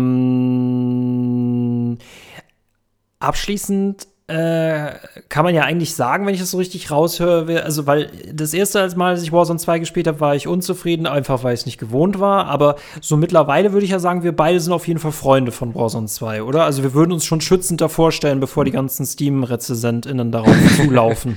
abschließend 3.19 4.07
äh, 4.27 4.93
kann 5.29 5.45
man 5.45 5.55
ja 5.55 5.65
eigentlich 5.65 5.95
sagen, 5.95 6.27
wenn 6.27 6.33
ich 6.33 6.41
das 6.41 6.53
so 6.53 6.57
richtig 6.57 6.91
raushöre, 6.91 7.63
also 7.63 7.87
weil 7.87 8.11
das 8.33 8.55
erste 8.55 8.89
Mal, 8.97 9.11
als 9.11 9.23
ich 9.23 9.33
Warzone 9.33 9.59
2 9.59 9.81
gespielt 9.81 10.07
habe, 10.07 10.19
war 10.21 10.35
ich 10.35 10.49
unzufrieden, 10.49 11.07
einfach 11.07 11.45
weil 11.45 11.53
ich 11.53 11.61
es 11.61 11.67
nicht 11.67 11.77
gewohnt 11.77 12.21
war, 12.21 12.47
aber 12.47 12.77
so 13.03 13.19
mittlerweile 13.19 13.73
würde 13.73 13.85
ich 13.85 13.91
ja 13.91 13.99
sagen, 13.99 14.23
wir 14.23 14.33
beide 14.33 14.61
sind 14.61 14.73
auf 14.73 14.89
jeden 14.89 14.99
Fall 14.99 15.13
Freunde 15.13 15.53
von 15.53 15.75
Warzone 15.75 16.07
2, 16.07 16.43
oder? 16.43 16.65
Also 16.65 16.83
wir 16.83 16.95
würden 16.95 17.13
uns 17.13 17.27
schon 17.27 17.43
schützend 17.43 17.83
davor 17.83 18.13
stellen, 18.13 18.41
bevor 18.41 18.65
die 18.65 18.71
ganzen 18.71 19.05
Steam-RezensentInnen 19.05 20.33
darauf 20.33 20.57
zulaufen. 20.77 21.37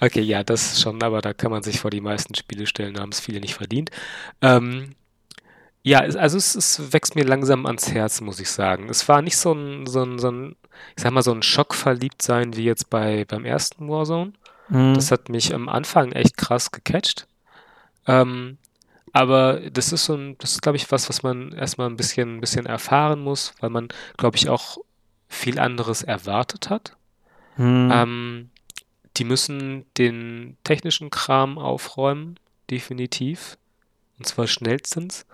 Okay, 0.00 0.20
ja, 0.20 0.44
das 0.44 0.78
schon, 0.78 1.02
aber 1.02 1.22
da 1.22 1.32
kann 1.32 1.50
man 1.50 1.62
sich 1.62 1.80
vor 1.80 1.90
die 1.90 2.02
meisten 2.02 2.34
Spiele 2.34 2.66
stellen, 2.66 2.94
da 2.94 3.00
haben 3.00 3.12
es 3.12 3.20
viele 3.20 3.40
nicht 3.40 3.54
verdient. 3.54 3.90
Ähm, 4.42 4.94
ja, 5.82 6.00
also 6.00 6.36
es, 6.36 6.54
es, 6.54 6.92
wächst 6.92 7.14
mir 7.14 7.24
langsam 7.24 7.66
ans 7.66 7.92
Herz, 7.92 8.20
muss 8.20 8.40
ich 8.40 8.50
sagen. 8.50 8.88
Es 8.88 9.08
war 9.08 9.22
nicht 9.22 9.36
so 9.36 9.52
ein, 9.52 9.86
so 9.86 10.02
ein, 10.02 10.18
so 10.18 10.30
ein 10.30 10.56
ich 10.96 11.02
sag 11.02 11.12
mal, 11.12 11.22
so 11.22 11.32
ein 11.32 11.42
Schockverliebtsein 11.42 12.56
wie 12.56 12.64
jetzt 12.64 12.90
bei, 12.90 13.24
beim 13.24 13.44
ersten 13.44 13.88
Warzone. 13.88 14.32
Mhm. 14.68 14.94
Das 14.94 15.10
hat 15.10 15.28
mich 15.28 15.54
am 15.54 15.68
Anfang 15.68 16.12
echt 16.12 16.36
krass 16.36 16.70
gecatcht. 16.70 17.26
Ähm, 18.06 18.58
aber 19.12 19.60
das 19.70 19.92
ist 19.92 20.04
so 20.04 20.14
ein, 20.14 20.36
das 20.38 20.52
ist, 20.52 20.62
glaube 20.62 20.76
ich, 20.76 20.90
was, 20.92 21.08
was 21.08 21.22
man 21.22 21.52
erstmal 21.52 21.88
ein 21.88 21.96
bisschen, 21.96 22.36
ein 22.36 22.40
bisschen 22.40 22.66
erfahren 22.66 23.20
muss, 23.20 23.54
weil 23.60 23.70
man, 23.70 23.88
glaube 24.16 24.36
ich, 24.36 24.48
auch 24.48 24.78
viel 25.28 25.58
anderes 25.58 26.02
erwartet 26.02 26.70
hat. 26.70 26.96
Mhm. 27.56 27.90
Ähm, 27.92 28.50
die 29.16 29.24
müssen 29.24 29.86
den 29.98 30.56
technischen 30.64 31.10
Kram 31.10 31.58
aufräumen, 31.58 32.38
definitiv. 32.70 33.58
Und 34.18 34.26
zwar 34.26 34.46
schnellstens. 34.46 35.26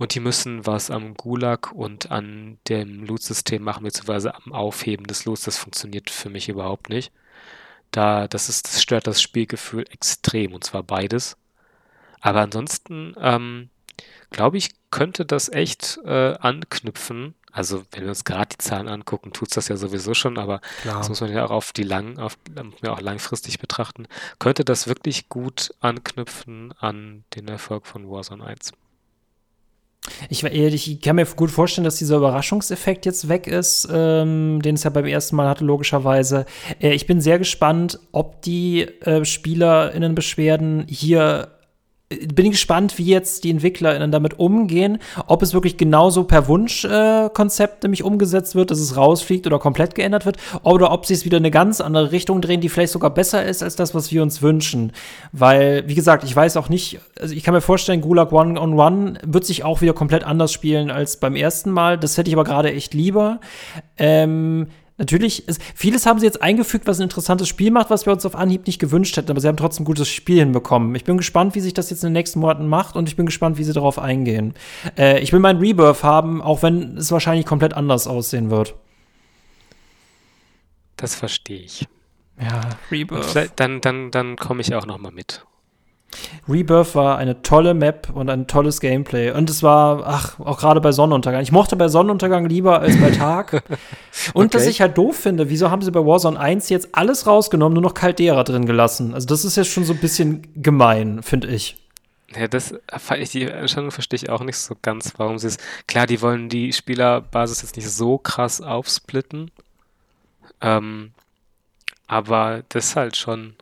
Und 0.00 0.14
die 0.14 0.20
müssen 0.20 0.66
was 0.66 0.90
am 0.90 1.12
Gulag 1.12 1.72
und 1.72 2.10
an 2.10 2.56
dem 2.70 3.04
Loot-System 3.04 3.62
machen, 3.62 3.84
beziehungsweise 3.84 4.34
am 4.34 4.54
Aufheben 4.54 5.06
des 5.06 5.26
Loots. 5.26 5.42
Das 5.42 5.58
funktioniert 5.58 6.08
für 6.08 6.30
mich 6.30 6.48
überhaupt 6.48 6.88
nicht. 6.88 7.12
Da, 7.90 8.26
das 8.26 8.48
ist, 8.48 8.66
das 8.66 8.80
stört 8.80 9.06
das 9.06 9.20
Spielgefühl 9.20 9.84
extrem, 9.90 10.54
und 10.54 10.64
zwar 10.64 10.82
beides. 10.82 11.36
Aber 12.22 12.40
ansonsten, 12.40 13.14
ähm, 13.20 13.68
glaube 14.30 14.56
ich, 14.56 14.70
könnte 14.90 15.26
das 15.26 15.50
echt 15.50 16.00
äh, 16.06 16.32
anknüpfen. 16.32 17.34
Also, 17.52 17.84
wenn 17.90 18.04
wir 18.04 18.08
uns 18.08 18.24
gerade 18.24 18.56
die 18.56 18.64
Zahlen 18.64 18.88
angucken, 18.88 19.34
tut 19.34 19.48
es 19.48 19.54
das 19.54 19.68
ja 19.68 19.76
sowieso 19.76 20.14
schon, 20.14 20.38
aber 20.38 20.62
Klar. 20.80 20.96
das 20.96 21.10
muss 21.10 21.20
man 21.20 21.30
ja 21.30 21.44
auch 21.44 21.50
auf 21.50 21.74
die 21.74 21.82
lang, 21.82 22.18
auf, 22.18 22.38
ja 22.82 22.92
auch 22.92 23.02
langfristig 23.02 23.58
betrachten. 23.58 24.08
Könnte 24.38 24.64
das 24.64 24.86
wirklich 24.86 25.28
gut 25.28 25.74
anknüpfen 25.80 26.72
an 26.78 27.24
den 27.34 27.48
Erfolg 27.48 27.86
von 27.86 28.08
Warzone 28.08 28.42
1? 28.46 28.72
Ich, 30.30 30.42
ich, 30.44 31.00
kann 31.02 31.16
mir 31.16 31.26
gut 31.26 31.50
vorstellen, 31.50 31.84
dass 31.84 31.96
dieser 31.96 32.16
Überraschungseffekt 32.16 33.04
jetzt 33.04 33.28
weg 33.28 33.46
ist, 33.46 33.86
ähm, 33.92 34.62
den 34.62 34.76
es 34.76 34.84
ja 34.84 34.90
beim 34.90 35.04
ersten 35.04 35.36
Mal 35.36 35.48
hatte, 35.48 35.64
logischerweise. 35.64 36.46
Äh, 36.80 36.94
ich 36.94 37.06
bin 37.06 37.20
sehr 37.20 37.38
gespannt, 37.38 37.98
ob 38.12 38.40
die 38.42 38.82
äh, 38.82 39.24
SpielerInnenbeschwerden 39.24 40.86
hier 40.88 41.48
bin 42.10 42.46
ich 42.46 42.52
gespannt, 42.52 42.98
wie 42.98 43.04
jetzt 43.04 43.44
die 43.44 43.50
EntwicklerInnen 43.50 44.10
damit 44.10 44.40
umgehen, 44.40 44.98
ob 45.28 45.42
es 45.42 45.54
wirklich 45.54 45.76
genauso 45.76 46.24
per 46.24 46.48
Wunschkonzept 46.48 47.84
äh, 47.84 47.86
nämlich 47.86 48.02
umgesetzt 48.02 48.56
wird, 48.56 48.72
dass 48.72 48.80
es 48.80 48.96
rausfliegt 48.96 49.46
oder 49.46 49.60
komplett 49.60 49.94
geändert 49.94 50.26
wird, 50.26 50.36
oder 50.64 50.90
ob 50.90 51.06
sie 51.06 51.14
es 51.14 51.24
wieder 51.24 51.36
in 51.36 51.44
eine 51.44 51.52
ganz 51.52 51.80
andere 51.80 52.10
Richtung 52.10 52.40
drehen, 52.40 52.60
die 52.60 52.68
vielleicht 52.68 52.92
sogar 52.92 53.10
besser 53.10 53.44
ist 53.44 53.62
als 53.62 53.76
das, 53.76 53.94
was 53.94 54.10
wir 54.10 54.22
uns 54.22 54.42
wünschen. 54.42 54.92
Weil, 55.30 55.84
wie 55.86 55.94
gesagt, 55.94 56.24
ich 56.24 56.34
weiß 56.34 56.56
auch 56.56 56.68
nicht, 56.68 56.98
also 57.20 57.32
ich 57.32 57.44
kann 57.44 57.54
mir 57.54 57.60
vorstellen, 57.60 58.00
Gulag 58.00 58.32
One 58.32 58.60
on 58.60 58.78
One 58.78 59.18
wird 59.24 59.44
sich 59.44 59.62
auch 59.62 59.80
wieder 59.80 59.92
komplett 59.92 60.24
anders 60.24 60.52
spielen 60.52 60.90
als 60.90 61.18
beim 61.18 61.36
ersten 61.36 61.70
Mal. 61.70 61.96
Das 61.96 62.18
hätte 62.18 62.28
ich 62.28 62.34
aber 62.34 62.44
gerade 62.44 62.72
echt 62.72 62.92
lieber. 62.92 63.38
Ähm, 63.98 64.66
Natürlich, 65.00 65.48
ist, 65.48 65.62
vieles 65.74 66.04
haben 66.04 66.20
sie 66.20 66.26
jetzt 66.26 66.42
eingefügt, 66.42 66.86
was 66.86 67.00
ein 67.00 67.04
interessantes 67.04 67.48
Spiel 67.48 67.70
macht, 67.70 67.88
was 67.88 68.04
wir 68.04 68.12
uns 68.12 68.26
auf 68.26 68.34
Anhieb 68.36 68.66
nicht 68.66 68.78
gewünscht 68.78 69.16
hätten, 69.16 69.30
aber 69.30 69.40
sie 69.40 69.48
haben 69.48 69.56
trotzdem 69.56 69.84
ein 69.84 69.86
gutes 69.86 70.10
Spiel 70.10 70.40
hinbekommen. 70.40 70.94
Ich 70.94 71.04
bin 71.04 71.16
gespannt, 71.16 71.54
wie 71.54 71.60
sich 71.60 71.72
das 71.72 71.88
jetzt 71.88 72.04
in 72.04 72.08
den 72.08 72.12
nächsten 72.12 72.38
Monaten 72.38 72.68
macht 72.68 72.96
und 72.96 73.08
ich 73.08 73.16
bin 73.16 73.24
gespannt, 73.24 73.56
wie 73.56 73.64
sie 73.64 73.72
darauf 73.72 73.98
eingehen. 73.98 74.52
Äh, 74.98 75.20
ich 75.20 75.32
will 75.32 75.40
meinen 75.40 75.58
Rebirth 75.58 76.02
haben, 76.02 76.42
auch 76.42 76.62
wenn 76.62 76.98
es 76.98 77.10
wahrscheinlich 77.10 77.46
komplett 77.46 77.72
anders 77.72 78.06
aussehen 78.06 78.50
wird. 78.50 78.74
Das 80.96 81.14
verstehe 81.14 81.60
ich. 81.60 81.88
Ja, 82.38 82.60
Rebirth. 82.90 83.52
Dann, 83.56 83.80
dann, 83.80 84.10
dann 84.10 84.36
komme 84.36 84.60
ich 84.60 84.74
auch 84.74 84.84
noch 84.84 84.98
mal 84.98 85.12
mit. 85.12 85.46
Rebirth 86.48 86.94
war 86.94 87.18
eine 87.18 87.42
tolle 87.42 87.74
Map 87.74 88.08
und 88.12 88.28
ein 88.28 88.46
tolles 88.46 88.80
Gameplay. 88.80 89.30
Und 89.30 89.48
es 89.48 89.62
war, 89.62 90.02
ach, 90.04 90.40
auch 90.40 90.58
gerade 90.58 90.80
bei 90.80 90.92
Sonnenuntergang. 90.92 91.42
Ich 91.42 91.52
mochte 91.52 91.76
bei 91.76 91.88
Sonnenuntergang 91.88 92.46
lieber 92.46 92.80
als 92.80 93.00
bei 93.00 93.10
Tag. 93.10 93.52
und 94.34 94.46
okay. 94.46 94.48
dass 94.48 94.66
ich 94.66 94.80
halt 94.80 94.98
doof 94.98 95.16
finde, 95.16 95.50
wieso 95.50 95.70
haben 95.70 95.82
sie 95.82 95.90
bei 95.90 96.00
Warzone 96.00 96.38
1 96.38 96.68
jetzt 96.68 96.88
alles 96.92 97.26
rausgenommen, 97.26 97.74
nur 97.74 97.82
noch 97.82 97.94
Caldera 97.94 98.42
drin 98.44 98.66
gelassen? 98.66 99.14
Also, 99.14 99.26
das 99.26 99.44
ist 99.44 99.56
jetzt 99.56 99.70
schon 99.70 99.84
so 99.84 99.92
ein 99.92 100.00
bisschen 100.00 100.46
gemein, 100.56 101.22
finde 101.22 101.48
ich. 101.48 101.76
Ja, 102.34 102.46
das 102.46 102.74
ich 103.18 103.30
die 103.30 103.48
Entscheidung 103.48 103.90
verstehe 103.90 104.16
ich 104.16 104.30
auch 104.30 104.42
nicht 104.42 104.56
so 104.56 104.76
ganz, 104.80 105.14
warum 105.16 105.38
sie 105.38 105.48
es. 105.48 105.58
Klar, 105.88 106.06
die 106.06 106.22
wollen 106.22 106.48
die 106.48 106.72
Spielerbasis 106.72 107.62
jetzt 107.62 107.76
nicht 107.76 107.90
so 107.90 108.18
krass 108.18 108.60
aufsplitten. 108.60 109.50
Ähm, 110.60 111.12
aber 112.06 112.62
das 112.68 112.86
ist 112.86 112.96
halt 112.96 113.16
schon, 113.16 113.54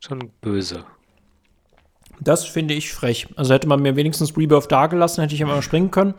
schon 0.00 0.30
böse. 0.42 0.84
Das 2.20 2.44
finde 2.44 2.74
ich 2.74 2.92
frech. 2.92 3.28
Also 3.36 3.54
hätte 3.54 3.68
man 3.68 3.80
mir 3.80 3.96
wenigstens 3.96 4.36
Rebirth 4.36 4.70
dagelassen, 4.70 5.22
hätte 5.22 5.34
ich 5.34 5.40
immer 5.40 5.60
springen 5.62 5.90
können. 5.90 6.14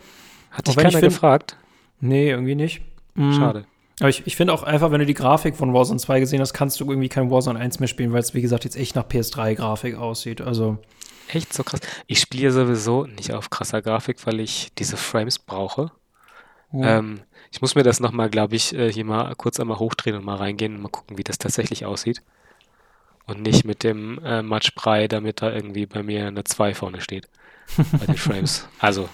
Hat 0.51 0.67
dich 0.67 0.75
keiner 0.75 0.91
find, 0.91 1.03
gefragt? 1.03 1.57
Nee, 1.99 2.29
irgendwie 2.29 2.55
nicht. 2.55 2.81
Mhm. 3.15 3.33
Schade. 3.33 3.65
Aber 3.99 4.09
ich, 4.09 4.27
ich 4.27 4.35
finde 4.35 4.53
auch 4.53 4.63
einfach, 4.63 4.91
wenn 4.91 4.99
du 4.99 5.05
die 5.05 5.13
Grafik 5.13 5.55
von 5.55 5.73
Warzone 5.73 5.99
2 5.99 6.19
gesehen 6.19 6.41
hast, 6.41 6.53
kannst 6.53 6.79
du 6.79 6.89
irgendwie 6.89 7.09
kein 7.09 7.31
Warzone 7.31 7.59
1 7.59 7.79
mehr 7.79 7.87
spielen, 7.87 8.11
weil 8.11 8.19
es, 8.19 8.33
wie 8.33 8.41
gesagt, 8.41 8.65
jetzt 8.65 8.75
echt 8.75 8.95
nach 8.95 9.07
PS3-Grafik 9.07 9.97
aussieht. 9.97 10.41
Also. 10.41 10.77
Echt 11.29 11.53
so 11.53 11.63
krass. 11.63 11.79
Ich 12.07 12.19
spiele 12.19 12.51
sowieso 12.51 13.05
nicht 13.05 13.33
auf 13.33 13.49
krasser 13.49 13.81
Grafik, 13.81 14.25
weil 14.25 14.39
ich 14.41 14.69
diese 14.77 14.97
Frames 14.97 15.39
brauche. 15.39 15.91
Mhm. 16.71 16.83
Ähm, 16.83 17.19
ich 17.51 17.61
muss 17.61 17.75
mir 17.75 17.83
das 17.83 18.01
nochmal, 18.01 18.29
glaube 18.29 18.55
ich, 18.55 18.75
äh, 18.75 18.91
hier 18.91 19.05
mal 19.05 19.33
kurz 19.35 19.59
einmal 19.59 19.79
hochdrehen 19.79 20.17
und 20.17 20.25
mal 20.25 20.35
reingehen 20.35 20.75
und 20.75 20.81
mal 20.81 20.89
gucken, 20.89 21.17
wie 21.17 21.23
das 21.23 21.37
tatsächlich 21.37 21.85
aussieht 21.85 22.21
und 23.27 23.41
nicht 23.41 23.65
mit 23.65 23.83
dem 23.83 24.19
äh, 24.23 24.41
Matschbrei, 24.41 25.07
damit 25.07 25.41
da 25.41 25.51
irgendwie 25.51 25.85
bei 25.85 26.03
mir 26.03 26.27
eine 26.27 26.43
2 26.43 26.73
vorne 26.73 27.01
steht. 27.01 27.27
bei 27.99 28.05
den 28.05 28.17
Frames. 28.17 28.67
Also, 28.79 29.09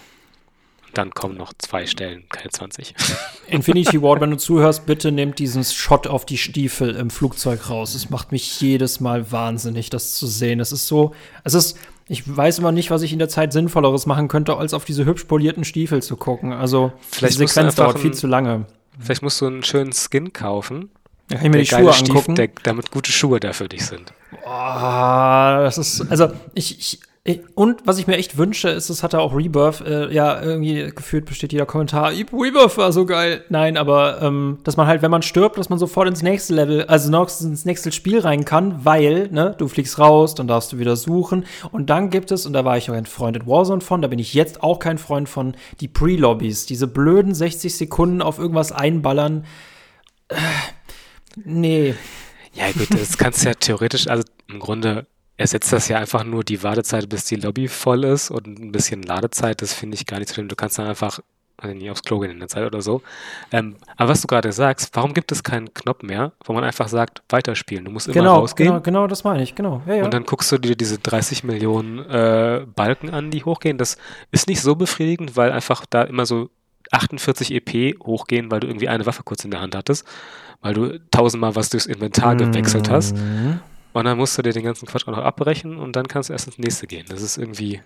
dann 0.94 1.12
kommen 1.12 1.38
noch 1.38 1.54
zwei 1.58 1.86
Stellen, 1.86 2.24
keine 2.30 2.50
20. 2.50 2.94
Infinity 3.48 4.02
Ward, 4.02 4.20
wenn 4.20 4.32
du 4.32 4.38
zuhörst, 4.38 4.86
bitte 4.86 5.12
nehmt 5.12 5.40
diesen 5.40 5.64
Shot 5.64 6.08
auf 6.08 6.26
die 6.26 6.38
Stiefel 6.38 6.96
im 6.96 7.10
Flugzeug 7.10 7.70
raus. 7.70 7.96
Es 7.96 8.10
macht 8.10 8.32
mich 8.32 8.60
jedes 8.60 9.00
Mal 9.00 9.32
wahnsinnig, 9.32 9.90
das 9.90 10.16
zu 10.16 10.28
sehen. 10.28 10.60
Es 10.60 10.74
ist 10.74 10.88
so, 10.88 11.16
es 11.46 11.54
ist, 11.54 11.78
ich 12.08 12.24
weiß 12.36 12.60
immer 12.60 12.74
nicht, 12.74 12.92
was 12.92 13.04
ich 13.04 13.14
in 13.14 13.20
der 13.20 13.30
Zeit 13.30 13.54
Sinnvolleres 13.54 14.06
machen 14.06 14.28
könnte, 14.28 14.58
als 14.58 14.74
auf 14.74 14.84
diese 14.84 15.06
hübsch 15.06 15.24
polierten 15.26 15.64
Stiefel 15.64 16.02
zu 16.02 16.18
gucken. 16.18 16.52
Also, 16.52 16.92
Vielleicht 17.10 17.40
die 17.40 17.48
Sequenz 17.48 17.76
dauert 17.76 18.00
viel 18.00 18.14
zu 18.14 18.28
lange. 18.28 18.66
Vielleicht 19.00 19.22
musst 19.22 19.40
du 19.40 19.48
einen 19.48 19.64
schönen 19.64 19.94
Skin 19.94 20.34
kaufen 20.34 20.90
da 21.32 21.38
kann 21.38 21.46
ich 21.48 21.52
mir 21.52 21.60
die 21.60 21.66
Schuhe 21.66 21.94
angucken. 21.94 22.36
Der, 22.36 22.50
damit 22.64 22.92
gute 22.92 23.12
Schuhe 23.12 23.40
da 23.40 23.54
für 23.54 23.68
dich 23.68 23.86
sind. 23.86 24.14
Oh, 24.44 24.48
das 24.48 25.78
ist, 25.78 26.10
also 26.10 26.32
ich, 26.54 26.80
ich 26.80 27.00
und 27.54 27.82
was 27.86 28.00
ich 28.00 28.08
mir 28.08 28.18
echt 28.18 28.40
wünsche, 28.40 28.70
ist, 28.70 28.90
es 28.90 29.04
hatte 29.04 29.20
auch 29.20 29.36
Rebirth, 29.36 29.82
äh, 29.82 30.12
ja, 30.12 30.42
irgendwie 30.42 30.92
gefühlt 30.96 31.26
besteht 31.26 31.54
jeder 31.54 31.68
Kommentar, 31.68 32.10
Rebirth 32.10 32.78
war 32.80 32.92
so 32.92 33.06
geil. 33.06 33.46
Nein, 33.50 33.78
aber 33.78 34.24
ähm, 34.24 34.58
dass 34.64 34.76
man 34.76 34.88
halt, 34.88 35.04
wenn 35.04 35.12
man 35.12 35.22
stirbt, 35.22 35.60
dass 35.60 35.70
man 35.70 35.78
sofort 35.78 36.08
ins 36.08 36.24
nächste 36.24 36.56
Level, 36.56 36.86
also 36.86 37.12
noch 37.12 37.30
ins 37.42 37.64
nächste 37.64 37.92
Spiel 37.92 38.22
rein 38.22 38.44
kann, 38.44 38.86
weil, 38.86 39.28
ne, 39.32 39.54
du 39.56 39.68
fliegst 39.68 40.00
raus, 40.00 40.34
dann 40.34 40.48
darfst 40.48 40.74
du 40.74 40.80
wieder 40.80 40.96
suchen. 40.96 41.46
Und 41.72 41.92
dann 41.92 42.10
gibt 42.10 42.32
es, 42.32 42.48
und 42.48 42.54
da 42.54 42.66
war 42.66 42.78
ich 42.78 42.90
auch 42.90 42.96
ein 42.96 43.06
Freund 43.06 43.38
in 43.38 43.46
Warzone 43.46 43.82
von, 43.82 44.02
da 44.02 44.08
bin 44.08 44.18
ich 44.18 44.34
jetzt 44.34 44.64
auch 44.64 44.80
kein 44.80 44.98
Freund 44.98 45.30
von, 45.30 45.54
die 45.80 45.88
Pre-Lobbys, 45.88 46.66
diese 46.66 46.88
blöden 46.88 47.36
60 47.36 47.78
Sekunden 47.78 48.24
auf 48.24 48.40
irgendwas 48.40 48.72
einballern. 48.72 49.46
Äh, 50.28 50.38
Nee. 51.36 51.96
Ja, 52.54 52.72
gut, 52.72 52.88
das 52.92 53.18
kannst 53.18 53.44
du 53.44 53.50
ja 53.50 53.54
theoretisch, 53.54 54.08
also 54.08 54.24
im 54.48 54.60
Grunde 54.60 55.06
ersetzt 55.38 55.72
das 55.74 55.88
ja 55.88 55.98
einfach 55.98 56.24
nur 56.24 56.44
die 56.44 56.62
Wartezeit, 56.64 57.10
bis 57.10 57.26
die 57.26 57.36
Lobby 57.36 57.68
voll 57.68 58.04
ist 58.04 58.30
und 58.30 58.48
ein 58.48 58.72
bisschen 58.72 59.04
Ladezeit, 59.04 59.62
das 59.62 59.74
finde 59.74 59.96
ich 59.96 60.06
gar 60.06 60.20
nicht 60.20 60.30
so 60.30 60.36
schlimm. 60.36 60.50
Du 60.50 60.56
kannst 60.56 60.78
dann 60.78 60.88
einfach 60.88 61.20
also 61.62 61.76
nicht 61.76 61.92
aufs 61.92 62.02
Klo 62.02 62.20
gehen 62.20 62.32
in 62.32 62.40
der 62.40 62.48
Zeit 62.48 62.66
oder 62.66 62.82
so. 62.82 63.02
Ähm, 63.52 63.76
aber 63.96 64.10
was 64.10 64.22
du 64.22 64.28
gerade 64.28 64.52
sagst, 64.52 64.96
warum 64.96 65.14
gibt 65.14 65.32
es 65.32 65.44
keinen 65.44 65.74
Knopf 65.74 66.02
mehr, 66.02 66.32
wo 66.44 66.54
man 66.54 66.64
einfach 66.64 66.88
sagt, 66.88 67.22
weiterspielen? 67.30 67.86
Du 67.86 67.92
musst 67.92 68.08
immer 68.08 68.16
genau, 68.16 68.40
rausgehen. 68.40 68.70
Genau, 68.70 68.82
genau, 68.82 69.08
das 69.08 69.24
meine 69.24 69.44
ich, 69.44 69.54
genau. 69.54 69.82
Ja, 69.86 69.96
ja. 69.96 70.04
Und 70.04 70.14
dann 70.14 70.24
guckst 70.24 70.52
du 70.52 70.58
dir 70.58 70.76
diese 70.76 70.98
30 70.98 71.44
Millionen 71.44 72.00
äh, 72.00 72.66
Balken 72.76 73.12
an, 73.12 73.30
die 73.30 73.44
hochgehen. 73.44 73.78
Das 73.78 73.98
ist 74.32 74.48
nicht 74.48 74.62
so 74.62 74.76
befriedigend, 74.76 75.36
weil 75.36 75.52
einfach 75.52 75.86
da 75.88 76.02
immer 76.02 76.26
so 76.26 76.50
48 76.92 77.54
EP 77.54 78.00
hochgehen, 78.04 78.50
weil 78.50 78.60
du 78.60 78.68
irgendwie 78.68 78.90
eine 78.90 79.06
Waffe 79.06 79.24
kurz 79.24 79.46
in 79.46 79.52
der 79.52 79.62
Hand 79.62 79.76
hattest 79.76 80.06
weil 80.62 80.74
du 80.74 81.00
tausendmal 81.12 81.56
was 81.56 81.70
durchs 81.70 81.86
Inventar 81.86 82.36
gewechselt 82.36 82.90
hast. 82.90 83.16
Mhm. 83.16 83.60
Und 83.94 84.06
dann 84.06 84.18
musst 84.18 84.38
du 84.38 84.42
dir 84.42 84.54
den 84.54 84.64
ganzen 84.64 84.88
Quatsch 84.88 85.08
auch 85.08 85.12
noch 85.12 85.24
abbrechen 85.24 85.78
und 85.78 85.96
dann 85.96 86.08
kannst 86.08 86.30
du 86.30 86.34
erst 86.34 86.48
ins 86.48 86.58
nächste 86.58 86.88
gehen. 86.88 87.06
Das 87.10 87.22
ist 87.22 87.38
irgendwie 87.38 87.82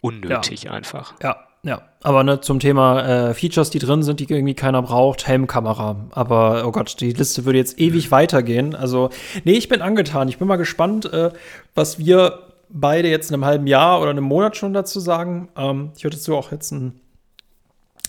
unnötig 0.00 0.64
ja. 0.64 0.70
einfach. 0.70 1.14
Ja, 1.22 1.36
ja. 1.62 1.82
Aber 2.02 2.22
ne, 2.22 2.40
zum 2.40 2.60
Thema 2.60 3.28
äh, 3.28 3.34
Features, 3.34 3.70
die 3.70 3.78
drin 3.78 4.02
sind, 4.02 4.20
die 4.20 4.30
irgendwie 4.30 4.54
keiner 4.54 4.80
braucht, 4.82 5.26
Helmkamera. 5.26 6.06
Aber 6.12 6.64
oh 6.66 6.70
Gott, 6.70 7.00
die 7.00 7.12
Liste 7.12 7.44
würde 7.44 7.58
jetzt 7.58 7.78
ewig 7.78 8.10
weitergehen. 8.10 8.74
Also, 8.74 9.10
nee, 9.44 9.52
ich 9.52 9.68
bin 9.68 9.82
angetan. 9.82 10.28
Ich 10.28 10.38
bin 10.38 10.48
mal 10.48 10.56
gespannt, 10.56 11.12
äh, 11.12 11.30
was 11.74 11.98
wir 11.98 12.38
beide 12.68 13.08
jetzt 13.08 13.30
in 13.30 13.34
einem 13.34 13.44
halben 13.44 13.66
Jahr 13.66 14.00
oder 14.00 14.10
einem 14.10 14.24
Monat 14.24 14.56
schon 14.56 14.72
dazu 14.72 15.00
sagen. 15.00 15.48
Ähm, 15.56 15.90
ich 15.96 16.04
würde 16.04 16.16
dazu 16.16 16.36
auch 16.36 16.52
jetzt 16.52 16.70
ein 16.70 17.00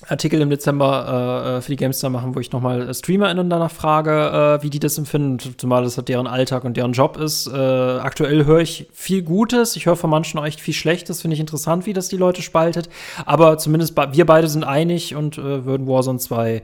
Artikel 0.07 0.41
im 0.41 0.49
Dezember 0.49 1.43
äh, 1.45 1.57
äh 1.57 1.61
für 1.61 1.71
die 1.71 1.77
GameStar 1.77 2.09
machen, 2.09 2.35
wo 2.35 2.39
ich 2.39 2.51
nochmal 2.51 2.93
StreamerInnen 2.93 3.49
danach 3.49 3.71
frage, 3.71 4.59
äh, 4.59 4.63
wie 4.63 4.69
die 4.69 4.79
das 4.79 4.97
empfinden, 4.97 5.55
zumal 5.57 5.83
das 5.83 5.97
halt 5.97 6.09
deren 6.09 6.27
Alltag 6.27 6.63
und 6.63 6.77
deren 6.77 6.93
Job 6.93 7.17
ist. 7.17 7.47
Äh, 7.47 7.57
aktuell 7.57 8.45
höre 8.45 8.59
ich 8.59 8.87
viel 8.93 9.23
Gutes, 9.23 9.75
ich 9.75 9.85
höre 9.85 9.95
von 9.95 10.09
manchen 10.09 10.39
auch 10.39 10.45
echt 10.45 10.61
viel 10.61 10.73
Schlechtes, 10.73 11.21
finde 11.21 11.35
ich 11.35 11.39
interessant, 11.39 11.85
wie 11.85 11.93
das 11.93 12.07
die 12.09 12.17
Leute 12.17 12.41
spaltet. 12.41 12.89
Aber 13.25 13.57
zumindest 13.57 13.95
wir 13.97 14.25
beide 14.25 14.47
sind 14.47 14.63
einig 14.63 15.15
und 15.15 15.37
äh, 15.37 15.65
würden 15.65 15.87
Warzone 15.87 16.19
2 16.19 16.63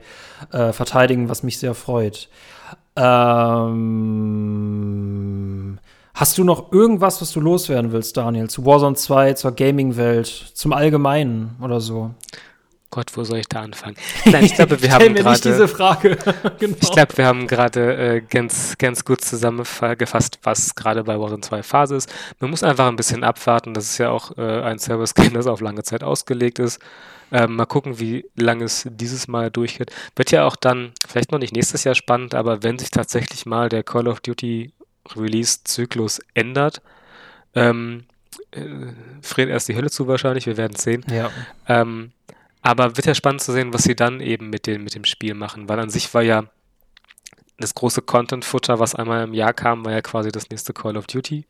äh, 0.52 0.72
verteidigen, 0.72 1.28
was 1.28 1.42
mich 1.42 1.58
sehr 1.58 1.74
freut. 1.74 2.28
Ähm 2.96 4.14
Hast 6.16 6.38
du 6.38 6.44
noch 6.44 6.70
irgendwas, 6.70 7.20
was 7.20 7.32
du 7.32 7.40
loswerden 7.40 7.90
willst, 7.90 8.16
Daniel, 8.16 8.48
zu 8.48 8.64
Warzone 8.64 8.94
2, 8.94 9.32
zur 9.32 9.50
Gaming-Welt, 9.50 10.28
zum 10.54 10.72
Allgemeinen 10.72 11.56
oder 11.60 11.80
so? 11.80 12.12
Gott, 12.94 13.10
wo 13.16 13.24
soll 13.24 13.38
ich 13.38 13.48
da 13.48 13.60
anfangen? 13.60 13.96
Nein, 14.24 14.44
ich 14.44 14.54
glaube, 14.54 14.80
wir 14.82 14.92
haben 14.92 15.14
gerade. 15.16 15.40
diese 15.40 15.66
Frage. 15.66 16.16
genau. 16.60 16.76
Ich 16.80 16.92
glaube, 16.92 17.16
wir 17.16 17.26
haben 17.26 17.48
gerade 17.48 17.96
äh, 17.96 18.20
ganz, 18.20 18.78
ganz 18.78 19.04
gut 19.04 19.20
zusammengefasst, 19.20 20.38
was 20.44 20.76
gerade 20.76 21.02
bei 21.02 21.18
Warzone 21.18 21.40
2 21.40 21.64
Phase 21.64 21.96
ist. 21.96 22.14
Man 22.38 22.50
muss 22.50 22.62
einfach 22.62 22.86
ein 22.86 22.94
bisschen 22.94 23.24
abwarten. 23.24 23.74
Das 23.74 23.86
ist 23.86 23.98
ja 23.98 24.10
auch 24.10 24.38
äh, 24.38 24.60
ein 24.60 24.78
Service-Game, 24.78 25.34
das 25.34 25.48
auf 25.48 25.60
lange 25.60 25.82
Zeit 25.82 26.04
ausgelegt 26.04 26.60
ist. 26.60 26.78
Ähm, 27.32 27.56
mal 27.56 27.66
gucken, 27.66 27.98
wie 27.98 28.26
lange 28.36 28.62
es 28.62 28.86
dieses 28.88 29.26
Mal 29.26 29.50
durchgeht. 29.50 29.90
Wird 30.14 30.30
ja 30.30 30.44
auch 30.46 30.54
dann, 30.54 30.92
vielleicht 31.08 31.32
noch 31.32 31.40
nicht 31.40 31.52
nächstes 31.52 31.82
Jahr 31.82 31.96
spannend, 31.96 32.36
aber 32.36 32.62
wenn 32.62 32.78
sich 32.78 32.92
tatsächlich 32.92 33.44
mal 33.44 33.68
der 33.68 33.82
Call 33.82 34.06
of 34.06 34.20
Duty 34.20 34.72
Release-Zyklus 35.16 36.20
ändert, 36.34 36.80
ähm, 37.56 38.04
äh, 38.52 38.60
friert 39.20 39.50
erst 39.50 39.68
die 39.68 39.74
Hölle 39.74 39.90
zu 39.90 40.06
wahrscheinlich, 40.06 40.46
wir 40.46 40.56
werden 40.56 40.74
es 40.76 40.84
sehen. 40.84 41.04
Ja. 41.10 41.32
Ähm, 41.66 42.12
aber 42.64 42.96
wird 42.96 43.06
ja 43.06 43.14
spannend 43.14 43.42
zu 43.42 43.52
sehen, 43.52 43.72
was 43.74 43.84
sie 43.84 43.94
dann 43.94 44.20
eben 44.20 44.48
mit 44.48 44.66
dem, 44.66 44.82
mit 44.84 44.94
dem 44.94 45.04
Spiel 45.04 45.34
machen, 45.34 45.68
weil 45.68 45.78
an 45.78 45.90
sich 45.90 46.12
war 46.14 46.22
ja 46.22 46.44
das 47.58 47.74
große 47.74 48.02
Content-Futter, 48.02 48.80
was 48.80 48.94
einmal 48.94 49.22
im 49.22 49.34
Jahr 49.34 49.52
kam, 49.52 49.84
war 49.84 49.92
ja 49.92 50.00
quasi 50.00 50.32
das 50.32 50.48
nächste 50.48 50.72
Call 50.72 50.96
of 50.96 51.06
Duty. 51.06 51.46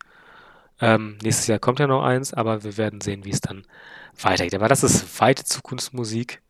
Ähm, 0.81 1.17
nächstes 1.23 1.47
Jahr 1.47 1.61
kommt 1.61 1.79
ja 1.79 1.87
noch 1.87 2.03
eins, 2.03 2.35
aber 2.35 2.65
wir 2.65 2.77
werden 2.77 3.01
sehen, 3.01 3.25
wie 3.25 3.31
es 3.31 3.41
dann 3.41 3.65
weitergeht. 4.21 4.57
Aber 4.57 4.69
das 4.69 4.83
ist 4.83 5.21
weite 5.21 5.45
Zukunftsmusik. 5.45 6.43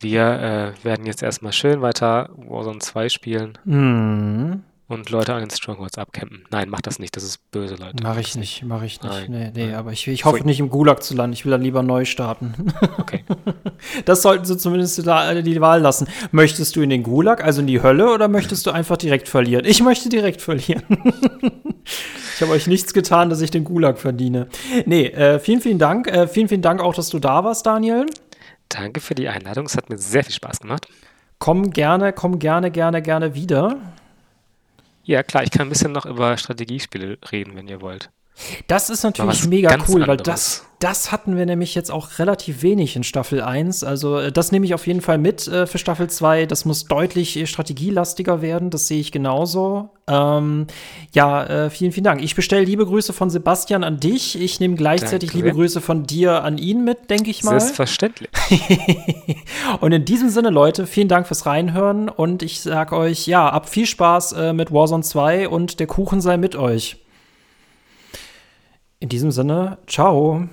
Wir 0.00 0.74
äh, 0.80 0.84
werden 0.84 1.06
jetzt 1.06 1.22
erstmal 1.22 1.52
schön 1.52 1.80
weiter 1.80 2.28
Warzone 2.34 2.80
2 2.80 3.08
spielen. 3.08 3.56
Mhm. 3.64 4.64
Und 4.88 5.10
Leute 5.10 5.32
an 5.32 5.40
den 5.40 5.50
Strongholds 5.50 5.96
abcampen. 5.96 6.44
Nein, 6.50 6.68
mach 6.68 6.80
das 6.80 6.98
nicht, 6.98 7.16
das 7.16 7.22
ist 7.22 7.50
böse, 7.50 7.76
Leute. 7.76 8.02
Mach 8.02 8.18
ich 8.18 8.36
nicht, 8.36 8.62
mach 8.64 8.82
ich 8.82 9.00
nicht. 9.00 9.12
Nein, 9.12 9.30
nee, 9.30 9.50
nee, 9.54 9.66
nein. 9.66 9.74
aber 9.74 9.92
ich, 9.92 10.06
ich 10.06 10.24
hoffe 10.24 10.38
Pfui. 10.38 10.46
nicht 10.46 10.60
im 10.60 10.68
Gulag 10.68 11.02
zu 11.02 11.14
landen. 11.14 11.32
Ich 11.32 11.44
will 11.44 11.50
dann 11.50 11.62
lieber 11.62 11.82
neu 11.82 12.04
starten. 12.04 12.54
Okay. 12.98 13.24
Das 14.04 14.22
sollten 14.22 14.44
sie 14.44 14.56
zumindest 14.56 14.98
die, 14.98 15.42
die 15.42 15.60
Wahl 15.60 15.80
lassen. 15.80 16.06
Möchtest 16.30 16.76
du 16.76 16.82
in 16.82 16.90
den 16.90 17.02
Gulag, 17.02 17.42
also 17.42 17.60
in 17.60 17.66
die 17.66 17.82
Hölle, 17.82 18.12
oder 18.12 18.28
möchtest 18.28 18.66
du 18.66 18.70
einfach 18.70 18.96
direkt 18.96 19.28
verlieren? 19.28 19.64
Ich 19.64 19.82
möchte 19.82 20.08
direkt 20.08 20.40
verlieren. 20.40 20.82
ich 22.34 22.42
habe 22.42 22.52
euch 22.52 22.66
nichts 22.66 22.92
getan, 22.92 23.28
dass 23.28 23.40
ich 23.40 23.50
den 23.50 23.64
Gulag 23.64 23.98
verdiene. 23.98 24.46
Nee, 24.86 25.06
äh, 25.06 25.40
vielen, 25.40 25.60
vielen 25.60 25.78
Dank. 25.78 26.06
Äh, 26.06 26.28
vielen, 26.28 26.48
vielen 26.48 26.62
Dank 26.62 26.80
auch, 26.80 26.94
dass 26.94 27.08
du 27.08 27.18
da 27.18 27.44
warst, 27.44 27.66
Daniel. 27.66 28.06
Danke 28.68 29.00
für 29.00 29.14
die 29.14 29.28
Einladung. 29.28 29.66
Es 29.66 29.76
hat 29.76 29.90
mir 29.90 29.98
sehr 29.98 30.22
viel 30.24 30.34
Spaß 30.34 30.60
gemacht. 30.60 30.86
Komm 31.38 31.70
gerne, 31.70 32.12
komm 32.12 32.38
gerne, 32.38 32.70
gerne, 32.70 33.02
gerne 33.02 33.34
wieder. 33.34 33.80
Ja, 35.04 35.22
klar, 35.22 35.42
ich 35.42 35.50
kann 35.50 35.66
ein 35.66 35.68
bisschen 35.68 35.92
noch 35.92 36.06
über 36.06 36.36
Strategiespiele 36.36 37.18
reden, 37.30 37.56
wenn 37.56 37.68
ihr 37.68 37.80
wollt. 37.80 38.10
Das 38.66 38.90
ist 38.90 39.02
natürlich 39.02 39.46
mega 39.46 39.76
cool, 39.88 40.02
weil 40.02 40.18
anderes. 40.18 40.24
das, 40.24 40.66
das 40.78 41.12
hatten 41.12 41.36
wir 41.36 41.46
nämlich 41.46 41.74
jetzt 41.74 41.90
auch 41.90 42.18
relativ 42.18 42.62
wenig 42.62 42.96
in 42.96 43.04
Staffel 43.04 43.40
1. 43.40 43.84
Also 43.84 44.18
äh, 44.18 44.32
das 44.32 44.50
nehme 44.52 44.66
ich 44.66 44.74
auf 44.74 44.86
jeden 44.86 45.00
Fall 45.00 45.18
mit 45.18 45.46
äh, 45.46 45.66
für 45.66 45.78
Staffel 45.78 46.08
2. 46.08 46.46
Das 46.46 46.64
muss 46.64 46.86
deutlich 46.86 47.36
äh, 47.36 47.46
strategielastiger 47.46 48.42
werden, 48.42 48.70
das 48.70 48.88
sehe 48.88 49.00
ich 49.00 49.12
genauso. 49.12 49.90
Ähm, 50.08 50.66
ja, 51.12 51.44
äh, 51.44 51.70
vielen, 51.70 51.92
vielen 51.92 52.04
Dank. 52.04 52.22
Ich 52.22 52.34
bestelle 52.34 52.64
liebe 52.64 52.84
Grüße 52.84 53.12
von 53.12 53.30
Sebastian 53.30 53.84
an 53.84 54.00
dich. 54.00 54.40
Ich 54.40 54.58
nehme 54.58 54.74
gleichzeitig 54.74 55.30
Danke 55.30 55.46
liebe. 55.46 55.56
Grüße 55.56 55.80
von 55.80 56.04
dir 56.04 56.42
an 56.42 56.58
ihn 56.58 56.84
mit, 56.84 57.10
denke 57.10 57.30
ich 57.30 57.44
mal. 57.44 57.60
Selbstverständlich. 57.60 58.30
Und 59.80 59.92
in 59.92 60.04
diesem 60.04 60.30
Sinne, 60.30 60.50
Leute, 60.50 60.86
vielen 60.86 61.08
Dank 61.08 61.26
fürs 61.28 61.46
Reinhören 61.46 62.08
und 62.08 62.42
ich 62.42 62.60
sag 62.60 62.92
euch, 62.92 63.26
ja, 63.26 63.48
ab 63.48 63.68
viel 63.68 63.86
Spaß 63.86 64.32
äh, 64.32 64.52
mit 64.52 64.72
Warzone 64.72 65.02
2 65.02 65.48
und 65.48 65.80
der 65.80 65.86
Kuchen 65.86 66.20
sei 66.20 66.36
mit 66.36 66.56
euch. 66.56 67.01
In 69.02 69.08
diesem 69.08 69.32
Sinne, 69.32 69.78
ciao. 69.88 70.46